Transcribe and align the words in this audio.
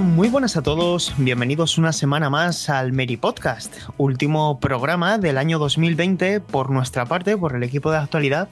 Muy 0.00 0.28
buenas 0.28 0.56
a 0.56 0.62
todos. 0.62 1.12
Bienvenidos 1.18 1.76
una 1.76 1.92
semana 1.92 2.30
más 2.30 2.68
al 2.68 2.92
Meri 2.92 3.16
Podcast, 3.16 3.74
último 3.96 4.60
programa 4.60 5.18
del 5.18 5.38
año 5.38 5.58
2020 5.58 6.40
por 6.40 6.70
nuestra 6.70 7.04
parte, 7.04 7.36
por 7.36 7.56
el 7.56 7.64
equipo 7.64 7.90
de 7.90 7.98
actualidad. 7.98 8.48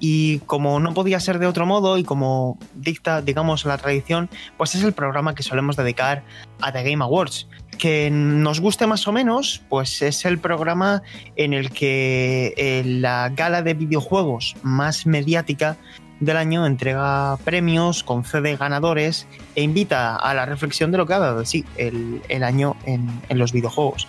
Y 0.00 0.40
como 0.40 0.80
no 0.80 0.94
podía 0.94 1.20
ser 1.20 1.38
de 1.38 1.46
otro 1.46 1.66
modo 1.66 1.98
y 1.98 2.04
como 2.04 2.58
dicta, 2.74 3.22
digamos, 3.22 3.64
la 3.64 3.78
tradición, 3.78 4.28
pues 4.56 4.74
es 4.74 4.82
el 4.82 4.92
programa 4.92 5.36
que 5.36 5.44
solemos 5.44 5.76
dedicar 5.76 6.24
a 6.60 6.72
The 6.72 6.82
Game 6.82 7.04
Awards. 7.04 7.46
Que 7.78 8.10
nos 8.10 8.58
guste 8.58 8.88
más 8.88 9.06
o 9.06 9.12
menos, 9.12 9.62
pues 9.68 10.02
es 10.02 10.24
el 10.24 10.38
programa 10.38 11.02
en 11.36 11.52
el 11.52 11.70
que 11.70 12.54
eh, 12.56 12.82
la 12.84 13.28
gala 13.28 13.62
de 13.62 13.74
videojuegos 13.74 14.56
más 14.62 15.06
mediática 15.06 15.76
del 16.20 16.36
año 16.36 16.66
entrega 16.66 17.36
premios, 17.44 18.02
concede 18.02 18.56
ganadores 18.56 19.26
e 19.54 19.62
invita 19.62 20.16
a 20.16 20.34
la 20.34 20.46
reflexión 20.46 20.90
de 20.90 20.98
lo 20.98 21.06
que 21.06 21.14
ha 21.14 21.18
dado 21.18 21.44
sí 21.44 21.64
el, 21.76 22.22
el 22.28 22.42
año 22.42 22.76
en, 22.84 23.08
en, 23.28 23.38
los 23.38 23.52
videojuegos. 23.52 24.06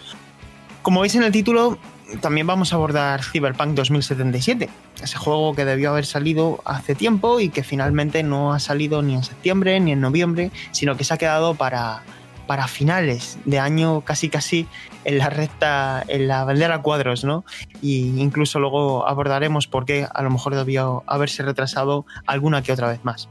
Como 0.82 1.02
veis 1.02 1.16
en 1.16 1.24
el 1.24 1.32
título, 1.32 1.78
también 2.22 2.48
vamos 2.48 2.74
a 2.74 2.76
abordar 2.76 3.24
Cyberpunk 3.24 3.76
2077, 3.76 4.70
ese 5.02 5.18
juego 5.18 5.54
que 5.54 5.66
debió 5.66 5.92
haber 5.92 6.06
salido 6.06 6.62
hace 6.66 6.96
tiempo 6.96 7.40
y 7.40 7.50
que 7.50 7.64
finalmente 7.64 8.24
no 8.24 8.54
ha 8.54 8.60
salido 8.60 9.02
ni 9.02 9.14
en 9.14 9.24
septiembre 9.24 9.80
ni 9.80 9.92
en 9.92 10.02
noviembre, 10.02 10.52
sino 10.72 10.98
que 10.98 11.04
se 11.04 11.14
ha 11.14 11.18
quedado 11.18 11.54
para, 11.54 12.02
para 12.48 12.68
finales 12.68 13.38
de 13.46 13.60
año 13.60 14.02
casi 14.02 14.30
casi 14.30 14.66
en 15.06 15.18
la 15.18 15.30
recta, 15.30 16.04
en 16.08 16.28
la 16.28 16.44
bandera 16.44 16.82
cuadros, 16.82 17.24
¿no? 17.24 17.46
Y 17.82 18.20
incluso 18.22 18.60
luego 18.60 19.08
abordaremos 19.08 19.68
por 19.68 19.86
qué 19.86 20.08
a 20.14 20.22
lo 20.22 20.30
mejor 20.30 20.56
debió 20.56 21.04
haberse 21.08 21.44
retrasado 21.44 22.06
alguna 22.26 22.62
que 22.62 22.72
otra 22.72 22.90
vez 22.90 23.04
más. 23.04 23.30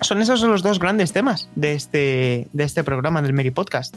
Son 0.00 0.20
esos 0.20 0.42
los 0.42 0.62
dos 0.62 0.78
grandes 0.78 1.12
temas 1.12 1.48
de 1.54 1.74
este, 1.74 2.48
de 2.52 2.64
este 2.64 2.84
programa 2.84 3.22
del 3.22 3.32
Mary 3.32 3.50
Podcast. 3.50 3.94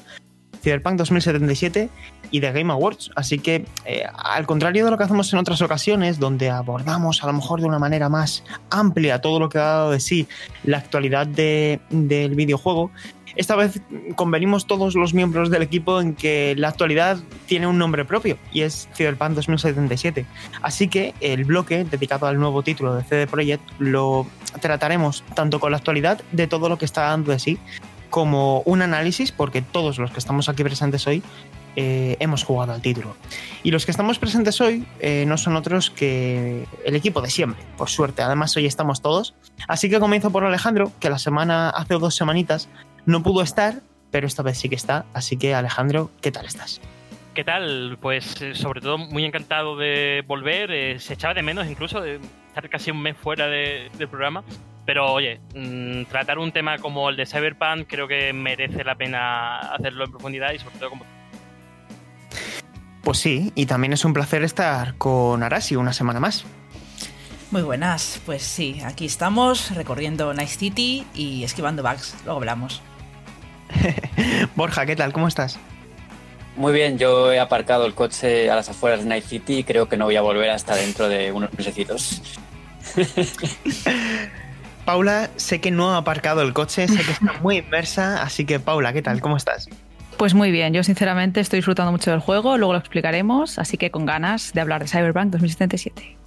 Cyberpunk 0.61 0.97
2077 0.97 1.89
y 2.31 2.41
The 2.41 2.51
Game 2.51 2.71
Awards. 2.73 3.11
Así 3.15 3.39
que, 3.39 3.65
eh, 3.85 4.03
al 4.17 4.45
contrario 4.45 4.85
de 4.85 4.91
lo 4.91 4.97
que 4.97 5.03
hacemos 5.03 5.31
en 5.31 5.39
otras 5.39 5.61
ocasiones, 5.61 6.19
donde 6.19 6.49
abordamos 6.49 7.23
a 7.23 7.27
lo 7.27 7.33
mejor 7.33 7.61
de 7.61 7.67
una 7.67 7.79
manera 7.79 8.09
más 8.09 8.43
amplia 8.69 9.21
todo 9.21 9.39
lo 9.39 9.49
que 9.49 9.59
ha 9.59 9.63
dado 9.63 9.91
de 9.91 9.99
sí 9.99 10.27
la 10.63 10.77
actualidad 10.77 11.27
de, 11.27 11.79
del 11.89 12.35
videojuego, 12.35 12.91
esta 13.37 13.55
vez 13.55 13.79
convenimos 14.15 14.65
todos 14.65 14.95
los 14.95 15.13
miembros 15.13 15.49
del 15.49 15.61
equipo 15.61 16.01
en 16.01 16.15
que 16.15 16.55
la 16.57 16.69
actualidad 16.69 17.19
tiene 17.45 17.67
un 17.67 17.77
nombre 17.77 18.03
propio 18.03 18.37
y 18.51 18.61
es 18.61 18.89
Cyberpunk 18.95 19.31
2077. 19.31 20.25
Así 20.61 20.87
que 20.87 21.13
el 21.21 21.45
bloque 21.45 21.83
dedicado 21.83 22.25
al 22.25 22.39
nuevo 22.39 22.63
título 22.63 22.95
de 22.95 23.03
CD 23.03 23.27
Projekt 23.27 23.63
lo 23.79 24.25
trataremos 24.59 25.23
tanto 25.35 25.59
con 25.59 25.71
la 25.71 25.77
actualidad 25.77 26.21
de 26.31 26.47
todo 26.47 26.67
lo 26.67 26.77
que 26.77 26.85
está 26.85 27.03
dando 27.03 27.31
de 27.31 27.39
sí 27.39 27.59
como 28.09 28.61
un 28.61 28.81
análisis, 28.81 29.31
porque 29.31 29.61
todos 29.61 29.99
los 29.99 30.11
que 30.11 30.19
estamos 30.19 30.49
aquí 30.49 30.63
presentes 30.63 31.05
hoy 31.07 31.21
eh, 31.75 32.17
hemos 32.19 32.43
jugado 32.43 32.73
al 32.73 32.81
título. 32.81 33.15
Y 33.61 33.69
los 33.69 33.85
que 33.85 33.91
estamos 33.91 34.17
presentes 34.17 34.59
hoy 34.61 34.87
eh, 34.99 35.25
no 35.27 35.37
son 35.37 35.55
otros 35.55 35.91
que 35.91 36.65
el 36.83 36.95
equipo 36.95 37.21
de 37.21 37.29
siempre, 37.29 37.63
por 37.77 37.89
suerte. 37.89 38.23
Además, 38.23 38.57
hoy 38.57 38.65
estamos 38.65 39.01
todos. 39.01 39.35
Así 39.67 39.89
que 39.89 39.99
comienzo 39.99 40.31
por 40.31 40.43
Alejandro, 40.43 40.91
que 40.99 41.09
la 41.09 41.19
semana, 41.19 41.69
hace 41.69 41.95
dos 41.95 42.15
semanitas, 42.15 42.69
no 43.07 43.23
pudo 43.23 43.41
estar, 43.41 43.81
pero 44.11 44.27
esta 44.27 44.43
vez 44.43 44.59
sí 44.59 44.69
que 44.69 44.75
está. 44.75 45.05
Así 45.13 45.37
que, 45.37 45.55
Alejandro, 45.55 46.11
¿qué 46.21 46.31
tal 46.31 46.45
estás? 46.45 46.79
¿Qué 47.33 47.43
tal? 47.43 47.97
Pues 48.01 48.41
eh, 48.41 48.53
sobre 48.53 48.81
todo 48.81 48.97
muy 48.97 49.23
encantado 49.23 49.77
de 49.77 50.23
volver. 50.27 50.71
Eh, 50.71 50.99
se 50.99 51.13
echaba 51.13 51.33
de 51.33 51.41
menos 51.41 51.67
incluso 51.67 52.01
de 52.01 52.19
estar 52.47 52.69
casi 52.69 52.91
un 52.91 53.01
mes 53.01 53.15
fuera 53.17 53.47
de, 53.47 53.89
del 53.97 54.07
programa. 54.09 54.43
Pero 54.85 55.11
oye, 55.11 55.39
mmm, 55.55 56.03
tratar 56.03 56.37
un 56.37 56.51
tema 56.51 56.77
como 56.79 57.09
el 57.09 57.15
de 57.15 57.25
Cyberpunk 57.25 57.87
creo 57.87 58.07
que 58.07 58.33
merece 58.33 58.83
la 58.83 58.95
pena 58.95 59.57
hacerlo 59.59 60.05
en 60.05 60.11
profundidad 60.11 60.51
y 60.51 60.59
sobre 60.59 60.77
todo 60.77 60.89
como... 60.89 61.05
Pues 63.03 63.19
sí, 63.19 63.53
y 63.55 63.67
también 63.67 63.93
es 63.93 64.03
un 64.03 64.13
placer 64.13 64.43
estar 64.43 64.97
con 64.97 65.43
Arasi 65.43 65.77
una 65.77 65.93
semana 65.93 66.19
más. 66.19 66.45
Muy 67.51 67.61
buenas, 67.61 68.21
pues 68.25 68.43
sí, 68.43 68.81
aquí 68.83 69.05
estamos 69.05 69.73
recorriendo 69.73 70.33
Night 70.33 70.49
City 70.49 71.05
y 71.13 71.45
esquivando 71.45 71.83
bugs, 71.83 72.17
luego 72.25 72.39
hablamos. 72.39 72.81
Borja, 74.55 74.85
¿qué 74.85 74.95
tal? 74.95 75.13
¿Cómo 75.13 75.27
estás? 75.27 75.59
Muy 76.55 76.73
bien, 76.73 76.97
yo 76.97 77.31
he 77.31 77.39
aparcado 77.39 77.85
el 77.85 77.93
coche 77.93 78.49
a 78.49 78.55
las 78.55 78.69
afueras 78.69 79.01
de 79.01 79.05
Night 79.05 79.25
City 79.25 79.59
y 79.59 79.63
creo 79.63 79.87
que 79.87 79.95
no 79.95 80.05
voy 80.05 80.15
a 80.15 80.21
volver 80.21 80.49
hasta 80.49 80.75
dentro 80.75 81.07
de 81.07 81.31
unos 81.31 81.53
mesecitos. 81.55 82.21
Paula, 84.85 85.29
sé 85.35 85.61
que 85.61 85.69
no 85.69 85.93
ha 85.93 85.97
aparcado 85.97 86.41
el 86.41 86.53
coche, 86.53 86.87
sé 86.87 87.03
que 87.03 87.11
está 87.11 87.33
muy 87.41 87.57
inmersa, 87.57 88.23
así 88.23 88.45
que 88.45 88.59
Paula, 88.59 88.93
¿qué 88.93 89.01
tal? 89.01 89.21
¿Cómo 89.21 89.37
estás? 89.37 89.67
Pues 90.17 90.33
muy 90.33 90.49
bien, 90.49 90.73
yo 90.73 90.83
sinceramente 90.83 91.41
estoy 91.41 91.57
disfrutando 91.57 91.91
mucho 91.91 92.09
del 92.09 92.21
juego, 92.21 92.57
luego 92.57 92.73
lo 92.73 92.79
explicaremos, 92.79 93.59
así 93.59 93.77
que 93.77 93.91
con 93.91 94.05
ganas 94.07 94.53
de 94.53 94.61
hablar 94.61 94.81
de 94.81 94.87
Cyberpunk 94.87 95.31
2077. 95.31 96.17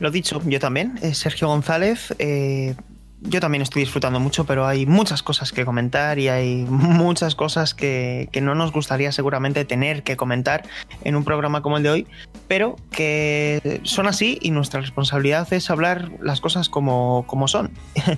Lo 0.00 0.10
dicho, 0.10 0.42
yo 0.46 0.58
también, 0.58 0.98
eh, 1.02 1.14
Sergio 1.14 1.46
González. 1.48 2.14
Eh, 2.18 2.74
yo 3.22 3.40
también 3.40 3.62
estoy 3.62 3.80
disfrutando 3.80 4.20
mucho, 4.20 4.44
pero 4.44 4.66
hay 4.66 4.86
muchas 4.86 5.22
cosas 5.22 5.52
que 5.52 5.64
comentar 5.64 6.18
y 6.18 6.28
hay 6.28 6.64
muchas 6.68 7.34
cosas 7.34 7.74
que, 7.74 8.28
que, 8.32 8.40
no 8.40 8.54
nos 8.54 8.72
gustaría 8.72 9.12
seguramente 9.12 9.64
tener 9.64 10.02
que 10.02 10.16
comentar 10.16 10.66
en 11.04 11.16
un 11.16 11.24
programa 11.24 11.62
como 11.62 11.76
el 11.76 11.82
de 11.82 11.90
hoy, 11.90 12.06
pero 12.48 12.76
que 12.90 13.80
son 13.84 14.06
así 14.06 14.38
y 14.40 14.50
nuestra 14.50 14.80
responsabilidad 14.80 15.52
es 15.52 15.70
hablar 15.70 16.10
las 16.20 16.40
cosas 16.40 16.68
como, 16.68 17.24
como 17.26 17.48
son. 17.48 17.70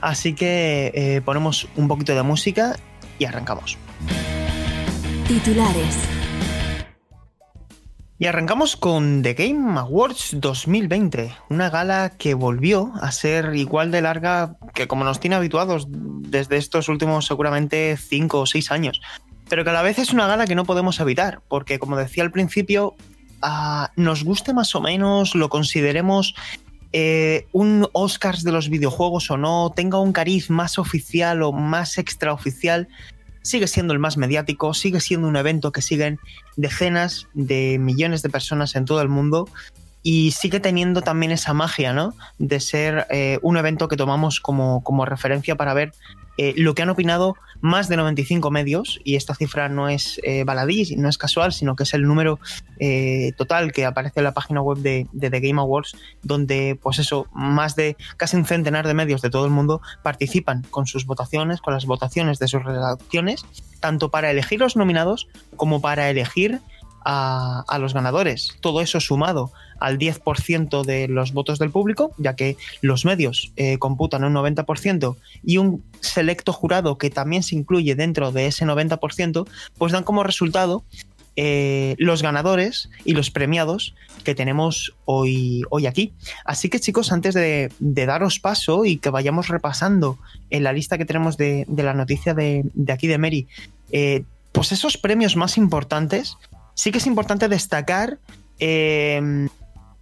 así 0.00 0.34
que 0.34 0.92
eh, 0.94 1.20
ponemos 1.24 1.68
un 1.76 1.88
poquito 1.88 2.14
de 2.14 2.22
música 2.22 2.76
y 3.18 3.24
arrancamos. 3.24 3.78
Titulares. 5.28 6.19
Y 8.20 8.26
arrancamos 8.26 8.76
con 8.76 9.22
The 9.22 9.32
Game 9.32 9.80
Awards 9.80 10.32
2020, 10.34 11.34
una 11.48 11.70
gala 11.70 12.12
que 12.18 12.34
volvió 12.34 12.92
a 13.00 13.12
ser 13.12 13.54
igual 13.54 13.90
de 13.90 14.02
larga 14.02 14.58
que 14.74 14.86
como 14.86 15.04
nos 15.04 15.20
tiene 15.20 15.36
habituados 15.36 15.86
desde 15.88 16.58
estos 16.58 16.90
últimos 16.90 17.24
seguramente 17.24 17.96
5 17.96 18.40
o 18.40 18.44
6 18.44 18.72
años, 18.72 19.00
pero 19.48 19.64
que 19.64 19.70
a 19.70 19.72
la 19.72 19.80
vez 19.80 19.98
es 19.98 20.12
una 20.12 20.26
gala 20.26 20.46
que 20.46 20.54
no 20.54 20.66
podemos 20.66 21.00
evitar, 21.00 21.40
porque 21.48 21.78
como 21.78 21.96
decía 21.96 22.22
al 22.22 22.30
principio, 22.30 22.94
uh, 23.42 23.86
nos 23.96 24.22
guste 24.22 24.52
más 24.52 24.74
o 24.74 24.82
menos, 24.82 25.34
lo 25.34 25.48
consideremos 25.48 26.34
eh, 26.92 27.46
un 27.52 27.88
Oscars 27.92 28.44
de 28.44 28.52
los 28.52 28.68
videojuegos 28.68 29.30
o 29.30 29.38
no, 29.38 29.72
tenga 29.74 29.98
un 29.98 30.12
cariz 30.12 30.50
más 30.50 30.78
oficial 30.78 31.42
o 31.42 31.52
más 31.52 31.96
extraoficial, 31.96 32.86
sigue 33.42 33.66
siendo 33.66 33.92
el 33.92 33.98
más 33.98 34.16
mediático, 34.16 34.74
sigue 34.74 35.00
siendo 35.00 35.28
un 35.28 35.36
evento 35.36 35.72
que 35.72 35.82
siguen 35.82 36.18
decenas 36.56 37.28
de 37.34 37.78
millones 37.78 38.22
de 38.22 38.30
personas 38.30 38.76
en 38.76 38.84
todo 38.84 39.00
el 39.02 39.08
mundo 39.08 39.48
y 40.02 40.30
sigue 40.32 40.60
teniendo 40.60 41.02
también 41.02 41.32
esa 41.32 41.52
magia, 41.52 41.92
¿no? 41.92 42.14
De 42.38 42.60
ser 42.60 43.06
eh, 43.10 43.38
un 43.42 43.56
evento 43.56 43.88
que 43.88 43.96
tomamos 43.96 44.40
como, 44.40 44.82
como 44.82 45.04
referencia 45.04 45.56
para 45.56 45.74
ver 45.74 45.92
eh, 46.42 46.54
lo 46.56 46.74
que 46.74 46.80
han 46.80 46.88
opinado 46.88 47.36
más 47.60 47.90
de 47.90 47.98
95 47.98 48.50
medios, 48.50 48.98
y 49.04 49.16
esta 49.16 49.34
cifra 49.34 49.68
no 49.68 49.90
es 49.90 50.18
eh, 50.24 50.42
baladí, 50.44 50.96
no 50.96 51.10
es 51.10 51.18
casual, 51.18 51.52
sino 51.52 51.76
que 51.76 51.82
es 51.82 51.92
el 51.92 52.04
número 52.04 52.40
eh, 52.78 53.32
total 53.36 53.72
que 53.72 53.84
aparece 53.84 54.20
en 54.20 54.24
la 54.24 54.32
página 54.32 54.62
web 54.62 54.78
de, 54.78 55.06
de, 55.12 55.28
The 55.28 55.40
Game 55.40 55.60
Awards, 55.60 55.94
donde, 56.22 56.78
pues 56.82 56.98
eso, 56.98 57.26
más 57.34 57.76
de 57.76 57.94
casi 58.16 58.38
un 58.38 58.46
centenar 58.46 58.86
de 58.86 58.94
medios 58.94 59.20
de 59.20 59.28
todo 59.28 59.44
el 59.44 59.50
mundo 59.50 59.82
participan 60.02 60.62
con 60.70 60.86
sus 60.86 61.04
votaciones, 61.04 61.60
con 61.60 61.74
las 61.74 61.84
votaciones 61.84 62.38
de 62.38 62.48
sus 62.48 62.64
redacciones, 62.64 63.44
tanto 63.78 64.10
para 64.10 64.30
elegir 64.30 64.60
los 64.60 64.76
nominados 64.76 65.28
como 65.56 65.82
para 65.82 66.08
elegir 66.08 66.62
a, 67.04 67.78
los 67.78 67.94
ganadores. 67.94 68.56
Todo 68.60 68.80
eso 68.80 69.00
sumado 69.00 69.52
al 69.78 69.98
10% 69.98 70.84
de 70.84 71.08
los 71.08 71.32
votos 71.32 71.58
del 71.58 71.70
público, 71.70 72.12
ya 72.18 72.36
que 72.36 72.56
los 72.82 73.04
medios 73.04 73.52
eh, 73.56 73.78
computan 73.78 74.24
un 74.24 74.34
90% 74.34 75.16
y 75.42 75.56
un 75.56 75.82
selecto 76.00 76.52
jurado 76.52 76.98
que 76.98 77.10
también 77.10 77.42
se 77.42 77.54
incluye 77.54 77.94
dentro 77.94 78.32
de 78.32 78.46
ese 78.46 78.66
90%, 78.66 79.48
pues 79.78 79.92
dan 79.92 80.04
como 80.04 80.22
resultado 80.22 80.84
eh, 81.36 81.94
los 81.96 82.22
ganadores 82.22 82.90
y 83.04 83.14
los 83.14 83.30
premiados 83.30 83.94
que 84.24 84.34
tenemos 84.34 84.94
hoy, 85.06 85.62
hoy 85.70 85.86
aquí. 85.86 86.12
Así 86.44 86.68
que 86.68 86.80
chicos, 86.80 87.12
antes 87.12 87.34
de, 87.34 87.70
daros 87.78 88.40
paso 88.40 88.84
y 88.84 88.98
que 88.98 89.08
vayamos 89.10 89.48
repasando 89.48 90.18
en 90.50 90.64
la 90.64 90.72
lista 90.72 90.98
que 90.98 91.06
tenemos 91.06 91.36
de, 91.38 91.64
la 91.74 91.94
noticia 91.94 92.34
de, 92.34 92.64
aquí 92.92 93.06
de 93.06 93.16
Mary, 93.16 93.46
eh, 93.92 94.24
pues 94.52 94.72
esos 94.72 94.98
premios 94.98 95.36
más 95.36 95.56
importantes, 95.56 96.36
sí 96.80 96.92
que 96.92 96.98
es 96.98 97.06
importante 97.06 97.46
destacar 97.48 98.18
eh, 98.58 99.48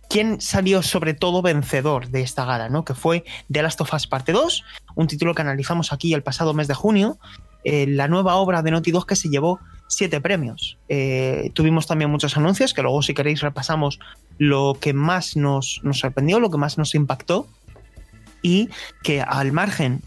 quién 0.08 0.40
salió 0.40 0.82
sobre 0.82 1.12
todo 1.12 1.42
vencedor 1.42 2.08
de 2.08 2.20
esta 2.20 2.44
gala, 2.44 2.68
¿no? 2.68 2.84
Que 2.84 2.94
fue 2.94 3.24
The 3.50 3.62
Last 3.62 3.80
of 3.80 3.92
Us 3.92 4.06
Parte 4.06 4.30
2, 4.30 4.64
un 4.94 5.08
título 5.08 5.34
que 5.34 5.42
analizamos 5.42 5.92
aquí 5.92 6.14
el 6.14 6.22
pasado 6.22 6.54
mes 6.54 6.68
de 6.68 6.74
junio, 6.74 7.18
la 7.64 8.06
nueva 8.06 8.36
obra 8.36 8.62
de 8.62 8.70
Naughty 8.70 8.92
Dog 8.92 9.06
que 9.06 9.16
se 9.16 9.28
llevó 9.28 9.58
siete 9.88 10.20
premios. 10.20 10.78
Eh, 10.88 11.50
tuvimos 11.54 11.88
también 11.88 12.10
muchos 12.10 12.36
anuncios, 12.36 12.72
que 12.72 12.82
luego 12.82 13.02
si 13.02 13.12
queréis 13.12 13.40
repasamos 13.40 13.98
lo 14.38 14.76
que 14.80 14.92
más 14.92 15.36
nos, 15.36 15.80
sorprendió, 15.92 16.38
lo 16.38 16.50
que 16.50 16.58
más 16.58 16.78
nos 16.78 16.94
impactó. 16.94 17.48
Y 18.40 18.68
que 19.02 19.20
al 19.20 19.50
margen 19.50 20.00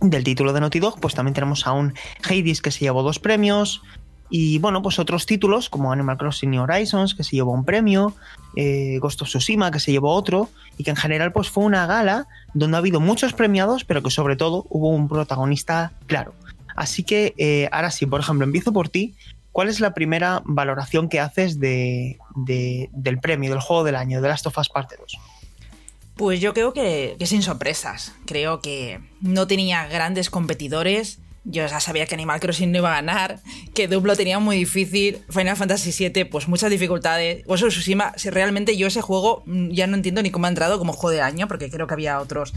del 0.00 0.24
título 0.24 0.54
de 0.54 0.60
Naughty 0.60 0.78
Dog, 0.78 0.98
pues 0.98 1.14
también 1.14 1.34
tenemos 1.34 1.66
a 1.66 1.72
un 1.72 1.92
Hades 2.24 2.62
que 2.62 2.70
se 2.70 2.80
llevó 2.80 3.02
dos 3.02 3.18
premios. 3.18 3.82
Y 4.30 4.58
bueno, 4.58 4.80
pues 4.80 4.98
otros 4.98 5.26
títulos 5.26 5.68
como 5.68 5.92
Animal 5.92 6.16
Crossing 6.16 6.50
New 6.50 6.62
Horizons, 6.62 7.14
que 7.14 7.24
se 7.24 7.36
llevó 7.36 7.52
un 7.52 7.64
premio, 7.64 8.14
eh, 8.56 8.98
Ghost 9.00 9.22
of 9.22 9.28
Tsushima, 9.28 9.70
que 9.70 9.80
se 9.80 9.90
llevó 9.90 10.14
otro, 10.14 10.48
y 10.78 10.84
que 10.84 10.90
en 10.90 10.96
general 10.96 11.32
pues 11.32 11.50
fue 11.50 11.64
una 11.64 11.86
gala 11.86 12.28
donde 12.54 12.76
ha 12.76 12.78
habido 12.78 13.00
muchos 13.00 13.32
premiados, 13.32 13.84
pero 13.84 14.02
que 14.02 14.10
sobre 14.10 14.36
todo 14.36 14.66
hubo 14.70 14.88
un 14.90 15.08
protagonista 15.08 15.92
claro. 16.06 16.32
Así 16.76 17.02
que 17.02 17.34
eh, 17.36 17.68
ahora 17.72 17.90
sí, 17.90 18.06
por 18.06 18.20
ejemplo, 18.20 18.44
empiezo 18.44 18.72
por 18.72 18.88
ti. 18.88 19.14
¿Cuál 19.52 19.68
es 19.68 19.80
la 19.80 19.94
primera 19.94 20.42
valoración 20.44 21.08
que 21.08 21.18
haces 21.18 21.58
de, 21.58 22.18
del 22.36 23.18
premio, 23.20 23.50
del 23.50 23.60
juego 23.60 23.82
del 23.82 23.96
año, 23.96 24.20
de 24.20 24.28
Last 24.28 24.46
of 24.46 24.56
Us 24.56 24.68
Parte 24.68 24.96
2? 24.98 25.18
Pues 26.14 26.40
yo 26.40 26.54
creo 26.54 26.72
que, 26.72 27.16
sin 27.24 27.42
sorpresas. 27.42 28.14
Creo 28.26 28.60
que 28.60 29.00
no 29.20 29.46
tenía 29.46 29.86
grandes 29.88 30.30
competidores. 30.30 31.18
Yo 31.44 31.66
ya 31.66 31.80
sabía 31.80 32.06
que 32.06 32.14
Animal 32.14 32.38
Crossing 32.38 32.70
no 32.70 32.78
iba 32.78 32.92
a 32.92 32.96
ganar, 32.96 33.40
que 33.74 33.88
Duplo 33.88 34.14
tenía 34.14 34.38
muy 34.38 34.56
difícil, 34.56 35.22
Final 35.30 35.56
Fantasy 35.56 36.08
VII, 36.08 36.26
pues 36.26 36.48
muchas 36.48 36.70
dificultades. 36.70 37.44
Ghost 37.46 37.62
of 37.62 37.70
Tsushima, 37.70 38.12
si 38.16 38.28
realmente 38.28 38.76
yo 38.76 38.86
ese 38.86 39.00
juego 39.00 39.42
mm, 39.46 39.70
ya 39.70 39.86
no 39.86 39.96
entiendo 39.96 40.22
ni 40.22 40.30
cómo 40.30 40.46
ha 40.46 40.50
entrado 40.50 40.78
como 40.78 40.92
juego 40.92 41.12
del 41.12 41.22
año, 41.22 41.48
porque 41.48 41.70
creo 41.70 41.86
que 41.86 41.94
había 41.94 42.20
otros 42.20 42.52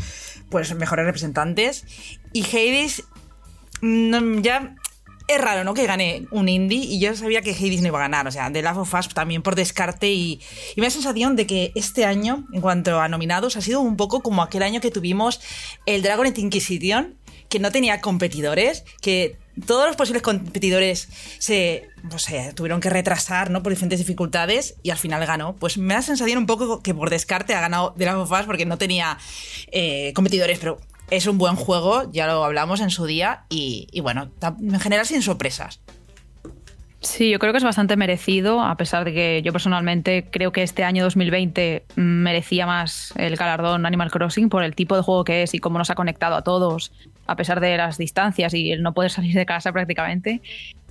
pues 0.50 0.76
mejores 0.76 1.06
representantes. 1.06 1.86
Y 2.34 2.44
Hades 2.44 3.04
ya 4.42 4.76
es 5.28 5.42
raro, 5.42 5.64
¿no? 5.64 5.74
Que 5.74 5.86
gane 5.86 6.28
un 6.32 6.50
indie 6.50 6.80
y 6.80 7.00
yo 7.00 7.16
sabía 7.16 7.42
que 7.42 7.52
Hades 7.52 7.82
no 7.82 7.88
iba 7.88 8.00
a 8.00 8.04
ganar. 8.04 8.28
O 8.28 8.32
sea, 8.32 8.52
The 8.52 8.62
Last 8.62 8.78
of 8.78 8.94
Us 8.94 9.10
también 9.10 9.42
por 9.42 9.56
descarte 9.56 10.12
y, 10.12 10.42
me 10.76 10.84
da 10.84 10.90
sensación 10.90 11.36
de 11.36 11.48
que 11.48 11.72
este 11.76 12.06
año, 12.06 12.46
en 12.54 12.62
cuanto 12.62 13.00
a 13.00 13.08
nominados, 13.08 13.56
ha 13.56 13.62
sido 13.62 13.80
un 13.80 13.96
poco 13.96 14.22
como 14.22 14.44
aquel 14.44 14.64
año 14.64 14.82
que 14.82 14.92
tuvimos 14.92 15.42
el 15.86 16.02
Dragon 16.02 16.28
Inquisition, 16.28 17.16
que 17.54 17.60
no 17.60 17.72
tenía 17.72 18.02
competidores, 18.02 18.84
que 19.00 19.38
todos 19.68 19.86
los 19.86 19.96
posibles 19.96 20.24
competidores 20.24 21.08
se, 21.38 21.88
tuvieron 22.56 22.82
que 22.82 22.90
retrasar, 22.90 23.52
¿no? 23.52 23.62
Por 23.62 23.72
diferentes 23.72 24.00
dificultades 24.00 24.74
y 24.82 24.90
al 24.90 24.98
final 24.98 25.24
ganó. 25.28 25.56
Pues 25.58 25.78
me 25.78 25.94
da 25.94 26.02
sensación 26.02 26.40
un 26.40 26.48
poco 26.48 26.82
que 26.82 26.96
por 26.96 27.12
descarte 27.12 27.54
ha 27.54 27.62
ganado 27.62 27.94
The 27.96 28.06
Last 28.06 28.18
of 28.18 28.32
Us 28.32 28.48
porque 28.48 28.66
no 28.66 28.80
tenía 28.80 29.20
eh, 29.72 30.14
competidores, 30.16 30.58
pero 30.58 30.80
es 31.12 31.28
un 31.28 31.38
buen 31.38 31.56
juego, 31.56 32.12
ya 32.12 32.26
lo 32.26 32.44
hablamos 32.44 32.82
en 32.82 32.90
su 32.90 33.06
día, 33.06 33.46
y, 33.50 33.88
bueno, 34.02 34.32
en 34.42 34.80
general 34.80 35.06
sin 35.06 35.22
sorpresas. 35.22 35.80
Sí, 37.02 37.30
yo 37.30 37.38
creo 37.38 37.54
que 37.54 37.58
es 37.58 37.64
bastante 37.64 37.98
merecido, 37.98 38.62
a 38.62 38.78
pesar 38.78 39.06
de 39.06 39.14
que 39.14 39.42
yo 39.44 39.52
personalmente 39.52 40.28
creo 40.32 40.52
que 40.52 40.64
este 40.64 40.84
año 40.84 41.04
2020 41.04 41.86
merecía 41.98 42.66
más 42.66 43.14
el 43.16 43.36
galardón 43.36 43.86
Animal 43.86 44.10
Crossing 44.10 44.50
por 44.50 44.64
el 44.64 44.74
tipo 44.74 44.96
de 44.96 45.04
juego 45.04 45.24
que 45.24 45.44
es 45.44 45.54
y 45.54 45.60
cómo 45.60 45.78
nos 45.78 45.92
ha 45.92 45.96
conectado 45.96 46.36
a 46.36 46.44
todos, 46.44 46.94
a 47.26 47.36
pesar 47.36 47.60
de 47.60 47.78
las 47.78 47.98
distancias 47.98 48.54
y 48.54 48.72
el 48.72 48.82
no 48.82 48.94
poder 48.94 49.12
salir 49.12 49.36
de 49.36 49.46
casa 49.46 49.72
prácticamente. 49.72 50.42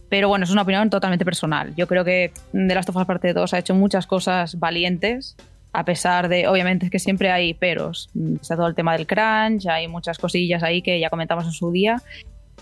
Pero 0.08 0.29
bueno, 0.29 0.44
es 0.44 0.50
una 0.50 0.62
opinión 0.62 0.90
totalmente 0.90 1.25
personal. 1.25 1.75
Yo 1.75 1.87
creo 1.87 2.05
que 2.05 2.32
The 2.52 2.75
Last 2.75 2.88
of 2.90 2.96
Us 2.96 3.06
Parte 3.06 3.32
2 3.32 3.55
ha 3.55 3.58
hecho 3.58 3.75
muchas 3.75 4.06
cosas 4.06 4.58
valientes 4.58 5.37
a 5.73 5.84
pesar 5.84 6.29
de, 6.29 6.49
obviamente, 6.49 6.90
que 6.90 6.99
siempre 6.99 7.31
hay 7.31 7.55
peros. 7.55 8.11
Está 8.40 8.56
todo 8.56 8.67
el 8.67 8.75
tema 8.75 8.93
del 8.93 9.06
crunch, 9.06 9.67
hay 9.67 9.88
muchas 9.88 10.19
cosillas 10.19 10.62
ahí 10.62 10.82
que 10.82 11.00
ya 11.00 11.08
comentamos 11.08 11.46
en 11.46 11.52
su 11.52 11.70
día. 11.73 12.02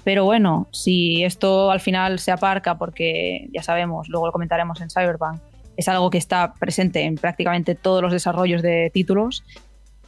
Pero 0.05 0.25
bueno, 0.25 0.69
si 0.71 1.25
esto 1.25 1.71
al 1.71 1.81
final 1.81 2.21
se 2.21 2.31
aparca, 2.31 2.79
porque 2.79 3.49
ya 3.53 3.63
sabemos, 3.63 4.09
luego 4.09 4.27
lo 4.27 4.33
comentaremos 4.33 4.81
en 4.81 4.91
Cyberpunk, 4.91 5.41
es 5.77 5.89
algo 5.89 6.11
que 6.11 6.19
está 6.19 6.55
presente 6.55 7.03
en 7.03 7.17
prácticamente 7.17 7.75
todos 7.75 8.01
los 8.01 8.13
desarrollos 8.13 8.63
de 8.63 8.91
títulos, 8.95 9.43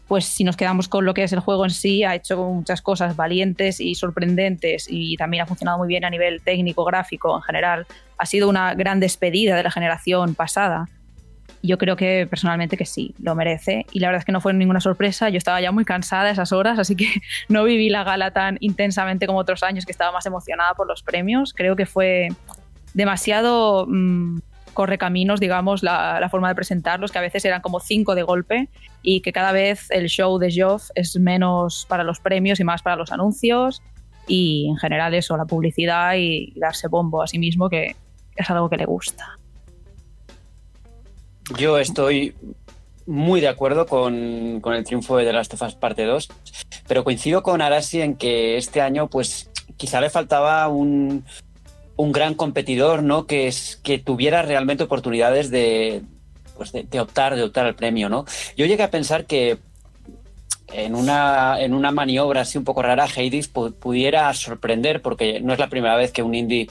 pues 0.09 0.25
si 0.27 0.45
nos 0.45 0.57
quedamos 0.57 0.89
con 0.89 1.05
lo 1.05 1.15
que 1.15 1.23
es 1.23 1.33
el 1.33 1.41
juego 1.41 1.65
en 1.65 1.71
sí, 1.71 2.05
ha 2.05 2.15
hecho 2.15 2.37
muchas 2.37 2.83
cosas 2.83 3.17
valientes 3.17 3.81
y 3.81 3.95
sorprendentes 3.95 4.87
y 4.89 5.17
también 5.17 5.43
ha 5.43 5.47
funcionado 5.47 5.79
muy 5.79 5.89
bien 5.89 6.05
a 6.05 6.11
nivel 6.11 6.43
técnico, 6.43 6.85
gráfico 6.85 7.35
en 7.37 7.43
general. 7.43 7.87
Ha 8.19 8.27
sido 8.27 8.49
una 8.49 8.75
gran 8.75 9.01
despedida 9.01 9.57
de 9.57 9.63
la 9.63 9.71
generación 9.71 10.35
pasada 10.35 10.89
yo 11.63 11.79
creo 11.79 11.97
que 11.97 12.27
personalmente 12.29 12.77
que 12.77 12.85
sí, 12.85 13.15
lo 13.21 13.35
merece. 13.35 13.87
Y 13.93 14.01
la 14.01 14.09
verdad 14.09 14.21
es 14.21 14.25
que 14.25 14.33
no 14.33 14.41
fue 14.41 14.53
ninguna 14.53 14.81
sorpresa. 14.81 15.29
Yo 15.29 15.39
estaba 15.39 15.61
ya 15.61 15.71
muy 15.71 15.85
cansada 15.85 16.31
esas 16.31 16.53
horas, 16.53 16.79
así 16.79 16.97
que 16.97 17.07
no 17.49 17.65
viví 17.65 17.89
la 17.89 18.05
gala 18.05 18.33
tan 18.33 18.57
intensamente 18.61 19.27
como 19.27 19.39
otros 19.39 19.63
años, 19.63 19.87
que 19.87 19.93
estaba 19.93 20.13
más 20.13 20.27
emocionada 20.27 20.75
por 20.75 20.87
los 20.87 21.03
premios. 21.03 21.55
Creo 21.55 21.77
que 21.77 21.87
fue 21.87 22.29
demasiado 22.95 23.87
mm, 23.89 24.39
correcaminos, 24.73 25.41
digamos, 25.41 25.83
la, 25.83 26.27
forma 26.31 26.49
de 26.49 26.55
presentarlos, 26.55 27.13
que 27.13 27.19
a 27.19 27.23
veces 27.23 27.45
eran 27.45 27.61
como 27.61 27.81
cinco 27.81 28.15
de 28.15 28.23
golpe 28.23 28.69
y 29.03 29.21
que 29.21 29.33
cada 29.33 29.53
vez 29.53 29.91
el 29.91 30.09
show 30.09 30.39
de 30.39 30.51
Geoff 30.51 30.91
es 30.95 31.17
menos 31.17 31.87
para 31.89 32.05
los 32.05 32.21
premios 32.21 32.61
y 32.61 32.65
más 32.65 32.83
para 32.83 32.97
los 32.97 33.13
anuncios 33.13 33.83
y 34.27 34.69
en 34.69 34.77
general 34.77 35.15
eso, 35.15 35.37
la 35.37 35.45
publicidad 35.45 36.15
y 36.17 36.53
darse 36.57 36.89
bombo 36.89 37.23
a 37.23 37.27
sí 37.27 37.39
mismo, 37.39 37.69
que 37.69 37.97
es 38.37 38.51
algo 38.51 38.69
que 38.71 38.77
le 38.77 38.87
gusta. 38.87 39.39
Yo 41.59 41.79
estoy 41.79 42.35
muy 43.07 43.41
de 43.41 43.49
acuerdo 43.49 43.87
con, 43.87 44.63
el 44.65 44.85
triunfo 44.85 45.17
de 45.17 45.25
The 45.25 45.33
Last 45.33 45.55
of 45.55 45.63
Us 45.63 45.75
Parte 45.75 46.05
2, 46.05 46.29
pero 46.87 47.05
coincido 47.05 47.43
con 47.43 47.61
Arasi 47.61 48.01
en 48.01 48.17
que 48.17 48.57
este 48.57 48.81
año, 48.81 49.09
pues 49.09 49.51
quizá 49.77 50.01
le 50.01 50.09
faltaba 50.09 50.69
un, 50.69 51.25
gran 51.97 52.35
competidor, 52.35 53.03
¿no? 53.03 53.27
Que, 53.27 53.53
tuviera 54.05 54.43
realmente 54.43 54.85
oportunidades 54.85 55.51
de, 55.51 56.03
pues 56.57 56.73
de, 56.73 57.01
optar, 57.01 57.37
de 57.37 57.45
optar 57.45 57.67
al 57.67 57.75
premio, 57.75 58.09
¿no? 58.09 58.25
Yo 58.57 58.67
llegué 58.67 58.83
a 58.83 58.91
pensar 58.91 59.27
que 59.27 59.59
en 60.73 60.95
una, 60.95 61.61
en 61.61 61.75
una 61.75 61.91
maniobra 61.91 62.43
así 62.43 62.59
un 62.59 62.65
poco 62.65 62.83
rara, 62.83 63.05
Hades 63.05 63.49
pudiera 63.49 64.33
sorprender, 64.35 65.03
porque 65.03 65.41
no 65.41 65.53
es 65.53 65.59
la 65.59 65.69
primera 65.69 65.97
vez 65.97 66.13
que 66.13 66.23
un 66.23 66.35
indie 66.35 66.69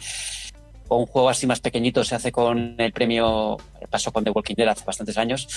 o 0.88 0.98
un 0.98 1.06
juego 1.06 1.30
así 1.30 1.48
más 1.48 1.62
pequeñito 1.62 2.04
se 2.04 2.16
hace 2.16 2.34
con 2.34 2.75
el 2.78 2.92
premio, 2.92 3.58
pasó 3.90 4.12
con 4.12 4.25
The 4.25 4.32
Walking 4.32 4.56
Dead 4.56 4.68
hace 4.68 4.84
bastantes 4.84 5.18
años, 5.18 5.48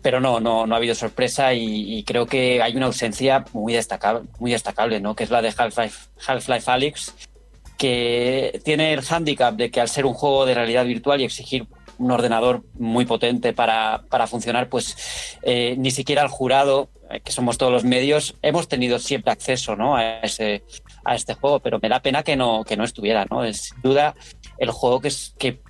pero 0.00 0.20
no, 0.20 0.40
no, 0.40 0.66
no 0.66 0.74
ha 0.74 0.78
habido 0.78 0.94
sorpresa 0.94 1.52
y, 1.52 2.02
creo 2.04 2.24
que 2.24 2.62
hay 2.62 2.74
una 2.76 2.86
ausencia 2.86 3.44
muy 3.52 3.74
destacable, 3.74 4.22
muy 4.38 4.52
destacable, 4.52 4.98
¿no? 4.98 5.14
que 5.14 5.24
es 5.24 5.30
la 5.30 5.42
de 5.42 5.52
Half-Life 5.54 6.08
Half 6.26 6.48
-Life 6.48 7.12
que 7.80 8.60
tiene 8.62 8.92
el 8.92 9.00
hándicap 9.00 9.54
de 9.56 9.70
que 9.70 9.80
al 9.80 9.88
ser 9.88 10.04
un 10.04 10.12
juego 10.12 10.44
de 10.44 10.52
realidad 10.52 10.84
virtual 10.84 11.18
y 11.18 11.24
exigir 11.24 11.66
un 11.96 12.10
ordenador 12.10 12.62
muy 12.74 13.06
potente 13.06 13.54
para, 13.54 14.02
para 14.10 14.26
funcionar, 14.26 14.68
pues 14.68 15.38
eh, 15.40 15.76
ni 15.78 15.90
siquiera 15.90 16.20
el 16.20 16.28
jurado, 16.28 16.90
eh, 17.10 17.20
que 17.20 17.32
somos 17.32 17.56
todos 17.56 17.72
los 17.72 17.84
medios, 17.84 18.36
hemos 18.42 18.68
tenido 18.68 18.98
siempre 18.98 19.32
acceso 19.32 19.76
¿no? 19.76 19.96
a, 19.96 20.20
ese, 20.20 20.62
a 21.06 21.14
este 21.14 21.32
juego, 21.32 21.60
pero 21.60 21.78
me 21.80 21.88
da 21.88 22.02
pena 22.02 22.22
que 22.22 22.36
no, 22.36 22.64
que 22.64 22.76
no 22.76 22.84
estuviera. 22.84 23.24
¿no? 23.30 23.44
Es 23.44 23.62
sin 23.62 23.80
duda 23.80 24.14
el 24.58 24.70
juego 24.72 25.00
que, 25.00 25.08
es, 25.08 25.34
que 25.38 25.62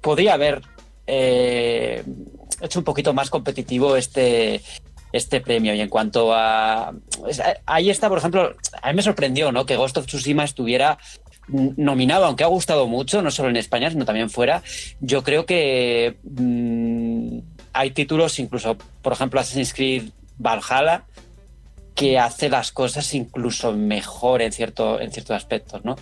podría 0.00 0.32
haber 0.32 0.62
eh, 1.06 2.04
hecho 2.62 2.78
un 2.78 2.86
poquito 2.86 3.12
más 3.12 3.28
competitivo 3.28 3.96
este, 3.96 4.62
este 5.12 5.40
premio. 5.40 5.74
Y 5.74 5.80
en 5.80 5.88
cuanto 5.88 6.32
a. 6.34 6.92
Ahí 7.66 7.90
está, 7.90 8.08
por 8.08 8.18
ejemplo, 8.18 8.54
a 8.82 8.88
mí 8.88 8.96
me 8.96 9.02
sorprendió 9.02 9.52
¿no? 9.52 9.66
que 9.66 9.76
Ghost 9.76 9.98
of 9.98 10.06
Tsushima 10.06 10.44
estuviera 10.44 10.98
nominado, 11.48 12.24
aunque 12.24 12.44
ha 12.44 12.48
gustado 12.48 12.86
mucho, 12.86 13.20
no 13.20 13.30
solo 13.30 13.50
en 13.50 13.56
España, 13.56 13.90
sino 13.90 14.04
también 14.04 14.30
fuera. 14.30 14.62
Yo 15.00 15.22
creo 15.22 15.44
que 15.44 16.16
mm, 16.22 17.38
hay 17.72 17.90
títulos, 17.90 18.38
incluso, 18.38 18.76
por 19.02 19.12
ejemplo, 19.12 19.40
Assassin's 19.40 19.74
Creed 19.74 20.04
Valhalla, 20.38 21.04
que 21.94 22.18
hace 22.18 22.48
las 22.48 22.72
cosas 22.72 23.12
incluso 23.14 23.72
mejor 23.72 24.40
en, 24.40 24.52
cierto, 24.52 25.00
en 25.00 25.12
ciertos 25.12 25.36
aspectos, 25.36 25.84
¿no? 25.84 25.96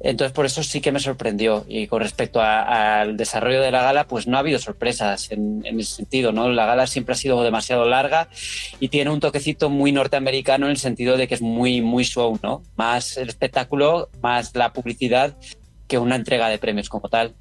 Entonces, 0.00 0.32
por 0.32 0.46
eso 0.46 0.62
sí 0.62 0.80
que 0.80 0.92
me 0.92 1.00
sorprendió. 1.00 1.64
Y 1.68 1.86
con 1.86 2.00
respecto 2.00 2.40
al 2.40 3.16
desarrollo 3.16 3.60
de 3.60 3.70
la 3.70 3.82
gala, 3.82 4.06
pues 4.06 4.26
no 4.26 4.36
ha 4.36 4.40
habido 4.40 4.58
sorpresas 4.58 5.30
en, 5.32 5.64
ese 5.64 5.96
sentido, 5.96 6.32
¿no? 6.32 6.48
La 6.48 6.66
gala 6.66 6.86
siempre 6.86 7.14
ha 7.14 7.16
sido 7.16 7.42
demasiado 7.42 7.84
larga 7.84 8.28
y 8.78 8.88
tiene 8.88 9.10
un 9.10 9.20
toquecito 9.20 9.70
muy 9.70 9.92
norteamericano 9.92 10.66
en 10.66 10.72
el 10.72 10.78
sentido 10.78 11.16
de 11.16 11.26
que 11.26 11.34
es 11.34 11.42
muy, 11.42 11.80
muy 11.80 12.04
show, 12.04 12.38
¿no? 12.42 12.62
Más 12.76 13.16
el 13.16 13.28
espectáculo, 13.28 14.08
más 14.22 14.54
la 14.54 14.72
publicidad 14.72 15.36
que 15.88 15.98
una 15.98 16.16
entrega 16.16 16.48
de 16.48 16.58
premios 16.58 16.88
como 16.88 17.08
tal. 17.08 17.34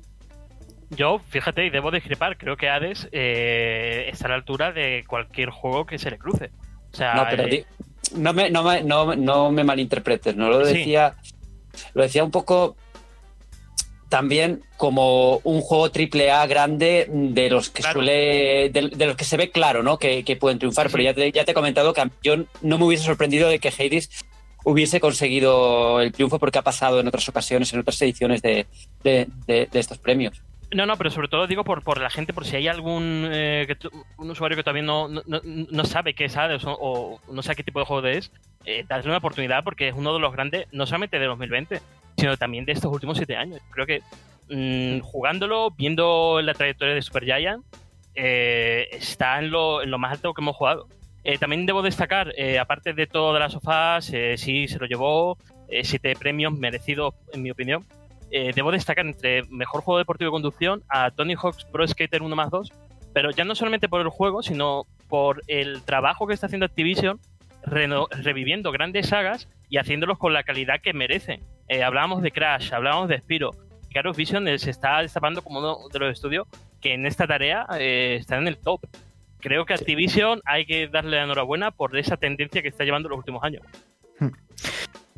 Yo, 0.90 1.20
fíjate, 1.30 1.66
y 1.66 1.70
debo 1.70 1.92
discrepar, 1.92 2.38
creo 2.38 2.56
que 2.56 2.70
Hades 2.70 3.10
eh, 3.12 4.08
está 4.12 4.28
a 4.28 4.30
la 4.30 4.36
altura 4.36 4.72
de 4.72 5.04
cualquier 5.06 5.50
juego 5.50 5.86
que 5.86 6.00
se 6.00 6.10
le 6.10 6.18
cruce. 6.18 6.50
O 6.94 6.96
sea, 6.96 7.14
no, 7.14 7.28
pero 7.30 7.44
eh, 7.44 7.66
no, 8.16 8.32
me, 8.32 8.50
no, 8.50 8.64
me, 8.64 8.82
no, 8.84 9.16
no 9.16 9.52
me 9.52 9.66
malinterpretes, 9.66 10.36
no 10.36 10.50
lo 10.50 10.66
Sí. 10.66 10.96
Lo 11.94 12.04
decía 12.04 12.24
un 12.24 12.32
poco 12.32 12.76
también 14.10 14.62
como 14.78 15.38
un 15.44 15.60
juego 15.62 15.92
triple 15.92 16.32
A 16.32 16.46
grande 16.48 17.08
de 17.12 17.50
los 17.50 17.70
que 17.70 17.82
Claro. 17.82 18.00
suele, 18.00 18.70
de, 18.70 18.90
de 18.96 19.06
los 19.06 19.16
que 19.18 19.26
se 19.26 19.36
ve 19.36 19.52
claro, 19.52 19.84
¿no? 19.84 19.98
Que, 20.00 20.24
que 20.24 20.38
pueden 20.38 20.60
triunfar, 20.60 20.90
pero 20.90 21.04
ya 21.04 21.14
te, 21.14 21.30
ya 21.32 21.44
te 21.44 21.52
he 21.52 21.54
comentado 21.54 21.94
que 21.94 22.10
yo 22.24 22.36
no 22.62 22.78
me 22.78 22.86
hubiese 22.86 23.04
sorprendido 23.04 23.50
de 23.50 23.60
que 23.60 23.68
Hades 23.68 24.10
hubiese 24.64 25.00
conseguido 25.02 26.00
el 26.02 26.14
triunfo 26.14 26.40
porque 26.40 26.60
ha 26.60 26.62
pasado 26.64 27.00
en 27.02 27.08
otras 27.08 27.28
ocasiones, 27.28 27.74
en 27.74 27.80
otras 27.82 28.02
ediciones 28.02 28.42
de, 28.42 28.66
de- 29.04 29.28
estos 29.74 29.98
premios. 29.98 30.42
No, 30.74 30.86
no, 30.86 30.98
pero 30.98 31.10
sobre 31.10 31.28
todo 31.30 31.48
digo 31.48 31.64
por, 31.64 31.82
por 31.84 32.00
la 32.02 32.10
gente, 32.10 32.34
por 32.34 32.46
si 32.46 32.56
hay 32.58 32.68
algún 32.68 33.30
eh, 33.32 33.66
que 33.68 33.76
tu- 33.76 33.90
un 34.18 34.30
usuario 34.32 34.56
que 34.58 34.64
todavía 34.64 34.84
no- 34.84 35.08
no 35.08 35.84
sabe 35.86 36.14
qué 36.14 36.26
es 36.26 36.36
Hades 36.38 36.64
o, 36.66 36.72
o 36.80 37.22
no 37.32 37.42
sabe 37.44 37.58
qué 37.58 37.64
tipo 37.64 37.80
de 37.80 37.86
juego 37.86 38.08
es, 38.08 38.32
eh, 38.66 38.86
darle 38.88 39.10
una 39.10 39.18
oportunidad 39.18 39.64
porque 39.64 39.90
es 39.90 39.96
uno 39.96 40.14
de 40.14 40.20
los 40.20 40.34
grandes, 40.34 40.68
no 40.72 40.86
solamente 40.86 41.20
de 41.20 41.26
2020, 41.26 41.82
sino 42.18 42.38
también 42.38 42.66
de 42.66 42.74
estos 42.74 42.92
últimos 42.92 43.18
siete 43.18 43.36
años. 43.36 43.62
Creo 43.72 43.86
que 43.86 44.02
mm, 44.50 45.02
jugándolo, 45.02 45.72
viendo 45.72 46.42
la 46.42 46.54
trayectoria 46.54 46.96
de 46.96 47.02
Supergiant, 47.02 47.64
eh, 48.16 48.88
está 48.92 49.40
en 49.40 49.52
lo, 49.52 49.84
en 49.84 49.92
lo 49.92 50.00
más 50.00 50.14
alto 50.14 50.34
que 50.34 50.42
hemos 50.42 50.56
jugado. 50.56 50.88
Eh, 51.28 51.38
también 51.38 51.66
debo 51.66 51.82
destacar, 51.82 52.34
eh, 52.38 52.58
aparte 52.58 52.94
de 52.94 53.06
todo 53.06 53.34
de 53.34 53.42
las 53.42 53.52
sofás, 53.52 54.10
eh, 54.14 54.38
sí 54.38 54.70
se 54.70 54.80
lo 54.80 54.86
llevó, 54.86 55.38
eh, 55.68 55.84
siete 55.84 56.16
premios 56.16 56.54
merecidos, 56.54 57.16
en 57.34 57.44
mi 57.44 57.52
opinión. 57.52 57.86
Debo 58.30 58.72
destacar 58.72 59.06
entre 59.06 59.44
mejor 59.44 59.82
juego 59.82 60.00
deportivo 60.00 60.30
de 60.30 60.34
conducción 60.34 60.84
a 60.90 61.12
Tony 61.12 61.36
Hawk's 61.36 61.64
Pro 61.66 61.88
Skater 61.88 62.22
1 62.22 62.36
más 62.36 62.50
2, 62.50 62.74
pero 63.14 63.32
ya 63.32 63.46
no 63.46 63.56
solamente 63.56 63.88
por 63.88 64.02
el 64.02 64.10
juego, 64.10 64.44
sino 64.44 64.86
por 65.08 65.42
el 65.48 65.82
trabajo 65.84 66.28
que 66.28 66.34
está 66.34 66.48
haciendo 66.48 66.66
Activision 66.66 67.22
reviviendo 67.68 68.72
grandes 68.72 69.08
sagas 69.08 69.48
y 69.70 69.78
haciéndolos 69.78 70.18
con 70.18 70.34
la 70.34 70.44
calidad 70.44 70.82
que 70.82 70.94
merecen. 70.94 71.42
Eh, 71.68 71.84
hablábamos 71.84 72.22
de 72.22 72.32
Crash, 72.32 72.74
hablábamos 72.74 73.10
de 73.10 73.20
Spiro. 73.20 73.52
Claro, 73.90 74.14
Vision 74.14 74.48
eh, 74.48 74.60
se 74.60 74.70
está 74.70 75.02
destapando 75.02 75.42
como 75.42 75.60
uno 75.60 75.78
de 75.92 76.00
los 76.00 76.14
estudios 76.14 76.48
que 76.82 76.94
en 76.94 77.06
esta 77.06 77.28
tarea 77.28 77.66
eh, 77.80 78.18
están 78.20 78.42
en 78.42 78.48
el 78.48 78.58
top. 78.58 78.82
Creo 79.40 79.66
que 79.66 79.74
Activision 79.74 80.42
hay 80.46 80.66
que 80.66 80.88
darle 80.88 81.18
la 81.18 81.24
enhorabuena 81.24 81.72
por 81.72 81.98
esa 81.98 82.18
tendencia 82.18 82.62
que 82.62 82.68
está 82.70 82.84
llevando 82.84 83.10
los 83.10 83.20
últimos 83.20 83.44
años. 83.44 83.64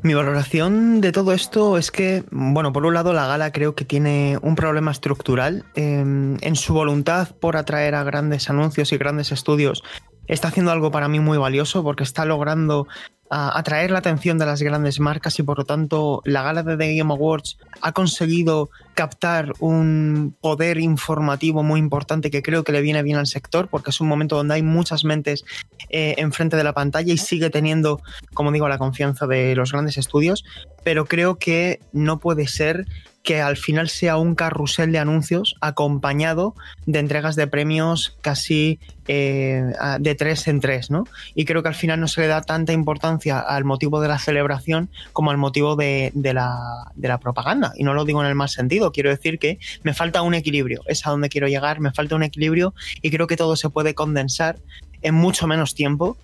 Mi 0.01 0.13
valoración 0.13 1.01
de 1.01 1.11
todo 1.11 1.33
esto 1.33 1.77
es 1.77 1.91
que, 1.91 2.23
bueno, 2.31 2.71
por 2.71 2.85
un 2.85 2.93
lado 2.93 3.11
la 3.11 3.27
gala 3.27 3.51
creo 3.51 3.75
que 3.75 3.83
tiene 3.83 4.37
un 4.41 4.55
problema 4.55 4.91
estructural 4.91 5.65
eh, 5.75 5.99
en 5.99 6.55
su 6.55 6.73
voluntad 6.73 7.35
por 7.35 7.57
atraer 7.57 7.95
a 7.95 8.03
grandes 8.03 8.49
anuncios 8.49 8.93
y 8.93 8.97
grandes 8.97 9.33
estudios. 9.33 9.83
Está 10.29 10.47
haciendo 10.47 10.71
algo 10.71 10.91
para 10.91 11.09
mí 11.09 11.19
muy 11.19 11.37
valioso 11.37 11.83
porque 11.83 12.03
está 12.03 12.23
logrando 12.23 12.87
ah, 13.29 13.51
atraer 13.57 13.91
la 13.91 13.99
atención 13.99 14.37
de 14.37 14.45
las 14.45 14.61
grandes 14.61 14.99
marcas 14.99 15.37
y 15.39 15.43
por 15.43 15.57
lo 15.57 15.65
tanto 15.65 16.21
la 16.23 16.43
gala 16.43 16.63
de 16.63 16.77
The 16.77 16.95
Game 16.95 17.11
Awards 17.11 17.57
ha 17.81 17.91
conseguido 17.91 18.69
captar 18.93 19.53
un 19.59 20.35
poder 20.39 20.77
informativo 20.77 21.63
muy 21.63 21.79
importante 21.79 22.29
que 22.29 22.41
creo 22.41 22.63
que 22.63 22.71
le 22.71 22.81
viene 22.81 23.03
bien 23.03 23.17
al 23.17 23.27
sector 23.27 23.67
porque 23.69 23.89
es 23.89 23.99
un 23.99 24.07
momento 24.07 24.35
donde 24.35 24.53
hay 24.53 24.63
muchas 24.63 25.03
mentes 25.03 25.43
eh, 25.89 26.15
enfrente 26.17 26.55
de 26.55 26.63
la 26.63 26.73
pantalla 26.73 27.11
y 27.11 27.17
sigue 27.17 27.49
teniendo 27.49 28.01
como 28.33 28.51
digo, 28.51 28.69
la 28.69 28.77
confianza 28.77 29.27
de 29.27 29.55
los 29.55 29.71
grandes 29.71 29.97
estudios, 29.97 30.45
pero 30.83 31.05
creo 31.05 31.35
que 31.35 31.79
no 31.91 32.19
puede 32.19 32.47
ser 32.47 32.85
que 33.29 33.41
al 33.41 33.57
final 33.57 33.89
sea 33.89 34.17
un 34.17 34.33
carrusel 34.33 34.91
de 34.91 34.97
anuncios 34.97 35.55
acompañado 35.61 36.55
de 36.87 36.97
entregas 36.97 37.35
de 37.35 37.45
premios 37.45 38.17
casi 38.21 38.79
eh, 39.07 39.71
de 39.99 40.15
tres 40.15 40.47
en 40.47 40.59
tres, 40.59 40.89
¿no? 40.89 41.03
Y 41.35 41.45
creo 41.45 41.61
que 41.61 41.67
al 41.67 41.75
final 41.75 41.99
no 41.99 42.07
se 42.07 42.21
le 42.21 42.27
da 42.27 42.41
tanta 42.41 42.73
importancia 42.73 43.39
al 43.39 43.65
motivo 43.65 44.01
de 44.01 44.07
la 44.07 44.17
celebración 44.17 44.89
como 45.13 45.29
al 45.29 45.37
motivo 45.37 45.75
de, 45.75 46.11
de 46.15 46.33
la, 46.33 46.57
de 46.95 47.07
la 47.07 47.19
propaganda. 47.19 47.71
Y 47.75 47.83
no 47.83 47.93
lo 47.93 48.03
digo 48.03 48.19
en 48.23 48.29
el 48.29 48.33
mal 48.33 48.49
sentido, 48.49 48.91
quiero 48.91 49.11
decir 49.11 49.37
que 49.37 49.59
me 49.83 49.93
falta 49.93 50.23
un 50.23 50.33
equilibrio, 50.33 50.81
es 50.87 51.05
a 51.05 51.11
donde 51.11 51.29
quiero 51.29 51.47
llegar, 51.47 51.81
me 51.81 51.91
falta 51.91 52.15
un 52.15 52.23
equilibrio 52.23 52.73
y 53.03 53.11
creo 53.11 53.27
que 53.27 53.37
todo 53.37 53.55
se 53.55 53.69
puede 53.69 53.93
condensar 53.93 54.57
en 55.03 55.13
mucho 55.13 55.45
menos 55.45 55.75
tiempo 55.75 56.17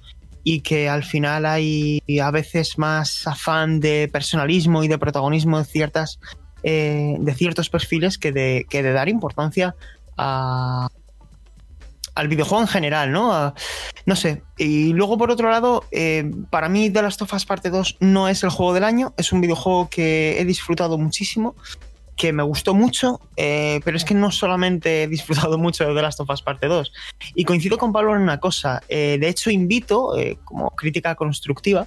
y 0.43 0.61
que 0.61 0.89
al 0.89 1.03
final 1.03 1.45
hay 1.45 2.01
a 2.19 2.31
veces 2.31 2.79
más 2.79 3.27
afán 3.27 3.79
de 3.79 4.09
personalismo 4.11 4.83
y 4.83 4.87
de 4.87 4.97
protagonismo 4.97 5.59
de 5.59 5.65
ciertas 5.65 6.19
eh, 6.67 7.17
de 7.19 7.35
ciertos 7.35 7.69
perfiles 7.69 8.17
que 8.17 8.31
de, 8.31 8.65
que 8.67 8.81
de 8.81 8.91
dar 8.91 9.07
importancia 9.07 9.75
a, 10.17 10.87
al 12.15 12.27
videojuego 12.27 12.63
en 12.63 12.67
general, 12.67 13.11
¿no? 13.11 13.53
No 14.07 14.15
sé. 14.15 14.41
Y 14.57 14.91
luego, 14.93 15.15
por 15.15 15.29
otro 15.29 15.51
lado, 15.51 15.83
eh, 15.91 16.27
para 16.49 16.67
mí 16.67 16.89
The 16.89 17.03
Last 17.03 17.21
of 17.21 17.31
Us 17.33 17.45
Parte 17.45 17.69
2 17.69 17.97
no 17.99 18.27
es 18.29 18.43
el 18.43 18.49
juego 18.49 18.73
del 18.73 18.83
año, 18.83 19.13
es 19.15 19.31
un 19.31 19.41
videojuego 19.41 19.89
que 19.91 20.41
he 20.41 20.45
disfrutado 20.45 20.97
muchísimo, 20.97 21.55
que 22.17 22.33
me 22.33 22.41
gustó 22.41 22.73
mucho, 22.73 23.19
eh, 23.37 23.79
pero 23.85 23.95
es 23.95 24.03
que 24.03 24.15
no 24.15 24.31
solamente 24.31 25.03
he 25.03 25.07
disfrutado 25.07 25.59
mucho 25.59 25.87
de 25.87 25.93
The 25.93 26.01
Last 26.01 26.19
of 26.21 26.31
Us 26.31 26.41
Parte 26.41 26.65
2. 26.65 26.91
Y 27.35 27.45
coincido 27.45 27.77
con 27.77 27.93
Pablo 27.93 28.15
en 28.15 28.23
una 28.23 28.39
cosa. 28.39 28.81
de 28.89 29.29
hecho, 29.29 29.51
invito, 29.51 30.15
como 30.45 30.71
crítica 30.71 31.13
constructiva, 31.13 31.85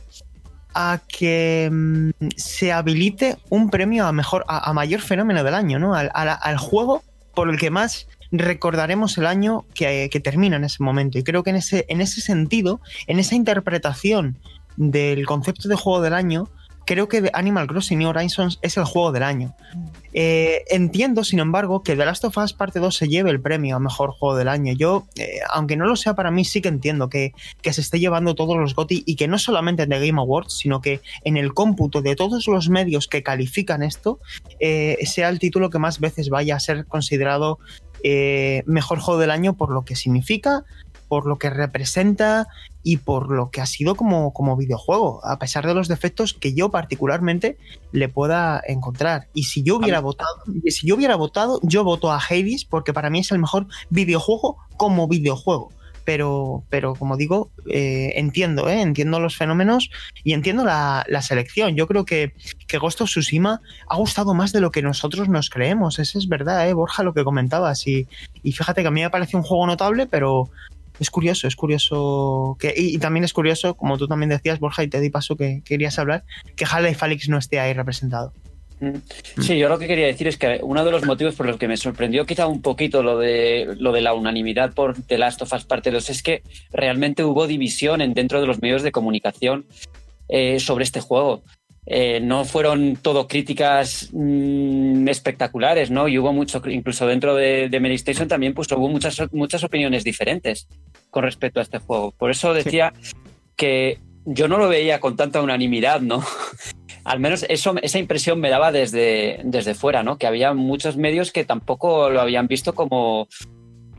a 0.75 1.01
que 1.09 1.69
mm, 1.73 2.11
se 2.37 2.73
habilite 2.73 3.37
un 3.49 3.71
premio 3.71 4.07
a 4.07 4.13
mejor, 4.13 4.45
a, 4.49 4.73
mayor 4.73 5.01
fenómeno 5.01 5.43
del 5.45 5.55
año, 5.55 5.79
¿no? 5.79 5.95
Al, 5.95 6.11
al- 6.15 6.39
al 6.41 6.57
juego 6.59 7.03
por 7.35 7.49
el 7.51 7.59
que 7.59 7.71
más 7.71 8.07
recordaremos 8.31 9.17
el 9.19 9.27
año 9.27 9.65
que, 9.75 10.09
que 10.13 10.21
termina 10.21 10.57
en 10.57 10.65
ese 10.65 10.83
momento. 10.83 11.19
Y 11.19 11.23
creo 11.23 11.43
que 11.43 11.51
en 11.51 11.57
ese, 11.57 11.87
en 11.89 12.01
ese 12.01 12.21
sentido, 12.21 12.81
en 13.07 13.19
esa 13.19 13.35
interpretación 13.35 14.37
del 14.77 15.25
concepto 15.27 15.69
de 15.69 15.75
juego 15.77 16.01
del 16.03 16.15
año, 16.15 16.49
creo 16.89 17.07
que 17.07 17.31
Animal 17.35 17.67
Crossing 17.67 17.99
New 17.99 18.09
Horizons 18.09 18.59
es 18.63 18.79
el 18.79 18.85
juego 18.85 19.13
del 19.13 19.23
año. 19.23 19.55
Eh, 20.15 20.65
entiendo, 20.71 21.23
sin 21.23 21.39
embargo, 21.39 21.83
que 21.83 21.95
The 21.95 22.07
Last 22.07 22.25
of 22.25 22.39
Us 22.39 22.55
Parte 22.55 22.79
2 22.79 22.97
se 22.97 23.09
lleve 23.09 23.29
el 23.31 23.43
premio 23.43 23.77
a 23.77 23.79
mejor 23.79 24.13
juego 24.13 24.37
del 24.37 24.49
año. 24.49 24.73
Yo, 24.73 25.07
eh, 25.17 25.41
aunque 25.53 25.77
no 25.77 25.85
lo 25.85 25.97
sea 25.97 26.15
para 26.15 26.31
mí, 26.31 26.47
sí 26.47 26.63
que 26.63 26.71
entiendo 26.71 27.11
que, 27.11 27.35
que 27.61 27.75
se 27.75 27.83
esté 27.83 28.01
llevando 28.01 28.35
todos 28.35 28.57
los 28.57 28.75
GOTY 28.75 29.03
y 29.05 29.17
que 29.17 29.29
no 29.29 29.39
solamente 29.39 29.83
en 29.83 29.91
The 29.91 30.07
Game 30.07 30.19
Awards, 30.19 30.55
sino 30.55 30.81
que 30.81 31.03
en 31.25 31.37
el 31.37 31.53
cómputo 31.53 32.01
de 32.01 32.17
todos 32.17 32.47
los 32.47 32.71
medios 32.71 33.07
que 33.07 33.23
califican 33.23 33.83
esto, 33.83 34.19
eh, 34.59 34.97
sea 35.05 35.29
el 35.29 35.39
título 35.39 35.69
que 35.69 35.79
más 35.79 36.01
veces 36.01 36.31
vaya 36.31 36.57
a 36.57 36.61
ser 36.61 36.87
considerado 36.87 37.59
mejor 38.65 39.01
juego 39.01 39.21
del 39.21 39.33
año 39.33 39.57
por 39.57 39.71
lo 39.71 39.85
que 39.85 39.97
significa, 39.97 40.65
por 41.09 41.27
lo 41.27 41.39
que 41.39 41.51
representa 41.51 42.47
y 42.83 42.99
por 42.99 43.31
lo 43.31 43.51
que 43.51 43.61
ha 43.61 43.67
sido 43.67 43.95
como, 43.97 44.33
como 44.33 44.57
videojuego, 44.57 45.25
a 45.25 45.39
pesar 45.39 45.67
de 45.67 45.75
los 45.75 45.89
defectos 45.89 46.35
que 46.35 46.55
yo 46.55 46.71
particularmente 46.71 47.59
le 47.93 48.09
pueda 48.09 48.63
encontrar. 48.67 49.29
Y 49.35 49.45
si 49.45 49.63
yo 49.63 49.77
hubiera 49.77 50.01
votado, 50.01 50.31
si 50.67 50.87
yo 50.87 50.95
hubiera 50.95 51.17
votado, 51.17 51.61
yo 51.63 51.85
voto 51.85 52.13
a 52.13 52.19
Hades 52.19 52.65
porque 52.65 52.93
para 52.93 53.11
mí 53.11 53.21
es 53.21 53.33
el 53.33 53.39
mejor 53.39 53.67
videojuego 53.91 54.59
como 54.77 55.09
videojuego. 55.09 55.73
Pero, 56.05 56.65
pero 56.71 56.95
como 56.95 57.19
digo, 57.19 57.51
eh, 57.71 58.15
entiendo, 58.17 58.71
¿eh? 58.71 58.81
entiendo 58.81 59.21
los 59.21 59.37
fenómenos 59.37 59.91
y 60.25 60.33
entiendo 60.33 60.65
la, 60.65 61.05
la 61.07 61.21
selección. 61.21 61.77
Yo 61.77 61.87
creo 61.87 62.07
que, 62.07 62.33
que 62.67 62.79
Ghost 62.79 63.03
of 63.03 63.11
Tsushima 63.11 63.61
ha 63.87 63.97
gustado 63.97 64.33
más 64.33 64.53
de 64.53 64.63
lo 64.63 64.71
que 64.71 64.81
nosotros 64.81 65.29
nos 65.29 65.51
creemos. 65.51 65.99
Eso 65.99 66.19
es 66.19 66.27
verdad, 66.27 66.67
¿eh? 66.67 66.73
Borja, 66.73 67.03
lo 67.03 67.13
que 67.13 67.25
comentabas. 67.25 67.87
Y, 67.87 68.09
y 68.43 68.53
fíjate 68.53 68.81
que 68.81 68.89
a 68.89 68.91
mí 68.91 69.03
me 69.03 69.11
parece 69.11 69.37
un 69.37 69.43
juego 69.43 69.67
notable, 69.67 70.07
pero 70.07 70.49
es 70.99 71.11
curioso, 71.11 71.47
es 71.47 71.57
curioso. 71.57 72.57
que 72.59 72.75
Y, 72.77 72.95
y 72.95 72.99
también 72.99 73.25
es 73.25 73.33
curioso, 73.33 73.75
como 73.75 73.99
tú 73.99 74.09
también 74.09 74.31
decías, 74.31 74.59
Borja, 74.59 74.83
y 74.83 74.89
te 74.89 75.01
di 75.01 75.11
paso 75.11 75.37
que 75.37 75.63
querías 75.65 75.99
hablar, 75.99 76.25
que 76.57 76.65
Half-Life 76.65 77.05
Alyx 77.05 77.29
no 77.29 77.39
esté 77.39 77.61
ahí 77.61 77.73
representado. 77.73 78.33
Mm. 78.81 79.43
Sí, 79.43 79.59
yo 79.59 79.69
lo 79.69 79.79
que 79.79 79.87
quería 79.87 80.07
decir 80.07 80.29
es 80.29 80.37
que 80.37 80.61
uno 80.63 80.85
de 80.85 80.91
los 80.91 81.05
motivos 81.05 81.35
por 81.35 81.47
los 81.47 81.57
que 81.57 81.69
me 81.69 81.77
sorprendió 81.77 82.27
quizá 82.27 82.47
un 82.47 82.63
poquito 82.63 83.03
lo 83.03 83.19
de, 83.19 83.75
lo 83.79 83.93
de 83.93 84.01
la 84.01 84.15
unanimidad 84.15 84.73
por 84.73 85.01
The 85.03 85.19
Last 85.19 85.43
of 85.43 85.53
Us 85.53 85.65
Parte 85.65 85.91
2 85.91 86.11
es 86.11 86.23
que 86.23 86.43
realmente 86.73 87.25
hubo 87.25 87.47
división 87.47 88.01
en, 88.01 88.15
dentro 88.15 88.41
de 88.41 88.47
los 88.47 88.63
medios 88.63 88.83
de 88.83 88.93
comunicación 88.93 89.67
eh, 90.29 90.61
sobre 90.61 90.85
este 90.85 91.01
juego. 91.01 91.43
Eh, 91.91 92.21
no 92.21 92.45
fueron 92.45 92.97
todo 92.97 93.27
críticas 93.27 94.11
mm, 94.13 95.09
espectaculares, 95.09 95.91
¿no? 95.91 96.07
Y 96.07 96.19
hubo 96.19 96.35
mucho, 96.35 96.61
incluso 96.69 97.07
dentro 97.07 97.35
de, 97.35 97.71
de 97.71 97.95
Station 97.95 98.29
también 98.29 98.53
pues 98.53 98.71
hubo 98.73 98.91
muchas, 98.91 99.33
muchas 99.33 99.65
opiniones 99.65 100.05
diferentes 100.05 100.69
con 101.09 101.23
respecto 101.23 101.61
a 101.61 101.63
este 101.63 101.79
juego. 101.79 102.11
Por 102.11 102.31
eso 102.31 102.53
decía 102.53 102.93
que 103.57 104.01
yo 104.27 104.49
no 104.49 104.59
lo 104.59 104.69
veía 104.69 105.01
con 105.01 105.17
tanta 105.17 105.41
unanimidad, 105.41 106.03
¿no? 106.03 106.23
Al 107.05 107.21
menos 107.21 107.47
eso, 107.49 107.75
esa 107.81 107.99
impresión 107.99 108.39
me 108.39 108.51
daba 108.51 108.71
desde, 108.71 109.41
desde 109.45 109.73
fuera, 109.73 110.03
¿no? 110.03 110.19
Que 110.19 110.27
había 110.27 110.53
muchos 110.53 110.99
medios 110.99 111.33
que 111.33 111.45
tampoco 111.45 112.11
lo 112.11 112.21
habían 112.21 112.49
visto 112.49 112.75
como, 112.75 113.29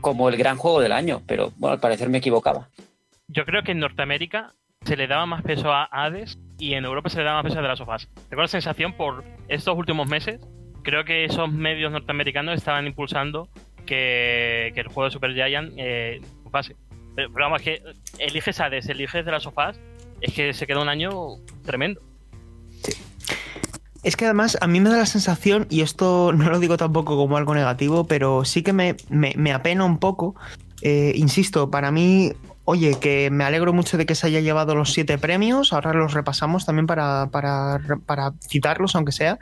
como 0.00 0.28
el 0.28 0.36
gran 0.36 0.58
juego 0.58 0.80
del 0.80 0.92
año, 0.92 1.22
pero 1.26 1.52
bueno, 1.56 1.74
al 1.74 1.80
parecer 1.80 2.08
me 2.08 2.18
equivocaba. 2.18 2.68
Yo 3.26 3.44
creo 3.44 3.64
que 3.64 3.72
en 3.72 3.80
Norteamérica 3.80 4.54
se 4.84 4.96
le 4.96 5.06
daba 5.06 5.26
más 5.26 5.42
peso 5.42 5.72
a 5.72 5.84
Hades 5.84 6.38
y 6.58 6.74
en 6.74 6.84
Europa 6.84 7.08
se 7.10 7.18
le 7.18 7.24
daba 7.24 7.42
más 7.42 7.50
peso 7.50 7.58
a 7.58 7.62
The 7.62 7.68
Last 7.68 7.82
of 7.82 7.88
Us. 7.88 8.08
Tengo 8.28 8.42
la 8.42 8.48
sensación 8.48 8.92
por 8.94 9.24
estos 9.48 9.76
últimos 9.76 10.08
meses 10.08 10.40
creo 10.82 11.04
que 11.04 11.24
esos 11.24 11.50
medios 11.52 11.92
norteamericanos 11.92 12.56
estaban 12.56 12.86
impulsando 12.86 13.48
que, 13.86 14.68
el 14.74 14.86
juego 14.88 15.04
de 15.04 15.10
Super 15.10 15.34
Giant 15.34 15.72
eh, 15.76 16.20
pase. 16.50 16.76
Pero, 17.14 17.32
pero 17.32 17.46
vamos, 17.46 17.62
que 17.62 17.82
eliges 18.18 18.60
Hades, 18.60 18.88
eliges 18.88 19.24
de 19.24 19.30
las 19.30 19.42
sofás, 19.42 19.78
es 20.20 20.32
que 20.32 20.52
se 20.52 20.66
queda 20.66 20.80
un 20.80 20.88
año 20.88 21.10
tremendo. 21.64 22.00
Es 24.02 24.16
que 24.16 24.24
además 24.24 24.56
a 24.60 24.66
mí 24.66 24.80
me 24.80 24.88
da 24.88 24.96
la 24.96 25.06
sensación, 25.06 25.66
y 25.68 25.82
esto 25.82 26.32
no 26.32 26.48
lo 26.48 26.58
digo 26.58 26.76
tampoco 26.76 27.16
como 27.16 27.36
algo 27.36 27.54
negativo, 27.54 28.06
pero 28.06 28.44
sí 28.44 28.62
que 28.62 28.72
me, 28.72 28.96
me, 29.10 29.34
me 29.36 29.52
apena 29.52 29.84
un 29.84 29.98
poco. 29.98 30.34
Eh, 30.82 31.12
insisto, 31.16 31.70
para 31.70 31.90
mí, 31.90 32.32
oye, 32.70 32.94
que 33.00 33.30
me 33.30 33.42
alegro 33.42 33.72
mucho 33.72 33.98
de 33.98 34.06
que 34.06 34.14
se 34.14 34.28
haya 34.28 34.38
llevado 34.38 34.76
los 34.76 34.92
siete 34.92 35.18
premios, 35.18 35.72
ahora 35.72 35.92
los 35.92 36.14
repasamos 36.14 36.64
también 36.64 36.86
para, 36.86 37.28
para, 37.32 38.32
citarlos, 38.48 38.94
aunque 38.94 39.10
sea, 39.10 39.40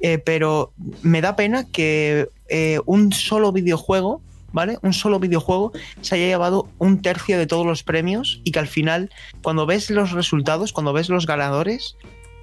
eh, 0.00 0.18
pero 0.18 0.72
me 1.00 1.20
da 1.20 1.36
pena 1.36 1.70
que 1.70 2.28
eh, 2.48 2.80
un 2.84 3.12
solo 3.12 3.52
videojuego, 3.52 4.22
¿vale? 4.50 4.78
Un 4.82 4.92
solo 4.92 5.20
videojuego 5.20 5.70
se 6.00 6.16
haya 6.16 6.26
llevado 6.26 6.68
un 6.78 7.00
tercio 7.00 7.38
de 7.38 7.46
todos 7.46 7.64
los 7.64 7.84
premios 7.84 8.40
y 8.42 8.50
que 8.50 8.58
al 8.58 8.66
final, 8.66 9.08
cuando 9.40 9.66
ves 9.66 9.88
los 9.90 10.10
resultados, 10.10 10.72
cuando 10.72 10.92
ves 10.92 11.08
los 11.08 11.26
ganadores, 11.26 11.96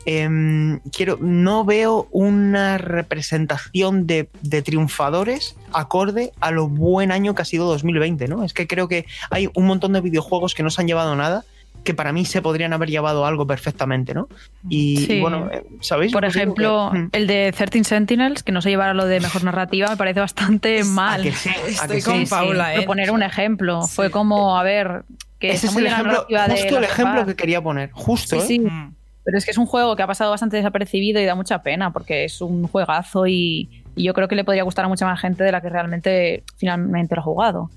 em, 0.06 0.80
quiero, 0.92 1.18
no 1.22 1.64
veo 1.66 2.08
una 2.12 2.78
representación 2.78 4.08
de, 4.08 4.30
de 4.42 4.62
triunfadores 4.62 5.56
acorde 5.74 6.32
a 6.42 6.52
lo 6.52 6.68
buen 6.68 7.12
año 7.12 7.36
que 7.36 7.42
ha 7.42 7.46
sido 7.46 7.68
2020, 7.68 8.28
¿no? 8.28 8.44
Es 8.44 8.54
que 8.54 8.68
creo 8.68 8.88
que 8.88 9.06
hay 9.30 9.50
un 9.54 9.66
montón 9.66 9.94
de 9.94 10.02
videojuegos 10.02 10.56
que 10.56 10.64
no 10.64 10.70
se 10.70 10.82
han 10.82 10.88
llevado 10.88 11.16
nada 11.16 11.44
que 11.84 11.96
para 11.96 12.14
mí 12.14 12.26
se 12.26 12.44
podrían 12.44 12.74
haber 12.74 12.90
llevado 12.92 13.26
algo 13.26 13.48
perfectamente, 13.48 14.14
¿no? 14.14 14.28
Y, 14.70 14.98
Sí. 15.08 15.14
y 15.14 15.20
bueno, 15.22 15.50
eh, 15.52 15.64
¿sabéis? 15.80 16.12
Por 16.12 16.26
ejemplo, 16.26 16.90
que- 16.92 17.00
Mm. 17.00 17.10
el 17.14 17.26
de 17.28 17.52
13 17.58 17.84
Sentinels, 17.84 18.44
que 18.44 18.52
no 18.52 18.62
se 18.62 18.70
llevara 18.70 18.94
lo 18.94 19.06
de 19.08 19.20
mejor 19.20 19.44
narrativa, 19.44 19.90
me 19.90 19.98
parece 19.98 20.20
bastante 20.20 20.82
¿A 20.82 20.86
mal. 20.86 21.24
que 21.24 21.32
sí? 21.32 21.50
¿A 21.50 21.54
que 21.88 21.98
Estoy 21.98 22.02
con 22.04 22.18
Sí, 22.20 22.26
sí, 22.26 22.30
Paula, 22.30 22.74
¿eh? 22.76 22.78
por 22.78 22.86
poner 22.86 23.10
un 23.10 23.24
ejemplo. 23.24 23.82
Sí. 23.84 23.96
Fue 23.96 24.12
como, 24.12 24.60
a 24.60 24.64
ver, 24.64 25.06
que 25.40 25.54
Ese 25.54 25.68
es 25.68 25.76
el 25.76 25.88
ejemplo, 25.88 26.28
justo 26.30 26.78
el 26.78 26.84
ejemplo 26.84 27.26
que 27.26 27.36
quería 27.36 27.62
poner, 27.64 27.90
justo, 27.94 28.40
Sí, 28.42 28.62
¿eh? 28.64 28.90
Pero 29.24 29.38
es 29.38 29.46
que 29.46 29.52
es 29.52 29.58
un 29.58 29.66
juego 29.68 29.96
que 29.96 30.04
ha 30.04 30.08
pasado 30.08 30.32
bastante 30.32 30.58
desapercibido 30.58 31.22
y 31.22 31.26
da 31.26 31.36
mucha 31.36 31.62
pena 31.62 31.92
porque 31.94 32.26
es 32.26 32.42
un 32.42 32.68
juegazo 32.68 33.28
y, 33.28 33.84
y 33.96 34.04
yo 34.04 34.14
creo 34.14 34.28
que 34.28 34.36
le 34.36 34.44
podría 34.44 34.64
gustar 34.64 34.86
a 34.86 34.88
mucha 34.88 35.06
más 35.06 35.20
gente 35.22 35.44
de 35.44 35.52
la 35.52 35.62
que 35.62 35.70
realmente 35.70 36.44
finalmente 36.58 37.16
lo 37.16 37.22
ha 37.22 37.24
jugado. 37.26 37.70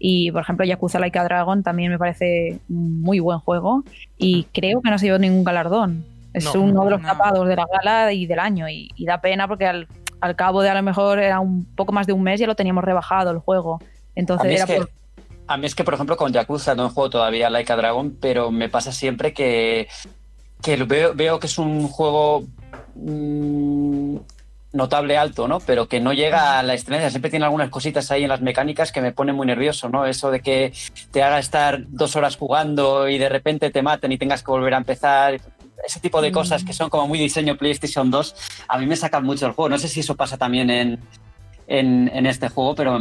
Y 0.00 0.30
por 0.32 0.42
ejemplo, 0.42 0.64
Yakuza 0.64 0.98
Like 0.98 1.18
a 1.18 1.24
Dragon 1.24 1.62
también 1.62 1.90
me 1.90 1.98
parece 1.98 2.58
un 2.68 3.00
muy 3.00 3.20
buen 3.20 3.38
juego 3.40 3.84
y 4.16 4.44
creo 4.52 4.80
que 4.80 4.90
no 4.90 4.98
se 4.98 5.06
llevó 5.06 5.18
ningún 5.18 5.44
galardón. 5.44 6.04
Es 6.34 6.44
No. 6.44 6.60
uno 6.62 6.84
de 6.84 6.90
los 6.90 7.00
No. 7.02 7.08
tapados 7.08 7.48
de 7.48 7.56
la 7.56 7.66
gala 7.72 8.12
y 8.12 8.26
del 8.26 8.38
año 8.38 8.68
y, 8.68 8.90
y 8.96 9.06
da 9.06 9.20
pena 9.20 9.48
porque 9.48 9.66
al, 9.66 9.88
al 10.20 10.36
cabo 10.36 10.62
de 10.62 10.68
a 10.70 10.74
lo 10.74 10.82
mejor 10.82 11.18
era 11.20 11.40
un 11.40 11.64
poco 11.74 11.92
más 11.92 12.06
de 12.06 12.12
un 12.12 12.22
mes 12.22 12.38
ya 12.40 12.46
lo 12.46 12.54
teníamos 12.54 12.84
rebajado 12.84 13.30
el 13.30 13.38
juego. 13.38 13.80
A 13.82 13.84
Entonces 14.14 14.48
mí, 14.48 14.54
es 14.54 14.60
era 14.60 14.66
que, 14.66 14.76
por- 14.80 14.90
a 15.46 15.56
mí 15.56 15.66
es 15.66 15.74
que, 15.74 15.82
por 15.84 15.94
ejemplo, 15.94 16.16
con 16.16 16.32
Yakuza 16.32 16.74
no 16.74 16.86
he 16.86 16.90
jugado 16.90 17.10
todavía 17.10 17.48
Like 17.50 17.72
a 17.72 17.76
Dragon, 17.76 18.16
pero 18.20 18.50
me 18.50 18.68
pasa 18.68 18.92
siempre 18.92 19.32
que, 19.32 19.88
que 20.62 20.76
veo, 20.84 21.14
veo 21.14 21.38
que 21.38 21.46
es 21.46 21.58
un 21.58 21.88
juego 21.88 22.44
mm, 22.94 24.16
notable 24.72 25.16
alto, 25.16 25.48
¿no? 25.48 25.60
Pero 25.60 25.88
que 25.88 26.00
no 26.00 26.12
llega 26.12 26.58
a 26.58 26.62
la 26.62 26.74
excelencia. 26.74 27.10
Siempre 27.10 27.30
tiene 27.30 27.44
algunas 27.46 27.70
cositas 27.70 28.10
ahí 28.10 28.24
en 28.24 28.28
las 28.28 28.40
mecánicas 28.42 28.92
que 28.92 29.00
me 29.00 29.12
ponen 29.12 29.34
muy 29.34 29.46
nervioso, 29.46 29.88
¿no? 29.88 30.04
Eso 30.06 30.30
de 30.30 30.40
que 30.40 30.72
te 31.10 31.22
haga 31.22 31.38
estar 31.38 31.80
dos 31.88 32.16
horas 32.16 32.36
jugando 32.36 33.08
y 33.08 33.18
de 33.18 33.28
repente 33.28 33.70
te 33.70 33.82
maten 33.82 34.12
y 34.12 34.18
tengas 34.18 34.42
que 34.42 34.50
volver 34.50 34.74
a 34.74 34.78
empezar. 34.78 35.40
Ese 35.86 36.00
tipo 36.00 36.20
de 36.20 36.32
cosas 36.32 36.64
que 36.64 36.72
son 36.72 36.90
como 36.90 37.06
muy 37.06 37.18
diseño 37.20 37.56
PlayStation 37.56 38.10
2, 38.10 38.34
a 38.68 38.78
mí 38.78 38.86
me 38.86 38.96
sacan 38.96 39.24
mucho 39.24 39.46
el 39.46 39.52
juego. 39.52 39.68
No 39.68 39.78
sé 39.78 39.86
si 39.88 40.00
eso 40.00 40.16
pasa 40.16 40.36
también 40.36 40.68
en, 40.70 40.98
en, 41.68 42.10
en 42.12 42.26
este 42.26 42.48
juego, 42.48 42.74
pero 42.74 42.92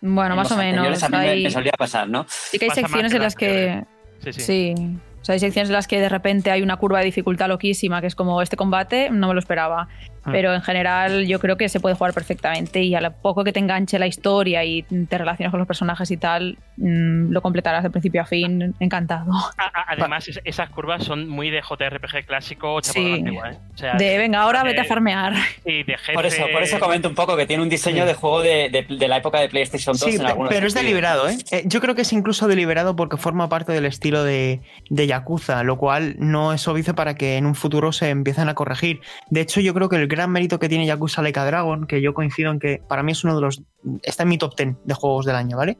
bueno, 0.00 0.30
en 0.34 0.36
más 0.36 0.44
los 0.48 0.52
o 0.52 0.56
menos. 0.56 1.02
a 1.02 1.08
mí 1.08 1.16
me- 1.18 1.28
hay- 1.28 1.42
me 1.42 1.50
solía 1.50 1.72
pasar, 1.76 2.08
¿no? 2.08 2.24
sí 2.28 2.58
que 2.58 2.66
hay 2.66 2.68
Pasa 2.70 2.80
secciones 2.82 3.10
que 3.12 3.16
en 3.16 3.22
las 3.22 3.34
las 3.34 3.36
que... 3.36 3.84
Sí, 4.22 4.32
sí. 4.32 4.74
Sí. 4.74 4.98
O 5.22 5.24
sea, 5.24 5.34
hay 5.34 5.38
secciones 5.38 5.68
en 5.68 5.74
las 5.74 5.86
que 5.86 6.00
de 6.00 6.08
repente 6.08 6.50
hay 6.50 6.62
una 6.62 6.76
curva 6.76 6.98
de 6.98 7.04
dificultad 7.04 7.48
loquísima, 7.48 8.00
que 8.00 8.08
es 8.08 8.16
como 8.16 8.42
este 8.42 8.56
combate, 8.56 9.08
no 9.10 9.28
me 9.28 9.34
lo 9.34 9.38
esperaba. 9.38 9.88
Ah. 10.24 10.30
Pero 10.32 10.54
en 10.54 10.62
general 10.62 11.26
yo 11.26 11.40
creo 11.40 11.56
que 11.56 11.68
se 11.68 11.80
puede 11.80 11.94
jugar 11.96 12.12
perfectamente 12.14 12.80
y 12.82 12.94
a 12.94 13.00
lo 13.00 13.12
poco 13.12 13.42
que 13.44 13.52
te 13.52 13.58
enganche 13.58 13.98
la 13.98 14.06
historia 14.06 14.64
y 14.64 14.82
te 14.82 15.18
relaciones 15.18 15.50
con 15.50 15.58
los 15.58 15.66
personajes 15.66 16.10
y 16.12 16.16
tal, 16.16 16.58
mm, 16.76 17.30
lo 17.32 17.42
completarás 17.42 17.82
de 17.82 17.90
principio 17.90 18.22
a 18.22 18.24
fin 18.26 18.74
encantado. 18.78 19.32
Además, 19.88 20.28
es- 20.28 20.40
esas 20.44 20.70
curvas 20.70 21.04
son 21.04 21.28
muy 21.28 21.50
de 21.50 21.60
JRPG 21.60 22.24
clásico, 22.26 22.78
Sí. 22.82 23.14
antigua, 23.14 23.50
¿eh? 23.52 23.58
O 23.74 23.76
sea, 23.76 23.94
De 23.94 24.16
venga, 24.18 24.42
ahora 24.42 24.62
vete 24.62 24.80
a 24.80 24.84
farmear. 24.84 25.32
y 25.64 25.82
de 25.82 25.98
jefe... 25.98 26.12
Por 26.14 26.26
eso, 26.26 26.44
por 26.52 26.62
eso 26.62 26.78
comento 26.78 27.08
un 27.08 27.14
poco 27.14 27.36
que 27.36 27.46
tiene 27.46 27.62
un 27.62 27.68
diseño 27.68 28.02
Sí. 28.02 28.08
de 28.08 28.14
juego 28.14 28.42
de, 28.42 28.68
de- 28.70 28.86
de 28.96 29.08
la 29.08 29.16
época 29.16 29.40
de 29.40 29.48
PlayStation 29.48 29.94
2 29.96 30.02
Sí, 30.10 30.16
en 30.16 30.26
algunos 30.26 30.48
pero 30.50 30.66
es 30.66 30.74
deliberado, 30.74 31.28
¿eh? 31.28 31.36
Eh, 31.50 31.62
Yo 31.66 31.80
creo 31.80 31.94
que 31.94 32.02
es 32.02 32.12
incluso 32.12 32.46
deliberado 32.48 32.94
porque 32.96 33.16
forma 33.16 33.48
parte 33.48 33.72
del 33.72 33.86
estilo 33.86 34.22
de, 34.24 34.60
de 34.88 35.06
Yakuza, 35.06 35.62
lo 35.64 35.78
cual 35.78 36.14
no 36.18 36.52
es 36.52 36.66
obvio 36.68 36.82
para 36.94 37.14
que 37.14 37.36
en 37.36 37.46
un 37.46 37.54
futuro 37.54 37.92
se 37.92 38.08
empiecen 38.10 38.48
a 38.48 38.54
corregir. 38.54 39.00
De 39.30 39.40
hecho, 39.40 39.60
yo 39.60 39.74
creo 39.74 39.88
que 39.88 39.96
el 39.96 40.08
gran 40.12 40.30
mérito 40.30 40.58
que 40.58 40.68
tiene 40.68 40.86
Yakuza 40.86 41.22
Like 41.22 41.40
a 41.40 41.44
Dragon, 41.44 41.86
que 41.86 42.00
yo 42.00 42.14
coincido 42.14 42.52
en 42.52 42.60
que 42.60 42.80
para 42.86 43.02
mí 43.02 43.12
es 43.12 43.24
uno 43.24 43.34
de 43.34 43.40
los. 43.40 43.62
Está 44.02 44.22
en 44.22 44.28
mi 44.28 44.38
top 44.38 44.54
10 44.56 44.76
de 44.84 44.94
juegos 44.94 45.26
del 45.26 45.34
año, 45.34 45.56
¿vale? 45.56 45.78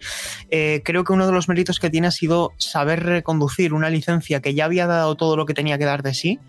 Eh, 0.51 0.81
creo 0.85 1.05
que 1.05 1.12
uno 1.12 1.27
de 1.27 1.33
los 1.33 1.49
méritos 1.49 1.79
que 1.79 1.90
tiene 1.90 2.07
ha 2.07 2.11
sido 2.11 2.53
saber 2.57 3.05
reconducir 3.05 3.75
una 3.75 3.90
licencia 3.90 4.40
que 4.40 4.55
ya 4.55 4.64
había 4.64 4.87
dado 4.87 5.14
todo 5.14 5.37
lo 5.37 5.47
que 5.47 5.55
tenía 5.55 5.79
que 5.79 5.85
dar 5.85 6.03
de 6.03 6.14
sí, 6.14 6.40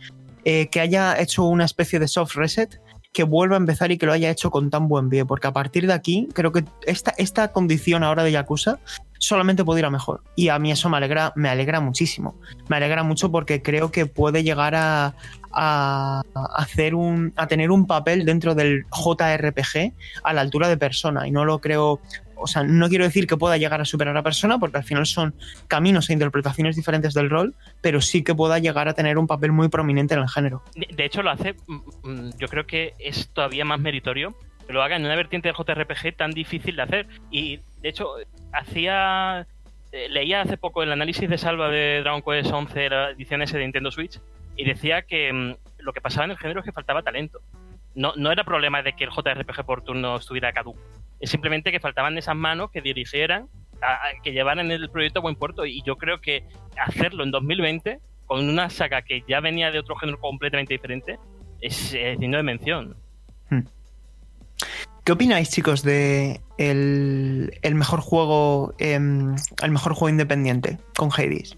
eh, 0.45 0.67
que 0.69 0.79
haya 0.79 1.19
hecho 1.19 1.43
una 1.43 1.65
especie 1.65 1.99
de 1.99 2.07
soft 2.07 2.35
reset 2.35 2.81
que 3.13 3.23
vuelva 3.23 3.55
a 3.55 3.59
empezar 3.59 3.91
y 3.91 3.97
que 3.97 4.07
lo 4.07 4.11
haya 4.11 4.31
hecho 4.31 4.49
con 4.49 4.71
tan 4.71 4.87
buen 4.87 5.07
pie, 5.07 5.23
porque 5.23 5.47
a 5.47 5.53
partir 5.53 5.85
de 5.85 5.93
aquí 5.93 6.27
creo 6.33 6.51
que 6.51 6.65
esta, 6.85 7.13
esta 7.17 7.51
condición 7.51 8.03
ahora 8.03 8.23
de 8.23 8.31
Yakuza 8.31 8.79
solamente 9.19 9.63
puede 9.63 9.79
ir 9.79 9.85
a 9.85 9.91
mejor. 9.91 10.21
Y 10.35 10.49
a 10.49 10.57
mí 10.57 10.71
eso 10.71 10.89
me 10.89 10.97
alegra, 10.97 11.31
me 11.35 11.47
alegra 11.47 11.79
muchísimo. 11.79 12.35
Me 12.67 12.77
alegra 12.77 13.03
mucho 13.03 13.31
porque 13.31 13.61
creo 13.61 13.91
que 13.91 14.07
puede 14.07 14.43
llegar 14.43 14.73
a, 14.75 15.13
a, 15.51 16.23
hacer 16.55 16.95
un, 16.95 17.33
a 17.37 17.47
tener 17.47 17.71
un 17.71 17.85
papel 17.85 18.25
dentro 18.25 18.55
del 18.55 18.85
JRPG 18.91 19.93
a 20.23 20.33
la 20.33 20.41
altura 20.41 20.67
de 20.67 20.77
persona. 20.77 21.27
Y 21.27 21.31
no 21.31 21.45
lo 21.45 21.59
creo. 21.59 22.01
O 22.43 22.47
sea, 22.47 22.63
no 22.63 22.87
quiero 22.89 23.05
decir 23.05 23.25
que 23.25 23.37
pueda 23.37 23.57
llegar 23.57 23.81
a 23.81 23.85
superar 23.85 24.15
a 24.15 24.21
persona, 24.23 24.59
porque 24.59 24.77
al 24.77 24.83
final 24.83 25.05
son 25.05 25.33
caminos 25.67 26.09
e 26.09 26.13
interpretaciones 26.13 26.75
diferentes 26.75 27.13
del 27.13 27.29
rol, 27.29 27.55
pero 27.81 28.01
sí 28.01 28.23
que 28.23 28.35
pueda 28.35 28.59
llegar 28.59 28.87
a 28.87 28.93
tener 28.93 29.17
un 29.17 29.25
papel 29.27 29.51
muy 29.51 29.69
prominente 29.69 30.13
en 30.13 30.19
el 30.21 30.29
género. 30.29 30.61
De, 30.75 31.05
hecho, 31.05 31.23
lo 31.23 31.31
hace. 31.31 31.55
mm, 31.67 31.79
mm, 32.03 32.29
Yo 32.37 32.47
creo 32.47 32.65
que 32.65 32.93
es 32.99 33.29
todavía 33.29 33.65
más 33.65 33.79
meritorio 33.79 34.35
que 34.67 34.71
lo 34.73 34.81
haga 34.81 34.95
en 34.95 35.03
una 35.05 35.15
vertiente 35.15 35.49
de 35.49 35.53
JRPG 35.55 36.15
tan 36.15 36.31
difícil 36.31 36.75
de 36.77 36.81
hacer. 36.83 37.07
Y 37.31 37.59
de 37.81 37.89
hecho, 37.89 38.15
hacía. 38.53 39.45
eh, 39.91 40.07
Leía 40.09 40.41
hace 40.41 40.57
poco 40.57 40.83
el 40.83 40.91
análisis 40.91 41.29
de 41.29 41.37
salva 41.37 41.69
de 41.69 41.99
Dragon 42.01 42.21
Quest 42.21 42.51
11, 42.51 42.89
la 42.89 43.09
edición 43.11 43.41
S 43.41 43.57
de 43.57 43.63
Nintendo 43.63 43.91
Switch, 43.91 44.19
y 44.55 44.65
decía 44.65 45.01
que 45.01 45.31
mm, 45.33 45.55
lo 45.79 45.93
que 45.93 46.01
pasaba 46.01 46.25
en 46.25 46.31
el 46.31 46.37
género 46.37 46.61
es 46.61 46.65
que 46.65 46.71
faltaba 46.71 47.01
talento. 47.01 47.39
No, 47.95 48.13
no 48.15 48.31
era 48.31 48.43
problema 48.43 48.81
de 48.81 48.93
que 48.93 49.03
el 49.03 49.11
JRPG 49.11 49.65
por 49.65 49.83
turno 49.83 50.17
estuviera 50.17 50.51
caduco. 50.51 50.79
Es 51.19 51.29
simplemente 51.29 51.71
que 51.71 51.79
faltaban 51.79 52.17
esas 52.17 52.35
manos 52.35 52.71
que 52.71 52.81
dirigieran, 52.81 53.47
que 54.23 54.31
llevaran 54.31 54.71
el 54.71 54.89
proyecto 54.89 55.19
a 55.19 55.21
buen 55.21 55.35
puerto. 55.35 55.65
Y 55.65 55.81
yo 55.83 55.97
creo 55.97 56.19
que 56.21 56.43
hacerlo 56.77 57.23
en 57.23 57.31
2020, 57.31 57.99
con 58.25 58.49
una 58.49 58.69
saga 58.69 59.03
que 59.03 59.23
ya 59.27 59.39
venía 59.39 59.71
de 59.71 59.79
otro 59.79 59.95
género 59.95 60.19
completamente 60.19 60.73
diferente, 60.73 61.19
es, 61.61 61.93
es 61.93 62.19
digno 62.19 62.37
de 62.37 62.43
mención. 62.43 62.97
¿Qué 65.03 65.11
opináis, 65.11 65.49
chicos, 65.49 65.83
de 65.83 66.39
el, 66.57 67.59
el 67.61 67.75
mejor 67.75 67.99
juego, 67.99 68.73
em, 68.77 69.35
el 69.61 69.71
mejor 69.71 69.93
juego 69.93 70.09
independiente 70.09 70.77
con 70.95 71.09
Hades? 71.11 71.57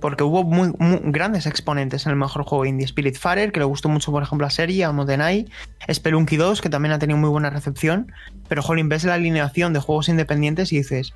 Porque 0.00 0.22
hubo 0.24 0.44
muy, 0.44 0.72
muy 0.78 1.00
grandes 1.04 1.46
exponentes 1.46 2.04
en 2.06 2.10
el 2.10 2.16
mejor 2.16 2.44
juego 2.44 2.64
indie. 2.66 2.86
Spiritfarer, 2.86 3.50
que 3.50 3.60
le 3.60 3.64
gustó 3.66 3.88
mucho, 3.88 4.12
por 4.12 4.22
ejemplo, 4.22 4.46
a 4.46 4.50
serie, 4.50 4.84
a 4.84 4.92
Modenai. 4.92 5.46
Spelunky 5.90 6.36
2, 6.36 6.60
que 6.60 6.68
también 6.68 6.92
ha 6.92 6.98
tenido 6.98 7.18
muy 7.18 7.30
buena 7.30 7.48
recepción. 7.50 8.12
Pero, 8.48 8.62
jolín, 8.62 8.88
ves 8.90 9.04
la 9.04 9.14
alineación 9.14 9.72
de 9.72 9.80
juegos 9.80 10.08
independientes 10.08 10.72
y 10.72 10.78
dices, 10.78 11.14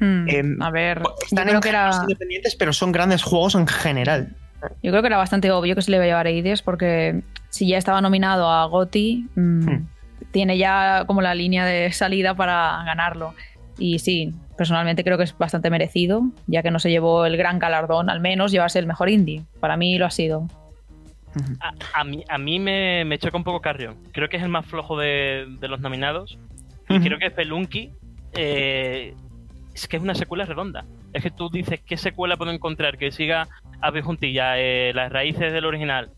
Hmm, 0.00 0.26
Em, 0.30 0.62
a 0.62 0.70
ver, 0.70 1.00
yo 1.02 1.14
están 1.22 1.44
creo 1.44 1.56
en 1.56 1.60
que 1.60 1.68
era, 1.68 1.90
independientes, 2.02 2.56
pero 2.56 2.72
son 2.72 2.90
grandes 2.90 3.22
juegos 3.22 3.54
en 3.54 3.66
general. 3.66 4.34
yo 4.82 4.90
creo 4.92 5.02
que 5.02 5.08
era 5.08 5.18
bastante 5.18 5.50
obvio 5.50 5.74
que 5.74 5.82
se 5.82 5.90
le 5.90 5.98
iba 5.98 6.04
a 6.04 6.06
llevar 6.06 6.26
a 6.26 6.30
Ides 6.30 6.62
porque 6.62 7.20
si 7.50 7.68
ya 7.68 7.76
estaba 7.76 8.00
nominado 8.00 8.48
a 8.50 8.64
GOTY, 8.64 9.28
mm, 9.34 9.40
Hmm. 9.70 9.88
tiene 10.32 10.56
ya 10.56 11.04
como 11.06 11.20
la 11.20 11.34
línea 11.34 11.66
de 11.66 11.92
salida 11.92 12.34
para 12.34 12.82
ganarlo. 12.86 13.34
Y 13.78 13.98
sí, 13.98 14.32
personalmente 14.60 15.04
creo 15.04 15.16
que 15.16 15.24
es 15.24 15.38
bastante 15.38 15.70
merecido, 15.70 16.20
ya 16.46 16.62
que 16.62 16.70
no 16.70 16.78
se 16.78 16.90
llevó 16.90 17.24
el 17.24 17.38
gran 17.38 17.58
galardón, 17.58 18.10
al 18.10 18.20
menos 18.20 18.52
llevarse 18.52 18.78
el 18.78 18.86
mejor 18.86 19.08
indie. 19.08 19.42
Para 19.58 19.78
mí 19.78 19.96
lo 19.96 20.04
ha 20.04 20.10
sido. 20.10 20.48
A, 21.60 21.72
a 22.00 22.04
mí, 22.04 22.22
a 22.28 22.36
mí 22.36 22.58
me, 22.58 23.06
me 23.06 23.18
choca 23.18 23.38
un 23.38 23.44
poco 23.44 23.62
Carrion. 23.62 23.96
Creo 24.12 24.28
que 24.28 24.36
es 24.36 24.42
el 24.42 24.50
más 24.50 24.66
flojo 24.66 24.98
de, 24.98 25.46
de 25.60 25.68
los 25.68 25.80
nominados. 25.80 26.38
Y 26.90 27.00
creo 27.00 27.18
que 27.18 27.30
Spelunky 27.30 27.90
eh, 28.34 29.14
es 29.72 29.88
que 29.88 29.96
es 29.96 30.02
una 30.02 30.14
secuela 30.14 30.44
redonda. 30.44 30.84
Es 31.14 31.22
que 31.22 31.30
tú 31.30 31.48
dices, 31.48 31.80
¿qué 31.80 31.96
secuela 31.96 32.36
puedo 32.36 32.52
encontrar 32.52 32.98
que 32.98 33.12
siga 33.12 33.48
a 33.80 34.02
juntilla 34.02 34.58
eh, 34.58 34.92
las 34.94 35.10
raíces 35.10 35.54
del 35.54 35.64
original, 35.64 36.10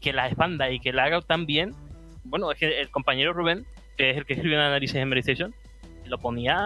que 0.00 0.14
la 0.14 0.26
expanda 0.26 0.70
y 0.70 0.80
que 0.80 0.94
la 0.94 1.04
haga 1.04 1.20
tan 1.20 1.44
bien? 1.44 1.74
bueno, 2.24 2.50
es 2.50 2.58
que 2.58 2.80
el 2.80 2.88
compañero 2.88 3.34
Rubén, 3.34 3.66
que 3.98 4.08
es 4.08 4.16
el 4.16 4.24
que 4.24 4.32
escribe 4.32 4.54
el 4.54 4.62
análisis 4.62 4.96
en 4.96 5.12
Station, 5.18 5.54
lo 6.06 6.16
ponía, 6.16 6.56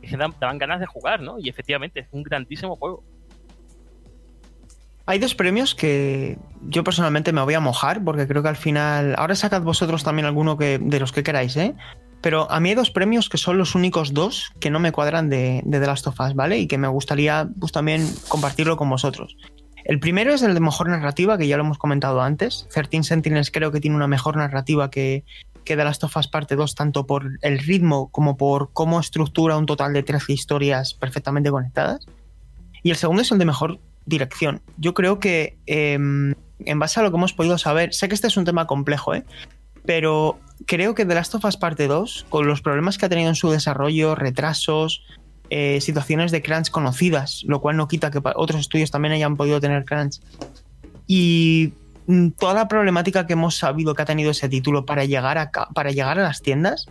que 0.08 0.16
daban 0.16 0.58
ganas 0.58 0.80
de 0.80 0.86
jugar, 0.86 1.20
¿no? 1.20 1.38
Y 1.38 1.48
efectivamente, 1.48 2.00
es 2.00 2.08
un 2.12 2.22
grandísimo 2.22 2.76
juego. 2.76 3.02
Hay 5.06 5.18
dos 5.18 5.34
premios 5.34 5.74
que 5.74 6.38
yo 6.68 6.84
personalmente 6.84 7.32
me 7.32 7.42
voy 7.42 7.54
a 7.54 7.60
mojar, 7.60 8.04
porque 8.04 8.28
creo 8.28 8.42
que 8.42 8.48
al 8.48 8.56
final. 8.56 9.14
Ahora 9.18 9.34
sacad 9.34 9.62
vosotros 9.62 10.04
también 10.04 10.26
alguno 10.26 10.56
que, 10.56 10.78
de 10.78 11.00
los 11.00 11.10
que 11.10 11.22
queráis, 11.22 11.56
¿eh? 11.56 11.74
Pero 12.20 12.50
a 12.50 12.60
mí 12.60 12.68
hay 12.68 12.74
dos 12.74 12.90
premios 12.90 13.28
que 13.28 13.38
son 13.38 13.56
los 13.56 13.74
únicos 13.74 14.12
dos 14.12 14.52
que 14.60 14.70
no 14.70 14.78
me 14.78 14.92
cuadran 14.92 15.30
de, 15.30 15.62
de 15.64 15.80
The 15.80 15.86
Last 15.86 16.06
of 16.06 16.20
Us, 16.20 16.34
¿vale? 16.34 16.58
Y 16.58 16.68
que 16.68 16.76
me 16.76 16.86
gustaría 16.86 17.48
pues, 17.58 17.72
también 17.72 18.06
compartirlo 18.28 18.76
con 18.76 18.90
vosotros. 18.90 19.36
El 19.84 19.98
primero 19.98 20.32
es 20.32 20.42
el 20.42 20.54
de 20.54 20.60
mejor 20.60 20.88
narrativa, 20.88 21.38
que 21.38 21.48
ya 21.48 21.56
lo 21.56 21.64
hemos 21.64 21.78
comentado 21.78 22.20
antes. 22.20 22.68
13 22.72 23.02
Sentinels 23.02 23.50
creo 23.50 23.72
que 23.72 23.80
tiene 23.80 23.96
una 23.96 24.06
mejor 24.06 24.36
narrativa 24.36 24.90
que, 24.90 25.24
que 25.64 25.76
The 25.76 25.84
Last 25.84 26.04
of 26.04 26.16
Us 26.16 26.28
Parte 26.28 26.56
2, 26.56 26.74
tanto 26.74 27.06
por 27.06 27.38
el 27.42 27.58
ritmo 27.58 28.10
como 28.10 28.36
por 28.36 28.72
cómo 28.72 29.00
estructura 29.00 29.56
un 29.56 29.66
total 29.66 29.92
de 29.92 30.02
13 30.02 30.32
historias 30.32 30.94
perfectamente 30.94 31.50
conectadas. 31.50 32.06
Y 32.82 32.90
el 32.90 32.96
segundo 32.96 33.22
es 33.22 33.30
el 33.30 33.38
de 33.38 33.44
mejor 33.44 33.78
dirección. 34.06 34.62
Yo 34.78 34.94
creo 34.94 35.18
que, 35.20 35.58
em, 35.66 36.34
en 36.60 36.78
base 36.78 37.00
a 37.00 37.02
lo 37.02 37.10
que 37.10 37.16
hemos 37.16 37.32
podido 37.32 37.58
saber, 37.58 37.94
sé 37.94 38.08
que 38.08 38.14
este 38.14 38.26
es 38.26 38.36
un 38.36 38.44
tema 38.44 38.66
complejo, 38.66 39.14
¿eh? 39.14 39.24
pero 39.84 40.38
creo 40.66 40.94
que 40.94 41.06
The 41.06 41.14
Last 41.14 41.34
of 41.34 41.44
Us 41.44 41.56
Parte 41.56 41.86
2, 41.86 42.26
con 42.28 42.46
los 42.46 42.60
problemas 42.60 42.98
que 42.98 43.06
ha 43.06 43.08
tenido 43.08 43.28
en 43.28 43.34
su 43.34 43.50
desarrollo, 43.50 44.14
retrasos, 44.14 45.02
eh, 45.48 45.80
situaciones 45.80 46.30
de 46.30 46.42
crunch 46.42 46.70
conocidas, 46.70 47.42
lo 47.44 47.60
cual 47.60 47.76
no 47.76 47.88
quita 47.88 48.10
que 48.10 48.20
otros 48.36 48.60
estudios 48.60 48.90
también 48.90 49.14
hayan 49.14 49.36
podido 49.36 49.60
tener 49.60 49.84
crunch. 49.84 50.20
Y 51.06 51.72
toda 52.36 52.54
la 52.54 52.68
problemática 52.68 53.26
que 53.26 53.34
hemos 53.34 53.56
sabido 53.56 53.94
que 53.94 54.02
ha 54.02 54.06
tenido 54.06 54.30
ese 54.30 54.48
título 54.48 54.84
para 54.84 55.04
llegar 55.04 55.38
a, 55.38 55.50
para 55.50 55.90
llegar 55.90 56.18
a 56.18 56.22
las 56.22 56.42
tiendas, 56.42 56.86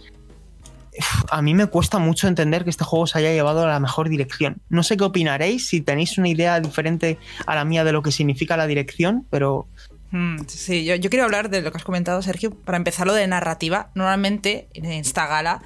a 1.29 1.41
mí 1.41 1.53
me 1.53 1.67
cuesta 1.67 1.99
mucho 1.99 2.27
entender 2.27 2.63
que 2.63 2.69
este 2.69 2.83
juego 2.83 3.07
se 3.07 3.19
haya 3.19 3.31
llevado 3.31 3.63
a 3.63 3.67
la 3.67 3.79
mejor 3.79 4.09
dirección. 4.09 4.61
No 4.69 4.83
sé 4.83 4.97
qué 4.97 5.03
opinaréis, 5.03 5.67
si 5.67 5.81
tenéis 5.81 6.17
una 6.17 6.29
idea 6.29 6.59
diferente 6.59 7.17
a 7.45 7.55
la 7.55 7.65
mía 7.65 7.83
de 7.83 7.91
lo 7.91 8.01
que 8.01 8.11
significa 8.11 8.57
la 8.57 8.67
dirección, 8.67 9.25
pero... 9.29 9.67
Hmm, 10.11 10.39
sí, 10.47 10.85
yo, 10.85 10.95
yo 10.95 11.09
quiero 11.09 11.25
hablar 11.25 11.49
de 11.49 11.61
lo 11.61 11.71
que 11.71 11.77
has 11.77 11.83
comentado, 11.83 12.21
Sergio. 12.21 12.51
Para 12.51 12.77
empezar, 12.77 13.05
lo 13.05 13.13
de 13.13 13.27
narrativa. 13.27 13.91
Normalmente 13.93 14.67
en 14.73 14.85
esta 14.85 15.27
gala 15.27 15.61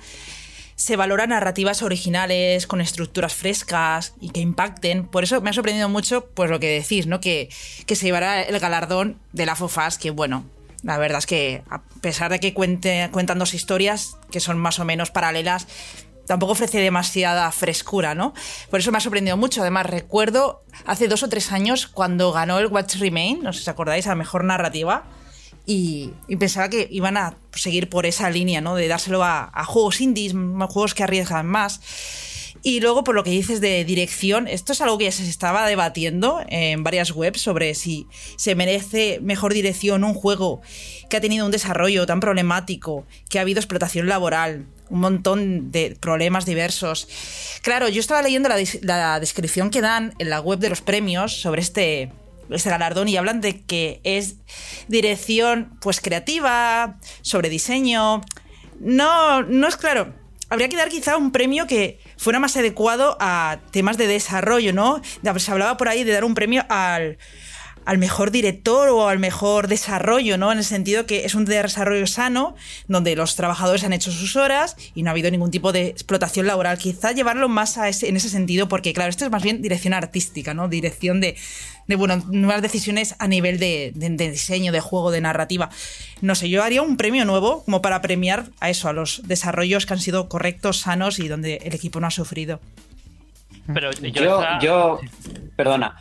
se 0.84 0.98
valoran 0.98 1.30
narrativas 1.30 1.82
originales, 1.82 2.68
con 2.68 2.82
estructuras 2.82 3.34
frescas 3.34 4.16
y 4.20 4.32
que 4.32 4.42
impacten. 4.42 5.08
Por 5.08 5.24
eso 5.24 5.40
me 5.40 5.50
ha 5.50 5.54
sorprendido 5.54 5.88
mucho 5.88 6.26
pues 6.34 6.50
lo 6.50 6.60
que 6.60 6.68
decís, 6.68 7.08
¿no? 7.08 7.22
Que, 7.22 7.48
que 7.86 7.96
se 7.96 8.06
llevará 8.06 8.42
el 8.42 8.60
galardón 8.60 9.18
de 9.32 9.46
la 9.46 9.56
FOFAS, 9.56 9.98
que 9.98 10.12
bueno, 10.12 10.44
la 10.84 10.98
verdad 10.98 11.20
es 11.20 11.26
que 11.26 11.64
a 11.70 11.84
pesar 12.02 12.32
de 12.32 12.42
que 12.42 12.54
cuente, 12.54 13.08
cuentan 13.14 13.40
dos 13.40 13.54
historias 13.54 14.18
que 14.30 14.42
son 14.42 14.58
más 14.58 14.78
o 14.80 14.84
menos 14.84 15.10
paralelas, 15.10 15.68
tampoco 16.28 16.52
ofrece 16.52 16.80
demasiada 16.80 17.50
frescura, 17.54 18.14
¿no? 18.14 18.34
Por 18.70 18.82
eso 18.82 18.92
me 18.92 18.98
ha 18.98 19.02
sorprendido 19.02 19.38
mucho. 19.38 19.62
Además, 19.62 19.86
recuerdo 19.86 20.66
hace 20.86 21.08
dos 21.08 21.24
o 21.24 21.30
tres 21.30 21.54
años 21.54 21.88
cuando 21.88 22.34
ganó 22.34 22.60
el 22.60 22.68
Watch 22.68 22.98
Remain, 22.98 23.42
no 23.42 23.54
sé 23.54 23.60
si 23.60 23.64
os 23.64 23.70
acordáis, 23.70 24.06
a 24.08 24.16
mejor 24.16 24.44
narrativa 24.44 25.06
y, 25.66 26.12
pensaba 26.40 26.70
que 26.70 26.88
iban 26.92 27.18
a 27.18 27.38
seguir 27.54 27.90
por 27.90 28.06
esa 28.06 28.30
línea, 28.30 28.62
¿no? 28.62 28.76
De 28.76 28.88
dárselo 28.88 29.24
a, 29.24 29.64
juegos 29.66 30.02
indies, 30.02 30.34
juegos 30.34 30.94
que 30.94 31.04
arriesgan 31.04 31.48
más. 31.48 31.80
Y 32.66 32.80
luego, 32.80 33.04
por 33.04 33.16
lo 33.16 33.24
que 33.24 33.32
dices 33.32 33.60
de 33.60 33.84
dirección, 33.84 34.48
esto 34.48 34.72
es 34.72 34.80
algo 34.80 34.98
que 34.98 35.06
ya 35.06 35.12
se 35.12 35.28
estaba 35.28 35.68
debatiendo 35.68 36.42
en 36.48 36.84
varias 36.84 37.12
webs 37.12 37.42
sobre 37.42 37.76
si 37.76 38.08
se 38.38 38.56
merece 38.56 39.20
mejor 39.22 39.54
dirección 39.54 40.06
un 40.06 40.14
juego 40.14 40.62
que 41.10 41.18
ha 41.18 41.22
tenido 41.22 41.46
un 41.46 41.52
desarrollo 41.52 42.06
tan 42.06 42.22
problemático, 42.22 43.06
que 43.30 43.38
ha 43.38 43.42
habido 43.42 43.60
explotación 43.60 44.08
laboral, 44.08 44.66
un 44.90 45.00
montón 45.02 45.72
de 45.72 45.98
problemas 46.00 46.46
diversos. 46.46 47.08
Claro, 47.64 47.90
yo 47.90 48.00
estaba 48.00 48.22
leyendo 48.22 48.48
la, 48.48 48.58
la 48.82 49.20
descripción 49.20 49.70
que 49.70 49.82
dan 49.82 50.14
en 50.20 50.30
la 50.30 50.40
web 50.40 50.60
de 50.60 50.70
los 50.70 50.82
premios 50.82 51.42
sobre 51.42 51.62
este, 51.62 52.14
este 52.50 52.70
galardón 52.70 53.08
y 53.08 53.18
hablan 53.18 53.42
de 53.42 53.62
que 53.62 54.02
es 54.04 54.38
dirección 54.88 55.78
pues 55.82 56.02
creativa, 56.02 56.98
sobre 57.22 57.50
diseño. 57.50 58.22
No, 58.80 59.44
no 59.44 59.68
es 59.68 59.78
claro. 59.78 60.14
Habría 60.50 60.70
que 60.70 60.78
dar 60.78 60.90
quizá 60.90 61.18
un 61.18 61.32
premio 61.32 61.66
que 61.66 62.00
fuera 62.18 62.40
más 62.40 62.56
adecuado 62.58 63.18
a 63.20 63.60
temas 63.72 63.98
de 63.98 64.08
desarrollo, 64.08 64.72
¿no? 64.72 65.02
Se 65.38 65.52
hablaba 65.52 65.78
por 65.78 65.88
ahí 65.88 66.04
de 66.04 66.12
dar 66.12 66.24
un 66.24 66.36
premio 66.36 66.64
al, 66.70 67.18
al 67.86 67.98
mejor 67.98 68.32
director 68.32 68.90
o 68.90 69.08
al 69.08 69.20
mejor 69.20 69.68
desarrollo, 69.68 70.38
¿no? 70.38 70.52
En 70.52 70.58
el 70.58 70.64
sentido 70.64 71.06
que 71.06 71.26
es 71.26 71.36
un 71.36 71.46
desarrollo 71.46 72.08
sano, 72.08 72.56
donde 72.88 73.16
los 73.16 73.36
trabajadores 73.36 73.84
han 73.84 73.94
hecho 73.94 74.12
sus 74.12 74.36
horas 74.36 74.76
y 74.96 75.04
no 75.04 75.10
ha 75.10 75.12
habido 75.12 75.30
ningún 75.32 75.52
tipo 75.52 75.72
de 75.72 75.88
explotación 75.88 76.48
laboral. 76.48 76.78
Quizá 76.78 77.12
llevarlo 77.12 77.50
más 77.50 77.78
a 77.78 77.90
ese, 77.90 78.10
en 78.10 78.16
ese 78.16 78.30
sentido, 78.30 78.68
porque 78.68 78.94
claro, 78.94 79.10
esto 79.10 79.26
es 79.26 79.32
más 79.32 79.44
bien 79.44 79.62
dirección 79.62 79.94
artística, 79.94 80.54
¿no? 80.54 80.68
Dirección 80.68 81.22
de, 81.22 81.36
de 81.88 81.96
bueno, 81.96 82.18
nuevas 82.28 82.62
decisiones 82.62 83.16
a 83.20 83.28
nivel 83.28 83.60
de, 83.60 83.92
de, 83.96 84.32
diseño, 84.32 84.72
de 84.72 84.80
juego, 84.80 85.12
de 85.12 85.22
narrativa. 85.22 85.70
No 86.22 86.36
sé, 86.36 86.50
yo 86.50 86.64
haría 86.64 86.82
un 86.82 86.98
premio 86.98 87.26
nuevo 87.26 87.64
como 87.64 87.82
para 87.82 88.02
premiar 88.02 88.46
a 88.60 88.70
eso, 88.70 88.90
a 88.90 88.94
los 88.94 89.22
desarrollos 89.26 89.86
que 89.86 89.94
han 89.94 90.00
sido 90.00 90.30
correctos, 90.30 90.80
sanos 90.80 91.20
y 91.20 91.28
donde 91.28 91.62
el 91.64 91.74
equipo 91.74 92.00
no 92.00 92.08
ha 92.08 92.12
sufrido. 92.12 92.60
Pero 93.74 93.92
yo, 93.92 94.42
yo 94.62 95.00
perdona, 95.56 95.96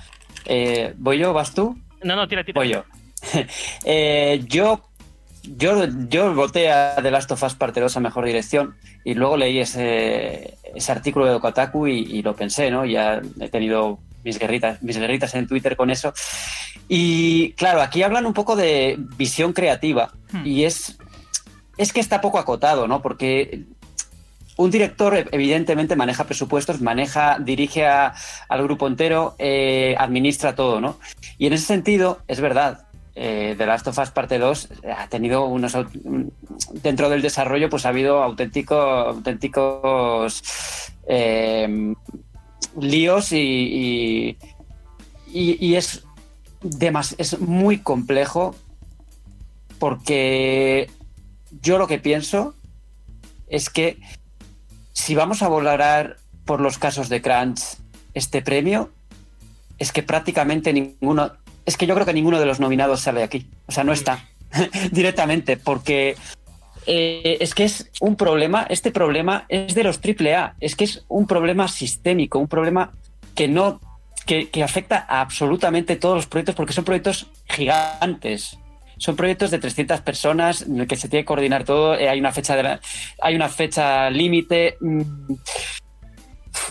eh, 0.46 0.94
¿Voy 0.96 1.18
yo? 1.18 1.32
¿Vas 1.32 1.54
tú? 1.54 1.78
No, 2.02 2.16
no, 2.16 2.28
tira, 2.28 2.44
tira. 2.44 2.58
Voy 2.58 2.68
yo. 2.68 2.84
Eh, 3.84 4.42
yo, 4.48 4.80
yo, 5.44 5.86
yo 6.08 6.34
voté 6.34 6.70
a 6.70 6.96
The 6.96 7.10
Last 7.10 7.30
of 7.30 7.42
Us 7.42 7.54
Parte 7.54 7.80
2 7.80 7.96
a 7.96 8.00
Mejor 8.00 8.24
Dirección 8.24 8.74
y 9.04 9.14
luego 9.14 9.36
leí 9.36 9.58
ese, 9.58 10.58
ese 10.74 10.92
artículo 10.92 11.32
de 11.32 11.40
Kotaku 11.40 11.86
y, 11.86 12.22
lo 12.22 12.34
pensé, 12.34 12.70
¿no? 12.70 12.84
Ya 12.84 13.20
he 13.40 13.48
tenido 13.48 13.98
mis 14.24 14.38
guerritas, 14.38 14.82
mis 14.82 14.98
guerritas 14.98 15.34
en 15.34 15.46
Twitter 15.46 15.76
con 15.76 15.90
eso. 15.90 16.12
Y 16.88 17.52
claro, 17.52 17.80
aquí 17.80 18.02
hablan 18.02 18.26
un 18.26 18.32
poco 18.32 18.56
de 18.56 18.96
visión 19.16 19.52
creativa 19.52 20.12
hmm. 20.32 20.46
y 20.46 20.64
es, 20.64 20.98
es 21.76 21.92
que 21.92 22.00
está 22.00 22.20
poco 22.20 22.38
acotado, 22.38 22.86
¿no? 22.86 23.02
Porque 23.02 23.64
un 24.56 24.70
director 24.70 25.28
evidentemente 25.32 25.96
maneja 25.96 26.24
presupuestos, 26.24 26.80
maneja, 26.80 27.38
dirige 27.38 27.86
al 27.86 28.62
grupo 28.62 28.86
entero, 28.86 29.34
eh, 29.38 29.94
administra 29.98 30.54
todo, 30.54 30.80
¿no? 30.80 30.98
Y 31.38 31.46
en 31.46 31.54
ese 31.54 31.66
sentido, 31.66 32.20
es 32.28 32.40
verdad, 32.40 32.86
eh, 33.14 33.54
The 33.56 33.66
Last 33.66 33.86
of 33.88 33.98
Us 33.98 34.10
Parte 34.10 34.38
2 34.38 34.68
ha 34.96 35.08
tenido 35.08 35.46
unos... 35.46 35.76
Dentro 36.82 37.08
del 37.08 37.22
desarrollo, 37.22 37.70
pues 37.70 37.86
ha 37.86 37.90
habido 37.90 38.22
auténtico, 38.22 38.74
auténticos 38.74 40.42
eh, 41.06 41.94
líos 42.80 43.32
y, 43.32 44.36
y, 45.32 45.74
es, 45.74 46.04
es 47.18 47.38
muy 47.40 47.78
complejo 47.78 48.54
porque 49.78 50.90
yo 51.60 51.78
lo 51.78 51.86
que 51.86 51.98
pienso 51.98 52.54
es 53.48 53.68
que 53.68 53.98
si 54.92 55.14
vamos 55.14 55.42
a 55.42 55.48
valorar 55.48 56.16
por 56.44 56.60
los 56.60 56.78
casos 56.78 57.08
de 57.08 57.22
Crunch 57.22 57.60
este 58.14 58.42
premio, 58.42 58.90
es 59.78 59.92
que 59.92 60.02
prácticamente 60.02 60.72
ninguno, 60.72 61.32
es 61.64 61.76
que 61.76 61.86
yo 61.86 61.94
creo 61.94 62.06
que 62.06 62.12
ninguno 62.12 62.38
de 62.38 62.46
los 62.46 62.60
nominados 62.60 63.00
sale 63.00 63.22
aquí. 63.22 63.46
O 63.66 63.72
sea, 63.72 63.84
no 63.84 63.92
está 63.92 64.28
directamente, 64.92 65.56
porque 65.56 66.16
eh, 66.86 67.38
es 67.40 67.54
que 67.54 67.64
es 67.64 67.90
un 68.00 68.16
problema, 68.16 68.66
este 68.68 68.90
problema 68.90 69.46
es 69.48 69.74
de 69.74 69.84
los 69.84 69.98
AAA, 69.98 70.56
es 70.60 70.76
que 70.76 70.84
es 70.84 71.04
un 71.08 71.26
problema 71.26 71.68
sistémico, 71.68 72.38
un 72.38 72.48
problema 72.48 72.92
que 73.34 73.48
no, 73.48 73.80
que, 74.26 74.50
que 74.50 74.62
afecta 74.62 75.06
a 75.08 75.20
absolutamente 75.20 75.96
todos 75.96 76.16
los 76.16 76.26
proyectos, 76.26 76.54
porque 76.54 76.72
son 76.72 76.84
proyectos 76.84 77.30
gigantes 77.48 78.58
son 79.02 79.16
proyectos 79.16 79.50
de 79.50 79.58
300 79.58 80.00
personas 80.02 80.62
en 80.62 80.78
el 80.78 80.86
que 80.86 80.94
se 80.94 81.08
tiene 81.08 81.24
que 81.24 81.26
coordinar 81.26 81.64
todo. 81.64 81.96
Eh, 81.96 82.08
hay 82.08 82.20
una 82.20 82.30
fecha 82.30 82.54
de 82.54 82.78
hay 83.20 83.34
una 83.34 83.48
fecha 83.48 84.08
límite. 84.10 84.76
Mm, 84.80 85.02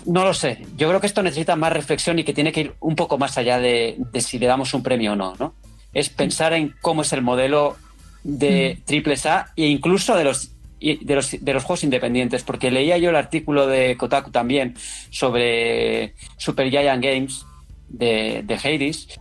no 0.06 0.24
lo 0.24 0.34
sé. 0.34 0.66
Yo 0.78 0.88
creo 0.88 1.02
que 1.02 1.08
esto 1.08 1.22
necesita 1.22 1.58
más 1.58 1.74
reflexión 1.74 2.20
y 2.20 2.24
que 2.24 2.34
tiene 2.34 2.54
que 2.54 2.62
ir 2.62 2.74
un 2.80 2.96
poco 2.96 3.18
más 3.18 3.38
allá 3.38 3.60
de, 3.60 3.98
si 4.22 4.40
le 4.40 4.48
damos 4.48 4.74
un 4.74 4.82
premio 4.82 5.12
o 5.12 5.16
no, 5.18 5.36
¿no? 5.40 5.56
Es 5.92 6.08
pensar 6.08 6.54
en 6.54 6.74
cómo 6.80 7.02
es 7.02 7.12
el 7.12 7.22
modelo 7.22 7.76
de 8.24 8.78
mm. 8.80 8.86
triple 8.86 9.16
A 9.26 9.48
e 9.58 9.66
incluso 9.66 10.16
de 10.16 10.24
los 10.24 10.52
de 10.80 11.16
los, 11.16 11.32
de 11.32 11.54
los 11.54 11.64
juegos 11.66 11.84
independientes, 11.84 12.44
porque 12.44 12.72
leía 12.72 12.98
yo 12.98 13.10
el 13.10 13.18
artículo 13.18 13.68
de 13.68 13.98
Kotaku 13.98 14.32
también 14.32 14.76
sobre 15.10 16.16
Super 16.38 16.70
Giant 16.70 17.04
Games 17.04 17.46
de, 17.90 18.42
de 18.46 18.56
Hades 18.56 19.20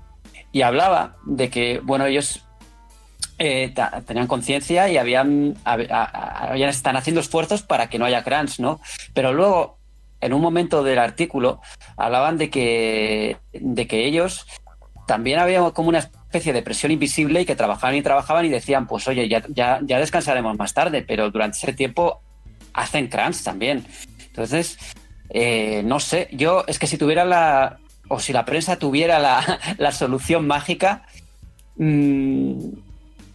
y 0.52 0.62
hablaba 0.62 1.16
de 1.26 1.50
que, 1.50 1.80
bueno, 1.80 2.06
ellos 2.06 2.44
eh, 3.42 3.72
tenían 4.06 4.26
conciencia 4.26 4.90
y 4.90 4.98
habían, 4.98 5.56
están 6.58 6.96
haciendo 6.96 7.22
esfuerzos 7.22 7.62
para 7.62 7.88
que 7.88 7.98
no 7.98 8.04
haya 8.04 8.22
crunch, 8.22 8.60
¿no? 8.60 8.82
Pero 9.14 9.32
luego, 9.32 9.78
en 10.20 10.34
un 10.34 10.42
momento 10.42 10.82
del 10.82 10.98
artículo, 10.98 11.62
hablaban 11.96 12.36
de 12.36 12.50
que, 12.50 13.38
de 13.54 13.86
que 13.86 14.04
ellos 14.04 14.46
también 15.06 15.38
había 15.38 15.62
como 15.70 15.88
una 15.88 16.00
especie 16.00 16.52
de 16.52 16.60
presión 16.60 16.92
invisible 16.92 17.40
y 17.40 17.46
que 17.46 17.56
trabajaban 17.56 17.96
y 17.96 18.02
trabajaban 18.02 18.44
y 18.44 18.50
decían, 18.50 18.86
pues 18.86 19.08
oye, 19.08 19.26
ya, 19.26 19.42
ya, 19.48 19.80
ya 19.84 19.98
descansaremos 19.98 20.58
más 20.58 20.74
tarde, 20.74 21.00
pero 21.00 21.30
durante 21.30 21.56
ese 21.56 21.72
tiempo 21.72 22.20
hacen 22.74 23.08
crunch 23.08 23.42
también. 23.42 23.86
Entonces, 24.26 24.76
eh, 25.30 25.80
no 25.82 25.98
sé, 25.98 26.28
yo 26.32 26.64
es 26.66 26.78
que 26.78 26.86
si 26.86 26.98
tuviera 26.98 27.24
la, 27.24 27.78
o 28.10 28.20
si 28.20 28.34
la 28.34 28.44
prensa 28.44 28.78
tuviera 28.78 29.18
la, 29.18 29.58
la 29.78 29.92
solución 29.92 30.46
mágica, 30.46 31.06
mmm, 31.76 32.89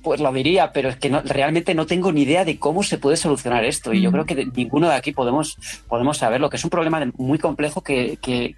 pues 0.06 0.22
lo 0.22 0.32
diría, 0.32 0.72
pero 0.72 0.90
es 0.90 0.98
que 0.98 1.10
no, 1.10 1.22
realmente 1.22 1.74
no 1.74 1.88
tengo 1.88 2.12
ni 2.12 2.22
idea 2.22 2.46
de 2.46 2.60
cómo 2.60 2.84
se 2.84 3.00
puede 3.00 3.18
solucionar 3.18 3.66
esto. 3.66 3.92
Y 3.92 4.02
yo 4.02 4.12
creo 4.12 4.26
que 4.26 4.46
ninguno 4.56 4.88
de 4.88 4.96
aquí 4.96 5.12
podemos, 5.12 5.58
podemos 5.88 6.20
saberlo, 6.20 6.50
que 6.52 6.58
es 6.58 6.64
un 6.64 6.70
problema 6.70 7.04
muy 7.18 7.40
complejo 7.40 7.82
que, 7.82 8.18
que, 8.22 8.56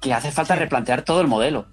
que 0.00 0.14
hace 0.14 0.32
falta 0.32 0.56
replantear 0.56 1.02
todo 1.02 1.20
el 1.20 1.26
modelo. 1.26 1.66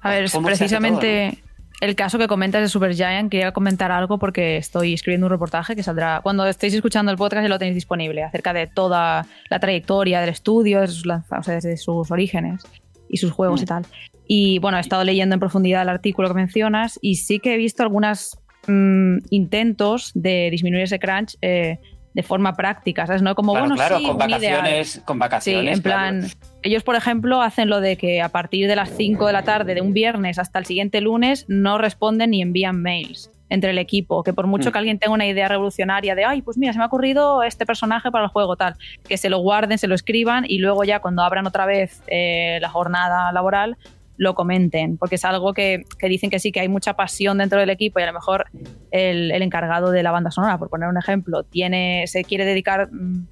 A 0.00 0.10
ver, 0.10 0.30
precisamente 0.42 1.42
el 1.82 1.94
caso 1.94 2.18
que 2.18 2.28
comentas 2.28 2.62
de 2.62 2.68
Supergiant, 2.68 3.30
quería 3.30 3.52
comentar 3.52 3.92
algo 3.92 4.18
porque 4.18 4.56
estoy 4.56 4.94
escribiendo 4.94 5.26
un 5.26 5.32
reportaje 5.32 5.76
que 5.76 5.82
saldrá 5.82 6.20
cuando 6.22 6.46
estéis 6.46 6.72
escuchando 6.72 7.12
el 7.12 7.18
podcast 7.18 7.44
y 7.44 7.48
lo 7.48 7.58
tenéis 7.58 7.74
disponible, 7.74 8.24
acerca 8.24 8.54
de 8.54 8.66
toda 8.66 9.26
la 9.50 9.60
trayectoria 9.60 10.20
del 10.20 10.30
estudio, 10.30 10.80
de 10.80 10.88
sus, 10.88 11.06
o 11.06 11.42
sea, 11.42 11.54
desde 11.54 11.76
sus 11.76 12.10
orígenes 12.10 12.62
y 13.10 13.18
sus 13.18 13.32
juegos 13.32 13.60
y 13.60 13.64
mm. 13.64 13.68
tal. 13.68 13.86
Y 14.26 14.58
bueno, 14.58 14.78
he 14.78 14.80
estado 14.80 15.04
leyendo 15.04 15.34
en 15.34 15.40
profundidad 15.40 15.82
el 15.82 15.90
artículo 15.90 16.28
que 16.28 16.34
mencionas 16.34 16.98
y 17.02 17.16
sí 17.16 17.38
que 17.38 17.54
he 17.54 17.56
visto 17.56 17.82
algunas 17.82 18.38
mmm, 18.66 19.18
intentos 19.30 20.12
de 20.14 20.48
disminuir 20.50 20.84
ese 20.84 20.98
crunch 20.98 21.36
eh, 21.42 21.78
de 22.16 22.22
forma 22.22 22.54
práctica, 22.56 23.06
¿sabes? 23.06 23.20
No 23.20 23.34
como, 23.34 23.52
claro, 23.52 23.66
bueno, 23.66 23.76
claro, 23.76 23.98
sí, 23.98 24.06
con 24.06 24.16
vacaciones, 24.16 25.02
con 25.04 25.18
vacaciones. 25.18 25.70
Sí, 25.70 25.76
en 25.76 25.82
plan, 25.82 26.20
claro. 26.20 26.34
ellos, 26.62 26.82
por 26.82 26.96
ejemplo, 26.96 27.42
hacen 27.42 27.68
lo 27.68 27.80
de 27.80 27.98
que 27.98 28.22
a 28.22 28.30
partir 28.30 28.68
de 28.68 28.74
las 28.74 28.88
5 28.90 29.26
de 29.26 29.32
la 29.34 29.42
tarde 29.42 29.74
de 29.74 29.82
un 29.82 29.92
viernes 29.92 30.38
hasta 30.38 30.58
el 30.58 30.64
siguiente 30.64 31.02
lunes 31.02 31.44
no 31.48 31.76
responden 31.76 32.30
ni 32.30 32.40
envían 32.40 32.80
mails 32.80 33.30
entre 33.48 33.70
el 33.70 33.78
equipo, 33.78 34.22
que 34.22 34.32
por 34.32 34.46
mucho 34.46 34.70
mm. 34.70 34.72
que 34.72 34.78
alguien 34.78 34.98
tenga 34.98 35.14
una 35.14 35.26
idea 35.26 35.48
revolucionaria 35.48 36.14
de, 36.14 36.24
ay, 36.24 36.42
pues 36.42 36.58
mira, 36.58 36.72
se 36.72 36.78
me 36.78 36.84
ha 36.84 36.88
ocurrido 36.88 37.42
este 37.42 37.66
personaje 37.66 38.10
para 38.10 38.24
el 38.24 38.30
juego, 38.30 38.56
tal, 38.56 38.76
que 39.06 39.16
se 39.16 39.28
lo 39.28 39.38
guarden, 39.38 39.78
se 39.78 39.86
lo 39.86 39.94
escriban 39.94 40.44
y 40.48 40.58
luego 40.58 40.84
ya 40.84 41.00
cuando 41.00 41.22
abran 41.22 41.46
otra 41.46 41.66
vez 41.66 42.02
eh, 42.06 42.58
la 42.60 42.68
jornada 42.68 43.30
laboral, 43.32 43.76
lo 44.16 44.34
comenten, 44.34 44.96
porque 44.96 45.16
es 45.16 45.24
algo 45.24 45.52
que, 45.52 45.84
que, 45.98 46.08
dicen 46.08 46.30
que 46.30 46.38
sí, 46.38 46.52
que 46.52 46.60
hay 46.60 46.68
mucha 46.68 46.94
pasión 46.94 47.38
dentro 47.38 47.60
del 47.60 47.70
equipo 47.70 48.00
y 48.00 48.02
a 48.02 48.06
lo 48.06 48.12
mejor 48.12 48.46
el, 48.90 49.30
el 49.30 49.42
encargado 49.42 49.90
de 49.90 50.02
la 50.02 50.10
banda 50.10 50.30
sonora, 50.30 50.58
por 50.58 50.70
poner 50.70 50.88
un 50.88 50.96
ejemplo, 50.96 51.42
tiene, 51.42 52.04
se 52.06 52.24
quiere 52.24 52.44
dedicar 52.44 52.90
mm, 52.92 53.26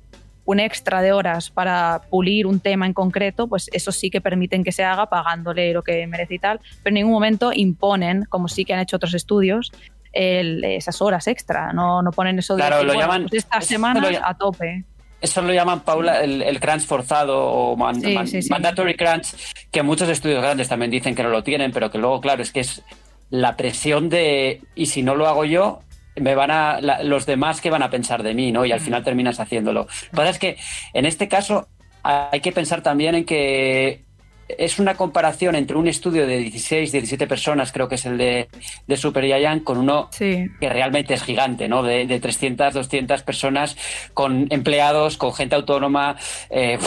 un 0.44 0.60
extra 0.60 1.00
de 1.00 1.12
horas 1.12 1.50
para 1.50 2.02
pulir 2.10 2.46
un 2.46 2.60
tema 2.60 2.86
en 2.86 2.92
concreto, 2.92 3.48
pues 3.48 3.70
eso 3.72 3.92
sí 3.92 4.10
que 4.10 4.20
permiten 4.20 4.62
que 4.62 4.72
se 4.72 4.84
haga 4.84 5.06
pagándole 5.06 5.72
lo 5.72 5.82
que 5.82 6.06
merece 6.06 6.34
y 6.34 6.38
tal, 6.38 6.60
pero 6.82 6.90
en 6.90 6.94
ningún 6.94 7.12
momento 7.12 7.50
imponen, 7.54 8.24
como 8.28 8.48
sí 8.48 8.64
que 8.64 8.74
han 8.74 8.80
hecho 8.80 8.96
otros 8.96 9.14
estudios, 9.14 9.72
el, 10.12 10.62
esas 10.64 11.00
horas 11.02 11.26
extra, 11.26 11.72
no, 11.72 12.02
no 12.02 12.12
ponen 12.12 12.38
eso 12.38 12.54
de 12.54 12.60
claro, 12.60 12.76
decir, 12.76 12.86
lo 12.86 12.94
bueno, 12.94 13.12
llaman, 13.12 13.28
pues 13.28 13.44
esta 13.44 13.60
semana 13.60 14.08
a 14.22 14.34
tope. 14.34 14.84
Eso 15.20 15.40
lo 15.42 15.52
llaman, 15.54 15.80
Paula, 15.80 16.20
el, 16.22 16.42
el 16.42 16.60
crunch 16.60 16.82
forzado 16.86 17.42
o 17.44 17.76
man, 17.76 18.00
Sí, 18.00 18.14
man- 18.14 18.26
sí, 18.28 18.42
sí. 18.42 18.50
mandatory 18.50 18.94
crunch, 18.94 19.34
que 19.70 19.82
muchos 19.82 20.08
estudios 20.08 20.42
grandes 20.42 20.68
también 20.68 20.90
dicen 20.90 21.14
que 21.14 21.22
no 21.22 21.30
lo 21.30 21.42
tienen, 21.42 21.72
pero 21.72 21.90
que 21.90 21.98
luego, 21.98 22.20
claro, 22.20 22.42
es 22.42 22.52
que 22.52 22.60
es 22.60 22.82
la 23.30 23.56
presión 23.56 24.10
de, 24.10 24.60
y 24.74 24.86
si 24.86 25.02
no 25.02 25.14
lo 25.14 25.26
hago 25.26 25.44
yo, 25.46 25.80
me 26.16 26.34
van 26.34 26.50
a, 26.50 26.80
la- 26.80 27.02
los 27.02 27.24
demás 27.26 27.60
que 27.60 27.70
van 27.70 27.82
a 27.82 27.90
pensar 27.90 28.22
de 28.22 28.34
mí, 28.34 28.52
¿no? 28.52 28.64
Y 28.66 28.72
al 28.72 28.80
final 28.80 29.02
terminas 29.02 29.40
haciéndolo. 29.40 29.80
Lo 29.82 29.86
que 30.10 30.16
pasa 30.16 30.30
es 30.30 30.38
que 30.38 30.56
en 30.92 31.06
este 31.06 31.26
caso 31.26 31.68
hay 32.02 32.40
que 32.40 32.52
pensar 32.52 32.82
también 32.82 33.14
en 33.14 33.24
que 33.24 34.04
es 34.48 34.78
una 34.78 34.94
comparación 34.94 35.54
entre 35.54 35.76
un 35.76 35.88
estudio 35.88 36.26
de 36.26 36.38
16, 36.38 36.92
17 36.92 37.26
personas, 37.26 37.72
creo 37.72 37.88
que 37.88 37.94
es 37.96 38.04
el 38.06 38.18
de, 38.18 38.48
de 38.86 38.96
Super 38.96 39.24
Giant, 39.24 39.64
con 39.64 39.78
uno 39.78 40.08
Sí. 40.12 40.46
que 40.60 40.68
realmente 40.68 41.14
es 41.14 41.22
gigante, 41.22 41.68
¿no? 41.68 41.82
De, 41.82 42.06
de 42.06 42.20
300, 42.20 42.74
200 42.74 43.22
personas 43.22 43.76
con 44.12 44.46
empleados, 44.50 45.16
con 45.16 45.32
gente 45.32 45.54
autónoma. 45.56 46.16
eh, 46.50 46.78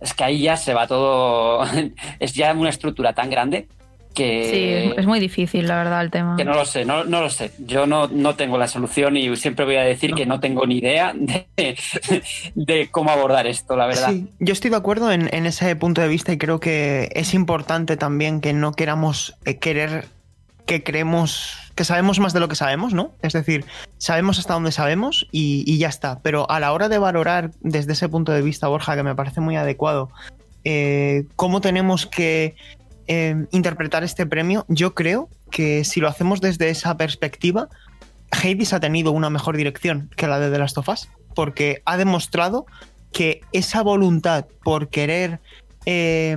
es 0.00 0.12
que 0.12 0.24
ahí 0.24 0.42
ya 0.42 0.56
se 0.56 0.74
va 0.74 0.86
todo. 0.86 1.64
es 2.20 2.34
ya 2.34 2.52
una 2.52 2.68
estructura 2.70 3.14
tan 3.14 3.30
grande 3.30 3.68
que. 4.14 4.50
Sí, 4.50 4.94
es, 4.96 5.06
muy 5.06 5.20
difícil, 5.20 5.66
la 5.66 5.76
verdad, 5.76 6.00
el 6.02 6.10
tema. 6.10 6.36
Que 6.36 6.44
no 6.44 6.54
lo 6.54 6.64
sé, 6.64 6.84
no, 6.84 7.04
no 7.04 7.20
lo 7.20 7.28
sé. 7.28 7.50
Yo 7.58 7.86
no, 7.86 8.08
no 8.08 8.36
tengo 8.36 8.56
la 8.56 8.68
solución 8.68 9.16
y 9.16 9.34
siempre 9.36 9.64
voy 9.64 9.76
a 9.76 9.82
decir 9.82 10.14
que 10.14 10.24
no 10.24 10.40
tengo 10.40 10.66
ni 10.66 10.78
idea 10.78 11.12
de, 11.14 11.46
de 12.54 12.88
cómo 12.90 13.10
abordar 13.10 13.46
esto, 13.46 13.76
la 13.76 13.86
verdad. 13.86 14.10
Sí, 14.10 14.28
yo 14.38 14.52
estoy 14.52 14.70
de 14.70 14.76
acuerdo 14.76 15.12
en, 15.12 15.28
en 15.34 15.46
ese 15.46 15.74
punto 15.76 16.00
de 16.00 16.08
vista 16.08 16.32
y 16.32 16.38
creo 16.38 16.60
que 16.60 17.10
es 17.14 17.34
importante 17.34 17.96
también 17.96 18.40
que 18.40 18.52
no 18.52 18.72
queramos 18.72 19.36
eh, 19.44 19.58
querer 19.58 20.06
que 20.66 20.82
creemos 20.82 21.58
que 21.74 21.84
sabemos 21.84 22.20
más 22.20 22.32
de 22.32 22.40
lo 22.40 22.48
que 22.48 22.54
sabemos, 22.54 22.94
¿no? 22.94 23.12
Es 23.20 23.32
decir, 23.32 23.64
sabemos 23.98 24.38
hasta 24.38 24.54
dónde 24.54 24.72
sabemos 24.72 25.26
y, 25.32 25.64
y 25.66 25.78
ya 25.78 25.88
está. 25.88 26.20
Pero 26.22 26.48
a 26.50 26.60
la 26.60 26.72
hora 26.72 26.88
de 26.88 26.98
valorar 26.98 27.50
desde 27.60 27.92
ese 27.92 28.08
punto 28.08 28.32
de 28.32 28.42
vista, 28.42 28.68
Borja, 28.68 28.94
que 28.94 29.02
me 29.02 29.14
parece 29.14 29.40
muy 29.40 29.56
adecuado, 29.56 30.10
eh, 30.64 31.24
cómo 31.36 31.60
tenemos 31.60 32.06
que 32.06 32.56
eh, 33.06 33.46
interpretar 33.50 34.04
este 34.04 34.26
premio, 34.26 34.64
yo 34.68 34.94
creo 34.94 35.28
que 35.50 35.84
si 35.84 36.00
lo 36.00 36.08
hacemos 36.08 36.40
desde 36.40 36.70
esa 36.70 36.96
perspectiva, 36.96 37.68
Hades 38.30 38.72
ha 38.72 38.80
tenido 38.80 39.12
una 39.12 39.30
mejor 39.30 39.56
dirección 39.56 40.10
que 40.16 40.26
la 40.26 40.38
de 40.38 40.50
The 40.50 40.58
Last 40.58 40.78
of 40.78 40.88
Us, 40.88 41.08
porque 41.34 41.82
ha 41.84 41.96
demostrado 41.96 42.66
que 43.12 43.42
esa 43.52 43.82
voluntad 43.82 44.46
por 44.62 44.88
querer 44.88 45.40
eh, 45.86 46.36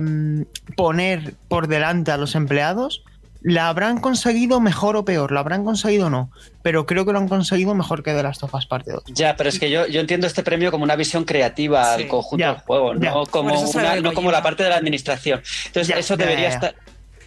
poner 0.76 1.34
por 1.48 1.66
delante 1.66 2.12
a 2.12 2.16
los 2.16 2.34
empleados, 2.34 3.02
la 3.40 3.68
habrán 3.68 4.00
conseguido 4.00 4.60
mejor 4.60 4.96
o 4.96 5.04
peor, 5.04 5.30
la 5.32 5.40
habrán 5.40 5.64
conseguido 5.64 6.06
o 6.06 6.10
no, 6.10 6.30
pero 6.62 6.86
creo 6.86 7.06
que 7.06 7.12
lo 7.12 7.18
han 7.18 7.28
conseguido 7.28 7.74
mejor 7.74 8.02
que 8.02 8.12
The 8.12 8.22
Last 8.22 8.42
of 8.42 8.52
Us 8.54 8.66
parte 8.66 8.90
2. 8.92 9.04
Ya, 9.08 9.36
pero 9.36 9.48
es 9.48 9.58
que 9.58 9.70
yo, 9.70 9.86
yo 9.86 10.00
entiendo 10.00 10.26
este 10.26 10.42
premio 10.42 10.70
como 10.70 10.84
una 10.84 10.96
visión 10.96 11.24
creativa 11.24 11.96
Sí. 11.96 12.02
al 12.02 12.08
conjunto 12.08 12.40
Ya, 12.40 12.52
del 12.54 12.60
juego, 12.62 12.94
ya. 12.94 13.10
no 13.12 13.26
como, 13.26 13.60
una- 13.60 13.96
no 14.00 14.12
como 14.12 14.30
la 14.32 14.42
parte 14.42 14.62
de 14.64 14.70
la 14.70 14.76
administración. 14.76 15.40
Entonces, 15.66 15.88
Ya, 15.88 15.98
eso 15.98 16.16
debería 16.16 16.44
ya, 16.44 16.48
ya. 16.48 16.54
estar. 16.54 16.74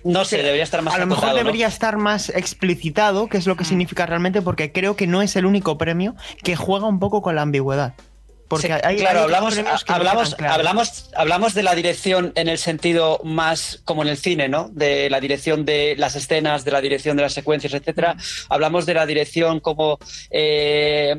No 0.04 0.26
sé, 0.26 0.38
debería 0.38 0.64
estar 0.64 0.82
más 0.82 0.96
a 0.96 0.98
lo 0.98 1.06
mejor 1.06 1.26
acotado, 1.26 1.38
¿no? 1.38 1.44
debería 1.46 1.68
estar 1.68 1.96
más 1.98 2.30
explicitado 2.30 3.28
qué 3.28 3.38
es 3.38 3.46
lo 3.46 3.56
que 3.56 3.64
Mm. 3.64 3.68
significa 3.68 4.06
realmente, 4.08 4.42
porque 4.42 4.72
creo 4.72 4.96
que 4.96 5.06
no 5.08 5.22
es 5.22 5.36
el 5.36 5.46
único 5.46 5.78
premio 5.78 6.16
que 6.44 6.56
juega 6.56 6.88
un 6.88 7.00
poco 7.00 7.22
con 7.22 7.36
la 7.36 7.44
ambigüedad. 7.44 7.94
Porque 8.52 8.68
Sí, 8.68 8.74
hay, 8.74 8.82
hay 8.84 8.98
claro, 8.98 9.22
otros 9.24 9.34
hablamos, 9.34 9.54
que 9.86 9.94
hablamos, 9.94 10.36
claros. 10.36 10.58
hablamos, 10.58 11.10
hablamos 11.16 11.54
de 11.54 11.64
la 11.64 11.74
dirección 11.74 12.34
en 12.36 12.50
el 12.50 12.58
sentido 12.58 13.22
más 13.24 13.80
como 13.86 14.04
en 14.04 14.10
el 14.10 14.18
cine, 14.18 14.50
¿no? 14.50 14.68
De 14.74 15.10
la 15.10 15.22
dirección 15.22 15.64
de 15.64 15.96
las 15.98 16.18
escenas, 16.18 16.66
de 16.66 16.72
la 16.72 16.82
dirección 16.82 17.16
de 17.16 17.24
las 17.24 17.32
secuencias, 17.34 17.74
etcétera. 17.74 18.18
Hablamos 18.50 18.86
de 18.86 18.94
la 18.94 19.06
dirección 19.06 19.62
como 19.62 20.00
eh, 20.32 21.16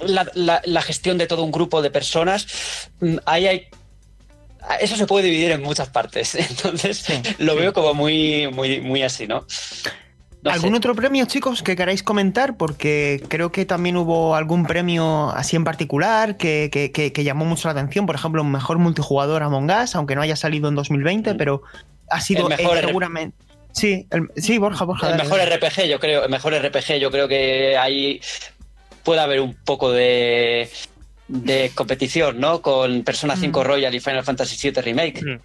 la, 0.00 0.26
la- 0.32 0.62
la 0.64 0.80
gestión 0.80 1.18
de 1.18 1.26
todo 1.26 1.42
un 1.42 1.52
grupo 1.52 1.82
de 1.82 1.90
personas. 1.90 2.46
Mm, 3.00 3.16
Ahí 3.26 3.46
hay 3.46 3.68
eso 4.80 4.96
se 4.96 5.06
puede 5.06 5.26
dividir 5.26 5.50
en 5.50 5.62
muchas 5.62 5.90
partes. 5.90 6.34
Entonces, 6.50 6.96
Sí, 7.06 7.20
lo 7.36 7.52
sí. 7.52 7.58
veo 7.58 7.74
como 7.74 7.92
muy, 7.92 8.48
muy, 8.50 8.80
muy 8.80 9.02
así, 9.02 9.26
¿no? 9.26 9.46
No 10.44 10.50
¿Algún 10.50 10.72
sé. 10.72 10.76
otro 10.76 10.94
premio, 10.94 11.24
chicos, 11.24 11.62
que 11.62 11.74
queráis 11.74 12.02
comentar? 12.02 12.56
Porque 12.58 13.22
creo 13.28 13.50
que 13.50 13.64
también 13.64 13.96
hubo 13.96 14.34
algún 14.36 14.66
premio 14.66 15.30
así 15.30 15.56
en 15.56 15.64
particular 15.64 16.36
que, 16.36 16.68
que- 16.70 16.92
que- 16.92 17.12
que 17.14 17.24
llamó 17.24 17.46
mucho 17.46 17.66
la 17.68 17.72
atención. 17.72 18.04
Por 18.04 18.14
ejemplo, 18.14 18.42
un 18.42 18.50
mejor 18.52 18.78
multijugador 18.78 19.42
Among 19.42 19.70
Us, 19.70 19.94
aunque 19.96 20.14
no 20.14 20.20
haya 20.20 20.36
salido 20.36 20.68
en 20.68 20.74
2020, 20.74 21.34
pero 21.34 21.62
ha 22.10 22.20
sido 22.20 22.46
El 22.48 22.56
mejor 22.58 22.76
eh, 22.76 22.82
seguramente. 22.84 23.36
Sí, 23.72 24.06
el- 24.10 24.28
sí, 24.36 24.58
Borja, 24.58 24.84
Borja. 24.84 25.06
El 25.06 25.12
dale, 25.16 25.22
mejor 25.24 25.38
dale. 25.38 25.56
RPG, 25.56 25.88
yo 25.88 25.98
creo, 25.98 26.24
el 26.24 26.30
mejor 26.30 26.52
RPG, 26.54 26.98
yo 27.00 27.10
creo 27.10 27.26
que 27.26 27.78
ahí 27.78 28.20
puede 29.02 29.20
haber 29.20 29.40
un 29.40 29.54
poco 29.64 29.90
de, 29.92 30.68
de 31.28 31.70
competición, 31.74 32.38
¿no? 32.38 32.60
Con 32.60 33.02
Persona 33.02 33.34
5 33.34 33.60
Mm. 33.60 33.64
Royal 33.64 33.94
y 33.94 34.00
Final 34.00 34.24
Fantasy 34.24 34.56
VII 34.70 34.82
Remake. 34.82 35.22
Mm. 35.24 35.38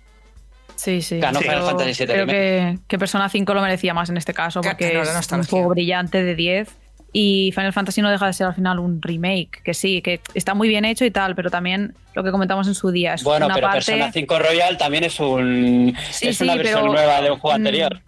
Sí, 0.79 1.01
sí. 1.01 1.19
Ganó 1.19 1.39
Creo- 1.39 1.51
Final 1.51 1.65
Fantasy 1.65 1.91
VII 1.91 2.05
Creo 2.13 2.25
Remake. 2.25 2.37
que, 2.77 2.79
que 2.87 2.97
Persona 2.97 3.27
5 3.27 3.53
lo 3.53 3.61
merecía 3.61 3.93
más 3.93 4.09
en 4.09 4.15
este 4.15 4.33
caso, 4.33 4.61
Que- 4.61 4.69
porque 4.69 4.93
no, 4.93 5.01
es 5.01 5.31
un 5.31 5.43
juego 5.43 5.69
brillante 5.69 6.23
de 6.23 6.35
10. 6.35 6.69
Y 7.11 7.51
Final 7.55 7.73
Fantasy 7.73 8.01
no 8.01 8.09
deja 8.09 8.27
de 8.27 8.33
ser 8.33 8.47
al 8.47 8.53
final 8.53 8.79
un 8.79 9.01
remake, 9.01 9.61
que 9.63 9.73
sí, 9.73 10.01
que 10.01 10.21
está 10.35 10.53
muy 10.53 10.67
bien 10.69 10.85
hecho 10.85 11.03
y 11.05 11.11
tal, 11.11 11.35
pero 11.35 11.49
también 11.49 11.95
lo 12.13 12.23
que 12.23 12.29
comentamos 12.31 12.67
en 12.67 12.75
su 12.75 12.91
día 12.91 13.15
es 13.15 13.23
Bueno, 13.23 13.47
una 13.47 13.55
pero 13.55 13.67
parte. 13.67 13.91
Persona 13.91 14.11
5 14.13 14.39
Royal 14.39 14.77
también 14.77 15.03
es 15.03 15.19
un 15.19 15.95
Sí, 16.11 16.27
es 16.29 16.37
sí, 16.37 16.43
una 16.45 16.55
versión 16.55 16.81
pero, 16.81 16.93
nueva 16.93 17.21
de 17.21 17.31
un 17.31 17.39
juego 17.39 17.57
mm, 17.57 17.61
anterior. 17.61 18.01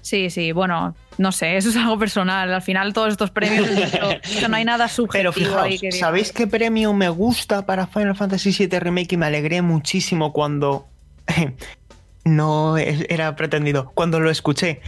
Sí, 0.00 0.30
sí, 0.30 0.50
bueno, 0.50 0.96
no 1.18 1.30
sé, 1.30 1.56
eso 1.58 1.68
es 1.68 1.76
algo 1.76 1.98
personal. 1.98 2.52
Al 2.52 2.62
final 2.62 2.92
todos 2.94 3.10
estos 3.10 3.30
premios, 3.30 3.68
eso- 3.68 4.48
no 4.48 4.56
hay 4.56 4.64
nada 4.64 4.86
Pero 4.86 4.94
subjetivo 4.94 5.32
fijaos, 5.32 5.62
ahí 5.62 5.78
que 5.78 5.92
¿sabéis 5.92 6.32
qué 6.32 6.46
premio 6.48 6.92
me 6.94 7.10
gusta 7.10 7.64
para 7.66 7.86
Final 7.86 8.16
Fantasy 8.16 8.50
VII 8.66 8.80
Remake 8.80 9.12
y 9.12 9.16
me 9.18 9.26
alegré 9.26 9.62
muchísimo 9.62 10.32
cuando 10.32 10.88
no 12.24 12.76
era 12.78 13.34
pretendido. 13.36 13.90
Cuando 13.94 14.20
lo 14.20 14.30
escuché, 14.30 14.80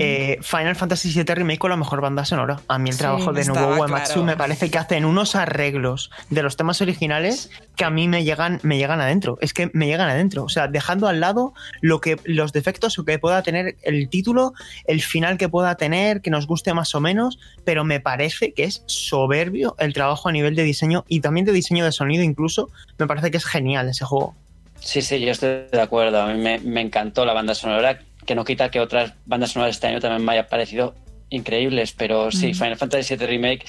eh, 0.00 0.38
Final 0.42 0.74
Fantasy 0.74 1.12
VII 1.12 1.34
Remake 1.34 1.58
con 1.58 1.70
la 1.70 1.76
mejor 1.76 2.00
banda 2.00 2.24
sonora. 2.24 2.60
A 2.68 2.78
mí 2.78 2.90
el 2.90 2.96
trabajo 2.96 3.32
de 3.32 3.44
Nobuo 3.44 3.76
Uematsu 3.80 4.24
me 4.24 4.36
parece 4.36 4.70
que 4.70 4.78
hacen 4.78 5.04
unos 5.04 5.36
arreglos 5.36 6.10
de 6.30 6.42
los 6.42 6.56
temas 6.56 6.80
originales 6.80 7.50
que 7.76 7.84
a 7.84 7.90
mí 7.90 8.08
me 8.08 8.24
llegan, 8.24 8.58
me 8.62 8.76
llegan 8.76 9.00
adentro. 9.00 9.38
Es 9.40 9.54
que 9.54 9.70
me 9.72 9.86
llegan 9.86 10.08
adentro. 10.08 10.44
O 10.44 10.48
sea, 10.48 10.68
dejando 10.68 11.06
al 11.06 11.20
lado 11.20 11.54
lo 11.80 12.00
que, 12.00 12.18
los 12.24 12.52
defectos 12.52 13.00
que 13.06 13.18
pueda 13.18 13.42
tener 13.42 13.76
el 13.82 14.08
título, 14.08 14.52
el 14.84 15.00
final 15.00 15.38
que 15.38 15.48
pueda 15.48 15.76
tener, 15.76 16.20
que 16.20 16.30
nos 16.30 16.46
guste 16.46 16.74
más 16.74 16.94
o 16.94 17.00
menos, 17.00 17.38
pero 17.64 17.84
me 17.84 18.00
parece 18.00 18.52
que 18.52 18.64
es 18.64 18.82
soberbio 18.86 19.76
el 19.78 19.92
trabajo 19.92 20.28
a 20.28 20.32
nivel 20.32 20.56
de 20.56 20.64
diseño 20.64 21.04
y 21.08 21.20
también 21.20 21.46
de 21.46 21.52
diseño 21.52 21.84
de 21.84 21.92
sonido 21.92 22.24
incluso. 22.24 22.70
Me 22.98 23.06
parece 23.06 23.30
que 23.30 23.36
es 23.36 23.44
genial 23.44 23.88
ese 23.88 24.04
juego. 24.04 24.34
Sí, 24.80 25.02
sí, 25.02 25.20
yo 25.20 25.30
estoy 25.30 25.66
de 25.70 25.80
acuerdo. 25.80 26.20
A 26.20 26.32
mí 26.32 26.40
me, 26.40 26.80
encantó 26.80 27.24
la 27.24 27.32
banda 27.32 27.54
sonora, 27.54 28.00
que 28.26 28.34
no 28.34 28.44
quita 28.44 28.70
que 28.70 28.80
otras 28.80 29.14
bandas 29.26 29.52
sonoras 29.52 29.76
este 29.76 29.86
año 29.86 30.00
también 30.00 30.24
me 30.24 30.32
haya 30.32 30.48
parecido 30.48 30.94
increíbles, 31.28 31.92
pero 31.92 32.32
sí, 32.32 32.54
Final 32.54 32.76
Fantasy 32.76 33.14
VII 33.14 33.26
Remake 33.26 33.64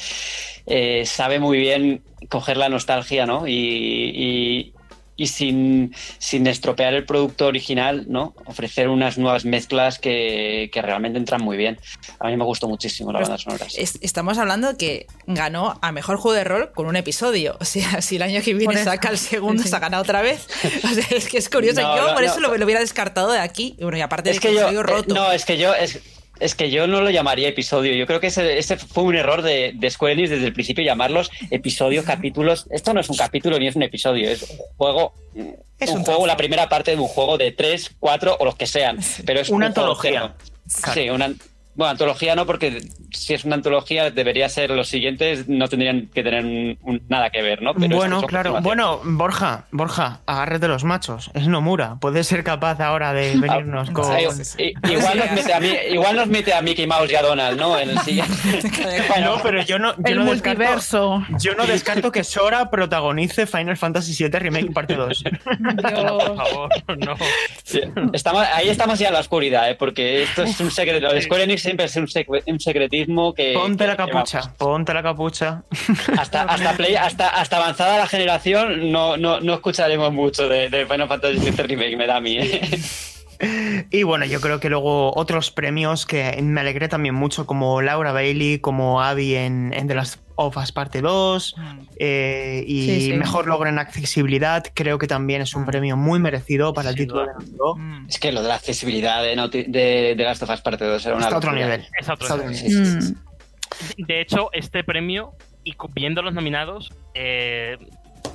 eh, 0.65 1.05
sabe 1.05 1.39
muy 1.39 1.59
bien 1.59 2.01
coger 2.27 2.57
la 2.57 2.69
nostalgia, 2.69 3.27
¿no? 3.27 3.47
y, 3.47 3.53
y 3.53 4.73
sin, 5.27 5.95
sin 6.17 6.47
estropear 6.47 6.93
el 6.93 7.05
producto 7.05 7.47
original, 7.47 8.05
¿no? 8.07 8.33
Ofrecer 8.45 8.89
unas 8.89 9.17
nuevas 9.17 9.45
mezclas 9.45 9.99
que, 9.99 10.69
que 10.73 10.81
realmente 10.81 11.17
entran 11.17 11.43
muy 11.43 11.57
bien. 11.57 11.79
A 12.19 12.27
mí 12.27 12.37
me 12.37 12.43
gustó 12.43 12.67
muchísimo 12.67 13.11
la 13.11 13.19
banda 13.19 13.37
sonora. 13.37 13.65
estamos 13.77 14.37
hablando 14.37 14.77
que 14.77 15.07
ganó 15.27 15.79
a 15.81 15.91
mejor 15.91 16.17
juego 16.17 16.35
de 16.35 16.43
rol 16.43 16.71
con 16.73 16.87
un 16.87 16.95
episodio. 16.95 17.57
O 17.59 17.65
sea, 17.65 18.01
si 18.01 18.17
el 18.17 18.21
año 18.21 18.41
que 18.41 18.53
viene 18.53 18.83
saca 18.83 19.09
el 19.09 19.17
segundo, 19.17 19.63
se 19.65 19.75
ha 19.75 19.79
ganado 19.79 20.03
otra 20.03 20.21
vez. 20.21 20.47
O 20.83 20.93
sea, 20.93 21.05
es 21.11 21.29
que 21.29 21.37
es 21.37 21.49
curioso. 21.49 21.81
yo 21.81 22.13
por 22.13 22.23
eso 22.23 22.39
lo, 22.39 22.55
lo, 22.57 22.65
hubiera 22.65 22.79
descartado 22.79 23.31
de 23.31 23.39
aquí. 23.39 23.75
Y 23.77 23.83
bueno, 23.83 23.97
y 23.97 24.01
aparte 24.01 24.31
es 24.31 24.41
de 24.41 24.49
que, 24.49 24.53
yo, 24.53 24.83
roto. 24.83 25.13
no, 25.13 25.31
es 25.31 25.45
que 25.45 25.57
yo. 25.57 25.73
Es, 25.73 25.99
es 26.41 26.55
que 26.55 26.71
yo 26.71 26.87
no 26.87 27.01
lo 27.01 27.09
llamaría 27.09 27.47
episodio. 27.47 27.93
Yo 27.93 28.07
creo 28.07 28.19
que 28.19 28.27
ese, 28.27 28.77
fue 28.77 29.03
un 29.03 29.15
error 29.15 29.41
de, 29.41 29.73
de, 29.75 29.89
Square 29.89 30.13
Enix 30.13 30.31
desde 30.31 30.47
el 30.47 30.53
principio 30.53 30.83
llamarlos 30.83 31.29
episodios, 31.51 32.03
capítulos. 32.03 32.67
Esto 32.71 32.93
no 32.93 32.99
es 32.99 33.09
un 33.09 33.17
capítulo 33.17 33.59
ni 33.59 33.67
es 33.67 33.75
un 33.75 33.83
episodio, 33.83 34.29
es 34.29 34.43
un 34.43 34.57
juego. 34.77 35.13
Es 35.79 35.91
un, 35.91 36.03
juego, 36.03 36.27
la 36.27 36.37
primera 36.37 36.67
parte 36.67 36.91
de 36.91 36.97
un 36.97 37.07
juego 37.07 37.37
de 37.37 37.51
tres, 37.51 37.91
cuatro 37.99 38.35
o 38.39 38.45
los 38.45 38.55
que 38.55 38.67
sean. 38.67 38.99
Pero 39.25 39.39
es 39.39 39.49
una 39.49 39.67
antología. 39.67 40.33
Sí, 40.67 41.09
una, 41.09 41.33
bueno, 41.73 41.91
antología 41.91 42.35
no, 42.35 42.45
porque 42.45 42.81
si 43.11 43.33
es 43.33 43.45
una 43.45 43.55
antología 43.55 44.11
debería 44.11 44.49
ser 44.49 44.71
los 44.71 44.89
siguientes, 44.89 45.47
no 45.47 45.67
tendrían 45.69 46.07
que 46.07 46.21
tener 46.21 46.77
nada 47.07 47.29
que 47.29 47.41
ver, 47.41 47.61
¿no? 47.61 47.73
bueno, 47.73 48.21
claro. 48.23 48.59
Bueno, 48.61 48.99
Borja, 49.03 49.65
Borja, 49.71 50.19
agárrate 50.25 50.67
los 50.67 50.83
machos. 50.83 51.31
Es 51.33 51.47
Nomura. 51.47 51.95
Puede 52.01 52.23
ser 52.23 52.43
capaz 52.43 52.79
ahora 52.81 53.13
de 53.13 53.33
ah, 53.35 53.39
venirnos 53.39 53.89
con. 53.91 54.05
igual, 54.19 55.17
nos 55.17 55.31
mete 55.31 55.53
a 55.53 55.59
mí, 55.59 55.73
igual 55.91 56.15
nos 56.15 56.27
mete 56.27 56.53
a 56.53 56.61
Mickey 56.61 56.87
Mouse 56.87 57.11
y 57.11 57.15
a 57.15 57.21
Donald, 57.21 57.57
¿no? 57.57 57.79
En 57.79 57.91
el 57.91 57.99
siguiente. 57.99 58.33
no, 59.21 59.41
pero 59.41 59.61
yo 59.63 59.79
no, 59.79 59.95
yo 59.97 60.15
no 60.15 60.25
descarto. 60.25 61.23
Yo 61.39 61.55
no 61.55 61.65
descarto 61.65 62.11
que 62.11 62.23
Sora 62.23 62.69
protagonice 62.69 63.47
Final 63.47 63.77
Fantasy 63.77 64.13
VII 64.23 64.39
Remake 64.39 64.71
parte 64.71 64.95
2. 64.95 65.23
Por 65.81 66.37
favor, 66.37 66.69
no. 66.97 67.15
estamos, 68.13 68.45
ahí 68.53 68.69
estamos 68.69 68.99
ya 68.99 69.07
en 69.07 69.13
la 69.13 69.19
oscuridad, 69.21 69.69
¿eh? 69.69 69.75
porque 69.75 70.23
esto 70.23 70.43
es 70.43 70.59
un 70.59 70.69
secreto. 70.69 71.09
Square 71.21 71.43
Enix 71.43 71.60
siempre 71.61 71.85
es 71.85 71.95
un, 71.95 72.07
secretismo 72.59 73.33
que. 73.33 73.53
Ponte 73.53 73.87
la 73.87 73.95
capucha, 73.95 74.53
ponte 74.57 74.93
la 74.93 75.03
capucha. 75.03 75.63
Hasta, 76.17 76.43
hasta, 76.43 76.73
play, 76.73 76.95
hasta, 76.95 77.29
hasta 77.29 77.57
avanzada 77.57 77.97
la 77.97 78.07
generación 78.07 78.91
no, 78.91 79.17
no, 79.17 79.39
no 79.39 79.53
escucharemos 79.53 80.11
mucho 80.11 80.47
de, 80.47 80.69
de, 80.69 80.85
Final 80.85 81.07
Fantasy 81.07 81.39
VII 81.39 81.51
Remake, 81.63 81.97
me 81.97 82.07
da 82.07 82.17
a 82.17 82.21
mí. 82.21 82.37
¿eh? 82.37 82.61
Y 83.89 84.03
bueno, 84.03 84.25
yo 84.25 84.39
creo 84.41 84.59
que 84.59 84.69
luego 84.69 85.11
otros 85.15 85.51
premios 85.51 86.05
que 86.05 86.39
me 86.41 86.61
alegré 86.61 86.87
también 86.87 87.15
mucho, 87.15 87.45
como 87.45 87.81
Laura 87.81 88.11
Bailey, 88.11 88.59
como 88.59 89.01
Abby 89.01 89.35
en, 89.35 89.73
en 89.73 89.87
The 89.87 89.95
Last 89.95 90.19
of 90.35 90.57
Us 90.57 90.71
Parte 90.71 91.01
2, 91.01 91.55
mm. 91.57 91.79
eh, 91.97 92.63
y 92.67 93.13
mejor 93.13 93.47
logro 93.47 93.69
en 93.69 93.79
accesibilidad, 93.79 94.63
creo 94.73 94.97
que 94.97 95.07
también 95.07 95.41
es 95.41 95.55
un 95.55 95.63
mm. 95.63 95.67
premio 95.67 95.97
muy 95.97 96.19
merecido 96.19 96.73
para 96.73 96.89
el 96.89 96.95
título 96.95 97.25
de 97.25 97.33
mm. 97.75 98.07
Es 98.07 98.19
que 98.19 98.31
lo 98.31 98.41
de 98.41 98.47
la 98.47 98.55
accesibilidad 98.55 99.23
de, 99.23 99.35
de, 99.67 100.15
de 100.15 100.23
Last 100.23 100.43
of 100.43 100.49
Us 100.49 100.61
Parte 100.61 100.85
2 100.85 101.05
era 101.05 101.15
una. 101.15 101.27
otro 101.35 101.51
nivel. 101.51 101.85
Es 101.99 102.09
otro 102.09 102.37
nivel. 102.37 103.15
De 103.97 104.21
hecho, 104.21 104.49
este 104.53 104.83
premio, 104.83 105.33
y 105.63 105.75
viendo 105.93 106.21
los 106.21 106.33
nominados, 106.33 106.93
eh, 107.13 107.77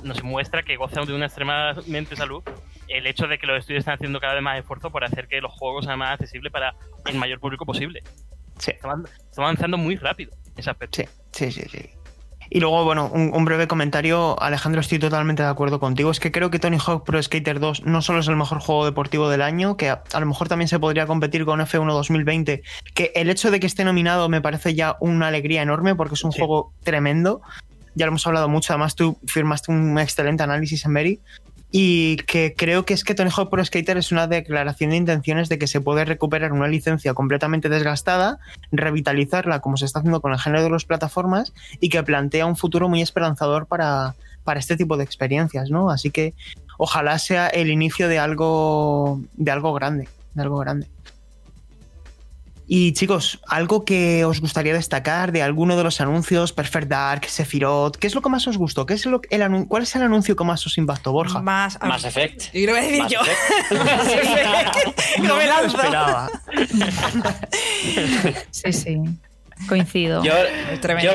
nos 0.03 0.23
muestra 0.23 0.63
que 0.63 0.75
goza 0.75 1.01
de 1.01 1.13
una 1.13 1.25
extremadamente 1.25 2.15
salud 2.15 2.43
el 2.87 3.07
hecho 3.07 3.27
de 3.27 3.37
que 3.37 3.47
los 3.47 3.59
estudios 3.59 3.81
están 3.81 3.95
haciendo 3.95 4.19
cada 4.19 4.33
vez 4.33 4.43
más 4.43 4.59
esfuerzo 4.59 4.91
por 4.91 5.03
hacer 5.03 5.27
que 5.27 5.41
los 5.41 5.51
juegos 5.51 5.85
sean 5.85 5.99
más 5.99 6.13
accesibles 6.13 6.51
para 6.51 6.75
el 7.05 7.17
mayor 7.17 7.39
público 7.39 7.65
posible. 7.65 8.03
Sí. 8.59 8.71
Estamos, 8.71 9.09
avanzando 9.35 9.77
muy 9.77 9.95
rápido 9.95 10.31
ese 10.55 10.69
aspecto. 10.69 11.01
Sí, 11.31 11.51
sí, 11.51 11.51
sí. 11.51 11.69
sí. 11.69 11.89
Y 12.49 12.59
luego, 12.59 12.83
bueno, 12.85 13.09
un, 13.13 13.45
breve 13.45 13.67
comentario. 13.67 14.41
Alejandro, 14.41 14.81
estoy 14.81 14.99
totalmente 14.99 15.43
de 15.43 15.49
acuerdo 15.49 15.79
contigo. 15.79 16.11
Es 16.11 16.19
que 16.19 16.31
creo 16.31 16.49
que 16.49 16.59
Tony 16.59 16.77
Hawk 16.77 17.03
Pro 17.03 17.21
Skater 17.21 17.59
2 17.59 17.83
no 17.83 18.01
solo 18.01 18.19
es 18.19 18.27
el 18.27 18.37
mejor 18.37 18.59
juego 18.59 18.85
deportivo 18.85 19.29
del 19.29 19.41
año, 19.41 19.75
que 19.75 19.89
a, 19.89 20.01
lo 20.19 20.25
mejor 20.25 20.47
también 20.47 20.69
se 20.69 20.79
podría 20.79 21.05
competir 21.07 21.43
con 21.45 21.59
F1 21.59 21.91
2020, 21.91 22.63
que 22.93 23.11
el 23.15 23.29
hecho 23.29 23.51
de 23.51 23.59
que 23.59 23.67
esté 23.67 23.83
nominado 23.83 24.29
me 24.29 24.41
parece 24.41 24.75
ya 24.75 24.95
una 25.01 25.27
alegría 25.27 25.61
enorme 25.61 25.95
porque 25.95 26.15
es 26.15 26.23
un 26.23 26.31
juego 26.31 26.73
tremendo. 26.83 27.41
Ya 27.95 28.05
lo 28.05 28.11
hemos 28.11 28.25
hablado 28.27 28.47
mucho, 28.47 28.73
además 28.73 28.95
tú 28.95 29.17
firmaste 29.25 29.71
un 29.71 29.97
excelente 29.99 30.43
análisis 30.43 30.85
en 30.85 30.93
Mary 30.93 31.19
y 31.71 32.17
que 32.17 32.53
creo 32.55 32.85
que 32.85 32.93
es 32.93 33.03
que 33.03 33.13
Tony 33.13 33.29
Hawk 33.35 33.49
Pro 33.49 33.63
Skater 33.63 33.97
es 33.97 34.11
una 34.11 34.27
declaración 34.27 34.91
de 34.91 34.97
intenciones 34.97 35.49
de 35.49 35.57
que 35.57 35.67
se 35.67 35.81
puede 35.81 36.05
recuperar 36.05 36.53
una 36.53 36.67
licencia 36.67 37.13
completamente 37.13 37.69
desgastada, 37.69 38.39
revitalizarla 38.71 39.59
como 39.59 39.77
se 39.77 39.85
está 39.85 39.99
haciendo 39.99 40.21
con 40.21 40.31
el 40.31 40.39
género 40.39 40.63
de 40.63 40.69
las 40.69 40.85
plataformas 40.85 41.53
y 41.79 41.89
que 41.89 42.01
plantea 42.03 42.45
un 42.45 42.55
futuro 42.55 42.87
muy 42.87 43.01
esperanzador 43.01 43.65
para, 43.67 44.15
para 44.43 44.59
este 44.59 44.77
tipo 44.77 44.95
de 44.95 45.03
experiencias, 45.03 45.69
¿no? 45.69 45.89
Así 45.89 46.09
que 46.09 46.33
ojalá 46.77 47.19
sea 47.19 47.47
el 47.47 47.69
inicio 47.69 48.07
de 48.07 48.19
algo 48.19 49.19
de 49.33 49.51
algo 49.51 49.73
grande, 49.73 50.07
de 50.35 50.41
algo 50.41 50.57
grande. 50.57 50.87
Y 52.69 52.91
chicos, 52.91 53.39
algo 53.47 53.85
que 53.85 54.25
os 54.25 54.41
gustaría 54.41 54.73
destacar 54.73 55.31
de 55.31 55.41
alguno 55.41 55.77
de 55.77 55.85
los 55.85 56.01
anuncios, 56.01 56.51
Perfect 56.51 56.89
Dark, 56.89 57.25
Sephiroth, 57.25 57.95
¿qué 57.95 58.07
es 58.07 58.15
lo 58.15 58.21
que 58.21 58.27
más 58.27 58.45
os 58.45 58.57
gustó? 58.57 58.85
¿Qué 58.85 58.93
es 58.93 59.05
lo, 59.05 59.21
el, 59.29 59.67
¿Cuál 59.67 59.83
es 59.83 59.95
el 59.95 60.01
anuncio 60.01 60.35
que 60.35 60.43
más 60.43 60.65
os 60.65 60.77
impactó, 60.77 61.13
Borja? 61.13 61.41
Más, 61.41 61.79
más 61.81 62.03
Effect. 62.03 62.53
Y 62.53 62.65
lo 62.65 62.73
voy 62.73 62.81
a 62.81 62.83
decir 62.83 63.05
yo. 63.07 63.21
no 65.23 65.37
me 65.37 65.47
lo 65.47 65.65
esperaba. 65.65 66.29
sí, 68.51 68.73
sí. 68.73 69.01
Coincido. 69.67 70.23
Yo, 70.23 70.33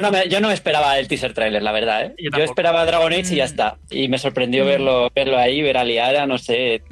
no 0.01 0.11
me, 0.11 0.29
yo, 0.29 0.41
no 0.41 0.51
esperaba 0.51 0.99
el 0.99 1.09
teaser 1.09 1.33
trailer, 1.33 1.63
la 1.63 1.73
verdad. 1.73 2.07
¿eh? 2.07 2.15
Yo, 2.19 2.43
esperaba 2.43 2.85
Dragon 2.85 3.13
Age 3.13 3.33
y 3.35 3.37
ya 3.37 3.45
mm. 3.45 3.47
está. 3.47 3.77
Y 3.91 4.09
me 4.09 4.19
sorprendió 4.19 4.65
mm. 4.65 4.67
verlo, 4.67 5.11
verlo 5.15 5.39
ahí, 5.39 5.63
ver 5.63 5.77
a 5.77 5.85
Liara, 5.85 6.27
no 6.27 6.39
sé. 6.39 6.83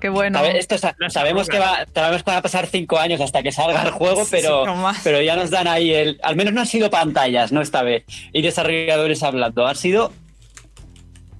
qué 0.00 0.08
bueno. 0.08 0.42
Esto, 0.44 0.76
sabemos, 1.08 1.48
que 1.48 1.58
va, 1.58 1.86
sabemos 1.94 2.22
que 2.22 2.30
va 2.30 2.36
a 2.38 2.42
pasar 2.42 2.66
cinco 2.66 2.98
años 2.98 3.20
hasta 3.20 3.42
que 3.42 3.52
salga 3.52 3.82
el 3.82 3.90
juego, 3.90 4.26
pero, 4.30 4.64
pero 5.04 5.20
ya 5.20 5.36
nos 5.36 5.50
dan 5.50 5.68
ahí 5.68 5.92
el. 5.92 6.18
Al 6.22 6.36
menos 6.36 6.52
no 6.52 6.60
han 6.60 6.66
sido 6.66 6.90
pantallas, 6.90 7.52
¿no? 7.52 7.60
Esta 7.60 7.82
vez. 7.82 8.04
Y 8.32 8.42
desarrolladores 8.42 9.22
hablando. 9.22 9.66
Ha 9.66 9.74
sido 9.74 10.12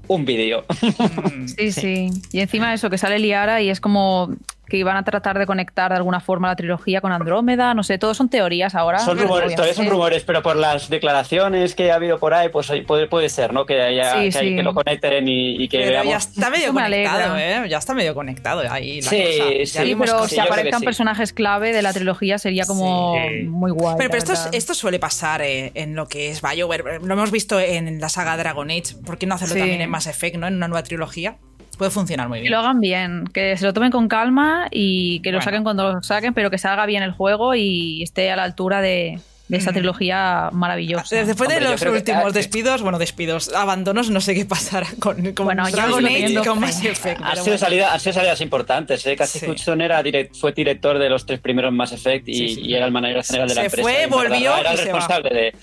un 0.09 0.25
vídeo. 0.25 0.65
Mm. 0.83 1.47
Sí, 1.59 1.73
sí. 1.73 2.11
Y 2.33 2.41
encima 2.41 2.69
de 2.69 2.77
eso, 2.77 2.91
que 2.91 2.99
sale 2.99 3.19
Liara 3.19 3.61
y 3.63 3.71
es 3.71 3.81
como 3.81 4.31
que 4.69 4.77
iban 4.77 4.97
a 4.97 5.03
tratar 5.03 5.39
de 5.39 5.47
conectar 5.47 5.91
de 5.91 5.97
alguna 5.97 6.21
forma 6.21 6.49
la 6.49 6.57
trilogía 6.57 7.01
con 7.01 7.13
Andrómeda, 7.13 7.75
no 7.75 7.83
sé, 7.83 7.99
todo 7.99 8.15
son 8.15 8.29
teorías 8.29 8.75
ahora. 8.75 8.99
Son 8.99 9.19
rumores, 9.19 9.55
todavía 9.55 9.75
son 9.75 9.89
rumores, 9.89 10.25
pero 10.25 10.43
por 10.43 10.57
las 10.57 10.89
declaraciones 10.89 11.75
que 11.75 11.91
ha 11.91 11.95
habido 11.95 12.19
por 12.19 12.35
ahí, 12.35 12.49
pues 12.49 12.71
puede, 12.87 13.07
puede 13.07 13.29
ser, 13.29 13.53
¿no? 13.53 13.67
Que 13.67 13.81
haya 13.81 14.29
que, 14.31 14.63
lo 14.63 14.75
conecten 14.75 15.27
y, 15.27 15.69
que 15.69 15.79
pero 15.79 16.05
ya 16.05 16.17
está 16.17 16.51
medio 16.51 16.73
conectado, 16.73 17.37
¿eh? 17.37 17.69
Ya 17.69 17.79
está 17.79 17.95
medio 17.95 18.15
conectado 18.15 18.63
ahí. 18.71 19.01
La 19.01 19.11
sí, 19.11 19.67
sí, 19.67 19.97
pero 19.99 20.29
si 20.29 20.39
aparezcan 20.39 20.83
personajes 20.83 21.33
clave 21.33 21.73
de 21.73 21.83
la 21.83 21.93
trilogía 21.93 22.39
sería 22.39 22.65
como 22.67 23.17
muy 23.47 23.71
guay. 23.71 23.97
Pero, 23.99 24.17
esto, 24.17 24.35
esto, 24.53 24.75
suele 24.75 24.99
pasar 24.99 25.43
eh, 25.43 25.73
en 25.75 25.95
lo 25.95 26.07
que 26.07 26.31
es 26.31 26.43
BioWare. 26.43 27.01
Lo 27.03 27.15
hemos 27.15 27.31
visto 27.31 27.59
en 27.59 28.01
la 28.01 28.09
saga 28.09 28.37
Dragon 28.37 28.71
Age. 28.71 28.97
¿Por 29.05 29.19
qué 29.19 29.27
no 29.27 29.35
hacerlo 29.35 29.57
también 29.57 29.81
en 29.81 29.91
Mass 29.91 30.07
Effect, 30.07 30.37
¿no? 30.37 30.47
En 30.47 30.55
una 30.55 30.69
nueva 30.69 30.83
trilogía 30.83 31.39
puede 31.79 31.91
funcionar 31.91 32.29
muy 32.29 32.41
bien. 32.41 32.47
Y 32.47 32.51
lo 32.51 32.59
hagan 32.59 32.81
bien, 32.81 33.25
que 33.33 33.57
se 33.57 33.65
lo 33.65 33.73
tomen 33.73 33.91
con 33.91 34.09
calma 34.09 34.69
y 34.71 35.21
que 35.21 35.33
lo 35.33 35.41
saquen 35.41 35.63
cuando 35.63 35.95
lo 35.95 36.03
saquen, 36.03 36.35
pero 36.35 36.51
que 36.51 36.59
salga 36.59 36.85
bien 36.85 37.03
el 37.03 37.13
juego 37.13 37.55
y 37.55 38.03
esté 38.03 38.31
a 38.31 38.37
la 38.37 38.45
altura 38.45 38.83
de, 38.83 39.21
esa 39.49 39.73
trilogía 39.73 40.51
maravillosa. 40.53 41.25
Después 41.25 41.49
de 41.49 41.61
los 41.61 41.81
últimos 41.81 42.35
despidos, 42.35 42.83
bueno, 42.83 42.99
despidos, 42.99 43.55
abandonos, 43.55 44.11
no 44.11 44.21
sé 44.21 44.35
qué 44.35 44.45
pasará 44.45 44.89
con, 44.99 45.33
con 45.33 45.47
bueno, 45.47 45.67
Dragon 45.71 46.05
Age 46.05 46.33
y 46.33 46.35
con 46.37 46.61
Mass 46.61 46.85
Effect. 46.85 47.23
Ha 47.25 47.37
sido, 47.37 47.57
salida, 47.57 47.99
sido 47.99 48.13
salidas 48.13 48.41
importantes. 48.43 49.07
¿eh? 49.07 49.17
Cassie 49.17 49.49
Hudson 49.49 49.81
era 49.81 50.03
fue 50.39 50.53
director 50.53 50.99
de 50.99 51.09
los 51.09 51.25
tres 51.25 51.41
primeros 51.41 51.73
Mass 51.73 51.93
Effect 51.93 52.29
y, 52.29 52.75
era 52.75 52.85
el 52.85 52.93
manager 52.93 53.25
general 53.25 53.49
de 53.49 53.55
la 53.55 53.61
se 53.63 53.67
empresa. 53.67 53.89
Fue, 53.89 54.07
volvió. 54.07 54.57
Era 54.57 54.73
el 54.73 54.79
responsable 54.79 55.31
de 55.31 55.55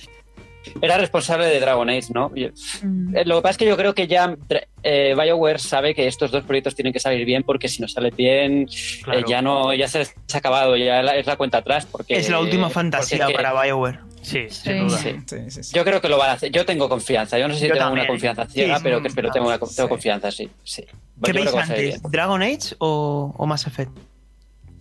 era 0.81 0.97
responsable 0.97 1.45
de 1.45 1.59
Dragon 1.59 1.89
Age, 1.89 2.07
¿no? 2.13 2.29
Mm. 2.29 3.15
Eh, 3.15 3.25
lo 3.25 3.37
que 3.37 3.41
pasa 3.41 3.51
es 3.51 3.57
que 3.57 3.65
yo 3.65 3.77
creo 3.77 3.93
que 3.93 4.07
ya 4.07 4.35
eh, 4.83 5.15
BioWare 5.17 5.59
sabe 5.59 5.95
que 5.95 6.07
estos 6.07 6.31
dos 6.31 6.43
proyectos 6.43 6.75
tienen 6.75 6.93
que 6.93 6.99
salir 6.99 7.25
bien 7.25 7.43
porque 7.43 7.67
si 7.67 7.81
no 7.81 7.87
sale 7.87 8.11
bien 8.11 8.67
eh, 9.11 9.23
ya 9.27 9.41
no 9.41 9.73
ya 9.73 9.87
se 9.87 10.01
ha 10.01 10.37
acabado, 10.37 10.75
ya 10.75 11.01
es 11.01 11.25
la 11.25 11.35
cuenta 11.35 11.59
atrás. 11.59 11.85
Porque, 11.85 12.17
es 12.17 12.29
la 12.29 12.39
última 12.39 12.69
fantasía 12.69 13.27
para 13.29 13.53
BioWare. 13.61 13.99
Sí, 14.21 14.47
sin 14.49 14.87
duda. 14.87 14.99
Yo 15.71 15.83
creo 15.83 16.01
que 16.01 16.09
lo 16.09 16.17
van 16.17 16.31
a 16.31 16.33
hacer. 16.33 16.51
Yo 16.51 16.65
tengo 16.65 16.89
confianza. 16.89 17.37
Yo 17.37 17.47
no 17.47 17.53
sé 17.53 17.67
si 17.67 17.71
tengo 17.71 17.91
una 17.91 18.07
confianza 18.07 18.47
ciega, 18.47 18.79
pero, 18.81 19.01
pero 19.13 19.31
tengo, 19.31 19.47
una, 19.47 19.59
tengo 19.59 19.89
confianza, 19.89 20.31
sí. 20.31 20.49
sí. 20.63 20.83
¿Qué 21.23 21.31
veis 21.31 21.53
antes? 21.53 22.01
¿Dragon 22.01 22.41
Age 22.41 22.75
o, 22.79 23.33
o 23.37 23.45
Mass 23.45 23.67
Effect? 23.67 23.91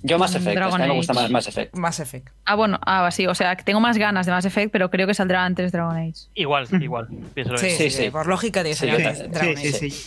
Yo 0.06 0.18
Mass 0.18 0.34
Effect, 0.34 0.60
a 0.60 0.68
mí 0.68 0.86
me 0.86 0.94
gusta 0.94 1.14
más 1.14 1.30
Mass 1.30 1.48
Effect. 1.48 1.74
Mass 1.74 1.98
Effect. 1.98 2.28
Ah, 2.44 2.56
bueno, 2.56 2.78
ah, 2.84 3.10
sí, 3.10 3.26
o 3.26 3.34
sea, 3.34 3.56
tengo 3.56 3.80
más 3.80 3.96
ganas 3.96 4.26
de 4.26 4.32
Mass 4.32 4.44
Effect, 4.44 4.70
pero 4.70 4.90
creo 4.90 5.06
que 5.06 5.14
saldrá 5.14 5.46
antes 5.46 5.72
Dragon 5.72 5.96
Age. 5.96 6.26
Igual, 6.34 6.68
igual. 6.78 7.08
Sí, 7.56 7.70
sí, 7.70 7.88
sí, 7.88 8.10
por 8.10 8.26
lógica 8.26 8.62
tiene 8.62 8.76
sí, 8.76 8.84
Dragon 8.84 9.56
Age. 9.56 9.72
Sí, 9.72 9.90
sí, 9.90 10.04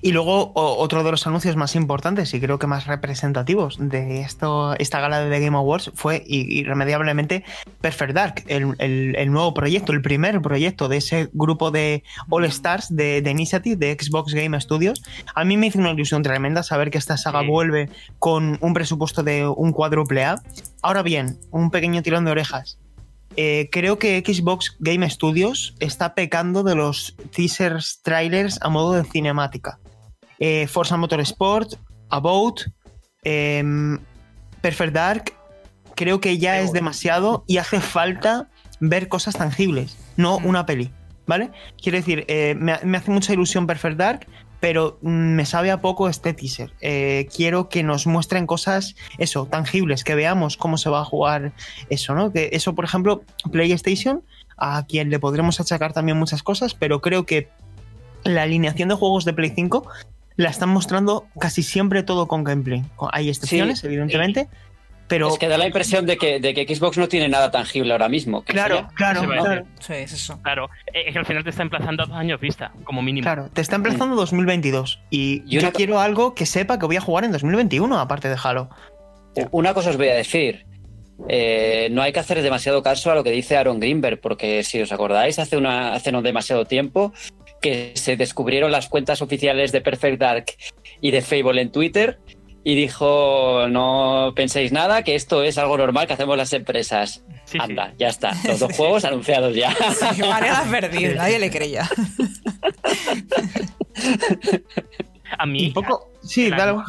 Y 0.00 0.12
luego 0.12 0.52
otro 0.54 1.04
de 1.04 1.10
los 1.10 1.26
anuncios 1.26 1.56
más 1.56 1.76
importantes 1.76 2.32
y 2.32 2.40
creo 2.40 2.58
que 2.58 2.66
más 2.66 2.86
representativos 2.86 3.76
de 3.78 4.22
esto, 4.22 4.74
esta 4.78 5.00
gala 5.00 5.20
de 5.20 5.28
The 5.28 5.44
Game 5.44 5.58
Awards 5.58 5.92
fue 5.94 6.24
irremediablemente 6.26 7.44
Perfect 7.82 8.14
Dark, 8.14 8.44
el, 8.46 8.76
el, 8.78 9.30
nuevo 9.30 9.52
proyecto, 9.52 9.92
el 9.92 10.00
primer 10.00 10.40
proyecto 10.40 10.88
de 10.88 10.96
ese 10.96 11.28
grupo 11.34 11.70
de 11.70 12.02
All 12.30 12.46
Stars 12.46 12.96
de, 12.96 13.20
de 13.20 13.30
Initiative, 13.30 13.76
de 13.76 13.94
Xbox 14.00 14.32
Game 14.32 14.58
Studios. 14.58 15.02
A 15.34 15.44
mí 15.44 15.58
me 15.58 15.66
hizo 15.66 15.78
una 15.78 15.90
ilusión 15.90 16.22
tremenda 16.22 16.62
saber 16.62 16.90
que 16.90 16.96
esta 16.96 17.18
saga 17.18 17.42
vuelve 17.42 17.90
con 18.18 18.56
un 18.62 18.72
presupuesto 18.72 19.01
de 19.10 19.48
un 19.48 19.72
cuádruple 19.72 20.24
A. 20.24 20.42
Ahora 20.82 21.02
bien, 21.02 21.38
un 21.50 21.70
pequeño 21.70 22.02
tirón 22.02 22.24
de 22.24 22.30
orejas. 22.30 22.78
Eh, 23.36 23.68
creo 23.72 23.98
que 23.98 24.22
Xbox 24.24 24.76
Game 24.78 25.08
Studios 25.08 25.74
está 25.80 26.14
pecando 26.14 26.62
de 26.62 26.74
los 26.74 27.16
teasers 27.34 28.00
trailers 28.02 28.58
a 28.62 28.68
modo 28.68 28.92
de 28.92 29.04
cinemática. 29.04 29.78
Eh, 30.38 30.66
Forza 30.66 30.96
Motorsport, 30.96 31.74
About, 32.10 32.62
em, 33.24 33.98
Perfect 34.60 34.92
Dark, 34.92 35.32
creo 35.94 36.20
que 36.20 36.38
ya 36.38 36.60
es 36.60 36.72
demasiado 36.72 37.44
y 37.46 37.56
hace 37.56 37.80
falta 37.80 38.48
ver 38.80 39.08
cosas 39.08 39.34
tangibles, 39.34 39.96
no 40.16 40.38
mm. 40.40 40.46
una 40.46 40.66
peli, 40.66 40.90
¿vale? 41.26 41.50
Quiero 41.80 41.98
decir, 41.98 42.24
eh, 42.28 42.54
me, 42.58 42.78
me, 42.84 42.98
hace 42.98 43.10
mucha 43.10 43.32
ilusión 43.32 43.66
Perfect 43.66 43.96
Dark, 43.96 44.26
pero 44.62 44.96
mm, 45.02 45.08
me 45.08 45.44
sabe 45.44 45.72
a 45.72 45.80
poco 45.80 46.08
este 46.08 46.34
teaser. 46.34 46.72
Eh, 46.80 47.26
quiero 47.34 47.68
que 47.68 47.82
nos 47.82 48.06
muestren 48.06 48.46
cosas, 48.46 48.94
eso, 49.18 49.46
tangibles, 49.46 50.04
que 50.04 50.14
veamos 50.14 50.56
cómo 50.56 50.78
se 50.78 50.88
va 50.88 51.00
a 51.00 51.04
jugar 51.04 51.52
eso, 51.90 52.14
¿no? 52.14 52.32
Que 52.32 52.48
eso, 52.52 52.72
por 52.72 52.84
ejemplo, 52.84 53.24
PlayStation, 53.50 54.22
a 54.56 54.86
quien 54.86 55.10
le 55.10 55.18
podremos 55.18 55.58
achacar 55.58 55.92
también 55.92 56.16
muchas 56.16 56.44
cosas, 56.44 56.74
pero 56.74 57.00
creo 57.00 57.26
que 57.26 57.48
la 58.22 58.42
alineación 58.42 58.88
de 58.88 58.94
juegos 58.94 59.24
de 59.24 59.32
Play 59.32 59.50
5 59.52 59.84
la 60.36 60.50
están 60.50 60.68
mostrando 60.68 61.26
casi 61.40 61.64
siempre 61.64 62.04
todo 62.04 62.28
con 62.28 62.44
gameplay. 62.44 62.84
Hay 63.10 63.30
excepciones, 63.30 63.82
evidentemente, 63.82 64.48
pero... 65.08 65.28
Es 65.28 65.38
que 65.38 65.48
da 65.48 65.58
la 65.58 65.66
impresión 65.66 66.06
de 66.06 66.16
que, 66.16 66.40
de 66.40 66.54
que 66.54 66.74
Xbox 66.74 66.98
no 66.98 67.08
tiene 67.08 67.28
nada 67.28 67.50
tangible 67.50 67.92
ahora 67.92 68.08
mismo. 68.08 68.42
Claro, 68.44 68.88
claro, 68.94 69.22
claro. 69.22 69.66
Sí, 69.80 69.94
es 69.94 70.12
eso. 70.12 70.40
Claro, 70.42 70.70
es 70.92 71.12
que 71.12 71.18
al 71.18 71.26
final 71.26 71.44
te 71.44 71.50
está 71.50 71.62
emplazando 71.62 72.02
a 72.02 72.06
dos 72.06 72.16
años 72.16 72.40
vista, 72.40 72.72
como 72.84 73.02
mínimo. 73.02 73.24
Claro, 73.24 73.48
te 73.52 73.60
está 73.60 73.76
emplazando 73.76 74.16
2022. 74.16 74.98
Mm. 74.98 75.06
Y 75.10 75.44
yo, 75.46 75.72
quiero 75.72 76.00
algo 76.00 76.34
que 76.34 76.46
sepa 76.46 76.78
que 76.78 76.86
voy 76.86 76.96
a 76.96 77.00
jugar 77.00 77.24
en 77.24 77.32
2021, 77.32 77.98
aparte 77.98 78.28
de 78.28 78.36
Halo. 78.42 78.70
Una 79.50 79.74
cosa 79.74 79.90
os 79.90 79.96
voy 79.96 80.08
a 80.08 80.14
decir. 80.14 80.66
Eh, 81.28 81.88
no 81.92 82.02
hay 82.02 82.12
que 82.12 82.20
hacer 82.20 82.42
demasiado 82.42 82.82
caso 82.82 83.10
a 83.10 83.14
lo 83.14 83.22
que 83.22 83.30
dice 83.30 83.56
Aaron 83.56 83.78
Greenberg, 83.78 84.20
porque 84.20 84.64
si 84.64 84.80
os 84.80 84.90
acordáis, 84.92 85.38
hace, 85.38 85.56
una, 85.56 85.94
hace 85.94 86.10
no 86.10 86.20
demasiado 86.20 86.64
tiempo 86.64 87.12
que 87.60 87.92
se 87.94 88.16
descubrieron 88.16 88.72
las 88.72 88.88
cuentas 88.88 89.22
oficiales 89.22 89.70
de 89.72 89.80
Perfect 89.80 90.18
Dark 90.18 90.46
y 91.00 91.12
de 91.12 91.22
Fable 91.22 91.62
en 91.62 91.70
Twitter 91.70 92.18
y 92.64 92.74
dijo, 92.74 93.66
no 93.68 94.32
penséis 94.36 94.72
nada, 94.72 95.02
que 95.02 95.14
esto 95.14 95.42
es 95.42 95.58
algo 95.58 95.76
normal 95.76 96.06
que 96.06 96.12
hacemos 96.12 96.36
las 96.36 96.52
empresas. 96.52 97.24
Anda, 97.58 97.92
ya 97.98 98.08
está, 98.08 98.32
los 98.46 98.60
dos 98.60 98.76
juegos 98.76 99.04
anunciados 99.04 99.54
ya. 99.54 99.74
Sí, 99.74 100.22
perdido, 100.70 101.14
nadie 101.16 101.38
le 101.38 101.50
creía. 101.50 101.88
A 105.38 105.46
mí, 105.46 105.70
poco... 105.70 106.10
sí, 106.22 106.46
el, 106.46 106.50
dale, 106.52 106.80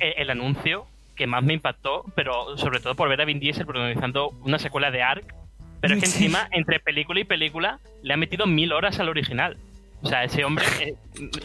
el, 0.00 0.14
el, 0.16 0.30
anuncio 0.30 0.86
que 1.16 1.26
más 1.26 1.42
me 1.42 1.54
impactó, 1.54 2.04
pero 2.14 2.56
sobre 2.58 2.80
todo 2.80 2.94
por 2.94 3.08
ver 3.08 3.20
a 3.20 3.24
Vin 3.24 3.40
Diesel 3.40 3.64
protagonizando 3.64 4.30
una 4.44 4.58
secuela 4.58 4.90
de 4.90 5.02
Ark, 5.02 5.34
pero 5.80 5.94
es 5.94 6.00
que 6.00 6.06
encima, 6.06 6.48
entre 6.52 6.78
película 6.78 7.20
y 7.20 7.24
película, 7.24 7.80
le 8.02 8.14
ha 8.14 8.16
metido 8.16 8.46
mil 8.46 8.72
horas 8.72 9.00
al 9.00 9.08
original. 9.08 9.56
O 10.02 10.08
sea, 10.08 10.24
ese 10.24 10.44
hombre, 10.44 10.64
eh, 10.80 10.94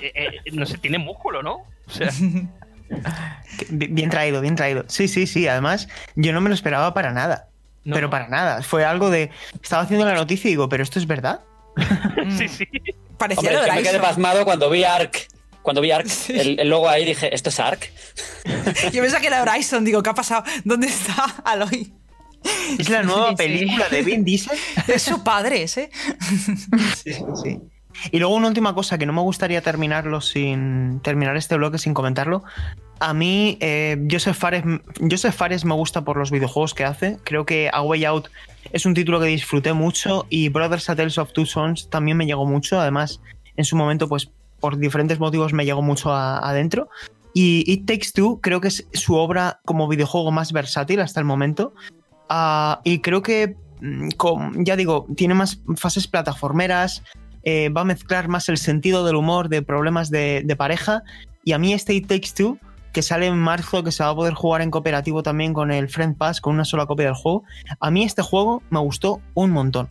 eh, 0.02 0.12
eh, 0.14 0.52
no 0.52 0.66
sé, 0.66 0.78
tiene 0.78 0.98
músculo, 0.98 1.42
¿no? 1.42 1.56
O 1.88 1.90
sea... 1.90 2.10
Bien 3.70 4.10
traído, 4.10 4.42
bien 4.42 4.56
traído. 4.56 4.86
Sí, 4.88 5.08
sí, 5.08 5.28
sí. 5.28 5.48
Además, 5.48 5.88
yo 6.16 6.34
no 6.34 6.42
me 6.42 6.50
lo 6.50 6.56
esperaba 6.56 6.94
para 6.94 7.12
nada. 7.12 7.48
Pero 7.84 8.10
para 8.10 8.28
nada. 8.28 8.62
Fue 8.64 8.86
algo 8.86 9.10
de. 9.10 9.30
Estaba 9.62 9.84
haciendo 9.84 10.06
la 10.06 10.14
noticia 10.14 10.48
y 10.48 10.52
digo, 10.52 10.68
¿pero 10.70 10.84
esto 10.84 11.00
es 11.00 11.08
verdad? 11.08 11.42
sí, 12.38 12.48
sí. 12.48 12.68
Parecía 13.18 13.50
Hombre, 13.50 13.70
que 13.70 13.76
me 13.78 13.84
quedé 13.84 14.00
pasmado 14.00 14.46
cuando 14.46 14.70
vi 14.70 14.84
Ark. 14.84 15.28
Cuando 15.62 15.82
vi 15.82 15.92
Ark, 15.92 16.08
el, 16.30 16.70
logo 16.70 16.88
ahí 16.88 17.04
dije, 17.04 17.34
¿esto 17.34 17.50
es 17.50 17.60
Ark? 17.60 17.92
yo 18.94 19.02
pensaba 19.02 19.20
que 19.20 19.28
era 19.28 19.42
Horizon. 19.42 19.84
Digo, 19.84 20.04
¿qué 20.04 20.10
ha 20.10 20.14
pasado? 20.14 20.44
¿Dónde 20.64 20.88
está 20.88 21.24
Aloy? 21.44 21.94
¿Es 22.78 22.90
la 22.90 23.04
nueva 23.04 23.36
película 23.36 23.90
de 23.90 24.02
Vin 24.02 24.24
Diesel? 24.24 24.58
es 24.88 25.02
su 25.02 25.24
padre 25.24 25.64
ese. 25.64 25.90
sí, 27.04 27.14
sí, 27.14 27.24
sí. 27.44 27.60
Y 28.12 28.20
luego 28.20 28.36
una 28.36 28.48
última 28.48 28.74
cosa 28.74 28.98
que 28.98 29.06
no 29.06 29.14
me 29.14 29.22
gustaría 29.22 29.62
terminarlo 29.62 30.22
sin 30.22 31.00
terminar 31.02 31.38
este 31.38 31.56
bloque 31.58 31.78
sin 31.78 31.94
comentarlo. 31.94 32.44
A 33.00 33.14
mí, 33.14 33.58
eh, 33.62 33.98
Joseph, 34.10 34.38
Fares, 34.38 34.64
Joseph 35.10 35.36
Fares 35.36 35.66
me 35.66 35.74
gusta 35.76 36.04
por 36.04 36.18
los 36.18 36.32
videojuegos 36.32 36.74
que 36.74 36.84
hace. 36.84 37.18
Creo 37.24 37.46
que 37.46 37.70
A 37.72 37.82
Way 37.82 38.06
Out 38.06 38.30
es 38.72 38.86
un 38.86 38.94
título 38.94 39.20
que 39.20 39.28
disfruté 39.28 39.74
mucho 39.74 40.26
y 40.30 40.50
Brothers 40.50 40.90
a 40.90 40.96
Tales 40.96 41.18
of 41.18 41.32
Two 41.34 41.46
Sons 41.46 41.90
también 41.90 42.18
me 42.18 42.26
llegó 42.26 42.46
mucho. 42.46 42.80
Además, 42.80 43.22
en 43.56 43.66
su 43.66 43.76
momento, 43.76 44.08
pues 44.08 44.30
por 44.60 44.78
diferentes 44.78 45.20
motivos 45.20 45.54
me 45.54 45.66
llegó 45.66 45.82
mucho 45.82 46.14
adentro. 46.14 46.90
Y 47.34 47.64
It 47.72 47.86
Takes 47.86 48.12
Two 48.14 48.40
creo 48.42 48.62
que 48.62 48.70
es 48.70 48.88
su 48.94 49.16
obra 49.16 49.60
como 49.64 49.88
videojuego 49.88 50.32
más 50.32 50.52
versátil 50.52 51.02
hasta 51.02 51.20
el 51.20 51.26
momento. 51.26 51.74
Ah, 52.30 52.82
y 52.84 53.00
creo 53.00 53.22
que, 53.22 53.56
mm, 53.80 54.10
ya 54.64 54.76
digo, 54.76 55.06
tiene 55.16 55.36
más 55.36 55.62
fases 55.76 56.08
plataformeras, 56.08 57.04
eh, 57.44 57.70
va 57.70 57.82
a 57.82 57.86
mezclar 57.86 58.28
más 58.28 58.50
el 58.50 58.58
sentido 58.58 59.06
del 59.06 59.16
humor 59.16 59.50
de 59.50 59.62
problemas 59.62 60.10
de, 60.10 60.56
pareja. 60.58 61.04
Y 61.44 61.54
a 61.54 61.58
mí 61.58 61.74
este 61.74 61.94
It 61.94 62.08
Takes 62.08 62.30
Two, 62.36 62.58
que 62.94 63.02
sale 63.02 63.28
en 63.28 63.38
marzo, 63.38 63.84
que 63.84 63.92
se 63.92 64.04
va 64.04 64.10
a 64.10 64.16
poder 64.16 64.34
jugar 64.34 64.62
en 64.62 64.72
cooperativo 64.72 65.24
también 65.24 65.54
con 65.54 65.72
el 65.72 65.88
Friend 65.90 66.18
Pass, 66.18 66.42
con 66.42 66.56
una 66.56 66.66
sola 66.66 66.86
copia 66.86 67.06
del 67.06 67.16
juego, 67.16 67.44
a 67.80 67.92
mí 67.92 68.04
este 68.04 68.22
juego 68.22 68.64
me 68.70 68.80
gustó 68.80 69.22
un 69.34 69.52
montón. 69.52 69.90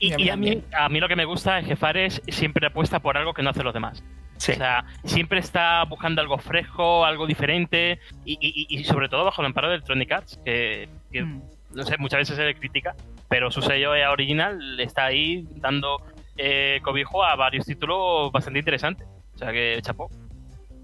Y, 0.00 0.30
a, 0.30 0.36
mí, 0.36 0.62
a 0.72 0.88
mí 0.88 1.00
lo 1.00 1.08
que 1.08 1.16
me 1.16 1.24
gusta 1.24 1.58
es 1.58 1.66
que 1.66 1.74
Fares 1.74 2.22
siempre 2.28 2.66
apuesta 2.66 3.00
por 3.00 3.16
algo 3.16 3.34
que 3.34 3.42
no 3.42 3.50
hace 3.50 3.64
los 3.64 3.74
demás. 3.74 4.04
O 4.38 4.40
sea, 4.40 4.84
siempre 5.04 5.40
está 5.40 5.84
buscando 5.84 6.22
algo 6.22 6.38
fresco, 6.38 7.04
algo 7.04 7.26
diferente 7.26 7.98
y, 8.24 8.84
sobre 8.84 9.08
todo 9.08 9.24
bajo 9.24 9.42
el 9.42 9.46
amparo 9.46 9.68
de 9.68 9.74
Electronic 9.74 10.12
Arts, 10.12 10.40
que, 10.44 10.88
mm. 11.10 11.42
no 11.74 11.82
sé, 11.82 11.96
muchas 11.98 12.20
veces 12.20 12.36
se 12.36 12.44
le 12.44 12.54
critica, 12.54 12.94
pero 13.28 13.50
su 13.50 13.62
sello 13.62 13.90
original 14.12 14.78
está 14.78 15.06
ahí 15.06 15.46
dando 15.56 16.00
eh, 16.38 16.80
cobijo 16.82 17.24
a 17.24 17.36
varios 17.36 17.66
títulos 17.66 18.32
bastante 18.32 18.60
interesantes. 18.60 19.06
O 19.34 19.38
sea 19.38 19.52
que 19.52 19.78
chapó. 19.82 20.08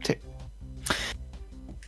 Sí. 0.02 0.16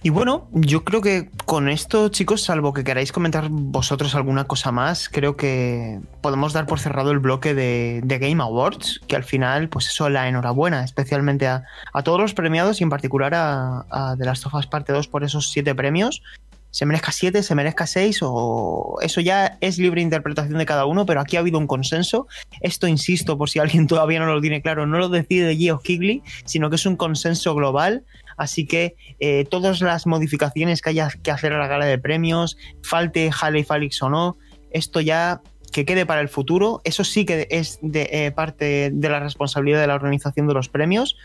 Y 0.02 0.10
bueno, 0.10 0.48
yo 0.52 0.84
creo 0.84 1.00
que 1.00 1.30
con 1.46 1.68
esto, 1.68 2.10
chicos, 2.10 2.42
salvo 2.42 2.72
que 2.72 2.84
queráis 2.84 3.10
comentar 3.10 3.48
vosotros 3.50 4.14
alguna 4.14 4.44
cosa 4.44 4.70
más, 4.70 5.08
creo 5.08 5.36
que 5.36 5.98
podemos 6.20 6.52
dar 6.52 6.66
por 6.66 6.78
cerrado 6.78 7.10
el 7.10 7.18
bloque 7.18 7.54
de, 7.54 8.00
Game 8.04 8.40
Awards, 8.40 9.00
que 9.08 9.16
al 9.16 9.24
final, 9.24 9.68
pues 9.68 9.88
eso, 9.88 10.08
la 10.08 10.28
enhorabuena, 10.28 10.84
especialmente 10.84 11.48
a, 11.48 11.64
todos 12.04 12.20
los 12.20 12.34
premiados 12.34 12.80
y 12.80 12.84
en 12.84 12.90
particular 12.90 13.34
a, 13.34 13.84
a 13.90 14.16
The 14.16 14.24
Last 14.24 14.46
of 14.46 14.54
Us 14.54 14.68
Parte 14.68 14.92
2 14.92 15.08
por 15.08 15.24
esos 15.24 15.50
siete 15.50 15.74
premios 15.74 16.22
se 16.70 16.84
merezca 16.84 17.12
7, 17.12 17.42
se 17.42 17.54
merezca 17.54 17.86
6 17.86 18.18
o 18.22 18.98
eso 19.00 19.20
ya 19.20 19.56
es 19.60 19.78
libre 19.78 20.02
interpretación 20.02 20.58
de 20.58 20.66
cada 20.66 20.84
uno, 20.84 21.06
pero 21.06 21.20
aquí 21.20 21.36
ha 21.36 21.40
habido 21.40 21.58
un 21.58 21.66
consenso. 21.66 22.26
Esto, 22.60 22.86
insisto, 22.86 23.38
por 23.38 23.48
si 23.48 23.58
alguien 23.58 23.86
todavía 23.86 24.20
no 24.20 24.26
lo 24.26 24.40
tiene 24.40 24.60
claro, 24.60 24.86
no 24.86 24.98
lo 24.98 25.08
decide 25.08 25.56
Geoff 25.56 25.82
Kigley, 25.82 26.22
sino 26.44 26.68
que 26.68 26.76
es 26.76 26.86
un 26.86 26.96
consenso 26.96 27.54
global. 27.54 28.04
Así 28.36 28.66
que 28.66 28.94
eh, 29.18 29.46
todas 29.48 29.80
las 29.80 30.06
modificaciones 30.06 30.82
que 30.82 30.90
haya 30.90 31.08
que 31.22 31.30
hacer 31.30 31.54
a 31.54 31.58
la 31.58 31.66
gala 31.66 31.86
de 31.86 31.98
premios, 31.98 32.58
falte 32.82 33.30
Halley 33.40 33.64
Falix 33.64 34.02
o 34.02 34.10
no, 34.10 34.36
esto 34.70 35.00
ya 35.00 35.40
que 35.72 35.86
quede 35.86 36.04
para 36.04 36.20
el 36.20 36.28
futuro. 36.28 36.82
Eso 36.84 37.04
sí 37.04 37.24
que 37.24 37.48
es 37.50 37.78
de, 37.80 38.08
eh, 38.12 38.32
parte 38.32 38.90
de 38.92 39.08
la 39.08 39.20
responsabilidad 39.20 39.80
de 39.80 39.86
la 39.86 39.94
organización 39.94 40.46
de 40.46 40.54
los 40.54 40.68
premios, 40.68 41.16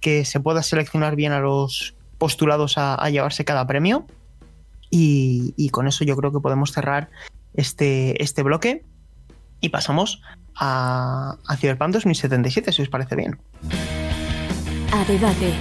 que 0.00 0.24
se 0.24 0.40
pueda 0.40 0.62
seleccionar 0.62 1.16
bien 1.16 1.32
a 1.32 1.40
los 1.40 1.94
postulados 2.18 2.74
a 2.76 3.08
llevarse 3.08 3.46
cada 3.46 3.66
premio. 3.66 4.06
Y, 4.90 5.68
con 5.70 5.86
eso 5.86 6.04
yo 6.04 6.16
creo 6.16 6.32
que 6.32 6.40
podemos 6.40 6.72
cerrar 6.72 7.10
este, 7.54 8.22
este 8.22 8.42
bloque. 8.42 8.84
y 9.60 9.68
pasamos 9.68 10.22
a, 10.56 11.36
a 11.46 11.56
Cyberpunk 11.56 11.92
2077, 11.92 12.72
si 12.72 12.82
os 12.82 12.88
parece 12.88 13.14
bien. 13.14 13.38
A 14.92 15.04
debate. 15.04 15.54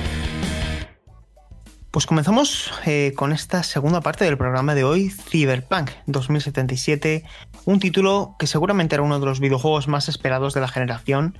Pues 1.91 2.05
comenzamos 2.05 2.71
eh, 2.85 3.13
con 3.15 3.31
esta 3.31 3.63
segunda 3.63 4.01
parte 4.01 4.23
del 4.23 4.37
programa 4.37 4.75
de 4.75 4.83
hoy, 4.83 5.09
Cyberpunk 5.09 5.89
2077, 6.05 7.23
un 7.65 7.79
título 7.79 8.35
que 8.37 8.45
seguramente 8.45 8.93
era 8.93 9.01
uno 9.01 9.19
de 9.19 9.25
los 9.25 9.39
videojuegos 9.39 9.87
más 9.87 10.07
esperados 10.07 10.53
de 10.53 10.61
la 10.61 10.67
generación 10.67 11.39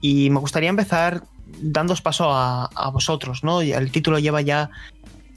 y 0.00 0.30
me 0.30 0.40
gustaría 0.40 0.70
empezar 0.70 1.24
dándos 1.60 2.00
paso 2.00 2.32
a, 2.32 2.70
a 2.74 2.88
vosotros, 2.88 3.44
¿no? 3.44 3.60
El 3.60 3.92
título 3.92 4.18
lleva 4.18 4.40
ya 4.40 4.70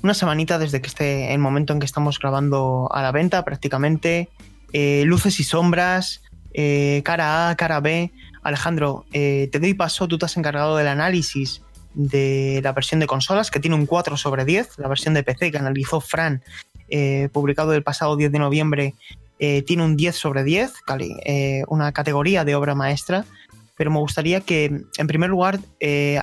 una 0.04 0.14
semanita 0.14 0.60
desde 0.60 0.82
que 0.82 0.88
esté 0.88 1.34
el 1.34 1.40
momento 1.40 1.72
en 1.74 1.80
que 1.80 1.86
estamos 1.86 2.20
grabando 2.20 2.90
a 2.94 3.02
la 3.02 3.12
venta 3.12 3.44
prácticamente, 3.46 4.30
eh, 4.74 5.04
luces 5.06 5.40
y 5.40 5.44
sombras, 5.46 6.22
eh, 6.54 7.02
cara 7.06 7.50
A, 7.50 7.56
cara 7.56 7.80
B. 7.80 8.12
Alejandro, 8.44 9.06
eh, 9.14 9.48
te 9.52 9.60
doy 9.60 9.74
paso, 9.74 10.08
tú 10.10 10.18
te 10.18 10.26
has 10.26 10.36
encargado 10.36 10.76
del 10.76 10.90
análisis 10.90 11.62
de 11.94 12.60
la 12.62 12.74
versión 12.74 13.00
de 13.00 13.08
consolas, 13.08 13.50
que 13.50 13.62
tiene 13.62 13.78
un 13.78 13.86
4 13.86 14.18
sobre 14.18 14.44
10, 14.44 14.78
la 14.78 14.90
versión 14.90 15.14
de 15.14 15.24
PC 15.24 15.52
que 15.52 15.58
analizó 15.58 16.02
Fran, 16.02 16.44
publicado 17.32 17.74
el 17.74 17.84
pasado 17.84 18.18
10 18.18 18.32
de 18.32 18.40
noviembre, 18.40 18.96
tiene 19.38 19.84
un 19.84 19.96
10 19.96 20.16
sobre 20.16 20.44
10, 20.44 20.74
cali- 20.86 21.16
eh, 21.26 21.64
una 21.68 21.92
categoría 21.92 22.44
de 22.46 22.56
obra 22.56 22.76
maestra, 22.76 23.26
pero 23.78 23.90
me 23.92 24.00
gustaría 24.00 24.42
que, 24.42 24.82
en 24.98 25.08
primer 25.08 25.30
lugar, 25.30 25.60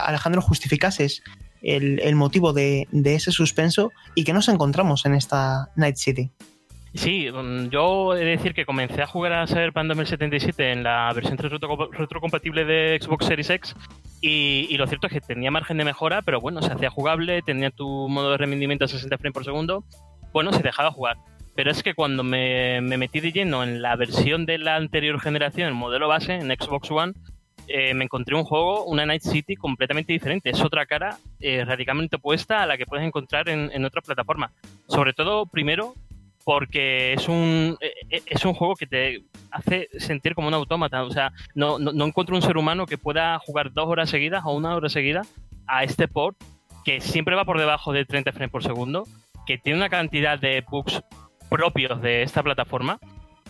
Alejandro, 0.00 0.42
justificases 0.42 1.22
el, 1.62 2.14
motivo 2.16 2.52
de, 2.52 2.86
ese 3.04 3.32
suspenso 3.32 3.92
y 4.14 4.24
que 4.24 4.32
nos 4.32 4.48
encontramos 4.48 5.06
en 5.06 5.14
esta 5.14 5.70
Night 5.76 5.96
City. 5.96 6.30
Sí, 6.94 7.28
mm, 7.30 7.68
yo 7.68 8.14
he 8.14 8.18
de 8.18 8.24
decir 8.32 8.52
que 8.52 8.66
comencé 8.66 9.02
a 9.02 9.06
jugar 9.06 9.32
a 9.32 9.46
Cyberpunk 9.46 9.86
2077 9.86 10.72
en 10.72 10.82
la 10.82 11.12
versión 11.14 11.38
retro- 11.38 11.90
retrocompatible 11.92 12.64
de 12.64 12.98
Xbox 13.00 13.26
Series 13.26 13.50
X 13.50 13.76
y, 14.20 14.76
lo 14.76 14.86
cierto 14.86 15.06
es 15.06 15.12
que 15.12 15.20
tenía 15.20 15.50
margen 15.50 15.76
de 15.76 15.84
mejora, 15.84 16.22
pero 16.22 16.40
bueno, 16.40 16.60
se 16.62 16.72
hacía 16.72 16.90
jugable, 16.90 17.42
tenía 17.42 17.70
tu 17.70 18.08
modo 18.08 18.32
de 18.32 18.38
rendimiento 18.38 18.84
a 18.84 18.88
60 18.88 19.18
frames 19.18 19.34
por 19.34 19.44
segundo, 19.44 19.84
bueno, 20.32 20.52
se 20.52 20.62
dejaba 20.62 20.90
jugar. 20.90 21.16
Pero 21.54 21.70
es 21.70 21.82
que 21.82 21.94
cuando 21.94 22.22
me 22.22 22.80
metí 22.80 23.20
de 23.20 23.32
lleno 23.32 23.62
en 23.62 23.82
la 23.82 23.96
versión 23.96 24.46
de 24.46 24.58
la 24.58 24.76
anterior 24.76 25.20
generación, 25.20 25.68
el 25.68 25.74
modelo 25.74 26.08
base, 26.08 26.34
en 26.34 26.48
Xbox 26.48 26.90
One, 26.90 27.12
eh, 27.72 27.94
me 27.94 28.04
encontré 28.04 28.34
un 28.34 28.42
juego, 28.42 28.84
una 28.84 29.06
Night 29.06 29.22
City, 29.22 29.54
completamente 29.54 30.12
diferente. 30.12 30.50
Es 30.50 30.60
otra 30.60 30.86
cara 30.86 31.18
eh, 31.38 31.64
radicalmente 31.64 32.16
opuesta 32.16 32.62
a 32.62 32.66
la 32.66 32.76
que 32.76 32.84
puedes 32.84 33.06
encontrar 33.06 33.48
en, 33.48 33.70
en 33.72 33.84
otras 33.84 34.04
plataformas. 34.04 34.50
Sobre 34.88 35.12
todo, 35.12 35.46
primero, 35.46 35.94
porque 36.44 37.12
es 37.12 37.28
un, 37.28 37.78
eh, 37.80 38.22
es 38.26 38.44
un 38.44 38.54
juego 38.54 38.74
que 38.74 38.88
te 38.88 39.22
hace 39.52 39.88
sentir 39.98 40.34
como 40.34 40.48
un 40.48 40.54
autómata. 40.54 41.04
O 41.04 41.12
sea, 41.12 41.32
no, 41.54 41.78
no, 41.78 41.92
no 41.92 42.06
encuentro 42.06 42.34
un 42.34 42.42
ser 42.42 42.56
humano 42.56 42.86
que 42.86 42.98
pueda 42.98 43.38
jugar 43.38 43.72
dos 43.72 43.86
horas 43.86 44.10
seguidas 44.10 44.42
o 44.44 44.52
una 44.52 44.74
hora 44.74 44.88
seguida 44.88 45.22
a 45.68 45.84
este 45.84 46.08
port 46.08 46.36
que 46.84 47.00
siempre 47.00 47.36
va 47.36 47.44
por 47.44 47.60
debajo 47.60 47.92
de 47.92 48.04
30 48.04 48.32
frames 48.32 48.50
por 48.50 48.64
segundo, 48.64 49.06
que 49.46 49.58
tiene 49.58 49.78
una 49.78 49.90
cantidad 49.90 50.40
de 50.40 50.64
bugs 50.68 51.04
propios 51.48 52.02
de 52.02 52.22
esta 52.22 52.42
plataforma 52.42 52.98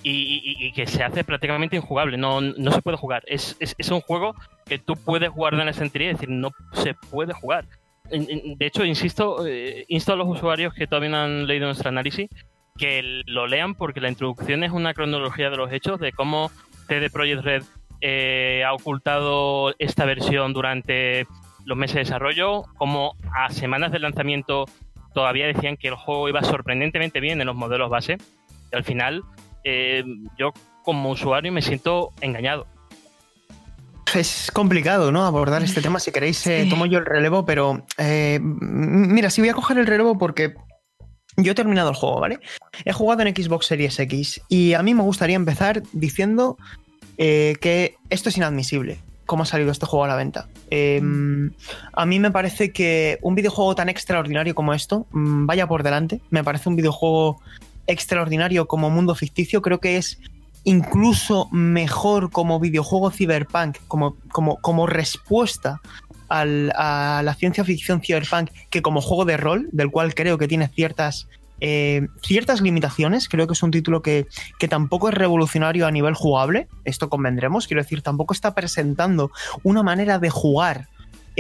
y, 0.02 0.72
que 0.72 0.86
se 0.86 1.02
hace 1.02 1.24
prácticamente 1.24 1.76
injugable. 1.76 2.16
No, 2.16 2.40
no 2.40 2.72
se 2.72 2.82
puede 2.82 2.96
jugar. 2.96 3.22
Es, 3.26 3.56
es, 3.60 3.74
es 3.78 3.90
un 3.90 4.00
juego 4.00 4.34
que 4.66 4.78
tú 4.78 4.94
puedes 4.94 5.30
guardar 5.30 5.60
en 5.60 5.66
la 5.66 5.72
estantería 5.72 6.10
y 6.10 6.12
decir, 6.12 6.28
no 6.28 6.50
se 6.72 6.94
puede 6.94 7.32
jugar. 7.32 7.66
De 8.10 8.66
hecho, 8.66 8.84
insisto, 8.84 9.46
eh, 9.46 9.84
insto 9.88 10.12
a 10.12 10.16
los 10.16 10.28
usuarios 10.28 10.74
que 10.74 10.86
todavía 10.86 11.10
no 11.10 11.18
han 11.18 11.46
leído 11.46 11.66
nuestro 11.66 11.88
análisis 11.90 12.28
que 12.80 13.22
lo 13.26 13.46
lean 13.46 13.74
porque 13.74 14.00
la 14.00 14.08
introducción 14.08 14.64
es 14.64 14.72
una 14.72 14.94
cronología 14.94 15.50
de 15.50 15.56
los 15.58 15.70
hechos 15.70 16.00
de 16.00 16.12
cómo 16.12 16.50
CD 16.88 17.10
Projekt 17.10 17.42
Red 17.42 17.62
eh, 18.00 18.64
ha 18.66 18.72
ocultado 18.72 19.74
esta 19.78 20.06
versión 20.06 20.54
durante 20.54 21.26
los 21.66 21.76
meses 21.76 21.96
de 21.96 22.00
desarrollo, 22.00 22.62
como 22.78 23.14
a 23.34 23.50
semanas 23.50 23.92
del 23.92 24.02
lanzamiento 24.02 24.64
todavía 25.12 25.46
decían 25.46 25.76
que 25.76 25.88
el 25.88 25.94
juego 25.94 26.28
iba 26.30 26.42
sorprendentemente 26.42 27.20
bien 27.20 27.40
en 27.40 27.46
los 27.46 27.56
modelos 27.56 27.90
base. 27.90 28.16
Y 28.72 28.76
al 28.76 28.84
final, 28.84 29.22
eh, 29.64 30.04
yo 30.38 30.52
como 30.82 31.10
usuario 31.10 31.52
me 31.52 31.62
siento 31.62 32.10
engañado. 32.20 32.66
Es 34.14 34.50
complicado, 34.52 35.12
¿no? 35.12 35.24
Abordar 35.24 35.62
este 35.62 35.80
tema. 35.80 36.00
Si 36.00 36.10
queréis, 36.10 36.44
eh, 36.46 36.66
tomo 36.68 36.86
yo 36.86 36.98
el 36.98 37.06
relevo, 37.06 37.44
pero 37.44 37.84
eh, 37.96 38.40
mira, 38.42 39.30
sí 39.30 39.40
voy 39.40 39.50
a 39.50 39.54
coger 39.54 39.78
el 39.78 39.86
relevo 39.86 40.18
porque 40.18 40.54
yo 41.36 41.52
he 41.52 41.54
terminado 41.54 41.90
el 41.90 41.96
juego, 41.96 42.20
¿vale? 42.20 42.40
He 42.84 42.92
jugado 42.92 43.22
en 43.22 43.34
Xbox 43.34 43.66
Series 43.66 43.98
X 43.98 44.40
y 44.48 44.74
a 44.74 44.82
mí 44.82 44.94
me 44.94 45.02
gustaría 45.02 45.36
empezar 45.36 45.82
diciendo 45.92 46.56
eh, 47.18 47.56
que 47.60 47.96
esto 48.10 48.28
es 48.28 48.36
inadmisible. 48.36 48.98
¿Cómo 49.26 49.44
ha 49.44 49.46
salido 49.46 49.70
este 49.70 49.86
juego 49.86 50.04
a 50.04 50.08
la 50.08 50.16
venta? 50.16 50.48
Eh, 50.70 51.00
a 51.92 52.06
mí 52.06 52.18
me 52.18 52.32
parece 52.32 52.72
que 52.72 53.18
un 53.22 53.36
videojuego 53.36 53.76
tan 53.76 53.88
extraordinario 53.88 54.56
como 54.56 54.74
esto, 54.74 55.06
mm, 55.12 55.46
vaya 55.46 55.68
por 55.68 55.84
delante, 55.84 56.20
me 56.30 56.42
parece 56.42 56.68
un 56.68 56.74
videojuego 56.74 57.40
extraordinario 57.90 58.66
como 58.66 58.90
mundo 58.90 59.14
ficticio, 59.14 59.62
creo 59.62 59.80
que 59.80 59.96
es 59.96 60.18
incluso 60.64 61.48
mejor 61.50 62.30
como 62.30 62.60
videojuego 62.60 63.10
cyberpunk, 63.10 63.78
como, 63.88 64.16
como, 64.30 64.56
como 64.56 64.86
respuesta 64.86 65.80
al- 66.28 66.72
a 66.76 67.22
la 67.24 67.34
ciencia 67.34 67.64
ficción 67.64 68.00
cyberpunk, 68.02 68.50
que 68.68 68.82
como 68.82 69.00
juego 69.00 69.24
de 69.24 69.36
rol, 69.36 69.68
del 69.72 69.90
cual 69.90 70.14
creo 70.14 70.36
que 70.38 70.46
tiene 70.48 70.68
ciertas, 70.68 71.28
eh, 71.60 72.06
ciertas 72.22 72.60
limitaciones. 72.60 73.28
Creo 73.28 73.46
que 73.46 73.54
es 73.54 73.62
un 73.62 73.70
título 73.70 74.02
que, 74.02 74.26
que 74.58 74.68
tampoco 74.68 75.08
es 75.08 75.14
revolucionario 75.14 75.86
a 75.86 75.90
nivel 75.90 76.14
jugable, 76.14 76.68
esto 76.84 77.08
convendremos, 77.08 77.66
quiero 77.66 77.82
decir, 77.82 78.02
tampoco 78.02 78.34
está 78.34 78.54
presentando 78.54 79.30
una 79.62 79.82
manera 79.82 80.18
de 80.18 80.30
jugar. 80.30 80.88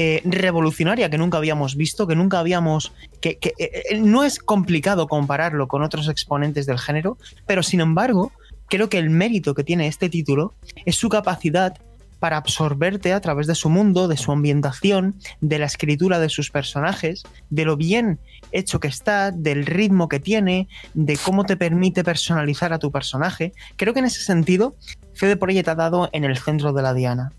Eh, 0.02 0.22
revolucionaria 0.24 1.10
que 1.10 1.18
nunca 1.18 1.36
habíamos 1.36 1.76
visto, 1.76 2.06
que 2.06 2.16
nunca 2.16 2.38
habíamos. 2.38 2.90
que, 3.20 3.36
que, 3.36 3.52
eh, 3.58 3.82
eh, 3.90 3.98
no 3.98 4.24
es 4.24 4.38
complicado 4.38 5.06
compararlo 5.06 5.68
con 5.68 5.82
otros 5.82 6.08
exponentes 6.08 6.64
del 6.64 6.78
género, 6.78 7.18
pero 7.46 7.62
sin 7.62 7.80
embargo, 7.80 8.32
creo 8.68 8.88
que 8.88 8.96
el 8.96 9.10
mérito 9.10 9.52
que 9.52 9.62
tiene 9.62 9.88
este 9.88 10.08
título 10.08 10.54
es 10.86 10.96
su 10.96 11.10
capacidad 11.10 11.76
para 12.18 12.38
absorberte 12.38 13.12
a 13.12 13.20
través 13.20 13.46
de 13.46 13.54
su 13.54 13.68
mundo, 13.68 14.08
de 14.08 14.16
su 14.16 14.32
ambientación, 14.32 15.16
de 15.42 15.58
la 15.58 15.66
escritura 15.66 16.18
de 16.18 16.30
sus 16.30 16.50
personajes, 16.50 17.24
de 17.50 17.66
lo 17.66 17.76
bien 17.76 18.18
hecho 18.52 18.80
que 18.80 18.88
está, 18.88 19.32
del 19.32 19.66
ritmo 19.66 20.08
que 20.08 20.18
tiene, 20.18 20.66
de 20.94 21.18
cómo 21.18 21.44
te 21.44 21.58
permite 21.58 22.04
personalizar 22.04 22.72
a 22.72 22.78
tu 22.78 22.90
personaje. 22.90 23.52
Creo 23.76 23.92
que 23.92 24.00
en 24.00 24.06
ese 24.06 24.22
sentido, 24.22 24.74
CD 25.12 25.36
Projekt 25.36 25.68
ha 25.68 25.74
dado 25.74 26.08
en 26.12 26.24
el 26.24 26.38
centro 26.38 26.72
de 26.72 26.82
la 26.82 26.94
diana. 26.94 27.32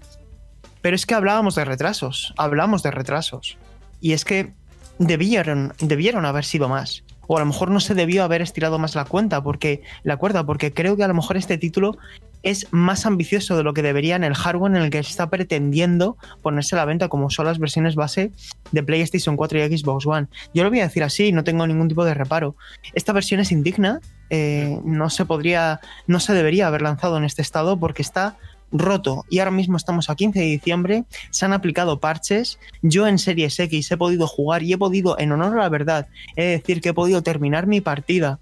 Pero 0.82 0.96
es 0.96 1.06
que 1.06 1.14
hablábamos 1.14 1.56
de 1.56 1.66
retrasos, 1.66 2.34
hablamos 2.38 2.84
de 2.84 2.92
retrasos. 2.92 3.58
Y 4.00 4.14
es 4.14 4.26
que 4.26 4.54
debieron, 4.98 5.74
debieron 5.80 6.26
haber 6.26 6.46
sido 6.46 6.70
más. 6.70 7.04
O 7.28 7.38
a 7.38 7.40
lo 7.40 7.46
mejor 7.46 7.72
no 7.72 7.80
se 7.80 7.94
debió 7.94 8.24
haber 8.24 8.42
estirado 8.42 8.78
más 8.80 8.96
la 8.96 9.06
cuenta, 9.06 9.42
porque 9.42 9.84
la 10.04 10.18
cuerda, 10.18 10.46
porque 10.46 10.74
creo 10.74 10.98
que 10.98 11.04
a 11.04 11.08
lo 11.08 11.14
mejor 11.14 11.38
este 11.38 11.58
título 11.58 11.98
es 12.44 12.68
más 12.72 13.06
ambicioso 13.06 13.56
de 13.56 13.64
lo 13.64 13.74
que 13.74 13.84
debería 13.84 14.16
en 14.16 14.24
el 14.24 14.34
hardware 14.34 14.76
en 14.76 14.82
el 14.82 14.90
que 14.90 15.00
está 15.00 15.30
pretendiendo 15.30 16.18
ponerse 16.42 16.76
a 16.76 16.80
la 16.80 16.86
venta, 16.86 17.08
como 17.08 17.30
son 17.30 17.46
las 17.46 17.60
versiones 17.60 17.96
base 17.96 18.32
de 18.72 18.84
PlayStation 18.84 19.38
4 19.38 19.60
y 19.60 19.78
Xbox 19.78 20.06
One. 20.06 20.28
Yo 20.54 20.64
lo 20.64 20.70
voy 20.70 20.80
a 20.80 20.88
decir 20.88 21.04
así, 21.04 21.32
no 21.32 21.44
tengo 21.44 21.66
ningún 21.68 21.88
tipo 21.88 22.04
de 22.04 22.14
reparo. 22.14 22.56
Esta 22.94 23.14
versión 23.14 23.40
es 23.40 23.52
indigna, 23.52 24.02
eh, 24.30 24.80
no 24.84 25.10
se 25.10 25.26
podría, 25.26 25.80
no 26.08 26.20
se 26.20 26.34
debería 26.34 26.68
haber 26.68 26.82
lanzado 26.82 27.18
en 27.18 27.24
este 27.24 27.42
estado 27.42 27.78
porque 27.78 28.02
está 28.02 28.38
roto 28.72 29.26
y 29.30 29.40
ahora 29.40 29.52
mismo 29.52 29.78
estamos 29.78 30.10
a 30.10 30.16
15 30.16 30.40
de 30.40 30.46
diciembre, 30.46 31.06
se 31.30 31.46
han 31.46 31.54
aplicado 31.54 32.00
parches, 32.00 32.60
yo 32.82 33.08
en 33.08 33.20
Series 33.20 33.60
X 33.60 33.92
he 33.92 33.98
podido 33.98 34.28
jugar 34.28 34.64
y 34.64 34.74
he 34.74 34.78
podido, 34.78 35.20
en 35.20 35.32
honor 35.32 35.58
a 35.60 35.64
la 35.64 35.70
verdad, 35.70 36.08
he 36.36 36.44
de 36.44 36.50
decir 36.52 36.82
que 36.82 36.90
he 36.90 36.94
podido 36.94 37.22
terminar 37.22 37.68
mi 37.68 37.82
partida. 37.82 38.40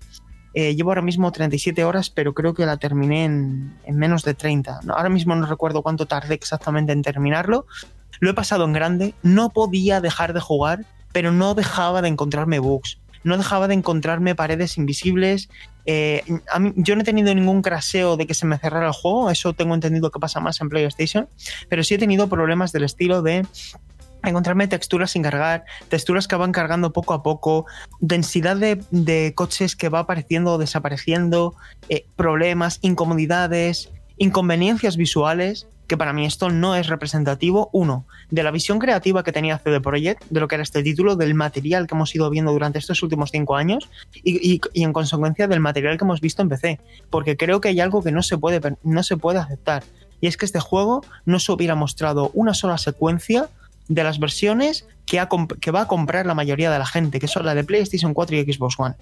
Eh, 0.56 0.76
llevo 0.76 0.90
ahora 0.90 1.04
mismo 1.04 1.32
37 1.32 1.84
horas, 1.84 2.10
pero 2.10 2.34
creo 2.34 2.54
que 2.54 2.66
la 2.66 2.78
terminé 2.78 3.26
en, 3.26 3.78
en 3.86 3.98
menos 3.98 4.24
de 4.24 4.34
30. 4.34 4.80
No, 4.84 4.94
ahora 4.96 5.10
mismo 5.10 5.36
no 5.36 5.46
recuerdo 5.46 5.84
cuánto 5.84 6.08
tardé 6.08 6.34
exactamente 6.34 6.92
en 6.92 7.04
terminarlo. 7.04 7.68
Lo 8.20 8.32
he 8.32 8.34
pasado 8.34 8.66
en 8.66 8.74
grande, 8.74 9.14
no 9.22 9.52
podía 9.52 10.02
dejar 10.02 10.34
de 10.34 10.40
jugar, 10.40 10.86
pero 11.12 11.32
no 11.32 11.54
dejaba 11.54 12.02
de 12.02 12.10
encontrarme 12.10 12.60
bugs. 12.60 12.98
No 13.24 13.38
dejaba 13.38 13.68
de 13.68 13.74
encontrarme 13.74 14.36
paredes 14.36 14.78
invisibles, 14.78 15.50
eh, 15.92 16.24
yo 16.76 16.96
no 16.96 17.02
he 17.02 17.04
tenido 17.04 17.34
ningún 17.34 17.64
craseo 17.64 18.16
de 18.16 18.28
que 18.28 18.36
se 18.36 18.46
me 18.46 18.60
cerrara 18.60 18.86
el 18.86 18.94
juego, 18.94 19.32
eso 19.32 19.54
tengo 19.54 19.74
entendido 19.74 20.12
que 20.12 20.20
pasa 20.20 20.40
más 20.40 20.62
en 20.62 20.70
PlayStation, 20.70 21.28
pero 21.68 21.84
sí 21.84 21.96
he 21.96 21.98
tenido 21.98 22.30
problemas 22.30 22.72
del 22.72 22.84
estilo 22.84 23.24
de 23.24 23.44
encontrarme 24.24 24.68
texturas 24.68 25.10
sin 25.10 25.24
cargar, 25.24 25.66
texturas 25.88 26.28
que 26.28 26.36
van 26.36 26.52
cargando 26.52 26.94
poco 26.94 27.16
a 27.16 27.24
poco, 27.24 27.66
densidad 28.02 28.56
de, 28.56 28.84
de 28.92 29.34
coches 29.34 29.76
que 29.76 29.90
va 29.90 30.02
apareciendo 30.02 30.54
o 30.54 30.58
desapareciendo, 30.60 31.56
eh, 31.90 32.06
problemas, 32.16 32.78
incomodidades, 32.84 33.90
inconveniencias 34.18 34.96
visuales 34.96 35.66
que 35.90 35.98
para 35.98 36.14
mí 36.14 36.26
esto 36.26 36.50
no 36.50 36.76
es 36.76 36.88
representativo, 36.88 37.70
uno, 37.74 38.06
de 38.30 38.44
la 38.44 38.52
visión 38.52 38.80
creativa 38.80 39.24
que 39.24 39.34
tenía 39.34 39.58
CD 39.58 39.82
Projekt, 39.82 40.24
de 40.30 40.40
lo 40.40 40.48
que 40.48 40.56
era 40.56 40.64
este 40.64 40.84
título, 40.84 41.18
del 41.18 41.34
material 41.34 41.88
que 41.88 41.96
hemos 41.96 42.16
ido 42.16 42.30
viendo 42.30 42.54
durante 42.54 42.80
estos 42.80 43.04
últimos 43.04 43.32
cinco 43.32 43.56
años 43.58 43.90
y, 44.24 44.54
y- 44.54 44.62
y 44.74 44.84
en 44.84 44.94
consecuencia 44.94 45.48
del 45.48 45.60
material 45.60 45.98
que 45.98 46.06
hemos 46.06 46.22
visto 46.22 46.42
en 46.42 46.50
PC, 46.50 46.80
porque 47.10 47.36
creo 47.36 47.60
que 47.60 47.68
hay 47.70 47.80
algo 47.82 48.02
que 48.04 48.12
no 48.12 48.24
se 48.24 48.38
puede, 48.38 48.62
no 48.84 49.04
se 49.04 49.18
puede 49.18 49.40
aceptar, 49.40 49.84
y 50.22 50.28
es 50.28 50.38
que 50.38 50.46
este 50.46 50.60
juego 50.60 51.04
no 51.26 51.40
se 51.40 51.52
hubiera 51.52 51.76
mostrado 51.76 52.30
una 52.34 52.54
sola 52.54 52.78
secuencia 52.78 53.50
de 53.88 54.04
las 54.04 54.20
versiones 54.20 54.86
que, 55.08 55.20
ha 55.20 55.28
comp- 55.28 55.60
que 55.60 55.72
va 55.72 55.82
a 55.82 55.88
comprar 55.88 56.26
la 56.28 56.36
mayoría 56.36 56.70
de 56.72 56.78
la 56.78 56.86
gente, 56.86 57.20
que 57.20 57.28
son 57.28 57.46
la 57.46 57.56
de 57.56 57.64
PlayStation 57.64 58.14
4 58.14 58.36
y 58.38 58.54
Xbox 58.54 58.76
One. 58.80 58.96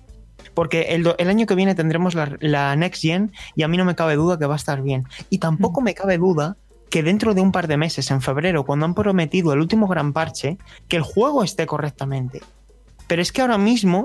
Porque 0.53 0.83
el 0.95 1.29
año 1.29 1.45
que 1.45 1.55
viene 1.55 1.75
tendremos 1.75 2.15
la, 2.15 2.38
la 2.39 2.75
Next 2.77 3.01
Gen 3.01 3.31
y 3.55 3.63
a 3.63 3.67
mí 3.67 3.75
no 3.75 3.83
me 3.85 3.95
cabe 3.95 4.15
duda 4.15 4.39
que 4.39 4.45
va 4.45 4.53
a 4.53 4.57
estar 4.57 4.81
bien. 4.81 5.03
Y 5.29 5.39
tampoco 5.39 5.81
me 5.81 5.93
cabe 5.93 6.17
duda 6.17 6.55
que 6.89 7.03
dentro 7.03 7.33
de 7.33 7.41
un 7.41 7.51
par 7.51 7.67
de 7.67 7.77
meses, 7.77 8.11
en 8.11 8.21
febrero, 8.21 8.65
cuando 8.65 8.85
han 8.85 8.93
prometido 8.93 9.53
el 9.53 9.59
último 9.59 9.88
gran 9.88 10.13
parche, 10.13 10.57
que 10.88 10.97
el 10.97 11.03
juego 11.03 11.43
esté 11.43 11.65
correctamente. 11.65 12.41
Pero 13.07 13.21
es 13.21 13.31
que 13.31 13.41
ahora 13.41 13.57
mismo 13.57 14.03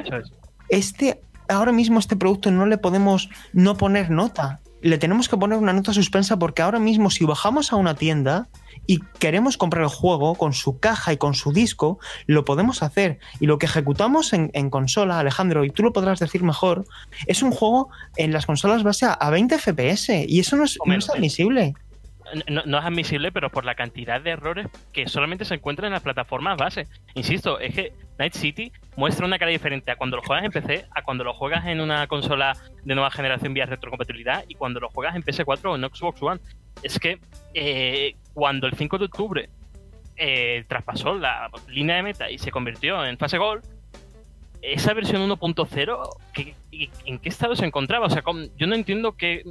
este, 0.72 1.20
ahora 1.48 1.70
mismo 1.70 1.98
este 1.98 2.16
producto 2.16 2.50
no 2.50 2.66
le 2.66 2.78
podemos 2.78 3.28
no 3.52 3.76
poner 3.76 4.10
nota. 4.10 4.60
Le 4.80 4.98
tenemos 4.98 5.28
que 5.28 5.36
poner 5.36 5.58
una 5.58 5.72
nota 5.72 5.92
suspensa 5.92 6.38
porque 6.38 6.62
ahora 6.62 6.80
mismo 6.80 7.10
si 7.10 7.24
bajamos 7.24 7.72
a 7.72 7.76
una 7.76 7.94
tienda 7.94 8.48
y 8.86 9.00
queremos 9.20 9.56
comprar 9.56 9.84
el 9.84 9.90
juego 9.90 10.34
con 10.34 10.54
su 10.54 10.80
caja 10.80 11.12
y 11.12 11.18
con 11.18 11.34
su 11.34 11.52
disco, 11.52 12.00
lo 12.26 12.44
podemos 12.44 12.82
hacer. 12.82 13.20
Y 13.38 13.46
lo 13.46 13.58
que 13.58 13.66
ejecutamos 13.66 14.32
en, 14.32 14.50
en 14.54 14.70
consola, 14.70 15.20
Alejandro, 15.20 15.64
y 15.64 15.70
tú 15.70 15.84
lo 15.84 15.92
podrás 15.92 16.18
decir 16.18 16.42
mejor, 16.42 16.84
es 17.26 17.42
un 17.42 17.52
juego 17.52 17.90
en 18.16 18.32
las 18.32 18.46
consolas 18.46 18.82
base 18.82 19.04
a, 19.06 19.12
a 19.12 19.30
20 19.30 19.58
FPS 19.58 20.24
y 20.26 20.40
eso 20.40 20.56
no 20.56 20.64
es, 20.64 20.78
no 20.84 20.94
es 20.94 21.10
admisible. 21.10 21.74
No, 22.48 22.78
es 22.78 22.84
admisible, 22.84 23.30
pero 23.32 23.50
por 23.50 23.64
la 23.64 23.74
cantidad 23.74 24.20
de 24.20 24.30
errores 24.30 24.66
que 24.92 25.06
solamente 25.08 25.44
se 25.44 25.54
encuentran 25.54 25.86
en 25.88 25.92
las 25.92 26.02
plataformas 26.02 26.56
base. 26.56 26.86
Insisto, 27.14 27.58
es 27.60 27.74
que 27.74 27.92
Night 28.18 28.34
City 28.34 28.72
muestra 28.96 29.26
una 29.26 29.38
cara 29.38 29.50
diferente 29.50 29.90
a 29.90 29.96
cuando 29.96 30.16
lo 30.16 30.22
juegas 30.22 30.44
en 30.44 30.50
PC, 30.52 30.86
a 30.94 31.02
cuando 31.02 31.24
lo 31.24 31.34
juegas 31.34 31.66
en 31.66 31.80
una 31.80 32.06
consola 32.06 32.54
de 32.84 32.94
nueva 32.94 33.10
generación 33.10 33.52
vía 33.52 33.66
retrocompatibilidad 33.66 34.44
y 34.48 34.54
cuando 34.54 34.80
lo 34.80 34.88
juegas 34.88 35.14
en 35.16 35.22
PS4 35.22 35.64
o 35.72 35.76
en 35.76 35.82
Xbox 35.82 36.22
One. 36.22 36.40
Es 36.82 36.98
que 36.98 37.18
eh, 37.54 38.14
cuando 38.34 38.66
el 38.66 38.74
5 38.74 38.96
de 38.98 39.04
octubre 39.04 39.50
eh, 40.16 40.64
traspasó 40.68 41.14
la 41.14 41.50
línea 41.68 41.96
de 41.96 42.02
meta 42.02 42.30
y 42.30 42.38
se 42.38 42.50
convirtió 42.50 43.04
en 43.04 43.18
fase 43.18 43.36
gol, 43.38 43.60
esa 44.62 44.94
versión 44.94 45.20
1.0, 45.28 46.08
¿qué- 46.32 46.54
y- 46.70 46.88
¿en 47.04 47.18
qué 47.18 47.28
estado 47.28 47.56
se 47.56 47.66
encontraba? 47.66 48.06
O 48.06 48.10
sea, 48.10 48.22
yo 48.56 48.66
no 48.66 48.74
entiendo 48.74 49.12
qué, 49.16 49.42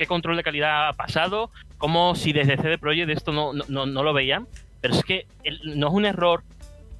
qué 0.00 0.06
control 0.06 0.38
de 0.38 0.42
calidad 0.42 0.88
ha 0.88 0.92
pasado, 0.94 1.50
como 1.76 2.14
si 2.14 2.32
desde 2.32 2.56
CD 2.56 2.78
Projekt 2.78 3.10
esto 3.10 3.32
no, 3.32 3.52
no, 3.52 3.64
no, 3.68 3.84
no 3.84 4.02
lo 4.02 4.14
veían, 4.14 4.48
pero 4.80 4.94
es 4.94 5.04
que 5.04 5.26
el- 5.44 5.78
no 5.78 5.88
es 5.88 5.92
un 5.92 6.06
error 6.06 6.42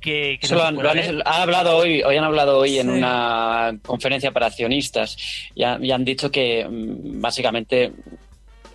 que... 0.03 0.39
que 0.39 0.47
no 0.55 0.61
han, 0.63 1.23
hablado 1.25 1.79
hoy, 1.79 2.03
hoy 2.03 2.17
han 2.19 2.25
hablado 2.25 2.59
hoy 2.59 2.79
en 2.79 2.91
una 2.91 3.75
conferencia 3.87 4.33
para 4.33 4.47
accionistas 4.49 5.17
y, 5.55 5.63
ha- 5.65 5.79
y 5.81 5.91
han 5.93 6.05
dicho 6.05 6.31
que 6.31 6.67
mm, 6.69 7.23
básicamente 7.23 7.93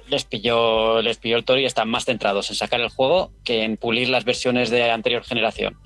les 0.09 0.23
pilló, 0.26 1.03
les 1.03 1.17
pilló 1.17 1.38
el 1.38 1.45
toro 1.45 1.59
y 1.59 1.65
están 1.65 1.88
más 1.88 2.05
centrados 2.05 2.49
en 2.49 2.55
sacar 2.55 2.82
el 2.82 2.89
juego 2.89 3.32
que 3.43 3.61
en 3.63 3.78
pulir 3.78 4.09
las 4.09 4.26
versiones 4.26 4.71
de 4.71 4.89
anterior 4.89 5.23
generación. 5.23 5.78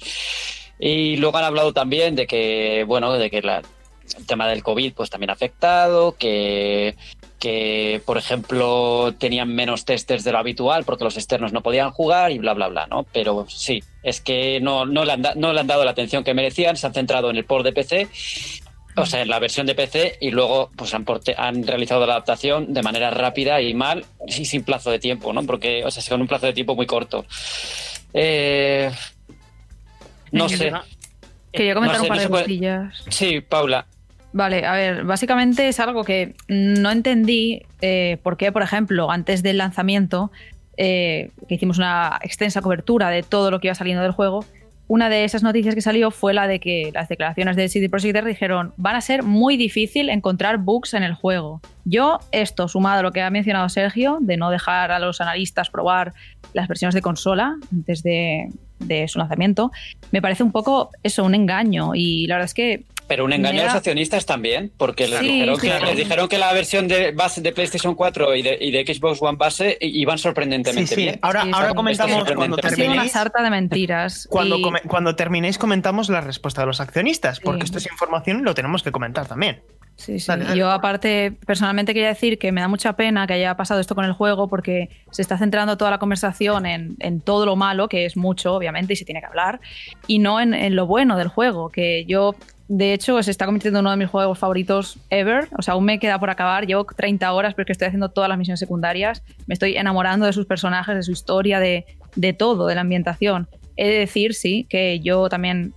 Y 0.79 1.17
luego 1.17 1.37
han 1.37 1.43
hablado 1.43 1.73
también 1.73 2.15
de 2.15 2.25
que, 2.25 2.85
bueno, 2.87 3.11
de 3.13 3.29
que 3.29 3.41
la- 3.41 3.61
el 4.17 4.25
tema 4.25 4.47
del 4.47 4.63
COVID 4.63 4.93
pues 4.93 5.09
también 5.09 5.29
ha 5.29 5.33
afectado, 5.33 6.15
que, 6.17 6.95
que 7.39 8.01
por 8.05 8.17
ejemplo 8.17 9.13
tenían 9.17 9.53
menos 9.55 9.85
testers 9.85 10.23
de 10.23 10.31
lo 10.31 10.37
habitual 10.39 10.83
porque 10.83 11.03
los 11.05 11.15
externos 11.17 11.53
no 11.53 11.61
podían 11.63 11.91
jugar 11.91 12.31
y 12.31 12.37
bla 12.39 12.53
bla 12.53 12.67
bla, 12.67 12.85
¿no? 12.87 13.05
Pero 13.13 13.45
sí, 13.49 13.81
es 14.03 14.19
que 14.21 14.59
no, 14.61 14.85
no, 14.85 15.05
le, 15.05 15.13
han 15.13 15.21
da- 15.21 15.33
no 15.35 15.53
le 15.53 15.59
han 15.61 15.67
dado 15.67 15.83
la 15.85 15.91
atención 15.91 16.23
que 16.23 16.33
merecían, 16.33 16.75
se 16.75 16.85
han 16.87 16.93
centrado 16.93 17.29
en 17.29 17.37
el 17.37 17.45
port 17.45 17.63
de 17.65 17.71
PC, 17.73 18.07
o 18.97 19.05
sea, 19.05 19.21
en 19.21 19.29
la 19.29 19.39
versión 19.39 19.65
de 19.65 19.75
PC 19.75 20.17
y 20.19 20.31
luego 20.31 20.69
pues 20.75 20.93
han, 20.93 21.05
realizado 21.65 22.05
la 22.05 22.13
adaptación 22.13 22.73
de 22.73 22.81
manera 22.83 23.09
rápida 23.11 23.61
y 23.61 23.73
mal 23.73 24.05
y 24.27 24.43
sin 24.45 24.63
plazo 24.63 24.91
de 24.91 24.99
tiempo, 24.99 25.31
¿no? 25.31 25.43
Porque, 25.43 25.85
o 25.85 25.91
sea, 25.91 26.03
con 26.09 26.19
un 26.21 26.27
plazo 26.27 26.47
de 26.47 26.53
tiempo 26.53 26.75
muy 26.75 26.85
corto. 26.85 27.25
Eh, 28.13 28.91
no 30.31 30.49
sé. 30.49 30.71
Quería 31.51 31.73
comentar 31.73 31.97
no 31.99 32.03
sé, 32.03 32.05
un 32.05 32.07
par 32.09 32.17
no 32.17 32.23
de 32.23 32.29
puede- 32.29 32.43
cosillas. 32.43 33.03
Sí, 33.09 33.41
Paula. 33.41 33.85
Vale, 34.31 34.65
a 34.65 34.73
ver, 34.73 35.03
básicamente 35.05 35.67
es 35.67 35.79
algo 35.79 36.03
que 36.03 36.35
no 36.47 36.91
entendí 36.91 37.63
eh, 37.81 38.17
por 38.21 38.37
qué, 38.37 38.51
por 38.51 38.61
ejemplo, 38.61 39.09
antes 39.09 39.41
del 39.41 39.57
lanzamiento, 39.57 40.31
eh, 40.77 41.31
que 41.47 41.55
hicimos 41.55 41.77
una 41.77 42.19
extensa 42.21 42.61
cobertura 42.61 43.09
de 43.09 43.23
todo 43.23 43.49
lo 43.49 43.59
que 43.59 43.67
iba 43.67 43.75
saliendo 43.75 44.03
del 44.03 44.11
juego, 44.11 44.45
una 44.87 45.09
de 45.09 45.23
esas 45.23 45.43
noticias 45.43 45.75
que 45.75 45.81
salió 45.81 46.09
fue 46.09 46.33
la 46.33 46.47
de 46.47 46.59
que 46.59 46.89
las 46.93 47.07
declaraciones 47.09 47.55
de 47.55 47.69
CD 47.69 47.89
Projekt 47.89 48.25
dijeron 48.25 48.73
van 48.75 48.95
a 48.95 49.01
ser 49.01 49.21
muy 49.21 49.55
difícil 49.55 50.09
encontrar 50.09 50.57
bugs 50.57 50.95
en 50.95 51.03
el 51.03 51.13
juego. 51.13 51.61
Yo, 51.85 52.19
esto, 52.31 52.67
sumado 52.67 52.99
a 52.99 53.03
lo 53.03 53.11
que 53.11 53.21
ha 53.21 53.29
mencionado 53.29 53.69
Sergio, 53.69 54.17
de 54.19 54.37
no 54.37 54.49
dejar 54.49 54.91
a 54.91 54.97
los 54.97 55.21
analistas 55.21 55.69
probar 55.69 56.13
las 56.53 56.67
versiones 56.67 56.95
de 56.95 57.03
consola 57.03 57.57
antes 57.71 58.01
de, 58.01 58.49
de 58.79 59.07
su 59.07 59.19
lanzamiento, 59.19 59.71
me 60.11 60.21
parece 60.21 60.43
un 60.43 60.51
poco 60.51 60.89
eso, 61.03 61.23
un 61.23 61.35
engaño. 61.35 61.91
Y 61.95 62.27
la 62.27 62.35
verdad 62.35 62.45
es 62.45 62.53
que 62.53 62.83
Pero 63.07 63.25
un 63.25 63.33
engaño 63.33 63.61
a 63.61 63.65
los 63.65 63.73
accionistas 63.75 64.25
también, 64.25 64.71
porque 64.77 65.07
les, 65.07 65.19
Sí, 65.19 65.25
dijeron 65.27 65.57
que, 65.59 65.67
claro. 65.67 65.85
les 65.87 65.97
dijeron 65.97 66.27
que 66.27 66.37
la 66.37 66.53
versión 66.53 66.87
de 66.87 67.11
base 67.11 67.41
de 67.41 67.51
PlayStation 67.51 67.95
4 67.95 68.35
y 68.35 68.41
de, 68.43 68.57
y 68.61 68.71
de 68.71 68.85
Xbox 68.93 69.21
One 69.21 69.37
base 69.37 69.77
iban 69.81 70.17
sorprendentemente 70.17 70.93
sí. 70.95 71.01
bien. 71.01 71.19
Ahora, 71.21 71.43
Sí, 71.43 71.51
ahora 71.53 71.73
comentamos 71.73 72.17
es 72.27 72.35
cuando 72.35 72.57
sido 72.57 72.69
una 72.69 72.75
terminéis. 72.77 73.11
sarta 73.11 73.41
de 73.41 73.49
mentiras. 73.49 74.27
Cuando, 74.29 74.57
y- 74.57 74.61
come- 74.61 74.81
cuando 74.87 75.15
terminéis 75.15 75.57
comentamos 75.57 76.07
la 76.09 76.21
respuesta 76.21 76.61
de 76.61 76.67
los 76.67 76.79
accionistas, 76.79 77.39
porque 77.39 77.61
Sí. 77.61 77.65
esto 77.65 77.77
es 77.79 77.87
información 77.91 78.39
y 78.39 78.43
lo 78.43 78.53
tenemos 78.53 78.83
que 78.83 78.91
comentar 78.91 79.27
también. 79.27 79.61
Sí, 79.99 80.17
sí. 80.17 80.27
Dale, 80.27 80.45
dale. 80.45 80.57
Yo 80.57 80.71
aparte, 80.71 81.33
personalmente 81.45 81.93
quería 81.93 82.07
decir 82.07 82.39
que 82.39 82.53
me 82.53 82.61
da 82.61 82.69
mucha 82.69 82.93
pena 82.93 83.27
que 83.27 83.33
haya 83.33 83.55
pasado 83.57 83.81
esto 83.81 83.95
con 83.95 84.05
el 84.05 84.13
juego 84.13 84.47
porque 84.47 84.89
se 85.11 85.21
está 85.21 85.37
centrando 85.37 85.77
toda 85.77 85.91
la 85.91 85.97
conversación 85.97 86.65
en, 86.65 86.95
en 86.99 87.19
todo 87.19 87.45
lo 87.45 87.57
malo, 87.57 87.89
que 87.89 88.05
es 88.05 88.15
mucho, 88.15 88.53
obviamente, 88.53 88.93
y 88.93 88.95
se 88.95 89.03
tiene 89.03 89.19
que 89.19 89.25
hablar, 89.25 89.59
y 90.07 90.19
no 90.19 90.39
en, 90.39 90.53
en 90.53 90.77
lo 90.77 90.87
bueno 90.87 91.17
del 91.17 91.27
juego, 91.27 91.69
que 91.69 92.05
yo, 92.05 92.33
de 92.69 92.93
hecho, 92.93 93.21
se 93.21 93.29
está 93.29 93.45
convirtiendo 93.45 93.79
en 93.79 93.83
uno 93.83 93.91
de 93.91 93.97
mis 93.97 94.09
juegos 94.09 94.39
favoritos 94.39 94.97
ever. 95.09 95.49
O 95.57 95.61
sea, 95.61 95.73
aún 95.73 95.83
me 95.83 95.99
queda 95.99 96.17
por 96.17 96.29
acabar, 96.29 96.65
llevo 96.65 96.85
30 96.85 97.33
horas 97.33 97.53
porque 97.53 97.73
estoy 97.73 97.87
haciendo 97.87 98.07
todas 98.09 98.29
las 98.29 98.37
misiones 98.37 98.61
secundarias, 98.61 99.21
me 99.47 99.53
estoy 99.53 99.75
enamorando 99.75 100.25
de 100.25 100.31
sus 100.33 100.45
personajes, 100.45 100.95
de 100.95 101.03
su 101.03 101.11
historia, 101.11 101.59
de, 101.59 101.85
de 102.15 102.31
todo, 102.31 102.67
de 102.67 102.75
la 102.75 102.81
ambientación. 102.81 103.49
He 103.75 103.89
de 103.89 103.99
decir, 103.99 104.33
sí, 104.33 104.65
que 104.69 105.01
yo 105.01 105.27
también 105.27 105.73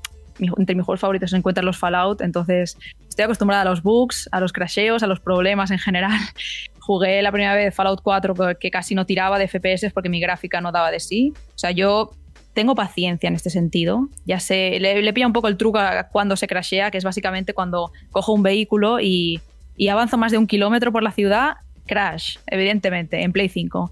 entre 0.57 0.75
mis 0.75 0.85
juegos 0.85 1.01
favoritos 1.01 1.31
se 1.31 1.37
encuentran 1.37 1.65
los 1.67 1.79
Fallout, 1.79 2.21
entonces 2.21 2.77
estoy 3.09 3.25
acostumbrada 3.25 3.63
a 3.63 3.65
los 3.67 3.83
bugs, 3.83 4.29
a 4.33 4.41
los 4.41 4.53
crasheos, 4.53 5.03
a 5.03 5.07
los 5.07 5.21
problemas 5.21 5.71
en 5.71 5.79
general. 5.79 6.19
Jugué 6.81 7.23
la 7.23 7.31
primera 7.31 7.55
vez 7.55 7.75
Fallout 7.75 8.01
4 8.03 8.35
que- 8.35 8.55
que 8.61 8.71
casi 8.71 8.95
no 8.95 9.07
tiraba 9.07 9.39
de 9.39 9.47
FPS 9.49 9.91
porque 9.95 10.09
mi 10.09 10.21
gráfica 10.21 10.61
no 10.61 10.73
daba 10.73 10.91
de 10.91 10.99
sí. 11.01 11.33
O 11.55 11.59
sea, 11.59 11.71
yo 11.71 12.11
tengo 12.55 12.75
paciencia 12.75 13.29
en 13.29 13.35
este 13.35 13.51
sentido. 13.51 14.09
Ya 14.27 14.41
sé, 14.41 14.79
le, 14.81 15.01
le 15.01 15.13
pilla 15.13 15.27
un 15.27 15.33
poco 15.33 15.49
el 15.49 15.57
truco 15.57 15.79
a 15.79 16.09
cuando 16.09 16.37
se 16.37 16.47
crashea, 16.47 16.91
que 16.91 16.99
es 16.99 17.05
básicamente 17.05 17.55
cuando 17.55 17.93
cojo 18.11 18.33
un 18.33 18.43
vehículo 18.43 19.01
y, 19.01 19.41
y 19.77 19.89
avanzo 19.89 20.19
más 20.19 20.33
de 20.33 20.39
un 20.39 20.47
kilómetro 20.47 20.93
por 20.93 21.03
la 21.03 21.13
ciudad, 21.13 21.55
crash, 21.87 22.37
evidentemente, 22.49 23.23
en 23.23 23.33
Play 23.33 23.49
5. 23.49 23.91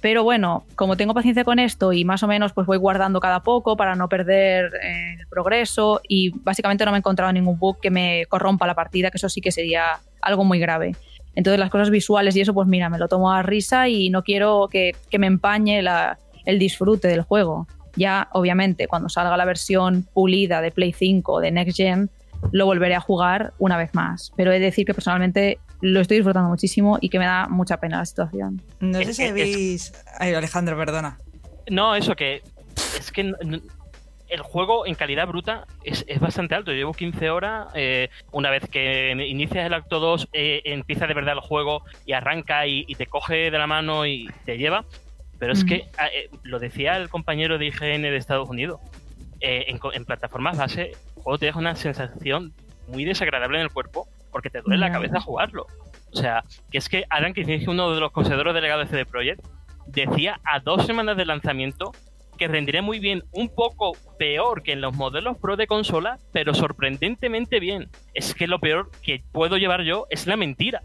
Pero 0.00 0.24
bueno, 0.24 0.64
como 0.76 0.96
tengo 0.96 1.12
paciencia 1.12 1.44
con 1.44 1.58
esto 1.58 1.92
y 1.92 2.04
más 2.04 2.22
o 2.22 2.26
menos 2.26 2.52
pues 2.52 2.66
voy 2.66 2.78
guardando 2.78 3.20
cada 3.20 3.40
poco 3.40 3.76
para 3.76 3.94
no 3.94 4.08
perder 4.08 4.70
eh, 4.82 5.16
el 5.20 5.26
progreso 5.26 6.00
y 6.08 6.30
básicamente 6.42 6.84
no 6.86 6.90
me 6.90 6.96
he 6.96 7.00
encontrado 7.00 7.32
ningún 7.32 7.58
bug 7.58 7.78
que 7.80 7.90
me 7.90 8.24
corrompa 8.28 8.66
la 8.66 8.74
partida, 8.74 9.10
que 9.10 9.18
eso 9.18 9.28
sí 9.28 9.40
que 9.42 9.52
sería 9.52 9.98
algo 10.22 10.42
muy 10.44 10.58
grave. 10.58 10.96
Entonces 11.34 11.60
las 11.60 11.70
cosas 11.70 11.90
visuales 11.90 12.34
y 12.36 12.40
eso 12.40 12.54
pues 12.54 12.66
mira, 12.66 12.88
me 12.88 12.98
lo 12.98 13.08
tomo 13.08 13.30
a 13.30 13.42
risa 13.42 13.88
y 13.88 14.08
no 14.10 14.22
quiero 14.24 14.68
que, 14.70 14.96
que 15.10 15.18
me 15.18 15.26
empañe 15.26 15.82
la- 15.82 16.18
el 16.46 16.58
disfrute 16.58 17.06
del 17.08 17.20
juego. 17.22 17.66
Ya 17.94 18.28
obviamente 18.32 18.88
cuando 18.88 19.08
salga 19.10 19.36
la 19.36 19.44
versión 19.44 20.06
pulida 20.14 20.62
de 20.62 20.70
Play 20.70 20.92
5 20.92 21.34
o 21.34 21.40
de 21.40 21.50
Next 21.50 21.76
Gen 21.76 22.08
lo 22.52 22.64
volveré 22.64 22.94
a 22.94 23.00
jugar 23.00 23.52
una 23.58 23.76
vez 23.76 23.94
más. 23.94 24.32
Pero 24.34 24.50
he 24.50 24.58
de 24.58 24.64
decir 24.64 24.86
que 24.86 24.94
personalmente 24.94 25.58
lo 25.80 26.00
estoy 26.00 26.18
disfrutando 26.18 26.48
muchísimo 26.48 26.98
y 27.00 27.08
que 27.08 27.18
me 27.18 27.24
da 27.26 27.46
mucha 27.48 27.78
pena 27.78 27.98
la 27.98 28.04
situación. 28.06 28.60
No 28.80 28.98
sé 29.02 29.14
si 29.14 29.24
habéis. 29.24 29.92
Ay, 30.18 30.34
Alejandro, 30.34 30.76
perdona. 30.76 31.18
No, 31.70 31.94
eso 31.94 32.14
que 32.16 32.42
es 32.98 33.10
que 33.12 33.32
el 34.28 34.40
juego 34.42 34.86
en 34.86 34.94
calidad 34.94 35.26
bruta 35.26 35.66
es, 35.82 36.04
es 36.08 36.20
bastante 36.20 36.54
alto. 36.54 36.70
Yo 36.70 36.76
llevo 36.78 36.92
15 36.94 37.30
horas. 37.30 37.68
eh, 37.74 38.08
una 38.32 38.50
vez 38.50 38.68
que 38.70 39.12
inicias 39.26 39.66
el 39.66 39.74
acto 39.74 39.98
2, 40.00 40.28
eh, 40.32 40.62
empieza 40.66 41.06
de 41.06 41.14
verdad 41.14 41.34
el 41.34 41.40
juego 41.40 41.82
y 42.06 42.12
arranca 42.12 42.66
y, 42.66 42.84
y 42.86 42.94
te 42.94 43.06
coge 43.06 43.50
de 43.50 43.58
la 43.58 43.66
mano 43.66 44.06
y 44.06 44.28
te 44.44 44.56
lleva. 44.58 44.84
Pero 45.38 45.52
es 45.54 45.64
Mm. 45.64 45.68
que 45.68 45.84
ah, 45.98 46.06
eh, 46.08 46.28
lo 46.42 46.58
decía 46.58 46.96
el 46.96 47.08
compañero 47.08 47.58
de 47.58 47.66
IGN 47.66 48.02
de 48.02 48.16
Estados 48.16 48.48
Unidos. 48.48 48.80
eh, 49.40 49.64
en, 49.68 49.80
en 49.94 50.04
plataformas 50.04 50.58
base, 50.58 50.90
el 51.16 51.22
juego 51.22 51.38
te 51.38 51.46
deja 51.46 51.58
una 51.58 51.74
sensación 51.74 52.52
muy 52.88 53.04
desagradable 53.06 53.56
en 53.56 53.62
el 53.64 53.70
cuerpo 53.70 54.06
porque 54.30 54.50
te 54.50 54.60
duele 54.60 54.78
la 54.78 54.92
cabeza 54.92 55.20
jugarlo. 55.20 55.66
O 56.12 56.16
sea, 56.16 56.44
que 56.70 56.78
es 56.78 56.88
que 56.88 57.04
Adam, 57.10 57.32
que 57.32 57.42
es 57.42 57.68
uno 57.68 57.92
de 57.94 58.00
los 58.00 58.12
consejeros 58.12 58.54
delegados 58.54 58.86
de 58.86 58.90
CD 58.90 59.06
Projekt, 59.06 59.46
decía 59.86 60.40
a 60.44 60.60
dos 60.60 60.86
semanas 60.86 61.16
de 61.16 61.26
lanzamiento 61.26 61.92
que 62.40 62.48
rendiría 62.48 62.80
muy 62.80 63.00
bien, 63.00 63.22
un 63.32 63.50
poco 63.50 63.92
peor 64.18 64.62
que 64.62 64.72
en 64.72 64.80
los 64.80 64.96
modelos 64.96 65.36
Pro 65.36 65.56
de 65.56 65.66
consola, 65.66 66.18
pero 66.32 66.54
sorprendentemente 66.54 67.60
bien. 67.60 67.90
Es 68.14 68.34
que 68.34 68.46
lo 68.46 68.60
peor 68.60 68.90
que 69.02 69.22
puedo 69.30 69.58
llevar 69.58 69.82
yo 69.82 70.06
es 70.08 70.26
la 70.26 70.38
mentira. 70.38 70.82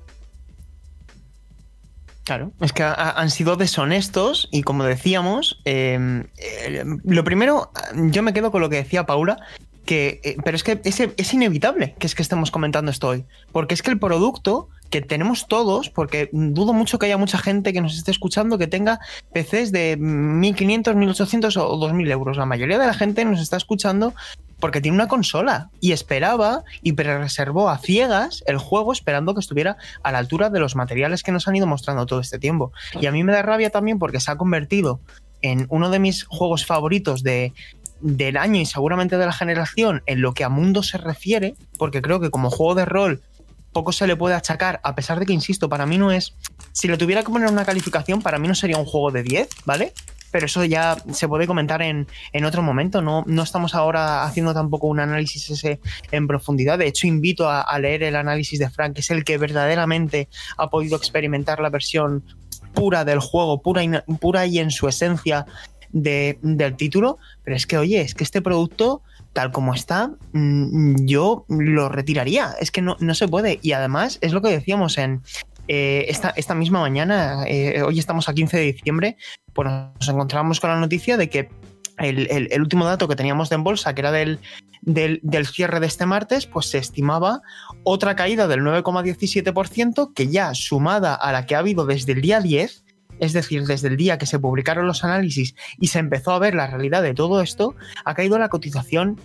Claro, 2.25 2.51
es 2.59 2.73
que 2.73 2.83
han 2.83 3.29
sido 3.29 3.55
deshonestos 3.55 4.49
y 4.51 4.63
como 4.63 4.83
decíamos, 4.83 5.61
em, 5.63 6.25
eh, 6.37 6.83
lo 7.03 7.23
primero, 7.23 7.71
yo 7.93 8.23
me 8.23 8.33
quedo 8.33 8.51
con 8.51 8.61
lo 8.61 8.69
que 8.69 8.77
decía 8.77 9.05
Paula, 9.05 9.37
que, 9.85 10.19
eh, 10.23 10.37
pero 10.43 10.55
es 10.57 10.63
que 10.63 10.81
es, 10.83 11.33
inevitable 11.33 11.95
que 11.99 12.07
es 12.07 12.15
que 12.15 12.21
estemos 12.21 12.51
comentando 12.51 12.91
esto 12.91 13.09
hoy, 13.09 13.25
porque 13.51 13.73
es 13.73 13.81
que 13.81 13.91
el 13.91 13.99
producto 13.99 14.69
que 14.89 15.01
tenemos 15.01 15.47
todos, 15.47 15.89
porque 15.89 16.29
dudo 16.31 16.73
mucho 16.73 16.99
que 16.99 17.07
haya 17.07 17.17
mucha 17.17 17.37
gente 17.37 17.73
que 17.73 17.81
nos 17.81 17.97
esté 17.97 18.11
escuchando 18.11 18.57
que 18.57 18.67
tenga 18.67 18.99
PCs 19.33 19.71
de 19.71 19.97
1500, 19.97 20.95
1800 20.95 21.57
o 21.57 21.77
2000 21.77 22.11
euros. 22.11 22.37
La 22.37 22.45
mayoría 22.45 22.77
de 22.77 22.85
la 22.85 22.93
gente 22.93 23.25
nos 23.25 23.41
está 23.41 23.57
escuchando 23.57 24.13
porque 24.59 24.81
tiene 24.81 24.95
una 24.95 25.07
consola 25.07 25.69
y 25.81 25.91
esperaba 25.91 26.63
y 26.81 26.95
reservó 26.95 27.69
a 27.69 27.77
ciegas 27.77 28.43
el 28.47 28.57
juego 28.57 28.93
esperando 28.93 29.33
que 29.33 29.39
estuviera 29.39 29.77
a 30.03 30.11
la 30.11 30.19
altura 30.19 30.49
de 30.49 30.59
los 30.59 30.75
materiales 30.75 31.23
que 31.23 31.31
nos 31.31 31.47
han 31.47 31.55
ido 31.55 31.67
mostrando 31.67 32.05
todo 32.05 32.19
este 32.19 32.39
tiempo. 32.39 32.71
Y 32.99 33.07
a 33.07 33.11
mí 33.11 33.23
me 33.23 33.33
da 33.33 33.41
rabia 33.41 33.69
también 33.69 33.99
porque 33.99 34.19
se 34.19 34.31
ha 34.31 34.37
convertido 34.37 34.99
en 35.41 35.67
uno 35.69 35.89
de 35.89 35.99
mis 35.99 36.23
juegos 36.23 36.65
favoritos 36.65 37.21
de, 37.21 37.53
del 38.01 38.37
año 38.37 38.61
y 38.61 38.65
seguramente 38.65 39.17
de 39.17 39.25
la 39.25 39.33
generación 39.33 40.03
en 40.05 40.21
lo 40.21 40.33
que 40.33 40.43
a 40.43 40.49
mundo 40.49 40.83
se 40.83 40.97
refiere, 40.97 41.55
porque 41.77 42.01
creo 42.01 42.19
que 42.19 42.29
como 42.29 42.49
juego 42.49 42.75
de 42.75 42.85
rol 42.85 43.21
poco 43.75 43.91
se 43.91 44.07
le 44.07 44.15
puede 44.15 44.35
achacar, 44.35 44.79
a 44.83 44.95
pesar 44.95 45.19
de 45.19 45.25
que, 45.25 45.33
insisto, 45.33 45.67
para 45.67 45.85
mí 45.85 45.97
no 45.97 46.11
es... 46.11 46.33
Si 46.71 46.87
le 46.87 46.97
tuviera 46.97 47.23
que 47.23 47.31
poner 47.31 47.51
una 47.51 47.65
calificación, 47.65 48.21
para 48.21 48.39
mí 48.39 48.47
no 48.47 48.55
sería 48.55 48.77
un 48.77 48.85
juego 48.85 49.11
de 49.11 49.21
10, 49.21 49.49
¿vale? 49.65 49.93
Pero 50.31 50.45
eso 50.45 50.63
ya 50.63 50.97
se 51.11 51.27
puede 51.27 51.45
comentar 51.45 51.81
en, 51.81 52.07
otro 52.45 52.61
momento. 52.61 53.01
No, 53.01 53.25
no 53.27 53.43
estamos 53.43 53.75
ahora 53.75 54.23
haciendo 54.23 54.53
tampoco 54.53 54.87
un 54.87 55.01
análisis 55.01 55.49
ese 55.49 55.81
en 56.11 56.25
profundidad. 56.25 56.77
De 56.77 56.87
hecho, 56.87 57.05
invito 57.05 57.49
a, 57.49 57.77
leer 57.77 58.03
el 58.03 58.15
análisis 58.15 58.59
de 58.59 58.69
Frank, 58.69 58.93
que 58.93 59.01
es 59.01 59.11
el 59.11 59.25
que 59.25 59.37
verdaderamente 59.37 60.29
ha 60.57 60.69
podido 60.69 60.95
experimentar 60.95 61.59
la 61.59 61.69
versión 61.69 62.23
pura 62.73 63.03
del 63.03 63.19
juego, 63.19 63.61
pura 63.61 63.83
y, 63.83 63.89
pura 64.19 64.45
y 64.45 64.59
en 64.59 64.71
su 64.71 64.87
esencia 64.87 65.45
del 65.95 66.75
título. 66.75 67.17
Pero 67.43 67.55
es 67.55 67.65
que, 67.65 67.77
oye, 67.77 68.01
es 68.01 68.13
que 68.13 68.23
este 68.23 68.41
producto 68.41 69.01
tal 69.35 69.51
como 69.51 69.73
está, 69.73 70.11
mm, 70.31 71.05
yo 71.05 71.45
lo 71.49 71.89
retiraría. 71.89 72.55
Es 72.59 72.71
que 72.71 72.81
no, 72.81 72.97
se 73.13 73.27
puede. 73.27 73.59
Y 73.61 73.73
además, 73.73 74.17
es 74.21 74.31
lo 74.31 74.41
que 74.41 74.49
decíamos 74.49 74.97
en 74.97 75.21
eh, 75.67 76.05
esta, 76.07 76.29
esta, 76.37 76.55
misma 76.55 76.79
mañana, 76.79 77.43
eh, 77.45 77.81
hoy 77.81 77.99
estamos 77.99 78.29
a 78.29 78.33
15 78.33 78.57
de 78.57 78.63
diciembre, 78.63 79.17
pues 79.53 79.67
nos 79.67 80.07
encontramos 80.07 80.61
con 80.61 80.69
la 80.69 80.79
noticia 80.79 81.17
de 81.17 81.29
que 81.29 81.49
el, 81.97 82.61
último 82.61 82.85
dato 82.85 83.07
que 83.07 83.15
teníamos 83.15 83.49
de 83.49 83.55
en 83.55 83.63
bolsa, 83.63 83.93
que 83.93 84.01
era 84.01 84.11
del, 84.11 84.39
del, 84.81 85.19
del, 85.21 85.47
cierre 85.47 85.81
de 85.81 85.87
este 85.87 86.05
martes, 86.05 86.45
pues 86.45 86.67
se 86.67 86.77
estimaba 86.77 87.41
otra 87.83 88.15
caída 88.15 88.47
del 88.47 88.61
9,17%, 88.61 90.13
que 90.13 90.27
ya 90.27 90.53
sumada 90.53 91.13
a 91.13 91.33
la 91.33 91.45
que 91.45 91.55
ha 91.55 91.59
habido 91.59 91.85
desde 91.85 92.13
el 92.13 92.21
día 92.21 92.39
10, 92.39 92.84
es 93.19 93.33
decir, 93.33 93.65
desde 93.65 93.87
el 93.87 93.97
día 93.97 94.17
que 94.17 94.25
se 94.25 94.39
publicaron 94.39 94.87
los 94.87 95.03
análisis 95.03 95.55
y 95.79 95.87
se 95.87 95.99
empezó 95.99 96.31
a 96.31 96.39
ver 96.39 96.55
la 96.55 96.67
realidad 96.67 97.03
de 97.03 97.13
todo 97.13 97.41
esto, 97.41 97.75
ha 98.03 98.13
caído 98.13 98.37
la 98.37 98.49
cotización 98.49 99.19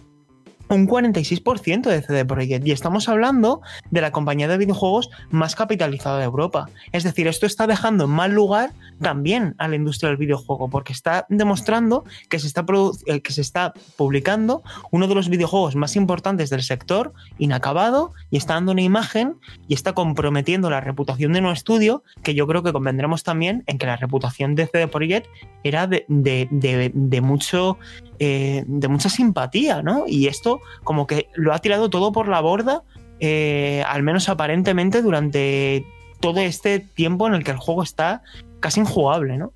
un 0.75 0.87
46% 0.87 1.83
de 1.83 2.03
CD 2.03 2.25
Projekt 2.25 2.67
y 2.67 2.73
estamos 2.73 3.09
hablando 3.09 3.61
de 3.91 4.01
la 4.01 4.13
compañía 4.13 4.49
de 4.49 4.57
videojuegos 4.57 5.11
más 5.31 5.55
capitalizada 5.55 6.19
de 6.19 6.25
Europa. 6.25 6.69
Es 6.93 7.05
decir, 7.05 7.27
esto 7.27 7.47
está 7.47 7.67
dejando 7.67 8.05
en 8.05 8.11
mal 8.11 8.33
lugar 8.33 8.71
también 9.01 9.55
a 9.59 9.69
la 9.69 9.77
industria 9.77 10.09
del 10.09 10.17
videojuego 10.17 10.69
porque 10.71 10.93
está 10.93 11.27
demostrando 11.29 12.05
que 12.29 12.39
se 12.39 12.47
está, 12.47 12.65
eh, 13.07 13.21
que 13.21 13.33
se 13.33 13.41
está 13.41 13.75
publicando 13.97 14.63
uno 14.91 15.09
de 15.09 15.15
los 15.15 15.29
videojuegos 15.29 15.75
más 15.75 15.97
importantes 15.97 16.51
del 16.51 16.63
sector 16.63 17.13
inacabado 17.39 18.13
y 18.31 18.37
está 18.37 18.55
dando 18.55 18.73
una 18.73 18.83
imagen 18.83 19.37
y 19.67 19.75
está 19.75 19.93
comprometiendo 19.93 20.71
la 20.71 20.81
reputación 20.81 21.33
de 21.33 21.41
nuestro 21.41 21.51
estudio 21.61 22.05
que 22.23 22.35
yo 22.35 22.47
creo 22.47 22.63
que 22.63 22.73
convendremos 22.73 23.23
también 23.23 23.65
en 23.67 23.77
que 23.77 23.87
la 23.87 23.97
reputación 23.97 24.55
de 24.55 24.67
CD 24.67 24.87
Projekt 24.89 25.27
era 25.63 25.87
de, 25.87 26.07
de 26.09 27.21
mucho 27.21 27.77
eh, 28.23 28.65
de 28.67 28.87
mucha 28.89 29.09
simpatía, 29.09 29.83
¿no? 29.83 30.05
Y 30.07 30.27
esto 30.27 30.60
como 30.85 31.07
que 31.07 31.29
lo 31.35 31.53
ha 31.53 31.59
tirado 31.59 31.91
todo 31.91 32.13
por 32.13 32.29
la 32.29 32.41
borda, 32.41 32.83
eh, 33.21 33.85
al 33.87 34.03
menos 34.03 34.29
aparentemente 34.29 35.03
durante 35.03 35.85
todo 36.21 36.41
este 36.41 36.81
tiempo 36.81 37.27
en 37.27 37.35
el 37.35 37.45
que 37.45 37.51
el 37.51 37.57
juego 37.57 37.83
está 37.83 38.23
casi 38.61 38.81
injugable, 38.81 39.39
¿no? 39.39 39.53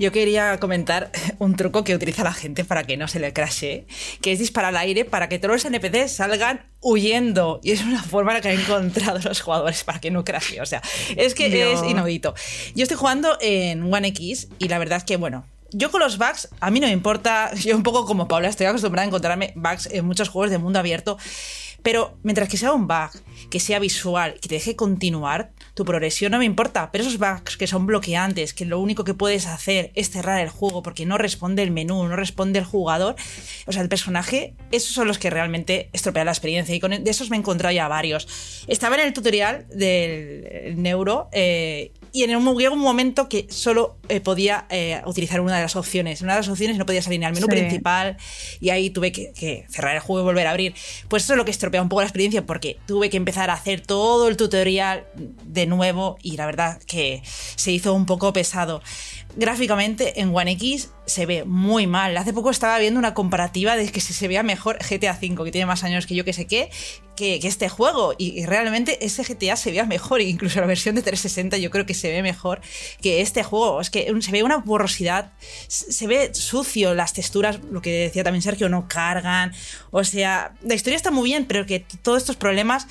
Yo 0.00 0.12
quería 0.12 0.58
comentar 0.58 1.12
un 1.38 1.56
truco 1.56 1.84
que 1.84 1.94
utiliza 1.94 2.24
la 2.24 2.32
gente 2.32 2.64
para 2.64 2.84
que 2.84 2.96
no 2.96 3.06
se 3.06 3.20
le 3.20 3.34
crashe, 3.34 3.84
que 4.22 4.32
es 4.32 4.38
disparar 4.38 4.70
al 4.70 4.78
aire 4.78 5.04
para 5.04 5.28
que 5.28 5.38
todos 5.38 5.62
los 5.62 5.64
NPCs 5.66 6.12
salgan 6.12 6.62
huyendo. 6.80 7.60
Y 7.62 7.72
es 7.72 7.84
una 7.84 8.02
forma 8.02 8.30
en 8.30 8.38
la 8.38 8.40
que 8.40 8.48
han 8.48 8.60
encontrado 8.60 9.18
los 9.22 9.42
jugadores 9.42 9.84
para 9.84 10.00
que 10.00 10.10
no 10.10 10.24
crashe. 10.24 10.62
O 10.62 10.66
sea, 10.66 10.80
es 11.16 11.34
que 11.34 11.72
es 11.72 11.82
inaudito. 11.82 12.34
Yo 12.74 12.84
estoy 12.84 12.96
jugando 12.96 13.36
en 13.42 13.92
One 13.92 14.08
X 14.08 14.48
y 14.58 14.68
la 14.68 14.78
verdad 14.78 14.96
es 14.96 15.04
que, 15.04 15.18
bueno, 15.18 15.44
yo 15.72 15.90
con 15.90 16.00
los 16.00 16.18
bugs, 16.18 16.48
a 16.60 16.70
mí 16.70 16.80
no 16.80 16.86
me 16.86 16.92
importa, 16.92 17.54
yo 17.54 17.76
un 17.76 17.82
poco 17.82 18.06
como 18.06 18.28
Paula, 18.28 18.48
estoy 18.48 18.66
acostumbrada 18.66 19.04
a 19.04 19.08
encontrarme 19.08 19.52
bugs 19.56 19.88
en 19.90 20.04
muchos 20.04 20.28
juegos 20.28 20.50
de 20.50 20.58
mundo 20.58 20.78
abierto, 20.78 21.16
pero 21.82 22.18
mientras 22.22 22.48
que 22.48 22.56
sea 22.56 22.72
un 22.72 22.86
bug, 22.86 23.10
que 23.50 23.60
sea 23.60 23.78
visual, 23.78 24.34
que 24.34 24.48
te 24.48 24.56
deje 24.56 24.76
continuar 24.76 25.52
tu 25.74 25.84
progresión, 25.84 26.32
no 26.32 26.38
me 26.38 26.44
importa, 26.44 26.90
pero 26.92 27.02
esos 27.02 27.18
bugs 27.18 27.56
que 27.56 27.66
son 27.66 27.86
bloqueantes, 27.86 28.52
que 28.52 28.64
lo 28.64 28.78
único 28.80 29.04
que 29.04 29.14
puedes 29.14 29.46
hacer 29.46 29.92
es 29.94 30.10
cerrar 30.10 30.40
el 30.40 30.50
juego 30.50 30.82
porque 30.82 31.06
no 31.06 31.16
responde 31.16 31.62
el 31.62 31.70
menú, 31.70 32.06
no 32.06 32.16
responde 32.16 32.58
el 32.58 32.64
jugador, 32.64 33.16
o 33.66 33.72
sea, 33.72 33.82
el 33.82 33.88
personaje, 33.88 34.54
esos 34.72 34.92
son 34.92 35.08
los 35.08 35.18
que 35.18 35.30
realmente 35.30 35.88
estropean 35.92 36.26
la 36.26 36.32
experiencia 36.32 36.74
y 36.74 36.80
con 36.80 36.90
de 36.90 37.10
esos 37.10 37.30
me 37.30 37.36
he 37.36 37.38
encontrado 37.38 37.74
ya 37.74 37.88
varios. 37.88 38.64
Estaba 38.66 38.96
en 38.96 39.06
el 39.06 39.12
tutorial 39.12 39.66
del 39.70 40.80
Neuro 40.82 41.28
eh, 41.32 41.92
y 42.12 42.24
en 42.24 42.36
un, 42.36 42.46
un 42.46 42.78
momento 42.78 43.28
que 43.28 43.46
solo 43.50 43.96
eh, 44.08 44.20
podía 44.20 44.66
eh, 44.70 45.00
utilizar 45.06 45.40
una 45.40 45.56
de 45.56 45.62
las 45.62 45.76
opciones. 45.76 46.22
Una 46.22 46.34
de 46.34 46.40
las 46.40 46.48
opciones 46.48 46.76
no 46.76 46.86
podía 46.86 47.02
salir 47.02 47.24
al 47.24 47.32
menú 47.32 47.46
principal 47.46 48.16
y 48.60 48.70
ahí 48.70 48.90
tuve 48.90 49.12
que, 49.12 49.64
cerrar 49.68 49.94
el 49.94 50.00
juego 50.00 50.22
y 50.22 50.24
volver 50.24 50.46
a 50.46 50.50
abrir. 50.50 50.74
Pues 51.08 51.24
eso 51.24 51.34
es 51.34 51.36
lo 51.36 51.44
que 51.44 51.50
estropea 51.50 51.82
un 51.82 51.88
poco 51.88 52.02
la 52.02 52.06
experiencia 52.06 52.44
porque 52.44 52.78
tuve 52.86 53.10
que 53.10 53.16
empezar 53.16 53.50
a 53.50 53.54
hacer 53.54 53.80
todo 53.80 54.28
el 54.28 54.36
tutorial 54.36 55.06
de 55.14 55.66
nuevo 55.66 56.18
y 56.22 56.36
la 56.36 56.46
verdad 56.46 56.80
que 56.86 57.22
se 57.24 57.72
hizo 57.72 57.94
un 57.94 58.06
poco 58.06 58.32
pesado 58.32 58.82
gráficamente 59.36 60.20
en 60.20 60.34
One 60.34 60.52
X 60.52 60.90
se 61.06 61.26
ve 61.26 61.44
muy 61.44 61.86
mal. 61.86 62.16
Hace 62.16 62.32
poco 62.32 62.50
estaba 62.50 62.78
viendo 62.78 62.98
una 62.98 63.14
comparativa 63.14 63.76
de 63.76 63.90
que 63.90 64.00
se 64.00 64.28
vea 64.28 64.42
mejor 64.42 64.78
GTA 64.78 65.18
V, 65.20 65.44
que 65.44 65.52
tiene 65.52 65.66
más 65.66 65.84
años 65.84 66.06
que 66.06 66.14
yo 66.14 66.24
que 66.24 66.32
sé 66.32 66.46
qué, 66.46 66.70
que, 67.16 67.40
este 67.42 67.68
juego. 67.68 68.14
Y, 68.16 68.44
realmente 68.46 69.04
ese 69.04 69.22
GTA 69.22 69.56
se 69.56 69.72
vea 69.72 69.84
mejor, 69.84 70.20
incluso 70.20 70.60
la 70.60 70.66
versión 70.66 70.94
de 70.94 71.02
360 71.02 71.58
yo 71.58 71.70
creo 71.70 71.86
que 71.86 71.94
se 71.94 72.10
ve 72.10 72.22
mejor 72.22 72.60
que 73.00 73.20
este 73.20 73.42
juego. 73.42 73.80
Es 73.80 73.90
que 73.90 74.12
se 74.20 74.32
ve 74.32 74.42
una 74.42 74.58
borrosidad, 74.58 75.32
se 75.68 76.06
ve 76.06 76.34
sucio, 76.34 76.94
las 76.94 77.12
texturas, 77.12 77.60
lo 77.70 77.82
que 77.82 77.90
decía 77.90 78.24
también 78.24 78.42
Sergio, 78.42 78.68
no 78.68 78.88
cargan. 78.88 79.52
O 79.90 80.04
sea, 80.04 80.54
la 80.62 80.74
historia 80.74 80.96
está 80.96 81.10
muy 81.10 81.30
bien, 81.30 81.46
pero 81.46 81.66
que 81.66 81.80
todos 82.02 82.18
estos 82.18 82.36
problemas 82.36 82.86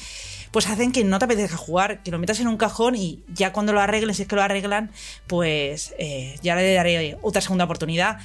pues 0.51 0.67
hacen 0.67 0.91
que 0.91 1.03
no 1.03 1.19
te 1.19 1.25
apetezca 1.25 1.57
jugar, 1.57 2.03
que 2.03 2.11
lo 2.11 2.19
metas 2.19 2.39
en 2.39 2.47
un 2.47 2.57
cajón 2.57 2.95
y 2.95 3.23
ya 3.33 3.53
cuando 3.53 3.73
lo 3.73 3.81
arreglen, 3.81 4.15
si 4.15 4.23
es 4.23 4.27
que 4.27 4.35
lo 4.35 4.41
arreglan, 4.41 4.91
pues 5.27 5.93
eh, 5.97 6.37
ya 6.41 6.55
le 6.55 6.73
daré 6.73 7.17
otra 7.21 7.41
segunda 7.41 7.65
oportunidad. 7.65 8.19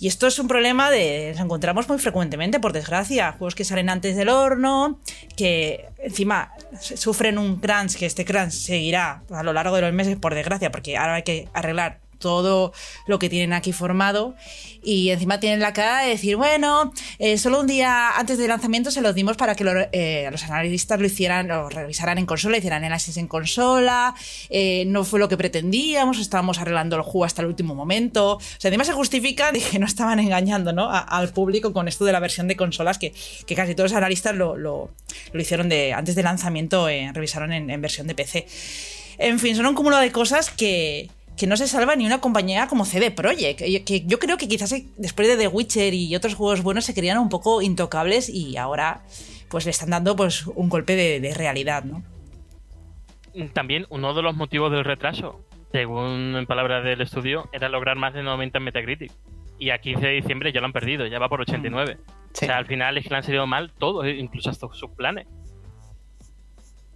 Y 0.00 0.06
esto 0.06 0.28
es 0.28 0.38
un 0.38 0.46
problema 0.46 0.90
de. 0.90 1.30
Nos 1.32 1.40
encontramos 1.40 1.88
muy 1.88 1.98
frecuentemente, 1.98 2.60
por 2.60 2.72
desgracia. 2.72 3.32
Juegos 3.32 3.56
que 3.56 3.64
salen 3.64 3.90
antes 3.90 4.14
del 4.14 4.28
horno, 4.28 5.00
que 5.36 5.86
encima 5.98 6.52
sufren 6.80 7.36
un 7.36 7.58
crunch, 7.58 7.96
que 7.96 8.06
este 8.06 8.24
crunch 8.24 8.52
seguirá 8.52 9.22
a 9.28 9.42
lo 9.42 9.52
largo 9.52 9.74
de 9.74 9.82
los 9.82 9.92
meses, 9.92 10.16
por 10.16 10.36
desgracia, 10.36 10.70
porque 10.70 10.96
ahora 10.96 11.14
hay 11.14 11.24
que 11.24 11.48
arreglar 11.52 11.98
todo 12.18 12.72
lo 13.06 13.18
que 13.18 13.28
tienen 13.28 13.52
aquí 13.52 13.72
formado 13.72 14.34
y 14.82 15.10
encima 15.10 15.40
tienen 15.40 15.60
la 15.60 15.72
cara 15.72 16.02
de 16.02 16.10
decir, 16.10 16.36
bueno, 16.36 16.92
eh, 17.18 17.38
solo 17.38 17.60
un 17.60 17.66
día 17.66 18.10
antes 18.16 18.38
del 18.38 18.48
lanzamiento 18.48 18.90
se 18.90 19.00
los 19.00 19.14
dimos 19.14 19.36
para 19.36 19.54
que 19.54 19.88
eh, 19.92 20.28
los 20.30 20.44
analistas 20.44 21.00
lo 21.00 21.06
hicieran, 21.06 21.48
lo 21.48 21.68
revisaran 21.68 22.18
en 22.18 22.26
consola, 22.26 22.58
hicieran 22.58 22.84
análisis 22.84 23.16
en 23.16 23.26
consola, 23.26 24.14
eh, 24.50 24.84
no 24.86 25.04
fue 25.04 25.18
lo 25.18 25.28
que 25.28 25.36
pretendíamos, 25.36 26.18
estábamos 26.18 26.58
arreglando 26.58 26.96
el 26.96 27.02
juego 27.02 27.24
hasta 27.24 27.42
el 27.42 27.48
último 27.48 27.74
momento. 27.74 28.36
O 28.36 28.40
sea, 28.58 28.68
encima 28.68 28.84
se 28.84 28.92
justifica 28.92 29.52
de 29.52 29.60
que 29.60 29.78
no 29.78 29.86
estaban 29.86 30.20
engañando 30.20 30.72
¿no? 30.72 30.88
al 30.90 31.32
público 31.32 31.72
con 31.72 31.88
esto 31.88 32.04
de 32.04 32.12
la 32.12 32.20
versión 32.20 32.48
de 32.48 32.56
consolas, 32.56 32.98
que, 32.98 33.12
casi 33.54 33.74
todos 33.74 33.90
los 33.90 33.96
analistas 33.96 34.34
lo, 34.34 34.56
lo, 34.56 34.90
hicieron 35.34 35.68
de, 35.68 35.92
antes 35.92 36.14
del 36.14 36.24
lanzamiento, 36.24 36.86
revisaron 36.86 37.52
en 37.52 37.80
versión 37.80 38.06
de 38.06 38.14
PC. 38.14 38.46
En 39.18 39.40
fin, 39.40 39.56
son 39.56 39.66
un 39.66 39.74
cúmulo 39.74 39.96
de 39.98 40.12
cosas 40.12 40.50
que, 40.50 41.10
que 41.38 41.46
no 41.46 41.56
se 41.56 41.68
salva 41.68 41.96
ni 41.96 42.04
una 42.04 42.20
compañía 42.20 42.66
como 42.66 42.84
CD 42.84 43.10
Projekt. 43.10 43.60
Que 43.84 44.04
yo 44.04 44.18
creo 44.18 44.36
que 44.36 44.48
quizás 44.48 44.74
después 44.96 45.28
de 45.28 45.36
The 45.36 45.48
Witcher 45.48 45.94
y 45.94 46.14
otros 46.14 46.34
juegos 46.34 46.62
buenos 46.62 46.84
se 46.84 46.94
creían 46.94 47.18
un 47.18 47.28
poco 47.28 47.62
intocables 47.62 48.28
y 48.28 48.56
ahora 48.56 49.02
pues 49.48 49.64
le 49.64 49.70
están 49.70 49.90
dando 49.90 50.16
pues 50.16 50.46
un 50.46 50.68
golpe 50.68 50.94
de, 50.96 51.34
realidad, 51.34 51.84
¿no? 51.84 52.02
También 53.52 53.86
uno 53.88 54.14
de 54.14 54.22
los 54.22 54.36
motivos 54.36 54.70
del 54.72 54.84
retraso 54.84 55.44
según 55.72 56.34
en 56.36 56.46
palabras 56.46 56.84
del 56.84 57.00
estudio, 57.00 57.48
era 57.52 57.68
lograr 57.68 57.96
más 57.96 58.14
de 58.14 58.22
90 58.22 58.58
en 58.58 58.64
Metacritic. 58.64 59.12
Y 59.58 59.70
a 59.70 59.78
15 59.78 60.06
de 60.06 60.12
diciembre 60.14 60.52
ya 60.52 60.60
lo 60.60 60.66
han 60.66 60.72
perdido, 60.72 61.06
ya 61.06 61.18
va 61.18 61.28
por 61.28 61.40
89. 61.40 61.98
Sí. 62.32 62.44
O 62.44 62.48
sea, 62.48 62.56
al 62.56 62.66
final 62.66 62.96
es 62.96 63.04
que 63.04 63.10
le 63.10 63.16
han 63.16 63.22
salido 63.22 63.46
mal 63.46 63.72
todos, 63.72 64.06
incluso 64.06 64.50
hasta 64.50 64.66
sus 64.72 64.90
planes. 64.90 65.26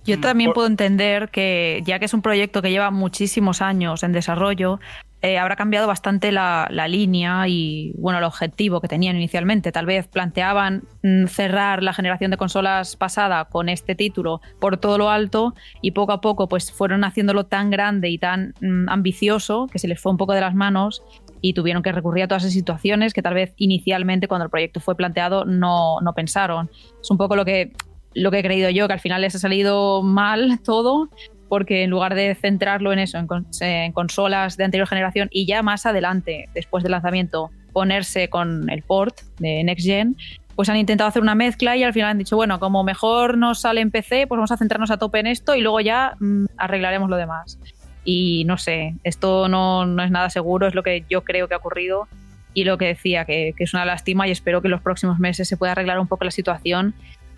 Yo 0.05 0.21
también 0.21 0.49
Por- 0.49 0.55
puedo 0.55 0.67
entender 0.69 1.29
que, 1.31 1.83
ya 1.85 1.99
que 1.99 2.07
es 2.07 2.15
un 2.15 2.23
proyecto 2.23 2.63
que 2.63 2.71
lleva 2.71 2.91
muchísimos 2.91 3.63
años 3.63 4.03
en 4.03 4.13
desarrollo, 4.13 4.81
eh, 5.25 5.39
habrá 5.39 5.55
cambiado 5.55 5.87
bastante 5.87 6.33
la, 6.33 6.67
la 6.73 6.89
línea 6.89 7.47
y 7.47 7.93
bueno 7.97 8.19
el 8.19 8.25
objetivo 8.25 8.81
que 8.81 8.89
tenían 8.89 9.15
inicialmente. 9.15 9.71
Tal 9.71 9.87
vez 9.87 10.09
planteaban 10.09 10.83
mm, 11.05 11.27
cerrar 11.27 11.85
la 11.85 11.93
generación 11.93 12.33
de 12.33 12.37
consolas 12.37 12.97
pasada 12.97 13.45
con 13.45 13.69
este 13.69 13.95
título 13.95 14.41
por 14.61 14.79
todo 14.79 14.99
lo 14.99 15.11
alto 15.11 15.55
y 15.81 15.93
poco 15.93 16.11
a 16.11 16.21
poco 16.21 16.49
pues 16.49 16.73
fueron 16.73 17.05
haciéndolo 17.05 17.47
tan 17.47 17.71
grande 17.71 18.09
y 18.09 18.19
tan 18.19 18.55
mm, 18.61 18.89
ambicioso 18.89 19.69
que 19.71 19.79
se 19.79 19.87
les 19.87 20.01
fue 20.01 20.11
un 20.11 20.19
poco 20.19 20.33
de 20.33 20.41
las 20.41 20.57
manos 20.57 21.05
y 21.41 21.55
tuvieron 21.55 21.85
que 21.85 21.93
recurrir 21.93 22.25
a 22.25 22.29
todas 22.29 22.43
esas 22.43 22.55
situaciones 22.55 23.15
que 23.15 23.23
tal 23.23 23.35
vez 23.35 23.55
inicialmente 23.59 24.27
cuando 24.27 24.47
el 24.47 24.51
proyecto 24.51 24.81
fue 24.81 24.97
planteado 24.97 25.45
no, 25.45 26.01
no 26.01 26.15
pensaron. 26.15 26.69
Es 27.01 27.09
un 27.13 27.19
poco 27.19 27.37
lo 27.37 27.45
que, 27.45 27.73
lo 28.15 28.31
que 28.31 28.39
he 28.39 28.43
creído 28.43 28.71
yo, 28.71 28.87
que 28.87 28.95
al 28.95 29.01
final 29.01 29.21
les 29.23 29.35
ha 29.35 29.39
salido 29.39 30.03
mal 30.03 30.61
todo, 30.65 31.09
porque 31.49 31.83
en 31.85 31.91
lugar 31.91 32.15
de 32.15 32.35
centrarlo 32.35 32.93
en 32.93 32.99
eso, 32.99 33.19
en, 33.19 33.27
con- 33.27 33.47
en 33.61 33.93
consolas 33.93 34.57
de 34.57 34.65
anterior 34.65 34.89
generación 34.89 35.29
y 35.31 35.47
ya 35.47 35.63
más 35.63 35.85
adelante, 35.87 36.49
después 36.55 36.83
del 36.83 36.93
lanzamiento, 36.93 37.51
ponerse 37.73 38.29
con 38.29 38.71
el 38.71 38.83
port 38.83 39.19
de 39.39 39.63
Next 39.65 39.87
Gen, 39.87 40.17
pues 40.55 40.69
han 40.69 40.77
intentado 40.77 41.09
hacer 41.09 41.23
una 41.23 41.35
mezcla 41.35 41.77
y 41.77 41.83
al 41.83 41.93
final 41.95 42.11
han 42.11 42.19
dicho, 42.19 42.37
bueno, 42.37 42.61
como 42.61 42.85
mejor 42.85 43.39
nos 43.39 43.61
sale 43.63 43.81
en 43.81 43.91
PC, 43.91 44.27
pues 44.27 44.37
vamos 44.37 44.53
a 44.53 44.57
centrarnos 44.59 44.91
a 44.91 44.99
tope 44.99 45.19
en 45.19 45.27
esto 45.27 45.55
y 45.55 45.63
luego 45.63 45.81
ya 45.81 46.15
mm, 46.21 46.45
arreglaremos 46.59 47.09
lo 47.09 47.17
demás. 47.17 47.59
Y 48.05 48.45
no 48.47 48.59
sé, 48.59 48.95
esto 49.05 49.49
no, 49.49 49.87
no 49.87 50.03
es 50.03 50.11
nada 50.11 50.29
seguro, 50.29 50.67
es 50.67 50.75
lo 50.75 50.83
que 50.83 51.05
yo 51.09 51.23
creo 51.25 51.49
que 51.49 51.55
ha 51.55 51.59
ocurrido 51.59 52.09
y 52.53 52.65
lo 52.65 52.77
que 52.77 52.87
decía, 52.87 53.25
que, 53.25 53.55
que 53.57 53.65
es 53.65 53.73
una 53.73 53.87
lástima 53.87 54.29
y 54.29 54.31
espero 54.31 54.61
que 54.61 54.69
en 54.69 54.73
los 54.73 54.83
próximos 54.83 55.19
meses 55.19 55.49
se 55.49 55.57
pueda 55.57 55.73
arreglar 55.73 55.99
un 55.99 56.09
poco 56.09 56.25
la 56.27 56.31
situación 56.31 56.93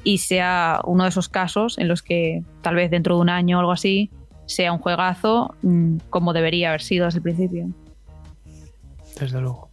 y 0.04 0.18
sea 0.18 0.80
uno 0.84 1.04
de 1.04 1.08
esos 1.08 1.28
casos 1.28 1.78
en 1.78 1.88
los 1.88 2.02
que 2.02 2.42
tal 2.62 2.76
vez 2.76 2.90
dentro 2.90 3.16
de 3.16 3.22
un 3.22 3.30
año 3.30 3.56
o 3.56 3.60
algo 3.60 3.72
así 3.72 4.10
sea 4.46 4.72
un 4.72 4.78
juegazo 4.78 5.54
mm, 5.62 5.96
como 6.10 6.32
debería 6.32 6.68
haber 6.68 6.82
sido 6.82 7.06
desde 7.06 7.18
el 7.18 7.22
principio. 7.22 7.68
Desde 9.18 9.40
luego. 9.40 9.70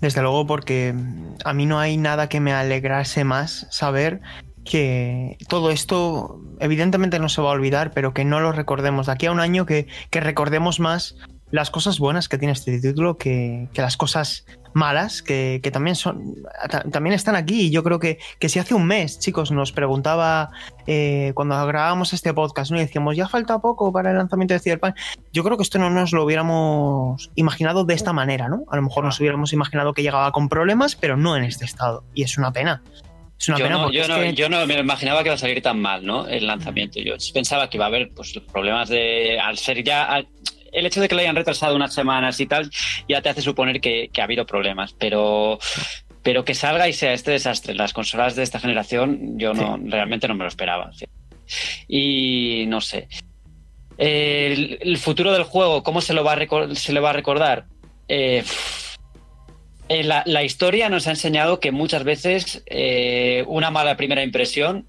Desde 0.00 0.22
luego, 0.22 0.46
porque 0.46 0.92
mm, 0.92 1.36
a 1.44 1.52
mí 1.52 1.66
no 1.66 1.78
hay 1.78 1.96
nada 1.96 2.28
que 2.28 2.40
me 2.40 2.52
alegrase 2.52 3.24
más 3.24 3.66
saber 3.70 4.20
que 4.64 5.38
todo 5.48 5.70
esto 5.70 6.40
evidentemente 6.60 7.18
no 7.18 7.28
se 7.28 7.40
va 7.40 7.50
a 7.50 7.52
olvidar, 7.52 7.92
pero 7.92 8.12
que 8.12 8.24
no 8.24 8.40
lo 8.40 8.52
recordemos. 8.52 9.06
De 9.06 9.12
aquí 9.12 9.26
a 9.26 9.32
un 9.32 9.40
año 9.40 9.64
que, 9.64 9.86
que 10.10 10.20
recordemos 10.20 10.78
más 10.78 11.16
las 11.50 11.70
cosas 11.70 11.98
buenas 11.98 12.28
que 12.28 12.36
tiene 12.38 12.52
este 12.52 12.78
título 12.80 13.16
que, 13.16 13.68
que 13.72 13.80
las 13.82 13.96
cosas 13.96 14.44
malas, 14.74 15.22
que, 15.22 15.60
que 15.62 15.70
también 15.70 15.96
son 15.96 16.34
ta- 16.70 16.82
también 16.90 17.14
están 17.14 17.34
aquí. 17.36 17.62
Y 17.62 17.70
yo 17.70 17.82
creo 17.82 17.98
que, 17.98 18.18
que 18.38 18.48
si 18.48 18.58
hace 18.58 18.74
un 18.74 18.84
mes, 18.86 19.18
chicos, 19.18 19.50
nos 19.50 19.72
preguntaba 19.72 20.50
eh, 20.86 21.32
cuando 21.34 21.54
grabábamos 21.66 22.12
este 22.12 22.34
podcast, 22.34 22.70
¿no? 22.70 22.76
y 22.76 22.80
decíamos, 22.80 23.16
ya 23.16 23.28
falta 23.28 23.58
poco 23.60 23.90
para 23.92 24.10
el 24.10 24.18
lanzamiento 24.18 24.52
de 24.54 24.60
Cyberpunk. 24.60 24.94
Yo 25.32 25.42
creo 25.42 25.56
que 25.56 25.62
esto 25.62 25.78
no 25.78 25.88
nos 25.90 26.12
lo 26.12 26.22
hubiéramos 26.24 27.30
imaginado 27.34 27.84
de 27.84 27.94
esta 27.94 28.12
manera, 28.12 28.48
¿no? 28.48 28.64
A 28.70 28.76
lo 28.76 28.82
mejor 28.82 29.04
nos 29.04 29.18
hubiéramos 29.20 29.52
imaginado 29.52 29.94
que 29.94 30.02
llegaba 30.02 30.30
con 30.32 30.48
problemas, 30.48 30.96
pero 30.96 31.16
no 31.16 31.36
en 31.36 31.44
este 31.44 31.64
estado. 31.64 32.04
Y 32.14 32.22
es 32.24 32.36
una 32.38 32.52
pena. 32.52 32.82
Es 33.40 33.48
una 33.48 33.58
Yo 33.58 33.64
pena 33.64 33.76
no, 33.76 33.82
porque 33.84 33.96
yo, 33.96 34.02
es 34.02 34.08
no, 34.08 34.16
que- 34.16 34.34
yo 34.34 34.48
no 34.48 34.66
me 34.66 34.78
imaginaba 34.78 35.22
que 35.22 35.28
iba 35.28 35.34
a 35.36 35.38
salir 35.38 35.62
tan 35.62 35.80
mal, 35.80 36.04
¿no? 36.04 36.26
El 36.26 36.46
lanzamiento. 36.46 37.00
Yo 37.00 37.14
pensaba 37.32 37.70
que 37.70 37.76
iba 37.78 37.86
a 37.86 37.88
haber 37.88 38.10
pues, 38.14 38.34
los 38.34 38.44
problemas 38.44 38.88
de. 38.88 39.38
Al 39.40 39.56
ser 39.56 39.82
ya. 39.82 40.04
al- 40.04 40.28
el 40.72 40.86
hecho 40.86 41.00
de 41.00 41.08
que 41.08 41.14
lo 41.14 41.20
hayan 41.20 41.36
retrasado 41.36 41.76
unas 41.76 41.94
semanas 41.94 42.40
y 42.40 42.46
tal, 42.46 42.70
ya 43.08 43.22
te 43.22 43.28
hace 43.28 43.42
suponer 43.42 43.80
que, 43.80 44.10
que 44.12 44.20
ha 44.20 44.24
habido 44.24 44.46
problemas. 44.46 44.94
Pero. 44.98 45.58
Pero 46.22 46.44
que 46.44 46.54
salga 46.54 46.88
y 46.88 46.92
sea 46.92 47.12
este 47.12 47.30
desastre. 47.30 47.74
Las 47.74 47.92
consolas 47.92 48.34
de 48.34 48.42
esta 48.42 48.60
generación, 48.60 49.38
yo 49.38 49.54
no 49.54 49.78
realmente 49.82 50.28
no 50.28 50.34
me 50.34 50.42
lo 50.44 50.48
esperaba. 50.48 50.92
sí. 50.92 51.06
Y 51.86 52.66
no 52.66 52.80
sé. 52.80 53.08
El, 53.96 54.78
el 54.80 54.96
futuro 54.98 55.32
del 55.32 55.44
juego, 55.44 55.82
¿cómo 55.82 56.00
se 56.00 56.14
lo 56.14 56.24
va 56.24 56.34
a, 56.34 56.74
se 56.74 56.92
le 56.92 57.00
va 57.00 57.10
a 57.10 57.14
recordar? 57.14 57.66
Eh, 58.08 58.44
eh, 59.88 60.04
la, 60.04 60.22
la 60.26 60.44
historia 60.44 60.88
nos 60.88 61.06
ha 61.06 61.10
enseñado 61.10 61.60
que 61.60 61.72
muchas 61.72 62.04
veces 62.04 62.62
eh, 62.66 63.44
una 63.46 63.70
mala 63.70 63.96
primera 63.96 64.22
impresión 64.22 64.86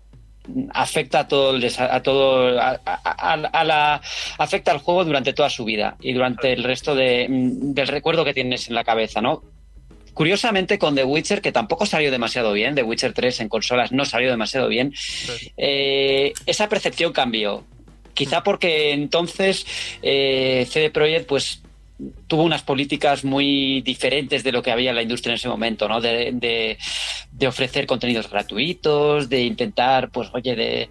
afecta 0.73 1.19
a 1.19 1.27
todo 1.27 1.55
el 1.55 1.71
a 1.77 2.01
todo 2.03 2.59
a, 2.59 2.79
a- 2.85 3.01
a- 3.03 3.33
a 3.33 3.63
la 3.63 4.01
afecta 4.37 4.71
al 4.71 4.79
juego 4.79 5.05
durante 5.05 5.33
toda 5.33 5.49
su 5.49 5.65
vida 5.65 5.95
y 6.01 6.13
durante 6.13 6.53
el 6.53 6.63
resto 6.63 6.95
de, 6.95 7.27
mm, 7.29 7.73
del 7.73 7.87
recuerdo 7.87 8.23
que 8.25 8.33
tienes 8.33 8.67
en 8.67 8.75
la 8.75 8.83
cabeza, 8.83 9.21
¿no? 9.21 9.43
Curiosamente 10.13 10.77
con 10.77 10.95
The 10.95 11.05
Witcher, 11.05 11.41
que 11.41 11.51
tampoco 11.53 11.85
salió 11.85 12.11
demasiado 12.11 12.51
bien, 12.51 12.75
The 12.75 12.83
Witcher 12.83 13.13
3 13.13 13.39
en 13.41 13.49
consolas 13.49 13.91
no 13.93 14.03
salió 14.03 14.29
demasiado 14.29 14.67
bien, 14.67 14.93
eh, 15.55 16.33
esa 16.45 16.67
percepción 16.67 17.13
cambió. 17.13 17.63
Quizá 18.13 18.43
porque 18.43 18.91
entonces 18.91 19.65
eh, 20.01 20.67
CD 20.69 20.89
Projekt 20.89 21.25
pues 21.27 21.61
tuvo 22.27 22.43
unas 22.43 22.61
políticas 22.63 23.25
muy 23.25 23.81
diferentes 23.81 24.43
de 24.43 24.51
lo 24.51 24.61
que 24.63 24.71
había 24.71 24.91
en 24.91 24.95
la 24.95 25.01
industria 25.01 25.31
en 25.33 25.35
ese 25.35 25.49
momento, 25.49 25.87
¿no? 25.87 25.99
De, 26.01 26.31
de- 26.33 26.77
de 27.31 27.47
ofrecer 27.47 27.85
contenidos 27.85 28.29
gratuitos, 28.29 29.29
de 29.29 29.43
intentar, 29.43 30.09
pues, 30.09 30.29
oye, 30.33 30.55
de 30.55 30.89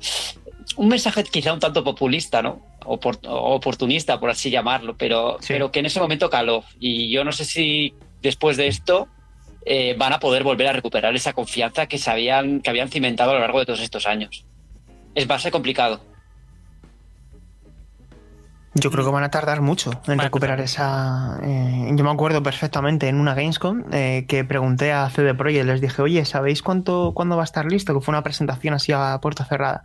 un 0.76 0.88
mensaje 0.88 1.24
quizá 1.24 1.52
un 1.52 1.60
tanto 1.60 1.82
populista, 1.82 2.42
¿no? 2.42 2.60
Opor- 2.84 3.18
oportunista, 3.28 4.18
por 4.20 4.30
así 4.30 4.50
llamarlo, 4.50 4.96
pero, 4.96 5.38
Sí. 5.40 5.48
pero 5.54 5.70
que 5.72 5.80
en 5.80 5.86
ese 5.86 6.00
momento 6.00 6.30
caló. 6.30 6.64
Y 6.80 7.10
yo 7.10 7.24
no 7.24 7.32
sé 7.32 7.44
si 7.44 7.94
después 8.22 8.56
de 8.56 8.66
esto 8.68 9.08
eh, 9.66 9.94
van 9.98 10.12
a 10.14 10.18
poder 10.20 10.44
volver 10.44 10.66
a 10.68 10.72
recuperar 10.72 11.14
esa 11.14 11.32
confianza 11.34 11.86
que, 11.86 11.98
se 11.98 12.10
habían, 12.10 12.60
que 12.60 12.70
habían 12.70 12.88
cimentado 12.88 13.32
a 13.32 13.34
lo 13.34 13.40
largo 13.40 13.58
de 13.60 13.66
todos 13.66 13.80
estos 13.80 14.06
años. 14.06 14.44
Es 15.14 15.28
va 15.28 15.34
a 15.34 15.38
ser 15.38 15.52
complicado. 15.52 16.00
Yo 18.74 18.90
creo 18.90 19.04
que 19.04 19.10
van 19.10 19.24
a 19.24 19.30
tardar 19.30 19.60
mucho 19.60 19.90
en 20.06 20.18
recuperar 20.18 20.60
esa. 20.60 21.40
eh, 21.42 21.90
yo 21.94 22.04
me 22.04 22.10
acuerdo 22.10 22.42
perfectamente 22.42 23.08
en 23.08 23.16
una 23.18 23.34
Gamescom 23.34 23.84
eh, 23.92 24.24
que 24.28 24.44
pregunté 24.44 24.92
a 24.92 25.08
CD 25.10 25.34
Projekt, 25.34 25.66
les 25.66 25.80
dije, 25.80 26.02
oye, 26.02 26.24
¿sabéis 26.24 26.62
cuánto, 26.62 27.12
cuándo 27.14 27.36
va 27.36 27.42
a 27.42 27.44
estar 27.44 27.66
listo? 27.66 27.94
Que 27.94 28.00
fue 28.00 28.12
una 28.12 28.22
presentación 28.22 28.74
así 28.74 28.92
a 28.92 29.18
puerta 29.20 29.44
cerrada. 29.44 29.82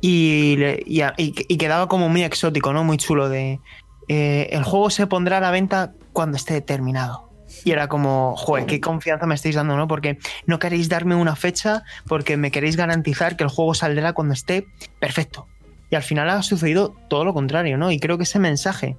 Y, 0.00 0.56
le- 0.58 0.82
y, 0.86 1.00
a- 1.02 1.14
y- 1.16 1.34
y 1.48 1.56
quedaba 1.58 1.88
como 1.88 2.08
muy 2.08 2.22
exótico, 2.22 2.72
¿no? 2.72 2.84
Muy 2.84 2.96
chulo 2.98 3.28
de. 3.28 3.60
eh, 4.08 4.48
el 4.52 4.62
juego 4.64 4.90
se 4.90 5.06
pondrá 5.06 5.38
a 5.38 5.40
la 5.40 5.50
venta 5.50 5.92
cuando 6.12 6.36
esté 6.36 6.60
terminado. 6.60 7.28
Y 7.64 7.72
era 7.72 7.88
como, 7.88 8.36
joder, 8.36 8.66
qué 8.66 8.80
confianza 8.80 9.26
me 9.26 9.34
estáis 9.34 9.54
dando, 9.56 9.76
¿no? 9.76 9.88
Porque 9.88 10.18
no 10.46 10.58
queréis 10.58 10.88
darme 10.88 11.14
una 11.16 11.34
fecha, 11.34 11.82
porque 12.06 12.36
me 12.36 12.50
queréis 12.50 12.76
garantizar 12.76 13.36
que 13.36 13.44
el 13.44 13.50
juego 13.50 13.74
saldrá 13.74 14.12
cuando 14.12 14.34
esté 14.34 14.66
perfecto. 15.00 15.46
Y 15.90 15.96
al 15.96 16.02
final 16.02 16.28
ha 16.30 16.42
sucedido 16.42 16.94
todo 17.08 17.24
lo 17.24 17.34
contrario, 17.34 17.78
¿no? 17.78 17.90
Y 17.90 17.98
creo 17.98 18.18
que 18.18 18.24
ese 18.24 18.38
mensaje 18.38 18.96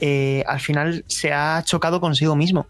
eh, 0.00 0.42
al 0.46 0.60
final 0.60 1.04
se 1.06 1.32
ha 1.32 1.62
chocado 1.64 2.00
consigo 2.00 2.34
mismo. 2.34 2.66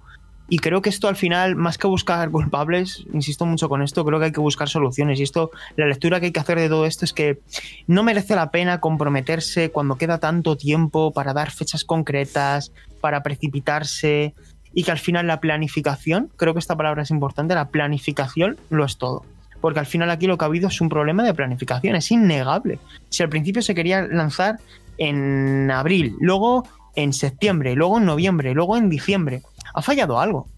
Y 0.48 0.58
creo 0.58 0.82
que 0.82 0.90
esto 0.90 1.08
al 1.08 1.16
final, 1.16 1.56
más 1.56 1.78
que 1.78 1.86
buscar 1.86 2.30
culpables, 2.30 3.06
insisto 3.14 3.46
mucho 3.46 3.70
con 3.70 3.80
esto, 3.80 4.04
creo 4.04 4.18
que 4.18 4.26
hay 4.26 4.32
que 4.32 4.40
buscar 4.40 4.68
soluciones. 4.68 5.18
Y 5.18 5.22
esto, 5.22 5.50
la 5.76 5.86
lectura 5.86 6.20
que 6.20 6.26
hay 6.26 6.32
que 6.32 6.40
hacer 6.40 6.58
de 6.58 6.68
todo 6.68 6.84
esto 6.84 7.06
es 7.06 7.14
que 7.14 7.40
no 7.86 8.02
merece 8.02 8.34
la 8.34 8.50
pena 8.50 8.78
comprometerse 8.78 9.70
cuando 9.70 9.96
queda 9.96 10.18
tanto 10.18 10.58
tiempo 10.58 11.10
para 11.10 11.32
dar 11.32 11.50
fechas 11.50 11.84
concretas, 11.84 12.70
para 13.00 13.22
precipitarse. 13.22 14.34
Y 14.74 14.84
que 14.84 14.90
al 14.90 14.98
final 14.98 15.26
la 15.26 15.40
planificación, 15.40 16.30
creo 16.36 16.52
que 16.52 16.60
esta 16.60 16.76
palabra 16.76 17.02
es 17.02 17.10
importante, 17.10 17.54
la 17.54 17.68
planificación 17.70 18.58
lo 18.68 18.84
es 18.84 18.98
todo. 18.98 19.24
Porque 19.62 19.80
al 19.80 19.86
final 19.86 20.10
aquí 20.10 20.26
lo 20.26 20.36
que 20.36 20.44
ha 20.44 20.48
habido 20.48 20.68
es 20.68 20.80
un 20.82 20.90
problema 20.90 21.22
de 21.22 21.32
planificación, 21.32 21.96
es 21.96 22.10
innegable. 22.10 22.78
Si 23.08 23.22
al 23.22 23.30
principio 23.30 23.62
se 23.62 23.74
quería 23.74 24.02
lanzar 24.02 24.58
en 24.98 25.70
abril, 25.70 26.16
luego 26.20 26.68
en 26.96 27.14
septiembre, 27.14 27.74
luego 27.74 27.98
en 27.98 28.04
noviembre, 28.04 28.52
luego 28.52 28.76
en 28.76 28.90
diciembre, 28.90 29.40
ha 29.72 29.80
fallado 29.80 30.20
algo. 30.20 30.48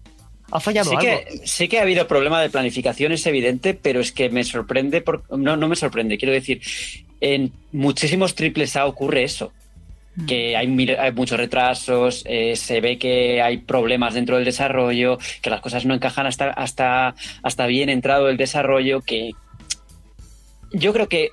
Ha 0.51 0.59
fallado 0.59 0.89
Sí 0.89 0.95
algo. 0.97 1.01
que, 1.01 1.41
sí 1.45 1.67
que 1.67 1.79
ha 1.79 1.83
habido 1.83 2.07
problema 2.07 2.41
de 2.41 2.49
planificación, 2.49 3.11
es 3.11 3.25
evidente, 3.25 3.73
pero 3.73 3.99
es 3.99 4.11
que 4.11 4.29
me 4.29 4.43
sorprende, 4.43 5.01
por, 5.01 5.23
no, 5.37 5.55
no 5.55 5.67
me 5.67 5.75
sorprende, 5.75 6.17
quiero 6.17 6.33
decir, 6.33 6.61
en 7.21 7.51
muchísimos 7.71 8.35
triples 8.35 8.75
A 8.75 8.85
ocurre 8.85 9.23
eso, 9.23 9.53
que 10.27 10.55
hay, 10.55 10.89
hay 10.97 11.11
muchos 11.11 11.37
retrasos, 11.37 12.23
eh, 12.25 12.55
se 12.55 12.81
ve 12.81 12.97
que 12.97 13.41
hay 13.41 13.57
problemas 13.57 14.13
dentro 14.13 14.37
del 14.37 14.45
desarrollo, 14.45 15.17
que 15.41 15.49
las 15.49 15.61
cosas 15.61 15.85
no 15.85 15.93
encajan 15.93 16.25
hasta, 16.25 16.49
hasta, 16.49 17.15
hasta 17.43 17.67
bien 17.67 17.89
entrado 17.89 18.29
el 18.29 18.37
desarrollo, 18.37 19.01
que 19.01 19.31
yo 20.71 20.93
creo 20.93 21.09
que 21.09 21.31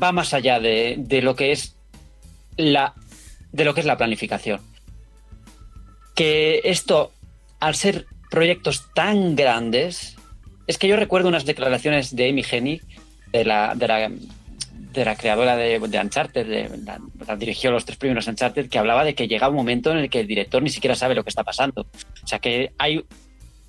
va 0.00 0.12
más 0.12 0.34
allá 0.34 0.60
de, 0.60 0.96
de 0.98 1.22
lo 1.22 1.36
que 1.36 1.52
es 1.52 1.76
la 2.56 2.94
de 3.52 3.64
lo 3.64 3.74
que 3.74 3.80
es 3.80 3.86
la 3.86 3.96
planificación. 3.96 4.60
Que 6.14 6.60
esto, 6.64 7.12
al 7.60 7.74
ser 7.74 8.06
proyectos 8.30 8.92
tan 8.94 9.36
grandes, 9.36 10.16
es 10.66 10.78
que 10.78 10.88
yo 10.88 10.96
recuerdo 10.96 11.28
unas 11.28 11.46
declaraciones 11.46 12.14
de 12.14 12.28
Amy 12.28 12.44
Hennig, 12.48 12.82
de 13.32 13.44
la, 13.44 13.74
de 14.98 15.04
la 15.04 15.16
creadora 15.16 15.56
de, 15.56 15.78
de 15.78 15.98
Uncharted, 16.00 16.46
de, 16.46 16.70
la, 16.84 17.00
la 17.26 17.36
dirigió 17.36 17.70
los 17.70 17.84
tres 17.84 17.96
primeros 17.96 18.26
Uncharted, 18.26 18.68
que 18.68 18.78
hablaba 18.78 19.04
de 19.04 19.14
que 19.14 19.28
llega 19.28 19.48
un 19.48 19.54
momento 19.54 19.90
en 19.90 19.98
el 19.98 20.10
que 20.10 20.20
el 20.20 20.26
director 20.26 20.62
ni 20.62 20.70
siquiera 20.70 20.94
sabe 20.94 21.14
lo 21.14 21.24
que 21.24 21.30
está 21.30 21.44
pasando. 21.44 21.86
O 22.22 22.26
sea 22.26 22.38
que 22.38 22.72
hay 22.78 23.04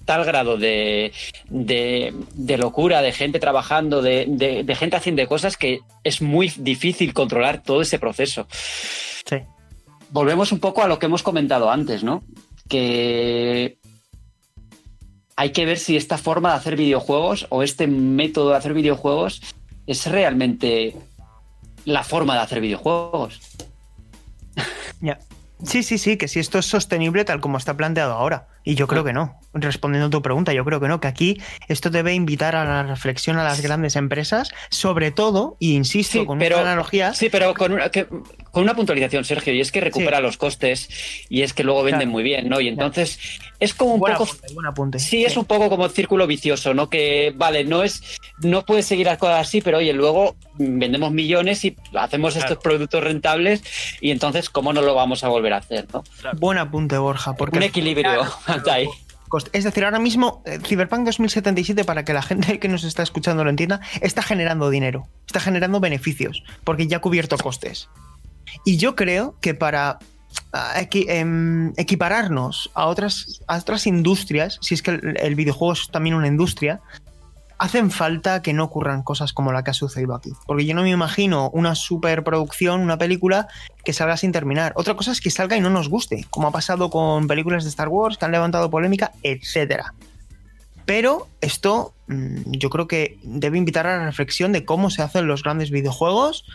tal 0.05 0.25
grado 0.25 0.57
de, 0.57 1.11
de, 1.49 2.13
de 2.33 2.57
locura, 2.57 3.01
de 3.01 3.11
gente 3.11 3.39
trabajando, 3.39 4.01
de, 4.01 4.25
de, 4.27 4.63
de 4.63 4.75
gente 4.75 4.95
haciendo 4.95 5.25
cosas 5.27 5.55
que 5.55 5.81
es 6.03 6.21
muy 6.21 6.51
difícil 6.57 7.13
controlar 7.13 7.61
todo 7.61 7.81
ese 7.81 7.99
proceso. 7.99 8.47
Sí. 8.49 9.37
Volvemos 10.09 10.51
un 10.51 10.59
poco 10.59 10.81
a 10.81 10.87
lo 10.87 10.97
que 10.97 11.05
hemos 11.05 11.21
comentado 11.21 11.69
antes, 11.69 12.03
¿no? 12.03 12.23
Que 12.67 13.77
hay 15.35 15.51
que 15.51 15.65
ver 15.65 15.77
si 15.77 15.95
esta 15.95 16.17
forma 16.17 16.49
de 16.49 16.57
hacer 16.57 16.75
videojuegos 16.75 17.45
o 17.49 17.61
este 17.61 17.85
método 17.85 18.49
de 18.49 18.57
hacer 18.57 18.73
videojuegos 18.73 19.41
es 19.85 20.05
realmente 20.07 20.95
la 21.93 22.03
forma 22.03 22.35
de 22.35 22.39
hacer 22.41 22.61
videojuegos. 22.61 23.39
Ya. 25.01 25.19
Sí, 25.63 25.83
sí, 25.83 25.97
sí, 25.97 26.17
que 26.17 26.27
si 26.27 26.39
esto 26.39 26.57
es 26.59 26.65
sostenible 26.65 27.25
tal 27.25 27.41
como 27.41 27.57
está 27.57 27.75
planteado 27.75 28.13
ahora. 28.13 28.47
Y 28.63 28.75
yo 28.75 28.87
creo 28.87 29.03
que 29.03 29.13
no. 29.13 29.39
Respondiendo 29.53 30.07
a 30.07 30.09
tu 30.09 30.21
pregunta, 30.21 30.53
yo 30.53 30.63
creo 30.63 30.79
que 30.79 30.87
no, 30.87 30.99
que 30.99 31.07
aquí 31.07 31.41
esto 31.69 31.89
debe 31.89 32.13
invitar 32.13 32.55
a 32.55 32.65
la 32.65 32.83
reflexión 32.83 33.37
a 33.37 33.43
las 33.43 33.61
grandes 33.61 33.95
empresas, 33.95 34.51
sobre 34.69 35.11
todo, 35.11 35.55
y 35.59 35.75
insisto, 35.75 36.19
Sí, 36.19 36.25
con 36.25 36.37
pero- 36.39 36.57
una 36.59 36.67
analogía. 36.73 37.13
Sí, 37.13 37.29
pero 37.29 37.53
con 37.55 37.71
una, 37.73 37.89
que- 37.89 38.05
con 38.51 38.63
una 38.63 38.75
puntualización, 38.75 39.23
Sergio, 39.25 39.53
y 39.53 39.61
es 39.61 39.71
que 39.71 39.81
recupera 39.81 40.17
Sí. 40.17 40.23
los 40.23 40.37
costes 40.37 40.89
y 41.29 41.41
es 41.41 41.53
que 41.53 41.63
luego 41.63 41.83
venden 41.83 42.01
Claro. 42.01 42.11
muy 42.11 42.23
bien, 42.23 42.47
¿no? 42.49 42.59
Y 42.61 42.67
entonces 42.67 43.19
es 43.59 43.73
como 43.73 43.95
un 43.95 43.99
buen 44.01 44.13
poco 44.13 44.25
apunte, 44.31 44.53
buen 44.53 44.67
apunte. 44.67 44.99
Sí, 44.99 45.25
es 45.25 45.35
un 45.35 45.45
poco 45.45 45.69
como 45.69 45.87
círculo 45.89 46.27
vicioso, 46.27 46.73
¿no? 46.73 46.89
Que, 46.89 47.33
vale, 47.35 47.63
no 47.63 47.83
es, 47.83 48.03
no 48.43 48.65
puedes 48.65 48.85
seguir 48.85 49.07
las 49.07 49.17
cosas 49.17 49.47
así, 49.47 49.61
pero 49.61 49.79
oye, 49.79 49.93
luego 49.93 50.35
vendemos 50.57 51.11
millones 51.11 51.63
y 51.65 51.75
hacemos 51.95 52.35
estos 52.35 52.57
productos 52.57 53.03
rentables 53.03 53.63
y 54.01 54.11
entonces, 54.11 54.49
¿cómo 54.49 54.73
no 54.73 54.81
lo 54.81 54.93
vamos 54.93 55.23
a 55.23 55.29
volver 55.29 55.48
a 55.53 55.57
hacer, 55.57 55.87
no? 55.93 56.03
Buen 56.37 56.57
apunte, 56.57 56.97
Borja. 56.97 57.33
Porque 57.33 57.57
Un 57.57 57.63
equilibrio 57.63 58.21
ahí. 58.71 58.87
Es 59.53 59.63
decir, 59.63 59.85
ahora 59.85 59.99
mismo 59.99 60.41
eh, 60.45 60.57
Cyberpunk 60.65 61.05
2077, 61.05 61.83
para 61.85 62.03
que 62.03 62.13
la 62.13 62.23
gente 62.23 62.59
que 62.59 62.67
nos 62.67 62.83
está 62.83 63.03
escuchando 63.03 63.43
lo 63.43 63.49
entienda, 63.51 63.79
está 64.01 64.23
generando 64.23 64.71
dinero, 64.71 65.07
está 65.27 65.39
generando 65.39 65.79
beneficios, 65.79 66.43
porque 66.63 66.87
ya 66.87 66.97
ha 66.97 67.01
cubierto 67.01 67.37
costes. 67.37 67.89
Y 68.65 68.77
yo 68.77 68.95
creo 68.95 69.35
que 69.39 69.53
para 69.53 69.99
ah, 70.51 70.73
equi- 70.77 71.05
em, 71.07 71.73
equipararnos 71.77 72.71
a 72.73 72.87
otras, 72.87 73.41
a 73.47 73.57
otras 73.57 73.85
industrias, 73.85 74.57
si 74.61 74.73
es 74.73 74.81
que 74.81 74.91
el, 74.91 75.15
el 75.19 75.35
videojuego 75.35 75.73
es 75.73 75.87
también 75.91 76.15
una 76.15 76.25
industria, 76.27 76.81
hacen 77.59 77.91
falta 77.91 78.41
que 78.41 78.53
no 78.53 78.63
ocurran 78.63 79.03
cosas 79.03 79.33
como 79.33 79.51
la 79.51 79.63
que 79.63 79.71
ha 79.71 79.73
sucedido 79.73 80.15
aquí. 80.15 80.31
Porque 80.47 80.65
yo 80.65 80.73
no 80.73 80.81
me 80.81 80.89
imagino 80.89 81.49
una 81.49 81.75
superproducción, 81.75 82.79
una 82.79 82.97
película 82.97 83.47
que 83.83 83.91
salga 83.93 84.15
sin 84.15 84.31
terminar. 84.31 84.71
Otra 84.75 84.95
cosa 84.95 85.11
es 85.11 85.19
que 85.19 85.29
salga 85.29 85.57
y 85.57 85.61
no 85.61 85.69
nos 85.69 85.89
guste, 85.89 86.25
como 86.29 86.47
ha 86.47 86.51
pasado 86.51 86.89
con 86.89 87.27
películas 87.27 87.65
de 87.65 87.69
Star 87.69 87.89
Wars 87.89 88.17
que 88.17 88.25
han 88.25 88.31
levantado 88.31 88.69
polémica, 88.69 89.11
etcétera. 89.23 89.93
Pero 90.85 91.27
esto 91.41 91.93
mm, 92.07 92.51
yo 92.53 92.69
creo 92.69 92.87
que 92.87 93.19
debe 93.23 93.57
invitar 93.57 93.85
a 93.85 93.97
la 93.97 94.05
reflexión 94.05 94.53
de 94.53 94.63
cómo 94.63 94.89
se 94.89 95.01
hacen 95.01 95.27
los 95.27 95.43
grandes 95.43 95.69
videojuegos 95.69 96.45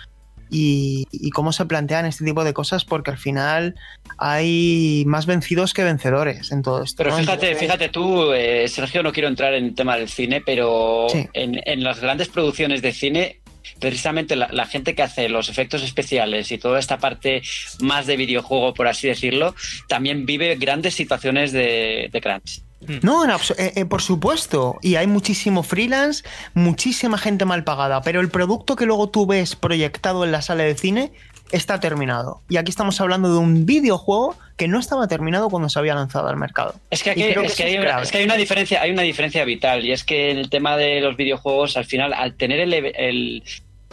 y, 0.49 1.07
y 1.13 1.31
cómo 1.31 1.53
se 1.53 1.67
plantean 1.67 2.07
este 2.07 2.25
tipo 2.25 2.45
de 2.45 2.55
cosas, 2.55 2.87
porque 2.87 3.11
al 3.11 3.19
final 3.19 3.75
hay 4.19 5.05
más 5.07 5.27
vencidos 5.27 5.75
que 5.75 5.85
vencedores 5.85 6.53
en 6.53 6.63
todo 6.63 6.83
esto. 6.83 6.97
Pero 6.99 7.11
¿no? 7.11 7.19
fíjate, 7.19 7.55
fíjate 7.57 7.89
tú, 7.89 8.33
eh, 8.33 8.67
Sergio, 8.69 9.03
no 9.03 9.13
quiero 9.13 9.29
entrar 9.29 9.55
en 9.55 9.65
el 9.67 9.75
tema 9.75 9.97
del 9.97 10.09
cine, 10.09 10.41
pero 10.45 11.07
Sí. 11.11 11.27
en, 11.33 11.61
en 11.65 11.83
las 11.85 12.01
grandes 12.01 12.29
producciones 12.29 12.83
de 12.83 12.93
cine, 12.93 13.41
precisamente 13.81 14.37
la, 14.37 14.49
la 14.53 14.67
gente 14.67 14.95
que 14.95 15.03
hace 15.03 15.29
los 15.29 15.49
efectos 15.49 15.83
especiales 15.83 16.51
y 16.53 16.59
toda 16.59 16.79
esta 16.79 16.99
parte 16.99 17.43
más 17.81 18.07
de 18.07 18.17
videojuego, 18.17 18.75
por 18.75 18.89
así 18.89 19.09
decirlo, 19.09 19.55
también 19.89 20.27
vive 20.27 20.55
grandes 20.57 20.95
situaciones 20.95 21.53
de, 21.53 22.09
de 22.13 22.21
crunch. 22.21 22.63
No, 23.03 23.25
en 23.25 23.31
abso- 23.31 23.55
eh, 23.59 23.73
eh, 23.77 23.85
por 23.87 24.03
supuesto. 24.03 24.79
Y 24.83 24.97
hay 24.97 25.07
muchísimo 25.07 25.63
freelance, 25.63 26.23
muchísima 26.53 27.17
gente 27.17 27.47
mal 27.47 27.65
pagada, 27.65 28.03
pero 28.03 28.21
el 28.21 28.29
producto 28.29 28.77
que 28.77 28.85
luego 28.85 29.09
tú 29.09 29.27
ves 29.27 29.57
proyectado 29.57 30.23
en 30.25 30.33
la 30.33 30.43
sala 30.43 30.65
de 30.65 30.75
cine 30.75 31.13
está 31.55 31.81
terminado. 31.81 32.41
Y 32.49 32.57
aquí 32.57 32.71
estamos 32.71 33.01
hablando 33.01 33.33
de 33.33 33.39
un 33.39 33.67
videojuego 33.67 34.37
que 34.57 34.69
no 34.69 34.79
estaba 34.79 35.07
terminado 35.09 35.49
cuando 35.51 35.69
se 35.69 35.79
había 35.79 35.95
lanzado 35.95 36.29
al 36.29 36.37
mercado. 36.37 36.75
Es 36.91 37.03
que, 37.03 37.11
aquí, 37.11 37.23
que 37.23 37.31
es, 37.45 37.55
que 37.57 37.65
hay 37.65 37.75
una, 37.75 37.85
grave. 37.85 38.03
es 38.05 38.13
que 38.13 38.19
hay 38.19 38.25
una 38.25 38.37
diferencia, 38.37 38.83
hay 38.83 38.91
una 38.91 39.03
diferencia 39.03 39.45
vital, 39.45 39.85
y 39.85 39.93
es 39.93 40.05
que 40.05 40.31
en 40.31 40.39
el 40.39 40.51
tema 40.51 40.77
de 40.77 41.01
los 41.01 41.17
videojuegos, 41.17 41.77
al 41.77 41.85
final, 41.85 42.13
al 42.13 42.35
tener 42.35 42.61
el, 42.61 42.73
el- 42.75 43.43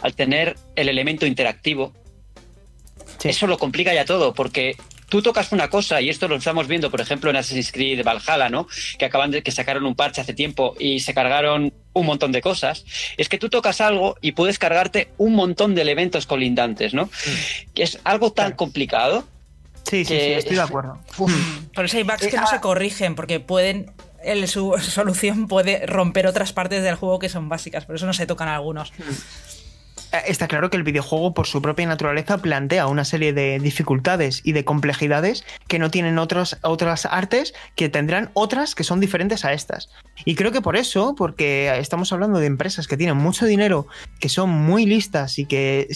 al 0.02 0.14
tener 0.14 0.56
el 0.76 0.88
elemento 0.88 1.26
interactivo, 1.26 1.92
Sí. 3.18 3.28
eso 3.28 3.46
lo 3.46 3.56
complica 3.58 3.94
ya 3.94 4.04
todo, 4.04 4.34
porque 4.34 4.76
tú 5.12 5.20
tocas 5.20 5.52
una 5.52 5.68
cosa, 5.68 6.00
y 6.00 6.08
esto 6.08 6.26
lo 6.26 6.36
estamos 6.36 6.66
viendo, 6.66 6.90
por 6.90 7.02
ejemplo, 7.02 7.28
en 7.28 7.36
Assassin's 7.36 7.70
Creed 7.70 8.02
Valhalla, 8.02 8.48
¿no? 8.48 8.66
Que 8.98 9.04
acaban 9.04 9.30
de 9.30 9.42
que 9.42 9.52
sacaron 9.52 9.84
un 9.84 9.94
parche 9.94 10.22
hace 10.22 10.32
tiempo 10.32 10.74
y 10.78 11.00
se 11.00 11.12
cargaron 11.12 11.70
un 11.92 12.06
montón 12.06 12.32
de 12.32 12.40
cosas. 12.40 12.86
Es 13.18 13.28
que 13.28 13.36
tú 13.36 13.50
tocas 13.50 13.82
algo 13.82 14.16
y 14.22 14.32
puedes 14.32 14.58
cargarte 14.58 15.10
un 15.18 15.34
montón 15.34 15.74
de 15.74 15.82
elementos 15.82 16.24
colindantes, 16.24 16.94
¿no? 16.94 17.10
Que 17.74 17.82
es 17.82 17.98
algo 18.04 18.32
tan 18.32 18.46
Claro. 18.46 18.56
complicado. 18.56 19.28
Sí, 19.82 20.02
sí, 20.06 20.14
que- 20.14 20.20
sí, 20.24 20.32
estoy 20.32 20.56
de 20.56 20.62
acuerdo. 20.62 20.98
Por 21.74 21.84
eso 21.84 21.98
hay 21.98 22.04
bugs 22.04 22.26
que 22.28 22.36
no 22.38 22.44
ah. 22.44 22.50
se 22.50 22.60
corrigen, 22.60 23.14
porque 23.14 23.38
pueden. 23.38 23.92
el- 24.24 24.48
su 24.48 24.74
solución 24.80 25.46
puede 25.46 25.84
romper 25.84 26.26
otras 26.26 26.54
partes 26.54 26.82
del 26.82 26.94
juego 26.94 27.18
que 27.18 27.28
son 27.28 27.50
básicas, 27.50 27.84
por 27.84 27.96
eso 27.96 28.06
no 28.06 28.14
se 28.14 28.24
tocan 28.26 28.48
algunos. 28.48 28.92
Eh, 30.12 30.22
Está 30.26 30.48
claro 30.48 30.70
que 30.70 30.76
el 30.76 30.82
videojuego, 30.82 31.34
por 31.34 31.46
su 31.46 31.60
propia 31.60 31.86
naturaleza, 31.86 32.38
plantea 32.38 32.86
una 32.86 33.04
serie 33.04 33.32
de 33.32 33.58
dificultades 33.58 34.40
y 34.44 34.52
de 34.52 34.64
complejidades 34.64 35.44
que 35.68 35.78
no 35.78 35.90
tienen 35.90 36.18
otros, 36.18 36.58
otras 36.62 37.06
artes, 37.06 37.54
que 37.76 37.88
tendrán 37.88 38.30
otras 38.34 38.74
que 38.74 38.84
son 38.84 39.00
diferentes 39.00 39.44
a 39.44 39.52
estas. 39.52 39.88
Y 40.24 40.34
creo 40.34 40.52
que 40.52 40.60
por 40.60 40.76
eso, 40.76 41.14
porque 41.16 41.72
estamos 41.78 42.12
hablando 42.12 42.38
de 42.38 42.46
empresas 42.46 42.86
que 42.86 42.96
tienen 42.96 43.16
mucho 43.16 43.46
dinero, 43.46 43.86
que 44.20 44.28
son 44.28 44.50
muy 44.50 44.86
listas 44.86 45.38
y 45.38 45.46
que 45.46 45.88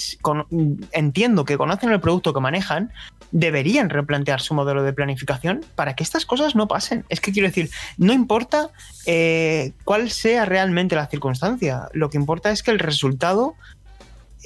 entiendo 0.92 1.44
que 1.44 1.58
conocen 1.58 1.90
el 1.90 2.00
producto 2.00 2.32
que 2.32 2.40
manejan, 2.40 2.92
deberían 3.30 3.90
replantear 3.90 4.40
su 4.40 4.54
modelo 4.54 4.82
de 4.82 4.92
planificación 4.92 5.64
para 5.74 5.94
que 5.94 6.02
estas 6.02 6.26
cosas 6.26 6.54
no 6.54 6.68
pasen. 6.68 7.04
Es 7.08 7.20
que 7.20 7.32
quiero 7.32 7.48
decir, 7.48 7.70
no 7.98 8.12
importa 8.12 8.70
eh, 9.04 9.72
cuál 9.84 10.10
sea 10.10 10.44
realmente 10.44 10.96
la 10.96 11.06
circunstancia, 11.06 11.88
lo 11.92 12.10
que 12.10 12.16
importa 12.16 12.50
es 12.50 12.62
que 12.62 12.70
el 12.70 12.78
resultado 12.78 13.54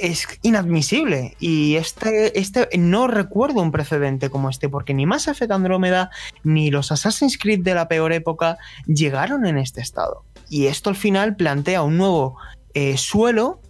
es 0.01 0.26
inadmisible. 0.42 1.36
Y 1.38 1.76
este, 1.76 2.38
este 2.38 2.68
no 2.78 3.07
recuerdo 3.07 3.61
un 3.61 3.72
precedente 3.72 4.30
como 4.30 4.51
este, 4.51 4.68
porque 4.68 4.94
ni 4.94 5.07
Mass 5.07 5.28
Effect 5.28 5.53
Andrómeda 5.53 6.11
ni 6.42 6.70
los 6.70 6.92
Assassin's 6.92 7.38
Creed 7.38 7.61
de 7.62 7.74
la 7.74 7.88
peor 7.88 8.12
época 8.12 8.59
llegaron 8.86 9.46
en 9.46 9.59
este 9.59 9.80
estado. 9.80 10.24
Y 10.48 10.66
esto 10.66 10.90
al 10.90 10.96
final 10.96 11.36
plantea 11.36 11.82
un 11.82 11.96
nuevo 11.96 12.36
eh, 12.74 12.96
suelo 12.96 13.61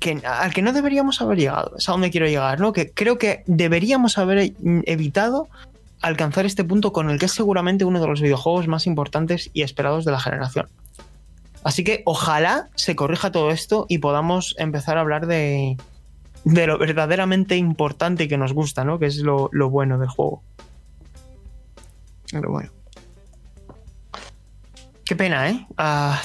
que, 0.00 0.22
al 0.24 0.52
que 0.52 0.62
no 0.62 0.72
deberíamos 0.72 1.20
haber 1.20 1.38
llegado. 1.38 1.76
Es 1.76 1.88
a 1.88 1.92
donde 1.92 2.10
quiero 2.10 2.26
llegar, 2.26 2.60
¿no? 2.60 2.72
Que 2.72 2.90
creo 2.90 3.18
que 3.18 3.42
deberíamos 3.46 4.18
haber 4.18 4.54
evitado 4.86 5.48
alcanzar 6.00 6.46
este 6.46 6.64
punto 6.64 6.92
con 6.92 7.10
el 7.10 7.18
que 7.18 7.26
es 7.26 7.32
seguramente 7.32 7.84
uno 7.84 8.00
de 8.00 8.06
los 8.06 8.20
videojuegos 8.20 8.68
más 8.68 8.86
importantes 8.86 9.50
y 9.52 9.62
esperados 9.62 10.04
de 10.04 10.12
la 10.12 10.20
generación. 10.20 10.68
Así 11.64 11.84
que 11.84 12.02
ojalá 12.06 12.68
se 12.74 12.96
corrija 12.96 13.30
todo 13.32 13.50
esto 13.50 13.86
y 13.88 13.98
podamos 13.98 14.54
empezar 14.58 14.98
a 14.98 15.02
hablar 15.02 15.26
de, 15.26 15.76
de 16.44 16.66
lo 16.66 16.78
verdaderamente 16.78 17.56
importante 17.56 18.24
y 18.24 18.28
que 18.28 18.36
nos 18.38 18.52
gusta, 18.52 18.84
¿no? 18.84 18.98
Que 18.98 19.06
es 19.06 19.18
lo, 19.18 19.48
lo 19.52 19.70
bueno 19.70 19.98
del 19.98 20.08
juego. 20.08 20.42
Pero 22.30 22.50
bueno. 22.50 22.70
Qué 25.04 25.16
pena, 25.16 25.50
¿eh? 25.50 25.66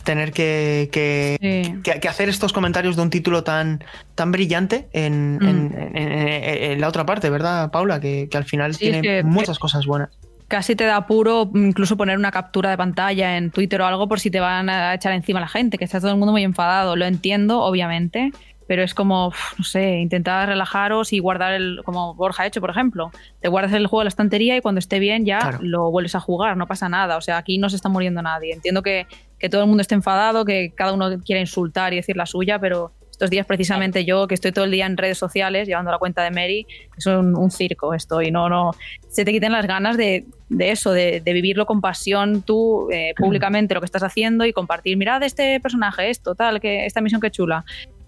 Tener 0.03 0.31
que, 0.31 0.89
que, 0.91 1.37
Sí. 1.41 1.73
que- 1.83 1.99
que 1.99 2.07
hacer 2.07 2.29
estos 2.29 2.53
comentarios 2.53 2.95
de 2.95 3.01
un 3.01 3.09
título 3.09 3.43
tan, 3.43 3.83
tan 4.15 4.31
brillante 4.31 4.87
en, 4.93 5.37
Mm. 5.37 5.47
en- 5.47 5.95
en- 5.97 6.11
en- 6.11 6.71
en 6.71 6.81
la 6.81 6.87
otra 6.87 7.05
parte, 7.05 7.29
¿verdad, 7.29 7.69
Paula? 7.71 7.99
Que, 7.99 8.29
que 8.29 8.37
al 8.37 8.45
final 8.45 8.73
Sí, 8.75 8.79
tiene 8.91 9.01
que- 9.01 9.23
muchas 9.23 9.59
cosas 9.59 9.85
buenas. 9.85 10.09
Casi 10.47 10.75
te 10.75 10.85
da 10.85 10.95
apuro 10.95 11.49
incluso 11.55 11.97
poner 11.97 12.17
una 12.17 12.31
captura 12.31 12.69
de 12.69 12.77
pantalla 12.77 13.35
en 13.37 13.51
Twitter 13.51 13.81
o 13.81 13.85
algo 13.85 14.07
por 14.07 14.19
si 14.21 14.31
te 14.31 14.39
van 14.39 14.69
a 14.69 14.93
echar 14.93 15.11
encima 15.11 15.41
la 15.41 15.47
gente, 15.49 15.77
que 15.77 15.83
está 15.85 15.99
todo 15.99 16.11
el 16.11 16.17
mundo 16.17 16.31
muy 16.31 16.43
enfadado. 16.43 16.95
Lo 16.95 17.05
entiendo, 17.05 17.61
obviamente, 17.61 18.31
pero 18.65 18.81
es 18.81 18.93
como, 18.93 19.33
no 19.57 19.63
sé, 19.65 19.97
intentar 19.97 20.47
relajaros 20.47 21.11
y 21.11 21.19
guardar 21.19 21.53
el, 21.53 21.81
como 21.83 22.13
Borja 22.15 22.43
ha 22.43 22.45
hecho, 22.47 22.61
por 22.61 22.69
ejemplo. 22.69 23.11
Te 23.41 23.49
guardas 23.49 23.73
el 23.73 23.87
juego 23.87 24.03
en 24.03 24.05
la 24.05 24.09
estantería 24.09 24.55
y 24.55 24.61
cuando 24.61 24.79
esté 24.79 24.99
bien 24.99 25.25
ya 25.25 25.39
Claro. 25.39 25.59
lo 25.61 25.91
vuelves 25.91 26.15
a 26.15 26.21
jugar, 26.21 26.55
no 26.55 26.65
pasa 26.65 26.87
nada. 26.87 27.17
O 27.17 27.21
sea, 27.21 27.37
aquí 27.37 27.57
no 27.57 27.69
se 27.69 27.75
está 27.75 27.89
muriendo 27.89 28.21
nadie. 28.21 28.53
Entiendo 28.53 28.81
que, 28.83 29.05
que 29.39 29.49
todo 29.49 29.61
el 29.61 29.67
mundo 29.67 29.81
esté 29.81 29.95
enfadado, 29.95 30.45
que 30.45 30.71
cada 30.75 30.93
uno 30.93 31.09
quiera 31.25 31.41
insultar 31.41 31.91
y 31.91 31.97
decir 31.97 32.15
la 32.15 32.25
suya, 32.25 32.57
pero 32.57 32.93
estos 33.17 33.31
días 33.31 33.47
precisamente 33.47 34.05
yo, 34.05 34.27
que 34.27 34.35
estoy 34.35 34.51
todo 34.51 34.65
el 34.65 34.69
día 34.69 34.85
en 34.85 34.95
redes 34.95 35.17
sociales 35.17 35.67
llevando 35.67 35.89
la 35.89 35.97
cuenta 35.97 36.23
de 36.23 36.29
Mary, 36.29 36.67
es 36.95 37.07
un, 37.07 37.35
un 37.35 37.49
circo 37.49 37.95
esto 37.95 38.21
y 38.21 38.29
no, 38.29 38.47
no, 38.47 38.73
se 39.09 39.25
te 39.25 39.31
quiten 39.31 39.51
las 39.51 39.65
ganas 39.65 39.97
de, 39.97 40.25
de 40.49 40.69
eso, 40.69 40.91
de, 40.91 41.19
de 41.21 41.33
vivirlo 41.33 41.65
con 41.65 41.81
pasión 41.81 42.43
tú 42.43 42.87
eh, 42.91 43.15
públicamente 43.17 43.73
lo 43.73 43.81
que 43.81 43.85
estás 43.85 44.03
haciendo 44.03 44.45
y 44.45 44.53
compartir, 44.53 44.97
mirad 44.97 45.23
este 45.23 45.59
personaje, 45.59 46.11
esto, 46.11 46.35
tal, 46.35 46.59
que 46.59 46.85
esta 46.85 47.01
misión 47.01 47.19
que 47.19 47.31
chula. 47.31 47.65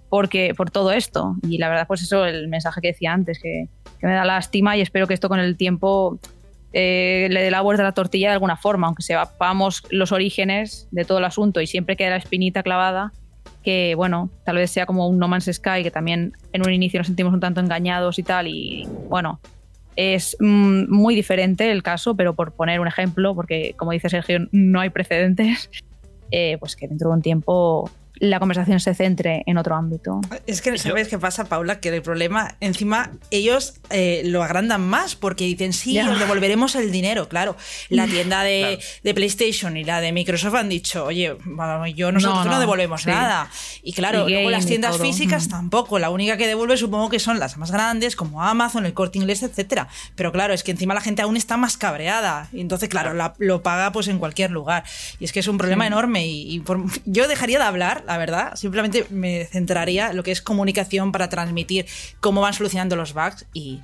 porque, 0.09 0.53
por 0.55 0.69
todo 0.69 0.91
esto. 0.91 1.35
Y 1.41 1.57
la 1.57 1.69
verdad, 1.69 1.87
pues 1.87 2.03
eso, 2.03 2.25
el 2.25 2.47
mensaje 2.47 2.79
que 2.79 2.89
decía 2.89 3.11
antes, 3.11 3.39
que, 3.41 3.67
que 3.99 4.05
me 4.05 4.13
da 4.13 4.25
lástima 4.25 4.77
y 4.77 4.81
espero 4.81 5.07
que 5.07 5.15
esto 5.15 5.27
con 5.27 5.39
el 5.39 5.57
tiempo 5.57 6.19
eh, 6.71 7.29
le 7.31 7.41
dé 7.41 7.49
la 7.49 7.61
vuelta 7.61 7.81
a 7.81 7.85
la 7.85 7.93
tortilla 7.93 8.27
de 8.27 8.33
alguna 8.33 8.57
forma, 8.57 8.85
aunque 8.85 9.01
sepamos 9.01 9.83
los 9.89 10.11
orígenes 10.11 10.87
de 10.91 11.03
todo 11.03 11.17
el 11.17 11.25
asunto 11.25 11.61
y 11.61 11.67
siempre 11.67 11.95
queda 11.95 12.11
la 12.11 12.17
espinita 12.17 12.61
clavada, 12.61 13.11
que 13.63 13.93
bueno, 13.95 14.29
tal 14.45 14.55
vez 14.57 14.71
sea 14.71 14.85
como 14.85 15.07
un 15.07 15.19
No 15.19 15.27
Man's 15.27 15.49
Sky, 15.51 15.83
que 15.83 15.91
también 15.91 16.33
en 16.53 16.65
un 16.65 16.73
inicio 16.73 16.99
nos 16.99 17.07
sentimos 17.07 17.33
un 17.33 17.39
tanto 17.39 17.59
engañados 17.59 18.19
y 18.19 18.23
tal, 18.23 18.47
y 18.47 18.87
bueno, 19.09 19.39
es 19.95 20.37
mm, 20.39 20.89
muy 20.89 21.13
diferente 21.13 21.71
el 21.71 21.83
caso, 21.83 22.15
pero 22.15 22.33
por 22.33 22.53
poner 22.53 22.79
un 22.79 22.87
ejemplo, 22.87 23.35
porque 23.35 23.73
como 23.77 23.91
dice 23.91 24.09
Sergio, 24.09 24.47
no 24.51 24.79
hay 24.79 24.89
precedentes, 24.89 25.69
eh, 26.31 26.57
pues 26.59 26.75
que 26.75 26.87
dentro 26.87 27.09
de 27.09 27.15
un 27.15 27.21
tiempo 27.21 27.89
la 28.19 28.39
conversación 28.39 28.79
se 28.79 28.93
centre 28.93 29.43
en 29.45 29.57
otro 29.57 29.75
ámbito. 29.75 30.21
Es 30.45 30.61
que, 30.61 30.77
¿sabes 30.77 31.07
qué 31.07 31.17
pasa, 31.17 31.45
Paula? 31.45 31.79
Que 31.79 31.89
el 31.89 32.01
problema, 32.01 32.55
encima, 32.59 33.11
ellos 33.31 33.75
eh, 33.89 34.21
lo 34.25 34.43
agrandan 34.43 34.81
más 34.81 35.15
porque 35.15 35.45
dicen, 35.45 35.73
sí, 35.73 35.99
os 35.99 36.19
devolveremos 36.19 36.75
el 36.75 36.91
dinero. 36.91 37.29
Claro, 37.29 37.55
la 37.89 38.07
tienda 38.07 38.43
de, 38.43 38.79
PlayStation 39.13 39.75
y 39.77 39.83
la 39.83 40.01
de 40.01 40.11
Microsoft 40.11 40.55
han 40.55 40.69
dicho, 40.69 41.05
oye, 41.05 41.35
yo 41.95 42.11
nosotros 42.11 42.45
no, 42.45 42.59
devolvemos 42.59 43.05
nada. 43.05 43.49
Y 43.83 43.93
claro, 43.93 44.27
luego 44.27 44.49
las 44.49 44.65
tiendas 44.65 44.99
físicas 44.99 45.47
tampoco. 45.47 45.99
La 45.99 46.09
única 46.09 46.37
que 46.37 46.47
devuelve 46.47 46.77
supongo 46.77 47.09
que 47.09 47.19
son 47.19 47.39
las 47.39 47.57
más 47.57 47.71
grandes, 47.71 48.15
como 48.15 48.43
Amazon, 48.43 48.85
el 48.85 48.93
Corte 48.93 49.17
Inglés, 49.17 49.43
etcétera. 49.43 49.87
Pero 50.15 50.31
claro, 50.31 50.53
es 50.53 50.63
que 50.63 50.71
encima 50.71 50.93
la 50.93 51.01
gente 51.01 51.21
aún 51.21 51.37
está 51.37 51.57
más 51.57 51.77
cabreada. 51.77 52.47
Y 52.51 52.61
entonces, 52.61 52.89
claro, 52.89 53.13
lo 53.37 53.63
paga 53.63 53.91
pues 53.91 54.07
en 54.07 54.19
cualquier 54.19 54.51
lugar. 54.51 54.83
Y 55.19 55.25
es 55.25 55.31
que 55.31 55.39
es 55.39 55.47
un 55.47 55.57
problema 55.57 55.87
enorme. 55.87 56.27
Y, 56.27 56.63
yo 57.05 57.27
dejaría 57.27 57.59
de 57.59 57.65
hablar 57.65 58.03
la 58.09 58.17
verdad. 58.17 58.55
Simplemente 58.55 59.05
me 59.11 59.45
centraría 59.45 60.09
en 60.09 60.17
lo 60.17 60.23
que 60.23 60.31
es 60.31 60.41
comunicación 60.41 61.11
para 61.11 61.29
transmitir 61.29 61.85
cómo 62.19 62.41
van 62.41 62.53
solucionando 62.53 62.95
los 62.95 63.13
bugs 63.13 63.45
y, 63.53 63.81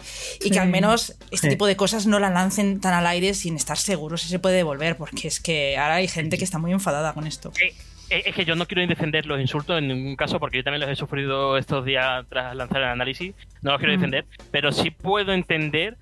que 0.52 0.60
al 0.60 0.70
menos 0.70 1.16
este 1.32 1.50
tipo 1.50 1.68
de 1.68 1.76
cosas 1.76 2.08
no 2.08 2.20
la 2.20 2.30
lancen 2.30 2.82
tan 2.82 2.94
al 2.94 3.06
aire 3.06 3.36
sin 3.36 3.56
estar 3.56 3.78
seguros 3.78 4.22
si 4.22 4.30
se 4.30 4.40
puede 4.40 4.56
devolver, 4.56 4.98
porque 4.98 5.28
es 5.28 5.40
que 5.40 5.78
ahora 5.78 5.96
hay 5.96 6.08
gente 6.08 6.38
que 6.38 6.44
está 6.44 6.58
muy 6.58 6.72
enfadada 6.72 7.14
con 7.14 7.28
esto. 7.28 7.52
Eh, 7.62 7.74
eh, 8.10 8.24
es 8.26 8.36
que 8.36 8.46
yo 8.46 8.56
no 8.56 8.66
quiero 8.66 8.86
defender 8.88 9.28
los 9.28 9.40
insultos 9.40 9.78
en 9.78 9.90
ningún 9.90 10.16
caso, 10.16 10.40
porque 10.40 10.58
yo 10.58 10.64
también 10.64 10.82
los 10.82 10.90
he 10.90 10.96
sufrido 10.96 11.58
estos 11.58 11.86
días 11.86 12.26
tras 12.28 12.56
lanzar 12.56 12.82
el 12.82 12.88
análisis. 12.88 13.36
No 13.62 13.72
los 13.72 13.80
quiero 13.80 13.94
defender, 13.94 14.26
pero 14.52 14.72
sí 14.72 14.90
puedo 14.90 15.34
entender 15.34 15.98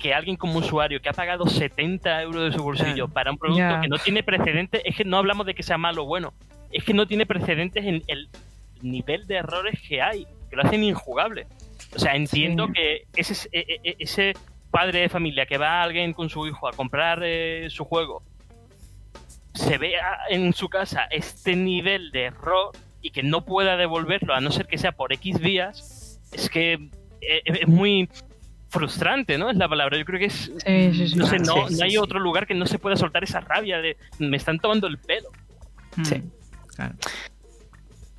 que 0.00 0.12
alguien 0.12 0.36
como 0.36 0.58
usuario 0.58 1.00
que 1.00 1.08
ha 1.08 1.12
pagado 1.12 1.46
70 1.46 2.22
euros 2.22 2.50
de 2.50 2.56
su 2.56 2.62
bolsillo 2.62 3.08
para 3.08 3.30
un 3.30 3.38
producto 3.38 3.80
que 3.80 3.88
no 3.88 3.98
tiene 3.98 4.22
precedentes, 4.24 4.82
es 4.84 4.96
que 4.96 5.04
no 5.04 5.18
hablamos 5.18 5.46
de 5.46 5.54
que 5.54 5.62
sea 5.62 5.78
malo 5.78 6.02
o 6.02 6.06
bueno, 6.06 6.34
es 6.70 6.84
que 6.84 6.94
no 6.94 7.06
tiene 7.06 7.26
precedentes 7.26 7.84
en 7.84 8.02
el 8.06 8.28
nivel 8.82 9.26
de 9.26 9.36
errores 9.36 9.80
que 9.86 10.02
hay, 10.02 10.26
que 10.50 10.56
lo 10.56 10.62
hacen 10.62 10.84
injugable. 10.84 11.46
O 11.94 11.98
sea, 11.98 12.14
entiendo 12.14 12.68
que 12.72 13.06
ese, 13.16 13.48
e, 13.52 13.60
e, 13.60 13.90
e, 13.90 13.96
ese 13.98 14.34
padre 14.70 15.00
de 15.00 15.08
familia 15.08 15.46
que 15.46 15.58
va 15.58 15.80
a 15.80 15.82
alguien 15.82 16.12
con 16.12 16.28
su 16.28 16.46
hijo 16.46 16.68
a 16.68 16.72
comprar 16.72 17.20
eh, 17.24 17.68
su 17.70 17.84
juego, 17.84 18.22
se 19.54 19.78
vea 19.78 20.18
en 20.28 20.52
su 20.52 20.68
casa 20.68 21.04
este 21.10 21.56
nivel 21.56 22.10
de 22.10 22.24
error 22.24 22.72
y 23.00 23.10
que 23.10 23.22
no 23.22 23.44
pueda 23.44 23.76
devolverlo, 23.76 24.34
a 24.34 24.40
no 24.40 24.50
ser 24.50 24.66
que 24.66 24.78
sea 24.78 24.92
por 24.92 25.12
X 25.12 25.40
vías, 25.40 26.20
es 26.32 26.50
que 26.50 26.74
eh, 27.20 27.42
es 27.44 27.68
muy 27.68 28.08
frustrante, 28.68 29.38
¿no? 29.38 29.50
Es 29.50 29.56
la 29.56 29.68
palabra. 29.68 29.96
Yo 29.98 30.04
creo 30.04 30.18
que 30.18 30.26
es. 30.26 30.50
no 31.16 31.26
sé, 31.26 31.38
no, 31.38 31.66
hay 31.82 31.96
otro 31.96 32.20
lugar 32.20 32.46
que 32.46 32.54
no 32.54 32.66
se 32.66 32.78
pueda 32.78 32.96
soltar 32.96 33.24
esa 33.24 33.40
rabia 33.40 33.78
de 33.80 33.96
me 34.18 34.36
están 34.36 34.58
tomando 34.58 34.86
el 34.86 34.98
pelo. 34.98 35.30
Sí. 36.04 36.22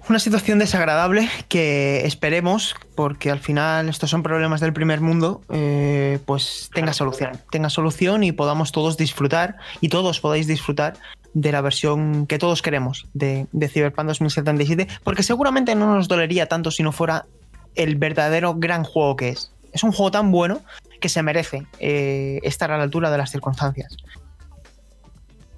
Una 0.10 0.18
situación 0.18 0.58
desagradable 0.58 1.30
que 1.50 2.06
esperemos, 2.06 2.76
porque 2.96 3.30
al 3.30 3.38
final 3.38 3.90
estos 3.90 4.10
son 4.10 4.24
problemas 4.24 4.60
del 4.60 4.74
primer 4.74 5.02
mundo, 5.02 5.42
eh, 5.50 6.18
pues 6.26 6.72
tenga 6.74 6.94
solución. 6.94 7.40
Tenga 7.52 7.70
solución 7.70 8.24
y 8.24 8.32
podamos 8.32 8.72
todos 8.72 8.98
disfrutar 8.98 9.58
y 9.82 9.90
todos 9.90 10.20
podáis 10.20 10.48
disfrutar 10.48 10.96
de 11.36 11.52
la 11.52 11.62
versión 11.62 12.26
que 12.26 12.40
todos 12.40 12.64
queremos 12.64 13.08
de, 13.14 13.46
Cyberpunk 13.54 14.08
2077, 14.08 14.88
porque 15.04 15.22
seguramente 15.22 15.76
no 15.76 15.94
nos 15.94 16.08
dolería 16.08 16.48
tanto 16.48 16.72
si 16.72 16.82
no 16.82 16.92
fuera 16.92 17.28
el 17.76 17.96
verdadero 17.96 18.56
gran 18.56 18.84
juego 18.84 19.16
que 19.16 19.30
es. 19.30 19.52
Es 19.74 19.84
un 19.84 19.92
juego 19.92 20.10
tan 20.10 20.32
bueno 20.32 20.62
que 21.00 21.10
se 21.10 21.22
merece 21.22 21.68
eh, 21.80 22.40
estar 22.42 22.72
a 22.72 22.78
la 22.78 22.84
altura 22.84 23.12
de 23.12 23.20
las 23.20 23.30
circunstancias. 23.30 23.96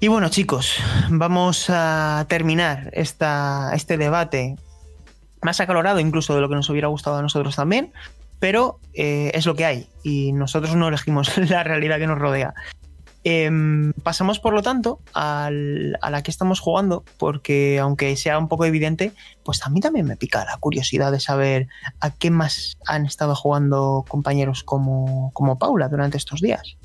Y 0.04 0.08
bueno, 0.08 0.30
chicos, 0.30 0.78
vamos 1.12 1.68
a 1.70 2.26
terminar 2.28 2.89
esta, 2.93 3.70
este 3.76 3.99
debate 3.99 4.56
más 5.43 5.60
acalorado 5.60 5.99
incluso 5.99 6.34
de 6.34 6.41
lo 6.41 6.49
que 6.49 6.56
nos 6.56 6.68
hubiera 6.72 6.88
gustado 6.88 7.18
a 7.18 7.22
nosotros 7.22 7.56
también, 7.56 7.93
pero 8.39 8.80
eh, 8.95 9.30
es 9.36 9.45
lo 9.45 9.54
que 9.54 9.66
hay 9.66 9.88
y 10.02 10.34
nosotros 10.34 10.76
no 10.76 10.88
elegimos 10.88 11.38
la 11.49 11.64
realidad 11.64 11.99
que 11.99 12.08
nos 12.08 12.18
rodea. 12.18 12.56
Em, 13.24 13.93
pasamos, 14.02 14.39
por 14.39 14.56
lo 14.56 14.64
tanto, 14.64 14.99
a 15.14 15.52
la 15.52 16.24
que 16.24 16.32
estamos 16.32 16.60
jugando, 16.60 17.04
porque 17.20 17.78
aunque 17.78 18.16
sea 18.16 18.39
un 18.39 18.47
poco 18.47 18.66
evidente, 18.66 19.14
pues 19.43 19.64
a 19.64 19.70
mí 19.70 19.82
también 19.82 20.08
me 20.08 20.18
pica 20.18 20.43
la 20.45 20.58
curiosidad 20.58 21.12
de 21.12 21.20
saber 21.20 21.68
a 21.99 22.10
qué 22.10 22.32
más 22.32 22.76
han 22.88 23.06
estado 23.06 23.36
jugando 23.36 24.04
compañeros 24.08 24.64
como, 24.64 25.30
como 25.34 25.60
Paula 25.60 25.89
durante 25.89 26.18
estos 26.18 26.41
días. 26.41 26.76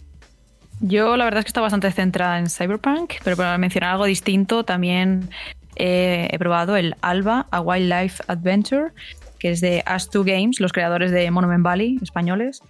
Yo 0.81 1.17
la 1.17 1.25
verdad 1.25 1.39
es 1.39 1.45
que 1.45 1.51
está 1.51 1.61
bastante 1.61 1.91
centrada 1.91 2.39
en 2.39 2.51
Cyberpunk, 2.51 3.15
pero 3.25 3.37
para 3.37 3.57
mencionar 3.59 3.93
algo 3.93 4.05
distinto, 4.05 4.65
también 4.65 5.31
eh, 5.77 6.29
he 6.31 6.39
probado 6.39 6.77
el 6.77 6.95
Alba, 7.01 7.47
A 7.51 7.61
Wildlife 7.61 8.23
Adventure, 8.29 8.93
que 9.39 9.51
es 9.51 9.61
de 9.61 9.83
As2 9.85 10.25
Games, 10.25 10.61
los 10.61 10.73
creadores 10.73 11.11
de 11.11 11.31
Monument 11.31 11.63
Valley, 11.63 11.99
españoles. 12.03 12.63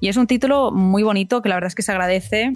Y 0.00 0.08
es 0.08 0.16
un 0.16 0.26
título 0.26 0.70
muy 0.70 1.02
bonito 1.02 1.42
que 1.42 1.48
la 1.48 1.56
verdad 1.56 1.68
es 1.68 1.74
que 1.74 1.82
se 1.82 1.92
agradece 1.92 2.52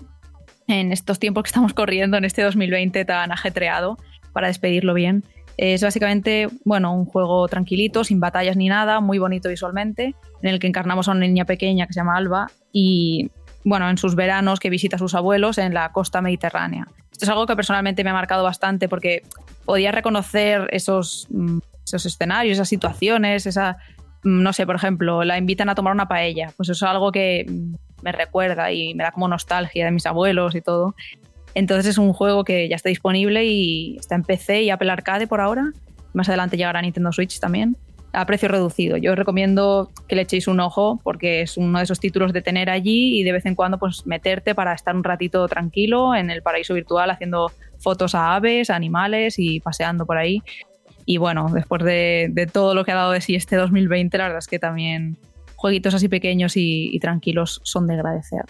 en 0.68 0.92
estos 0.92 1.18
tiempos 1.18 1.44
que 1.44 1.48
estamos 1.48 1.74
corriendo, 1.74 2.16
en 2.16 2.24
este 2.24 2.42
2020 2.42 3.04
tan 3.04 3.32
ajetreado, 3.32 3.98
para 4.32 4.46
despedirlo 4.46 4.94
bien. 4.94 5.24
Es 5.56 5.82
básicamente, 5.82 6.48
bueno, 6.64 6.94
un 6.94 7.04
juego 7.04 7.46
tranquilito, 7.48 8.04
sin 8.04 8.20
batallas 8.20 8.56
ni 8.56 8.68
nada, 8.68 9.00
muy 9.00 9.18
bonito 9.18 9.48
visualmente, 9.48 10.14
en 10.42 10.48
el 10.48 10.58
que 10.58 10.66
encarnamos 10.66 11.08
a 11.08 11.12
una 11.12 11.26
niña 11.26 11.44
pequeña 11.44 11.86
que 11.86 11.92
se 11.92 12.00
llama 12.00 12.16
Alba 12.16 12.46
y 12.72 13.30
bueno, 13.64 13.88
en 13.88 13.98
sus 13.98 14.14
veranos 14.14 14.60
que 14.60 14.70
visita 14.70 14.96
a 14.96 14.98
sus 14.98 15.14
abuelos 15.14 15.58
en 15.58 15.74
la 15.74 15.92
costa 15.92 16.20
mediterránea. 16.20 16.86
Esto 17.10 17.24
es 17.24 17.28
algo 17.28 17.46
que 17.46 17.56
personalmente 17.56 18.02
me 18.04 18.10
ha 18.10 18.14
marcado 18.14 18.42
bastante 18.42 18.88
porque 18.88 19.22
podía 19.64 19.92
reconocer 19.92 20.68
esos, 20.70 21.28
mm, 21.30 21.58
esos 21.84 22.06
escenarios, 22.06 22.54
esas 22.54 22.68
situaciones, 22.68 23.46
esa, 23.46 23.78
mm, 24.24 24.42
no 24.42 24.52
sé, 24.52 24.66
por 24.66 24.76
ejemplo, 24.76 25.24
la 25.24 25.38
invitan 25.38 25.68
a 25.68 25.74
tomar 25.74 25.92
una 25.92 26.08
paella. 26.08 26.52
Pues 26.56 26.68
eso 26.68 26.84
es 26.84 26.90
algo 26.90 27.12
que 27.12 27.46
mm, 27.48 27.74
me 28.02 28.12
recuerda 28.12 28.72
y 28.72 28.94
me 28.94 29.04
da 29.04 29.12
como 29.12 29.28
nostalgia 29.28 29.84
de 29.84 29.90
mis 29.92 30.06
abuelos 30.06 30.54
y 30.54 30.60
todo. 30.60 30.94
Entonces 31.54 31.86
es 31.86 31.98
un 31.98 32.12
juego 32.12 32.44
que 32.44 32.68
ya 32.68 32.76
está 32.76 32.88
disponible 32.88 33.44
y 33.44 33.96
está 33.98 34.14
en 34.14 34.24
PC 34.24 34.62
y 34.62 34.70
Apple 34.70 34.90
Arcade 34.90 35.26
por 35.26 35.40
ahora. 35.40 35.70
Más 36.14 36.28
adelante 36.28 36.56
llegará 36.56 36.80
a 36.80 36.82
Nintendo 36.82 37.12
Switch 37.12 37.38
también 37.38 37.76
a 38.12 38.26
precio 38.26 38.48
reducido. 38.48 38.96
Yo 38.96 39.12
os 39.12 39.18
recomiendo 39.18 39.90
que 40.06 40.16
le 40.16 40.22
echéis 40.22 40.46
un 40.46 40.60
ojo 40.60 41.00
porque 41.02 41.42
es 41.42 41.56
uno 41.56 41.78
de 41.78 41.84
esos 41.84 41.98
títulos 41.98 42.32
de 42.32 42.42
tener 42.42 42.68
allí 42.68 43.18
y 43.18 43.24
de 43.24 43.32
vez 43.32 43.46
en 43.46 43.54
cuando 43.54 43.78
pues 43.78 44.06
meterte 44.06 44.54
para 44.54 44.74
estar 44.74 44.94
un 44.94 45.04
ratito 45.04 45.48
tranquilo 45.48 46.14
en 46.14 46.30
el 46.30 46.42
paraíso 46.42 46.74
virtual 46.74 47.10
haciendo 47.10 47.50
fotos 47.78 48.14
a 48.14 48.34
aves, 48.34 48.70
animales 48.70 49.38
y 49.38 49.60
paseando 49.60 50.04
por 50.04 50.18
ahí. 50.18 50.42
Y 51.06 51.16
bueno, 51.16 51.48
después 51.52 51.82
de, 51.82 52.48
todo 52.52 52.74
lo 52.74 52.84
que 52.84 52.92
ha 52.92 52.96
dado 52.96 53.12
de 53.12 53.20
sí 53.20 53.34
este 53.34 53.56
2020, 53.56 54.16
la 54.18 54.24
verdad 54.24 54.38
es 54.38 54.46
que 54.46 54.58
también 54.58 55.16
jueguitos 55.56 55.94
así 55.94 56.08
pequeños 56.08 56.56
y, 56.56 56.94
y 56.94 57.00
tranquilos 57.00 57.60
son 57.64 57.86
de 57.86 57.94
agradecer. 57.94 58.44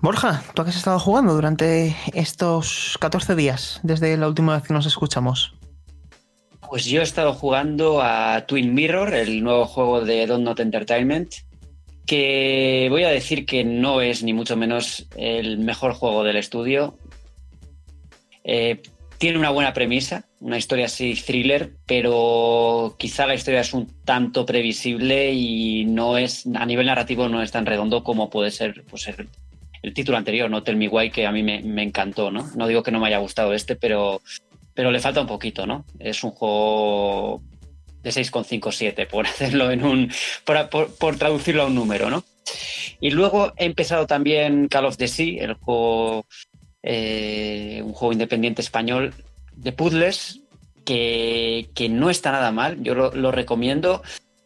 Borja, 0.00 0.42
¿tú 0.54 0.62
qué 0.62 0.70
has 0.70 0.76
estado 0.76 0.98
jugando 0.98 1.34
durante 1.34 1.96
estos 2.14 2.96
14 3.00 3.34
días 3.34 3.80
desde 3.82 4.16
la 4.16 4.28
última 4.28 4.54
vez 4.54 4.62
que 4.64 4.74
nos 4.74 4.86
escuchamos? 4.86 5.56
Pues 6.68 6.84
yo 6.84 7.00
he 7.00 7.04
estado 7.04 7.32
jugando 7.32 8.02
a 8.02 8.44
Twin 8.46 8.74
Mirror, 8.74 9.14
el 9.14 9.42
nuevo 9.42 9.66
juego 9.66 10.00
de 10.00 10.26
Don't 10.26 10.44
Not 10.44 10.58
Entertainment, 10.58 11.32
que 12.06 12.88
voy 12.90 13.04
a 13.04 13.08
decir 13.08 13.46
que 13.46 13.62
no 13.62 14.00
es 14.00 14.22
ni 14.24 14.32
mucho 14.32 14.56
menos 14.56 15.06
el 15.16 15.58
mejor 15.58 15.92
juego 15.92 16.24
del 16.24 16.36
estudio. 16.36 16.98
Eh, 18.42 18.82
tiene 19.18 19.38
una 19.38 19.50
buena 19.50 19.72
premisa, 19.72 20.24
una 20.40 20.58
historia 20.58 20.86
así 20.86 21.14
thriller, 21.14 21.72
pero 21.86 22.96
quizá 22.98 23.26
la 23.26 23.34
historia 23.34 23.60
es 23.60 23.72
un 23.72 23.86
tanto 24.04 24.44
previsible 24.44 25.32
y 25.32 25.84
no 25.84 26.18
es 26.18 26.46
a 26.54 26.66
nivel 26.66 26.86
narrativo 26.86 27.28
no 27.28 27.42
es 27.42 27.52
tan 27.52 27.66
redondo 27.66 28.02
como 28.02 28.28
puede 28.28 28.50
ser 28.50 28.84
pues, 28.90 29.08
el, 29.08 29.94
título 29.94 30.18
anterior, 30.18 30.50
¿no? 30.50 30.64
Tell 30.64 30.76
Me 30.76 30.88
Why, 30.88 31.10
que 31.10 31.26
a 31.26 31.32
mí 31.32 31.44
me, 31.44 31.62
me, 31.62 31.84
encantó, 31.84 32.32
¿no? 32.32 32.50
No 32.56 32.66
digo 32.66 32.82
que 32.82 32.90
no 32.90 32.98
me 32.98 33.06
haya 33.06 33.18
gustado 33.18 33.54
este, 33.54 33.76
pero 33.76 34.20
pero 34.76 34.90
le 34.90 35.00
falta 35.00 35.22
un 35.22 35.26
poquito, 35.26 35.66
¿no? 35.66 35.86
Es 35.98 36.22
un 36.22 36.32
juego 36.32 37.42
de 38.02 38.10
6,57 38.10 39.08
por 39.08 39.26
hacerlo 39.26 39.70
en 39.72 39.82
un. 39.82 40.12
Por, 40.44 41.16
traducirlo 41.16 41.62
a 41.62 41.66
un 41.66 41.74
número, 41.74 42.10
¿no? 42.10 42.22
Y 43.00 43.10
luego 43.10 43.54
he 43.56 43.64
empezado 43.64 44.06
también 44.06 44.68
Call 44.68 44.84
of 44.84 44.98
the 44.98 45.08
Sea, 45.08 45.42
el 45.42 45.54
juego. 45.54 46.26
Eh, 46.82 47.80
un 47.84 47.94
juego 47.94 48.12
independiente 48.12 48.62
español 48.62 49.12
de 49.56 49.72
puzzles 49.72 50.42
que, 50.84 51.68
que 51.74 51.88
no 51.88 52.10
está 52.10 52.30
nada 52.30 52.52
mal. 52.52 52.80
Yo 52.82 52.94
lo, 52.94 53.32
recomiendo. 53.32 54.02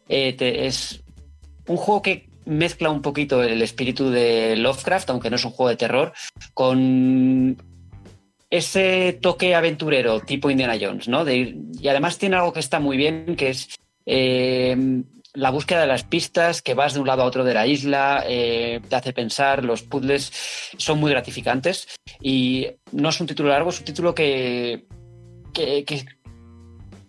Eh, 0.07 0.35
es 0.39 1.03
un 1.67 1.77
juego 1.77 2.01
que 2.01 2.29
mezcla 2.45 2.89
un 2.89 3.01
poquito 3.01 3.43
el 3.43 3.61
espíritu 3.61 4.09
de 4.09 4.55
Lovecraft, 4.55 5.09
aunque 5.09 5.29
no 5.29 5.35
es 5.35 5.45
un 5.45 5.51
juego 5.51 5.69
de 5.69 5.75
terror, 5.75 6.13
con 6.53 7.57
ese 8.51 9.17
toque 9.21 9.55
aventurero 9.55 10.19
tipo 10.19 10.51
Indiana 10.51 10.77
Jones, 10.79 11.07
¿no? 11.07 11.25
De 11.25 11.35
ir- 11.37 11.57
y 11.81 11.87
además 11.87 12.19
tiene 12.19 12.35
algo 12.35 12.53
que 12.53 12.59
está 12.59 12.79
muy 12.79 12.97
bien, 12.97 13.35
que 13.35 13.49
es 13.49 13.69
eh, 14.05 15.03
la 15.33 15.49
búsqueda 15.51 15.81
de 15.81 15.87
las 15.87 16.03
pistas, 16.03 16.61
que 16.61 16.73
vas 16.73 16.93
de 16.93 16.99
un 16.99 17.07
lado 17.07 17.21
a 17.21 17.25
otro 17.25 17.43
de 17.45 17.53
la 17.53 17.65
isla, 17.65 18.23
eh, 18.27 18.81
te 18.89 18.95
hace 18.95 19.13
pensar, 19.13 19.63
los 19.63 19.81
puzzles 19.83 20.31
son 20.77 20.99
muy 20.99 21.09
gratificantes 21.11 21.87
y 22.21 22.67
no 22.91 23.09
es 23.09 23.21
un 23.21 23.27
título 23.27 23.49
largo, 23.49 23.69
es 23.69 23.79
un 23.79 23.85
título 23.85 24.13
que, 24.13 24.85
que, 25.53 25.85
que, 25.85 26.05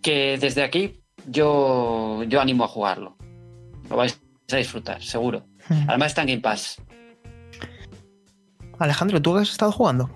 que 0.01 0.37
desde 0.39 0.63
aquí 0.63 1.01
yo, 1.27 2.23
yo 2.29 2.39
animo 2.39 2.63
a 2.63 2.67
jugarlo. 2.69 3.17
Lo 3.89 3.97
vais 3.97 4.17
a 4.49 4.55
disfrutar, 4.55 5.03
seguro. 5.03 5.45
Además 5.87 6.07
está 6.11 6.21
en 6.21 6.27
Game 6.29 6.41
Pass. 6.41 6.81
Alejandro, 8.79 9.21
¿tú 9.21 9.33
qué 9.33 9.41
has 9.41 9.51
estado 9.51 9.71
jugando? 9.73 10.09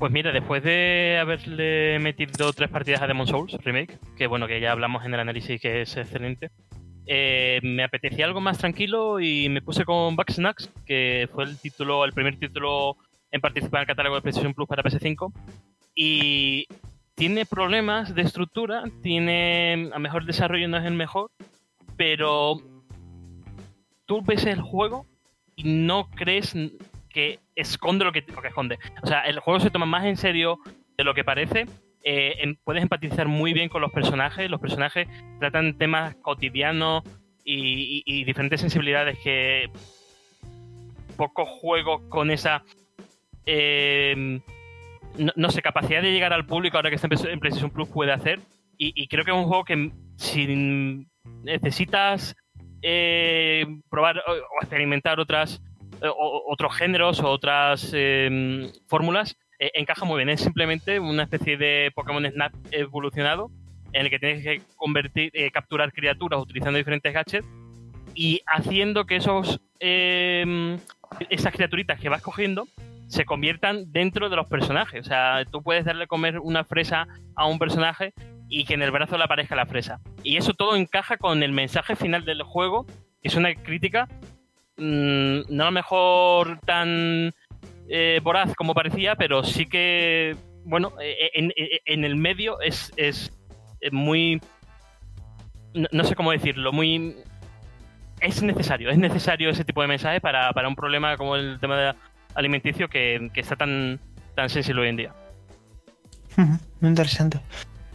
Pues 0.00 0.12
mira, 0.12 0.32
después 0.32 0.62
de 0.62 1.18
haberle 1.20 1.98
metido 1.98 2.54
tres 2.54 2.70
partidas 2.70 3.02
a 3.02 3.06
Demon 3.06 3.26
Souls 3.26 3.52
Remake, 3.62 3.98
que 4.16 4.28
bueno, 4.28 4.46
que 4.46 4.58
ya 4.58 4.72
hablamos 4.72 5.04
en 5.04 5.12
el 5.12 5.20
análisis 5.20 5.60
que 5.60 5.82
es 5.82 5.94
excelente, 5.94 6.50
eh, 7.04 7.60
me 7.62 7.84
apetecía 7.84 8.24
algo 8.24 8.40
más 8.40 8.56
tranquilo 8.56 9.20
y 9.20 9.50
me 9.50 9.60
puse 9.60 9.84
con 9.84 10.16
Bugsnax, 10.16 10.70
que 10.86 11.28
fue 11.34 11.44
el 11.44 11.58
título, 11.58 12.06
el 12.06 12.14
primer 12.14 12.38
título 12.38 12.96
en 13.30 13.42
participar 13.42 13.80
en 13.80 13.82
el 13.82 13.86
catálogo 13.88 14.14
de 14.16 14.22
PlayStation 14.22 14.54
Plus 14.54 14.66
para 14.66 14.82
PS5. 14.82 15.34
Y 15.94 16.66
tiene 17.14 17.44
problemas 17.44 18.14
de 18.14 18.22
estructura, 18.22 18.84
tiene 19.02 19.90
a 19.92 19.98
mejor 19.98 20.24
desarrollo 20.24 20.66
no 20.66 20.78
es 20.78 20.86
el 20.86 20.94
mejor, 20.94 21.30
pero 21.98 22.56
tú 24.06 24.22
ves 24.22 24.46
el 24.46 24.62
juego 24.62 25.04
y 25.56 25.64
no 25.64 26.08
crees 26.08 26.54
que 27.10 27.40
esconde 27.54 28.04
lo 28.04 28.12
que, 28.12 28.22
lo 28.22 28.40
que 28.40 28.48
esconde. 28.48 28.78
O 29.02 29.06
sea, 29.06 29.22
el 29.22 29.40
juego 29.40 29.60
se 29.60 29.70
toma 29.70 29.86
más 29.86 30.04
en 30.04 30.16
serio 30.16 30.58
de 30.96 31.04
lo 31.04 31.14
que 31.14 31.24
parece. 31.24 31.66
Eh, 32.02 32.54
puedes 32.64 32.82
empatizar 32.82 33.28
muy 33.28 33.52
bien 33.52 33.68
con 33.68 33.82
los 33.82 33.92
personajes. 33.92 34.50
Los 34.50 34.60
personajes 34.60 35.08
tratan 35.38 35.76
temas 35.76 36.14
cotidianos 36.16 37.02
y, 37.44 38.24
diferentes 38.24 38.60
sensibilidades 38.60 39.18
que 39.18 39.70
pocos 41.16 41.48
juegos 41.48 42.02
con 42.08 42.30
esa 42.30 42.62
eh, 43.44 44.40
no, 45.36 45.50
sé, 45.50 45.60
capacidad 45.60 46.02
de 46.02 46.12
llegar 46.12 46.32
al 46.32 46.46
público 46.46 46.76
ahora 46.76 46.90
que 46.90 46.96
está 46.96 47.08
en 47.08 47.10
Play- 47.10 47.32
en 47.32 47.40
PlayStation 47.40 47.70
Plus 47.70 47.88
puede 47.88 48.12
hacer. 48.12 48.40
Y, 48.82 49.08
creo 49.08 49.26
que 49.26 49.30
es 49.30 49.36
un 49.36 49.44
juego 49.44 49.64
que 49.64 49.92
si 50.16 51.06
necesitas 51.42 52.34
eh, 52.80 53.66
probar 53.90 54.22
o, 54.26 54.62
experimentar 54.62 55.20
otras 55.20 55.60
o- 56.08 56.44
otros 56.52 56.74
géneros 56.76 57.20
o 57.20 57.28
otras 57.28 57.90
eh, 57.94 58.70
fórmulas, 58.86 59.36
eh, 59.58 59.70
encaja 59.74 60.04
muy 60.04 60.16
bien. 60.16 60.28
Es 60.30 60.40
simplemente 60.40 60.98
una 61.00 61.24
especie 61.24 61.56
de 61.56 61.90
Pokémon 61.94 62.24
Snap 62.30 62.52
evolucionado 62.70 63.50
en 63.92 64.02
el 64.06 64.10
que 64.10 64.18
tienes 64.18 64.42
que 64.44 64.62
convertir, 64.76 65.30
eh, 65.34 65.50
capturar 65.50 65.92
criaturas 65.92 66.40
utilizando 66.40 66.78
diferentes 66.78 67.12
gadgets 67.12 67.46
y 68.14 68.40
haciendo 68.46 69.04
que 69.06 69.16
esos 69.16 69.60
eh, 69.80 70.76
esas 71.28 71.52
criaturitas 71.52 71.98
que 72.00 72.08
vas 72.08 72.22
cogiendo 72.22 72.66
se 73.08 73.24
conviertan 73.24 73.90
dentro 73.92 74.28
de 74.28 74.36
los 74.36 74.46
personajes. 74.46 75.00
O 75.00 75.08
sea, 75.08 75.44
tú 75.50 75.62
puedes 75.62 75.84
darle 75.84 76.04
a 76.04 76.06
comer 76.06 76.38
una 76.38 76.62
fresa 76.64 77.08
a 77.34 77.46
un 77.46 77.58
personaje 77.58 78.12
y 78.48 78.64
que 78.64 78.74
en 78.74 78.82
el 78.82 78.90
brazo 78.92 79.18
le 79.18 79.24
aparezca 79.24 79.56
la 79.56 79.66
fresa. 79.66 80.00
Y 80.22 80.36
eso 80.36 80.54
todo 80.54 80.76
encaja 80.76 81.16
con 81.16 81.42
el 81.42 81.50
mensaje 81.52 81.96
final 81.96 82.24
del 82.24 82.42
juego, 82.44 82.86
que 83.20 83.28
es 83.28 83.34
una 83.34 83.52
crítica 83.54 84.08
mm, 84.80 85.40
no 85.54 85.62
a 85.62 85.66
lo 85.66 85.72
mejor 85.72 86.58
tan 86.66 87.32
eh, 87.88 88.20
voraz 88.22 88.54
como 88.54 88.74
parecía, 88.74 89.14
pero 89.16 89.44
sí 89.44 89.66
que, 89.66 90.36
bueno, 90.64 90.92
eh, 91.00 91.30
en, 91.34 91.52
en- 91.56 91.68
en 91.84 92.04
el 92.04 92.16
medio 92.16 92.60
es, 92.60 92.92
es 92.96 93.30
eh, 93.80 93.90
muy... 93.92 94.40
No, 95.92 96.04
sé 96.04 96.14
cómo 96.16 96.32
decirlo, 96.32 96.72
muy... 96.72 97.16
Es 98.20 98.42
necesario, 98.42 98.90
es 98.90 98.98
necesario 98.98 99.50
ese 99.50 99.64
tipo 99.64 99.80
de 99.82 99.88
mensaje 99.88 100.20
para, 100.20 100.52
para 100.52 100.68
un 100.68 100.74
problema 100.76 101.16
como 101.16 101.36
el 101.36 101.58
tema 101.60 101.76
de 101.78 101.94
alimenticio 102.34 102.88
que, 102.88 103.30
que 103.32 103.40
está 103.40 103.56
tan, 103.56 103.98
tan 104.34 104.50
sensible 104.50 104.82
hoy 104.82 104.88
en 104.88 104.96
día. 104.96 105.14
Muy 106.36 106.88
interesante. 106.88 107.40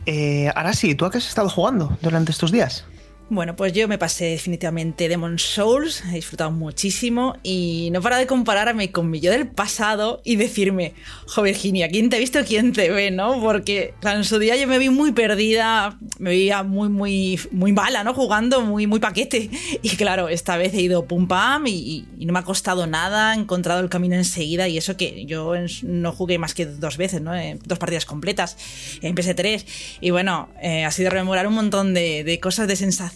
Eh, 0.06 0.52
ahora 0.56 0.74
sí, 0.74 0.96
¿tú 0.96 1.06
a 1.06 1.12
qué 1.12 1.18
has 1.18 1.28
estado 1.28 1.50
jugando 1.50 1.98
durante 2.02 2.32
estos 2.32 2.52
días? 2.52 2.88
Bueno, 3.28 3.56
pues 3.56 3.74
yo 3.74 3.88
me 3.88 3.98
pasé 3.98 4.26
definitivamente 4.26 5.10
Demon 5.10 5.40
Souls, 5.40 6.04
he 6.12 6.14
disfrutado 6.14 6.52
muchísimo 6.52 7.36
y 7.42 7.90
no 7.92 8.00
para 8.00 8.18
de 8.18 8.28
compararme 8.28 8.92
con 8.92 9.10
mi 9.10 9.20
yo 9.20 9.32
del 9.32 9.48
pasado 9.48 10.22
y 10.24 10.36
decirme, 10.36 10.94
jo 11.26 11.42
Virginia, 11.42 11.90
¿quién 11.90 12.12
te 12.12 12.18
ha 12.18 12.20
visto, 12.20 12.40
quién 12.46 12.72
te 12.72 12.92
ve, 12.92 13.10
no? 13.10 13.42
Porque 13.42 13.96
en 14.04 14.24
su 14.26 14.38
día 14.38 14.56
yo 14.58 14.68
me 14.68 14.78
vi 14.78 14.90
muy 14.90 15.12
perdida, 15.12 15.98
me 16.20 16.30
veía 16.30 16.62
muy, 16.62 16.88
muy, 16.88 17.40
muy 17.50 17.74
mala, 17.74 18.04
¿no? 18.04 18.14
Jugando, 18.14 18.62
muy, 18.62 18.86
muy 18.86 19.00
paquete. 19.00 19.50
Y 19.82 19.90
claro, 19.98 20.30
esta 20.30 20.56
vez 20.56 20.76
he 20.76 20.82
ido 20.82 21.08
pum 21.08 21.28
pam 21.28 21.66
y, 21.66 22.06
no 22.20 22.32
me 22.32 22.40
ha 22.40 22.44
costado 22.44 22.86
nada, 22.86 23.34
he 23.34 23.40
encontrado 23.40 23.80
el 23.80 23.90
camino 23.90 24.16
enseguida 24.16 24.68
y 24.68 24.78
eso 24.78 24.98
que 24.98 25.26
yo 25.26 25.54
no 25.82 26.12
jugué 26.12 26.38
más 26.38 26.54
que 26.54 26.68
dos 26.68 26.98
veces, 26.98 27.22
¿no? 27.22 27.36
Eh, 27.36 27.58
dos 27.66 27.80
partidas 27.80 28.06
completas 28.06 28.56
en 29.02 29.16
PS3. 29.16 29.66
Y 30.00 30.12
bueno, 30.12 30.50
eh, 30.62 30.86
ha 30.86 30.92
sido 30.92 31.10
rememorar 31.10 31.48
un 31.48 31.56
montón 31.56 31.96
de, 31.96 32.24
de 32.24 32.40
cosas, 32.40 32.68
de 32.68 32.76
sensaciones, 32.76 33.15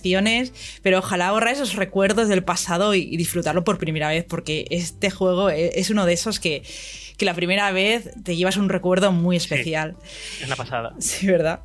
pero 0.81 0.99
ojalá 0.99 1.27
ahorrar 1.27 1.53
esos 1.53 1.75
recuerdos 1.75 2.27
del 2.27 2.43
pasado 2.43 2.95
y, 2.95 3.01
y 3.01 3.17
disfrutarlo 3.17 3.63
por 3.63 3.77
primera 3.77 4.09
vez, 4.09 4.25
porque 4.27 4.65
este 4.69 5.09
juego 5.11 5.49
e- 5.49 5.71
es 5.79 5.89
uno 5.89 6.05
de 6.05 6.13
esos 6.13 6.39
que, 6.39 6.63
que 7.17 7.25
la 7.25 7.33
primera 7.33 7.71
vez 7.71 8.09
te 8.23 8.35
llevas 8.35 8.57
un 8.57 8.69
recuerdo 8.69 9.11
muy 9.11 9.35
especial. 9.35 9.95
Es 10.39 10.45
una 10.47 10.55
pasada. 10.55 10.93
Sí, 10.99 11.27
¿verdad? 11.27 11.61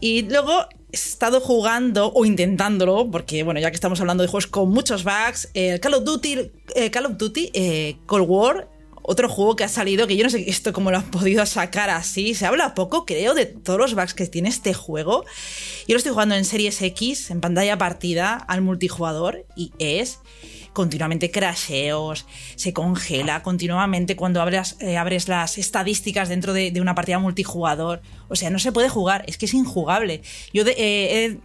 Y 0.00 0.22
luego 0.22 0.66
he 0.92 0.96
estado 0.96 1.40
jugando 1.40 2.12
o 2.12 2.24
intentándolo, 2.24 3.10
porque 3.10 3.42
bueno, 3.42 3.60
ya 3.60 3.70
que 3.70 3.76
estamos 3.76 4.00
hablando 4.00 4.22
de 4.22 4.28
juegos 4.28 4.46
con 4.46 4.70
muchos 4.70 5.04
bugs, 5.04 5.48
eh, 5.54 5.78
Call 5.80 5.94
of 5.94 6.04
Duty, 6.04 6.50
eh, 6.74 6.90
Call 6.90 7.06
of 7.06 7.16
Duty 7.16 7.50
eh, 7.54 7.96
Cold 8.06 8.26
War, 8.28 8.68
otro 9.10 9.28
juego 9.28 9.56
que 9.56 9.64
ha 9.64 9.68
salido, 9.68 10.06
que 10.06 10.16
yo 10.16 10.22
no 10.22 10.30
sé 10.30 10.48
esto 10.48 10.72
cómo 10.72 10.92
lo 10.92 10.98
han 10.98 11.10
podido 11.10 11.44
sacar 11.44 11.90
así, 11.90 12.32
se 12.36 12.46
habla 12.46 12.76
poco, 12.76 13.04
creo, 13.04 13.34
de 13.34 13.44
todos 13.44 13.76
los 13.76 13.94
bugs 13.94 14.14
que 14.14 14.24
tiene 14.28 14.48
este 14.48 14.72
juego. 14.72 15.24
Yo 15.88 15.94
lo 15.94 15.96
estoy 15.96 16.12
jugando 16.12 16.36
en 16.36 16.44
Series 16.44 16.80
X, 16.80 17.32
en 17.32 17.40
pantalla 17.40 17.76
partida, 17.76 18.34
al 18.36 18.62
multijugador, 18.62 19.46
y 19.56 19.72
es 19.80 20.20
continuamente 20.72 21.32
crasheos, 21.32 22.24
se 22.54 22.72
congela 22.72 23.42
continuamente 23.42 24.14
cuando 24.14 24.40
abres, 24.40 24.76
eh, 24.78 24.96
abres 24.96 25.26
las 25.26 25.58
estadísticas 25.58 26.28
dentro 26.28 26.52
de, 26.52 26.72
una 26.80 26.94
partida 26.94 27.18
multijugador. 27.18 28.02
O 28.28 28.36
sea, 28.36 28.50
no 28.50 28.60
se 28.60 28.70
puede 28.70 28.88
jugar, 28.88 29.24
es 29.26 29.36
que 29.38 29.46
es 29.46 29.54
injugable. 29.54 30.22
Yo 30.54 30.62
de- 30.62 30.76
eh, 30.78 31.38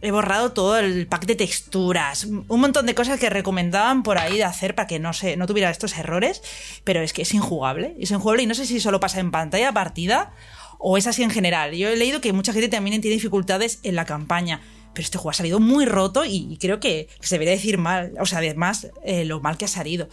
he, 0.00 0.10
borrado 0.10 0.52
todo 0.52 0.78
el 0.78 1.06
pack 1.06 1.26
de 1.26 1.36
texturas, 1.36 2.24
un 2.24 2.60
montón 2.60 2.86
de 2.86 2.94
cosas 2.94 3.18
que 3.18 3.30
recomendaban 3.30 4.02
por 4.02 4.18
ahí 4.18 4.36
de 4.36 4.44
hacer 4.44 4.74
para 4.74 4.86
que 4.86 4.98
no, 4.98 5.12
se, 5.12 5.36
no 5.36 5.46
tuviera 5.46 5.70
estos 5.70 5.96
errores, 5.96 6.42
pero 6.84 7.00
es 7.00 7.12
que 7.12 7.22
es 7.22 7.34
injugable, 7.34 7.94
es 7.98 8.10
injugable 8.10 8.42
y 8.42 8.46
no 8.46 8.54
sé 8.54 8.66
si 8.66 8.80
solo 8.80 9.00
pasa 9.00 9.20
en 9.20 9.30
pantalla 9.30 9.72
partida 9.72 10.32
o 10.78 10.96
es 10.96 11.06
así 11.06 11.22
en 11.22 11.30
general. 11.30 11.74
Yo 11.74 11.88
he 11.88 11.96
leído 11.96 12.20
que 12.20 12.32
mucha 12.32 12.52
gente 12.52 12.68
también 12.68 13.00
tiene 13.00 13.14
dificultades 13.14 13.80
en 13.82 13.96
la 13.96 14.04
campaña. 14.04 14.60
Pero 14.94 15.04
este 15.04 15.18
juego 15.18 15.30
ha 15.30 15.34
salido 15.34 15.60
muy 15.60 15.84
roto 15.84 16.24
y 16.24 16.56
creo 16.60 16.80
que, 16.80 17.08
que 17.20 17.26
se 17.26 17.34
debería 17.34 17.52
decir 17.52 17.78
mal, 17.78 18.14
o 18.18 18.26
sea, 18.26 18.38
además 18.38 18.88
eh, 19.04 19.24
lo 19.24 19.40
mal 19.40 19.58
que 19.58 19.66
ha 19.66 19.68
salido. 19.68 20.08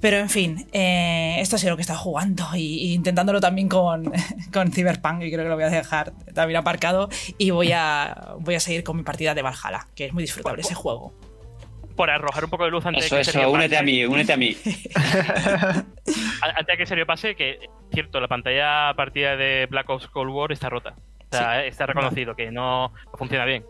Pero 0.00 0.16
en 0.16 0.30
fin, 0.30 0.66
eh, 0.72 1.36
esto 1.40 1.56
ha 1.56 1.58
sido 1.58 1.70
lo 1.72 1.76
que 1.76 1.82
he 1.82 1.84
estado 1.84 1.98
jugando 2.00 2.44
y, 2.54 2.60
y 2.88 2.94
intentándolo 2.94 3.40
también 3.40 3.68
con, 3.68 4.10
con 4.52 4.72
Cyberpunk 4.72 5.22
y 5.22 5.30
creo 5.30 5.44
que 5.44 5.48
lo 5.50 5.54
voy 5.56 5.64
a 5.64 5.68
dejar 5.70 6.12
también 6.34 6.58
aparcado 6.58 7.08
y 7.36 7.50
voy 7.50 7.72
a, 7.72 8.34
voy 8.38 8.54
a 8.54 8.60
seguir 8.60 8.82
con 8.82 8.96
mi 8.96 9.02
partida 9.02 9.34
de 9.34 9.42
Valhalla, 9.42 9.86
que 9.94 10.06
es 10.06 10.12
muy 10.12 10.22
disfrutable 10.22 10.62
ese 10.62 10.74
juego. 10.74 11.12
Por 11.96 12.08
arrojar 12.08 12.44
un 12.44 12.50
poco 12.50 12.64
de 12.64 12.70
luz 12.70 12.86
antes 12.86 13.04
Eso, 13.04 13.16
de 13.16 13.22
que 13.24 13.30
eso, 13.30 13.50
únete 13.50 13.74
pase- 13.76 13.78
a 13.78 13.82
mí, 13.82 14.04
únete 14.06 14.32
a 14.32 14.36
mí. 14.38 14.56
Antes 16.42 16.66
de 16.66 16.76
que 16.78 16.86
Sergio 16.86 17.06
pase, 17.06 17.34
que 17.34 17.58
cierto, 17.92 18.20
la 18.20 18.28
pantalla 18.28 18.94
partida 18.96 19.36
de 19.36 19.66
Black 19.70 19.88
Ops 19.90 20.06
Cold 20.08 20.30
War 20.32 20.52
está 20.52 20.68
rota. 20.70 20.94
O 21.32 21.36
sea, 21.36 21.64
está 21.64 21.86
reconocido 21.86 22.34
que 22.34 22.50
no 22.50 22.92
funciona 23.18 23.44
bien. 23.44 23.64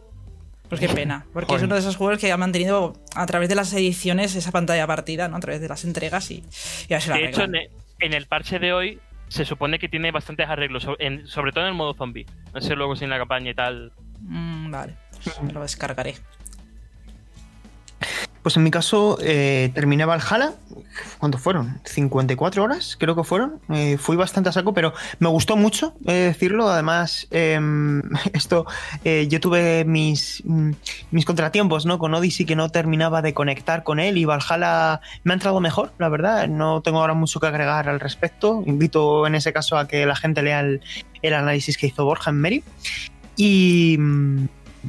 Pues 0.70 0.80
qué 0.80 0.88
pena, 0.88 1.26
porque 1.32 1.48
Joder. 1.48 1.62
es 1.62 1.64
uno 1.64 1.74
de 1.74 1.80
esos 1.80 1.96
juegos 1.96 2.18
que 2.20 2.30
ha 2.30 2.36
mantenido 2.36 2.92
a 3.16 3.26
través 3.26 3.48
de 3.48 3.56
las 3.56 3.72
ediciones 3.72 4.36
esa 4.36 4.52
pantalla 4.52 4.86
partida, 4.86 5.26
¿no? 5.26 5.36
A 5.36 5.40
través 5.40 5.60
de 5.60 5.66
las 5.66 5.84
entregas 5.84 6.30
y, 6.30 6.44
y 6.88 7.00
se 7.00 7.10
la 7.10 7.16
De 7.16 7.24
hecho, 7.24 7.42
en 7.42 8.14
el, 8.14 8.26
parche 8.26 8.60
de 8.60 8.72
hoy 8.72 9.00
se 9.26 9.44
supone 9.44 9.80
que 9.80 9.88
tiene 9.88 10.12
bastantes 10.12 10.48
arreglos, 10.48 10.86
sobre 11.24 11.50
todo 11.50 11.64
en 11.64 11.70
el 11.70 11.74
modo 11.74 11.94
zombie. 11.94 12.24
No 12.54 12.60
sé 12.60 12.76
luego 12.76 12.94
si 12.94 13.02
en 13.02 13.10
la 13.10 13.18
campaña 13.18 13.50
y 13.50 13.54
tal. 13.54 13.92
Mm, 14.20 14.70
vale, 14.70 14.94
pues 15.24 15.42
me 15.42 15.52
lo 15.52 15.60
descargaré. 15.60 16.14
Pues 18.42 18.56
en 18.56 18.62
mi 18.62 18.70
caso 18.70 19.18
eh, 19.20 19.70
terminé 19.74 20.04
Valhalla. 20.04 20.54
¿Cuántos 21.18 21.40
fueron? 21.40 21.80
¿54 21.84 22.58
horas? 22.58 22.96
Creo 22.98 23.14
que 23.14 23.24
fueron. 23.24 23.60
Eh, 23.68 23.96
fui 23.98 24.16
bastante 24.16 24.48
a 24.48 24.52
saco, 24.52 24.72
pero 24.74 24.92
me 25.18 25.28
gustó 25.28 25.56
mucho 25.56 25.94
eh, 26.06 26.32
decirlo. 26.32 26.68
Además, 26.68 27.26
em, 27.30 28.02
esto, 28.32 28.66
eh, 29.04 29.26
yo 29.28 29.40
tuve 29.40 29.84
mis, 29.84 30.42
mm, 30.44 30.70
mis 31.10 31.24
contratiempos 31.24 31.86
¿no? 31.86 31.98
con 31.98 32.14
Odyssey 32.14 32.46
que 32.46 32.56
no 32.56 32.70
terminaba 32.70 33.22
de 33.22 33.34
conectar 33.34 33.82
con 33.82 34.00
él 34.00 34.18
y 34.18 34.24
Valhalla 34.24 35.00
me 35.24 35.32
ha 35.32 35.34
entrado 35.34 35.60
mejor, 35.60 35.92
la 35.98 36.08
verdad. 36.08 36.48
No 36.48 36.80
tengo 36.80 37.00
ahora 37.00 37.14
mucho 37.14 37.40
que 37.40 37.46
agregar 37.46 37.88
al 37.88 38.00
respecto. 38.00 38.62
Invito 38.66 39.26
en 39.26 39.34
ese 39.34 39.52
caso 39.52 39.76
a 39.76 39.86
que 39.86 40.06
la 40.06 40.16
gente 40.16 40.42
lea 40.42 40.60
el, 40.60 40.80
el 41.22 41.34
análisis 41.34 41.76
que 41.76 41.88
hizo 41.88 42.04
Borja 42.04 42.30
en 42.30 42.40
Mary. 42.40 42.64
Y. 43.36 43.98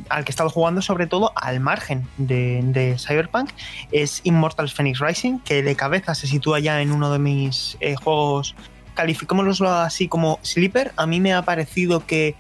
al 0.09 0.23
que 0.23 0.30
he 0.30 0.34
estado 0.34 0.49
jugando 0.49 0.81
sobre 0.81 1.07
todo 1.07 1.31
al 1.35 1.59
margen 1.59 2.07
de, 2.18 2.61
de 2.63 2.97
Cyberpunk 2.97 3.49
es 3.91 4.22
Immortals 4.23 4.73
Phoenix 4.73 4.99
Rising, 4.99 5.39
que 5.39 5.63
de 5.63 5.76
cabeza 5.76 6.15
se 6.15 6.27
sitúa 6.27 6.59
ya 6.59 6.81
en 6.81 6.91
uno 6.91 7.11
de 7.11 7.19
mis 7.19 7.77
eh, 7.81 7.95
juegos, 7.95 8.55
calificémoslo 8.93 9.69
así 9.69 10.07
como 10.07 10.39
sleeper. 10.43 10.93
A 10.97 11.05
mí 11.07 11.19
me 11.19 11.34
ha 11.34 11.41
parecido 11.43 12.05
que 12.05 12.35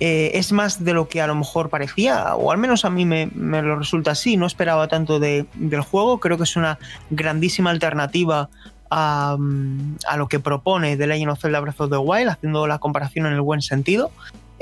eh, 0.00 0.32
es 0.34 0.50
más 0.52 0.82
de 0.84 0.94
lo 0.94 1.08
que 1.08 1.20
a 1.20 1.26
lo 1.26 1.34
mejor 1.34 1.68
parecía, 1.68 2.34
o 2.34 2.50
al 2.52 2.58
menos 2.58 2.84
a 2.84 2.90
mí 2.90 3.04
me, 3.04 3.26
me 3.34 3.60
lo 3.62 3.76
resulta 3.76 4.12
así. 4.12 4.36
No 4.36 4.46
esperaba 4.46 4.88
tanto 4.88 5.20
de- 5.20 5.46
del 5.54 5.82
juego, 5.82 6.18
creo 6.20 6.38
que 6.38 6.44
es 6.44 6.56
una 6.56 6.78
grandísima 7.10 7.70
alternativa 7.70 8.48
a, 8.90 9.36
mm, 9.38 9.96
a 10.08 10.16
lo 10.16 10.26
que 10.28 10.40
propone 10.40 10.96
The 10.96 11.06
Legend 11.06 11.30
of 11.32 11.40
Zelda 11.40 11.60
Breath 11.60 11.80
of 11.80 11.90
the 11.90 11.98
Wild, 11.98 12.30
haciendo 12.30 12.66
la 12.66 12.78
comparación 12.78 13.26
en 13.26 13.34
el 13.34 13.40
buen 13.42 13.62
sentido 13.62 14.10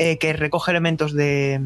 eh, 0.00 0.16
que 0.18 0.32
recoge 0.32 0.70
elementos 0.70 1.12
de, 1.12 1.60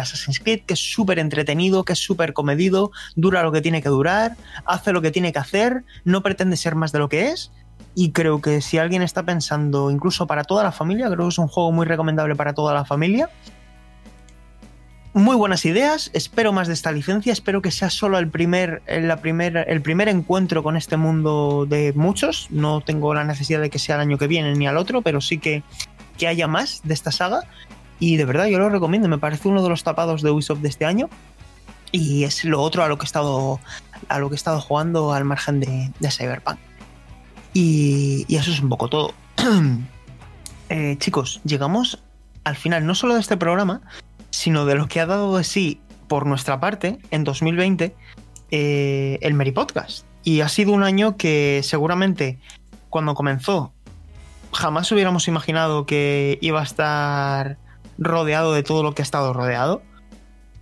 Assassin's 0.00 0.38
Creed, 0.38 0.60
que 0.66 0.74
es 0.74 0.92
súper 0.92 1.18
entretenido, 1.18 1.84
que 1.84 1.94
es 1.94 1.98
súper 1.98 2.32
comedido, 2.32 2.92
dura 3.16 3.42
lo 3.42 3.50
que 3.50 3.60
tiene 3.60 3.82
que 3.82 3.88
durar, 3.88 4.36
hace 4.64 4.92
lo 4.92 5.02
que 5.02 5.10
tiene 5.10 5.32
que 5.32 5.40
hacer, 5.40 5.82
no 6.04 6.22
pretende 6.22 6.56
ser 6.56 6.76
más 6.76 6.92
de 6.92 7.00
lo 7.00 7.08
que 7.08 7.30
es. 7.30 7.50
Y 7.96 8.12
creo 8.12 8.40
que 8.40 8.60
si 8.60 8.78
alguien 8.78 9.02
está 9.02 9.24
pensando, 9.24 9.90
incluso 9.90 10.28
para 10.28 10.44
toda 10.44 10.62
la 10.62 10.70
familia, 10.70 11.06
creo 11.06 11.24
que 11.24 11.28
es 11.30 11.38
un 11.38 11.48
juego 11.48 11.72
muy 11.72 11.84
recomendable 11.84 12.36
para 12.36 12.54
toda 12.54 12.72
la 12.72 12.84
familia. 12.84 13.28
Muy 15.14 15.36
buenas 15.36 15.66
ideas, 15.66 16.10
espero 16.14 16.54
más 16.54 16.68
de 16.68 16.72
esta 16.72 16.90
licencia, 16.90 17.34
espero 17.34 17.60
que 17.60 17.70
sea 17.70 17.90
solo 17.90 18.18
el 18.18 18.28
primer, 18.28 18.80
la 18.86 19.18
primer, 19.18 19.62
el 19.68 19.82
primer 19.82 20.08
encuentro 20.08 20.62
con 20.62 20.74
este 20.74 20.96
mundo 20.96 21.66
de 21.68 21.92
muchos. 21.94 22.46
No 22.50 22.80
tengo 22.80 23.12
la 23.12 23.22
necesidad 23.22 23.60
de 23.60 23.68
que 23.68 23.78
sea 23.78 23.96
el 23.96 24.00
año 24.00 24.16
que 24.16 24.26
viene 24.26 24.54
ni 24.54 24.66
al 24.66 24.78
otro, 24.78 25.02
pero 25.02 25.20
sí 25.20 25.36
que, 25.36 25.64
que 26.18 26.26
haya 26.26 26.46
más 26.48 26.80
de 26.84 26.94
esta 26.94 27.12
saga. 27.12 27.42
Y 27.98 28.16
de 28.16 28.24
verdad 28.24 28.46
yo 28.46 28.58
lo 28.58 28.68
recomiendo, 28.68 29.08
me 29.08 29.18
parece 29.18 29.48
uno 29.48 29.62
de 29.62 29.68
los 29.68 29.84
tapados 29.84 30.22
de 30.22 30.30
Ubisoft 30.30 30.60
de 30.60 30.68
este 30.68 30.84
año. 30.84 31.08
Y 31.92 32.24
es 32.24 32.44
lo 32.44 32.60
otro 32.62 32.82
a 32.82 32.88
lo 32.88 32.98
que 32.98 33.04
he 33.04 33.06
estado, 33.06 33.60
a 34.08 34.18
lo 34.18 34.28
que 34.28 34.34
he 34.34 34.36
estado 34.36 34.60
jugando 34.60 35.12
al 35.12 35.24
margen 35.24 35.60
de, 35.60 36.10
Cyberpunk. 36.10 36.58
Y, 37.54 38.24
y 38.28 38.36
eso 38.36 38.50
es 38.50 38.60
un 38.60 38.68
poco 38.68 38.88
todo. 38.88 39.14
Eh, 40.74 40.96
chicos, 40.98 41.42
llegamos 41.44 42.02
al 42.44 42.56
final 42.56 42.86
no 42.86 42.94
solo 42.94 43.12
de 43.12 43.20
este 43.20 43.36
programa, 43.36 43.82
sino 44.30 44.64
de 44.64 44.74
lo 44.74 44.88
que 44.88 45.00
ha 45.00 45.06
dado 45.06 45.36
de 45.36 45.44
sí 45.44 45.82
por 46.08 46.26
nuestra 46.26 46.60
parte 46.60 46.98
en 47.10 47.24
2020 47.24 47.94
eh, 48.50 49.18
el 49.20 49.34
Meri 49.34 49.52
Podcast. 49.52 50.06
Y 50.24 50.40
ha 50.40 50.48
sido 50.48 50.72
un 50.72 50.82
año 50.82 51.16
que 51.16 51.60
seguramente 51.62 52.38
cuando 52.90 53.14
comenzó 53.14 53.72
jamás 54.52 54.90
hubiéramos 54.92 55.28
imaginado 55.28 55.86
que 55.86 56.38
iba 56.40 56.60
a 56.60 56.64
estar 56.64 57.58
rodeado 57.98 58.52
de 58.52 58.62
todo 58.62 58.82
lo 58.82 58.94
que 58.94 59.02
ha 59.02 59.04
estado 59.04 59.32
rodeado. 59.32 59.82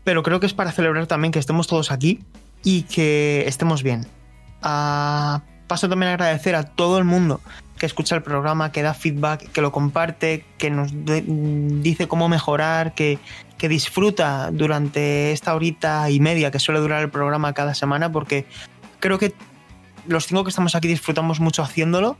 Pero 0.04 0.22
creo 0.22 0.40
que 0.40 0.46
es 0.46 0.54
para 0.54 0.72
celebrar 0.72 1.06
también 1.06 1.32
que 1.32 1.38
estemos 1.38 1.66
todos 1.66 1.92
aquí 1.92 2.20
y 2.62 2.82
que 2.82 3.44
estemos 3.46 3.82
bien. 3.82 4.06
Ah, 4.62 5.42
paso 5.66 5.88
también 5.88 6.10
a 6.10 6.14
agradecer 6.14 6.54
a 6.54 6.64
todo 6.64 6.98
el 6.98 7.04
mundo 7.04 7.40
que 7.78 7.86
escucha 7.86 8.14
el 8.14 8.22
programa, 8.22 8.72
que 8.72 8.82
da 8.82 8.92
feedback, 8.92 9.50
que 9.52 9.62
lo 9.62 9.72
comparte, 9.72 10.44
que 10.58 10.70
nos 10.70 10.92
dice 10.92 12.08
cómo 12.08 12.28
mejorar, 12.28 12.94
que, 12.94 13.18
que 13.56 13.70
disfruta 13.70 14.50
durante 14.52 15.32
esta 15.32 15.54
horita 15.54 16.10
y 16.10 16.20
media 16.20 16.50
que 16.50 16.58
suele 16.58 16.78
durar 16.80 17.02
el 17.02 17.08
programa 17.08 17.54
cada 17.54 17.72
semana, 17.72 18.12
porque 18.12 18.44
creo 19.00 19.18
que 19.18 19.32
los 20.06 20.26
cinco 20.26 20.44
que 20.44 20.50
estamos 20.50 20.74
aquí 20.74 20.88
disfrutamos 20.88 21.40
mucho 21.40 21.62
haciéndolo 21.62 22.18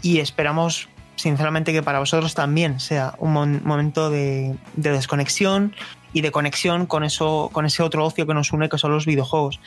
y 0.00 0.20
esperamos 0.20 0.88
sinceramente 1.20 1.72
que 1.72 1.82
para 1.82 1.98
vosotros 1.98 2.34
también 2.34 2.80
sea 2.80 3.14
un 3.18 3.32
mon- 3.32 3.60
momento 3.64 4.10
de, 4.10 4.56
de 4.76 4.90
desconexión 4.90 5.74
y 6.12 6.22
de 6.22 6.30
conexión 6.32 6.86
con 6.86 7.04
eso 7.04 7.50
con 7.52 7.66
ese 7.66 7.82
otro 7.82 8.04
ocio 8.04 8.26
que 8.26 8.34
nos 8.34 8.52
une 8.52 8.68
que 8.68 8.78
son 8.78 8.90
los 8.92 9.06
videojuegos. 9.06 9.60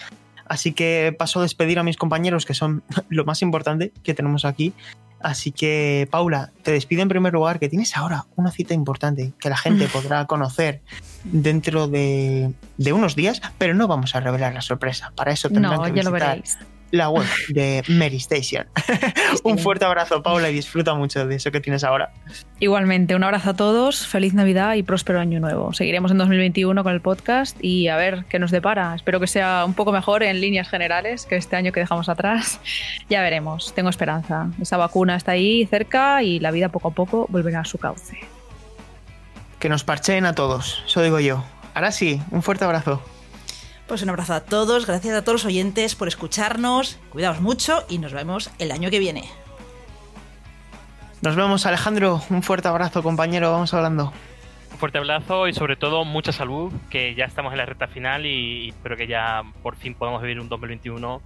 Así 0.46 0.74
que 0.74 1.16
paso 1.18 1.40
a 1.40 1.44
despedir 1.44 1.80
a 1.80 1.84
mis 1.84 1.96
compañeros 1.98 2.46
que 2.46 2.54
son 2.54 2.84
lo 3.10 3.24
más 3.26 3.42
importante 3.42 3.92
que 4.04 4.14
tenemos 4.14 4.44
aquí. 4.46 4.74
Así 5.22 5.54
que 5.54 6.06
Paula, 6.12 6.52
te 6.64 6.72
despido 6.74 7.02
en 7.02 7.08
primer 7.08 7.32
lugar 7.32 7.58
que 7.58 7.70
tienes 7.70 7.96
ahora 7.96 8.26
una 8.36 8.52
cita 8.52 8.74
importante 8.74 9.32
que 9.40 9.50
la 9.50 9.56
gente 9.56 9.88
podrá 9.94 10.26
conocer 10.26 10.82
dentro 11.24 11.88
de, 11.88 12.52
de 12.78 12.92
unos 12.92 13.16
días, 13.16 13.42
pero 13.58 13.74
no 13.74 13.88
vamos 13.88 14.16
a 14.16 14.20
revelar 14.20 14.54
la 14.54 14.62
sorpresa. 14.62 15.14
Para 15.16 15.32
eso 15.32 15.50
tendrán 15.50 15.76
No, 15.78 15.84
que 15.84 15.94
ya 15.94 16.04
lo 16.04 16.12
visitar 16.12 16.30
veréis. 16.36 16.58
La 16.94 17.10
web 17.10 17.26
de 17.50 17.84
Mary 17.88 18.18
Station. 18.18 18.68
Un 19.44 19.58
fuerte 19.58 19.84
abrazo, 19.84 20.22
Paula, 20.22 20.52
y 20.52 20.54
disfruta 20.54 20.94
mucho 20.94 21.26
de 21.26 21.36
eso 21.36 21.52
que 21.52 21.60
tienes 21.60 21.84
ahora. 21.84 22.14
Igualmente, 22.60 23.16
un 23.16 23.24
abrazo 23.24 23.50
a 23.50 23.56
todos, 23.56 24.06
feliz 24.06 24.36
Navidad 24.36 24.76
y 24.76 24.84
próspero 24.84 25.20
año 25.20 25.40
nuevo. 25.40 25.74
Seguiremos 25.74 26.12
en 26.12 26.20
2021 26.20 26.84
con 26.84 26.94
el 26.94 27.02
podcast 27.02 27.58
y 27.62 27.88
a 27.88 27.98
ver 27.98 28.26
qué 28.30 28.38
nos 28.38 28.52
depara. 28.52 28.94
Espero 28.94 29.20
que 29.20 29.26
sea 29.26 29.64
un 29.66 29.74
poco 29.74 29.92
mejor 29.92 30.22
en 30.22 30.40
líneas 30.40 30.70
generales 30.70 31.26
que 31.26 31.36
este 31.36 31.56
año 31.56 31.72
que 31.72 31.80
dejamos 31.80 32.10
atrás. 32.10 32.60
Ya 33.10 33.22
veremos, 33.22 33.74
tengo 33.76 33.90
esperanza. 33.90 34.50
Esa 34.62 34.78
vacuna 34.78 35.16
está 35.16 35.34
ahí 35.34 35.66
cerca 35.66 36.24
y 36.24 36.40
la 36.40 36.52
vida 36.52 36.70
poco 36.70 36.90
a 36.90 36.92
poco 36.92 37.28
volverá 37.30 37.62
a 37.62 37.66
su 37.66 37.78
cauce. 37.78 38.18
Que 39.60 39.70
nos 39.70 39.84
parcheen 39.84 40.26
a 40.26 40.34
todos, 40.34 40.84
eso 40.86 41.02
digo 41.02 41.20
yo. 41.20 41.44
Ahora 41.74 41.92
sí, 41.92 42.22
un 42.32 42.44
fuerte 42.44 42.66
abrazo. 42.66 43.02
Pues 43.88 44.02
un 44.02 44.10
abrazo 44.10 44.34
a 44.34 44.40
todos, 44.42 44.86
gracias 44.86 45.16
a 45.16 45.22
todos 45.24 45.44
los 45.44 45.46
oyentes 45.46 45.96
por 45.96 46.08
escucharnos, 46.08 46.98
cuidaos 47.10 47.42
mucho 47.42 47.84
y 47.90 47.98
nos 47.98 48.14
vemos 48.14 48.50
el 48.60 48.72
año 48.72 48.90
que 48.90 49.00
viene. 49.00 49.30
Nos 51.24 51.38
vemos, 51.38 51.66
Alejandro. 51.66 52.22
Un 52.30 52.44
fuerte 52.44 52.68
abrazo, 52.68 53.02
compañero. 53.02 53.50
Vamos 53.50 53.74
hablando. 53.74 54.12
Un 54.74 54.78
fuerte 54.78 54.98
abrazo 54.98 55.48
y 55.48 55.54
sobre 55.54 55.78
todo 55.78 56.04
mucha 56.04 56.34
salud, 56.34 56.74
que 56.90 57.16
ya 57.16 57.24
estamos 57.24 57.54
en 57.54 57.60
la 57.60 57.66
recta 57.66 57.88
final 57.88 58.26
y 58.26 58.70
espero 58.70 58.98
que 58.98 59.08
ya 59.08 59.42
por 59.62 59.78
fin 59.78 59.96
podamos 59.96 60.22
vivir 60.22 60.42
un 60.42 60.50
2021, 60.50 61.22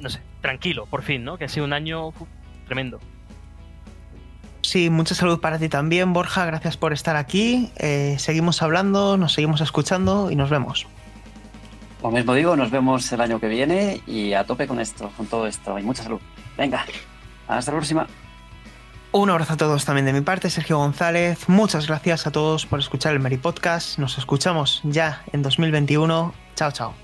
no 0.00 0.10
sé, 0.10 0.20
tranquilo, 0.42 0.84
por 0.86 1.02
fin, 1.02 1.24
¿no? 1.24 1.38
Que 1.38 1.44
ha 1.44 1.48
sido 1.48 1.64
un 1.64 1.72
año 1.72 2.08
uf, 2.08 2.28
tremendo. 2.66 3.00
Sí, 4.60 4.90
mucha 4.90 5.14
salud 5.14 5.40
para 5.40 5.58
ti 5.58 5.70
también, 5.70 6.12
Borja. 6.12 6.44
Gracias 6.44 6.76
por 6.76 6.92
estar 6.92 7.16
aquí. 7.16 7.70
Eh, 7.76 8.16
seguimos 8.18 8.60
hablando, 8.60 9.16
nos 9.16 9.32
seguimos 9.32 9.62
escuchando 9.62 10.30
y 10.30 10.36
nos 10.36 10.50
vemos. 10.50 10.86
Lo 12.04 12.10
mismo 12.10 12.34
digo, 12.34 12.54
nos 12.54 12.70
vemos 12.70 13.10
el 13.12 13.20
año 13.22 13.40
que 13.40 13.48
viene 13.48 14.02
y 14.06 14.34
a 14.34 14.44
tope 14.44 14.66
con 14.66 14.78
esto, 14.78 15.10
con 15.16 15.24
todo 15.24 15.46
esto. 15.46 15.78
Y 15.78 15.82
mucha 15.82 16.02
salud. 16.02 16.20
Venga, 16.58 16.84
hasta 17.48 17.70
la 17.70 17.78
próxima. 17.78 18.06
Un 19.10 19.30
abrazo 19.30 19.54
a 19.54 19.56
todos 19.56 19.86
también 19.86 20.04
de 20.04 20.12
mi 20.12 20.20
parte, 20.20 20.50
Sergio 20.50 20.76
González. 20.76 21.48
Muchas 21.48 21.86
gracias 21.86 22.26
a 22.26 22.30
todos 22.30 22.66
por 22.66 22.78
escuchar 22.78 23.14
el 23.14 23.20
Meri 23.20 23.38
Podcast. 23.38 23.98
Nos 23.98 24.18
escuchamos 24.18 24.82
ya 24.84 25.24
en 25.32 25.40
2021. 25.40 26.34
Chao, 26.54 26.72
chao. 26.72 27.03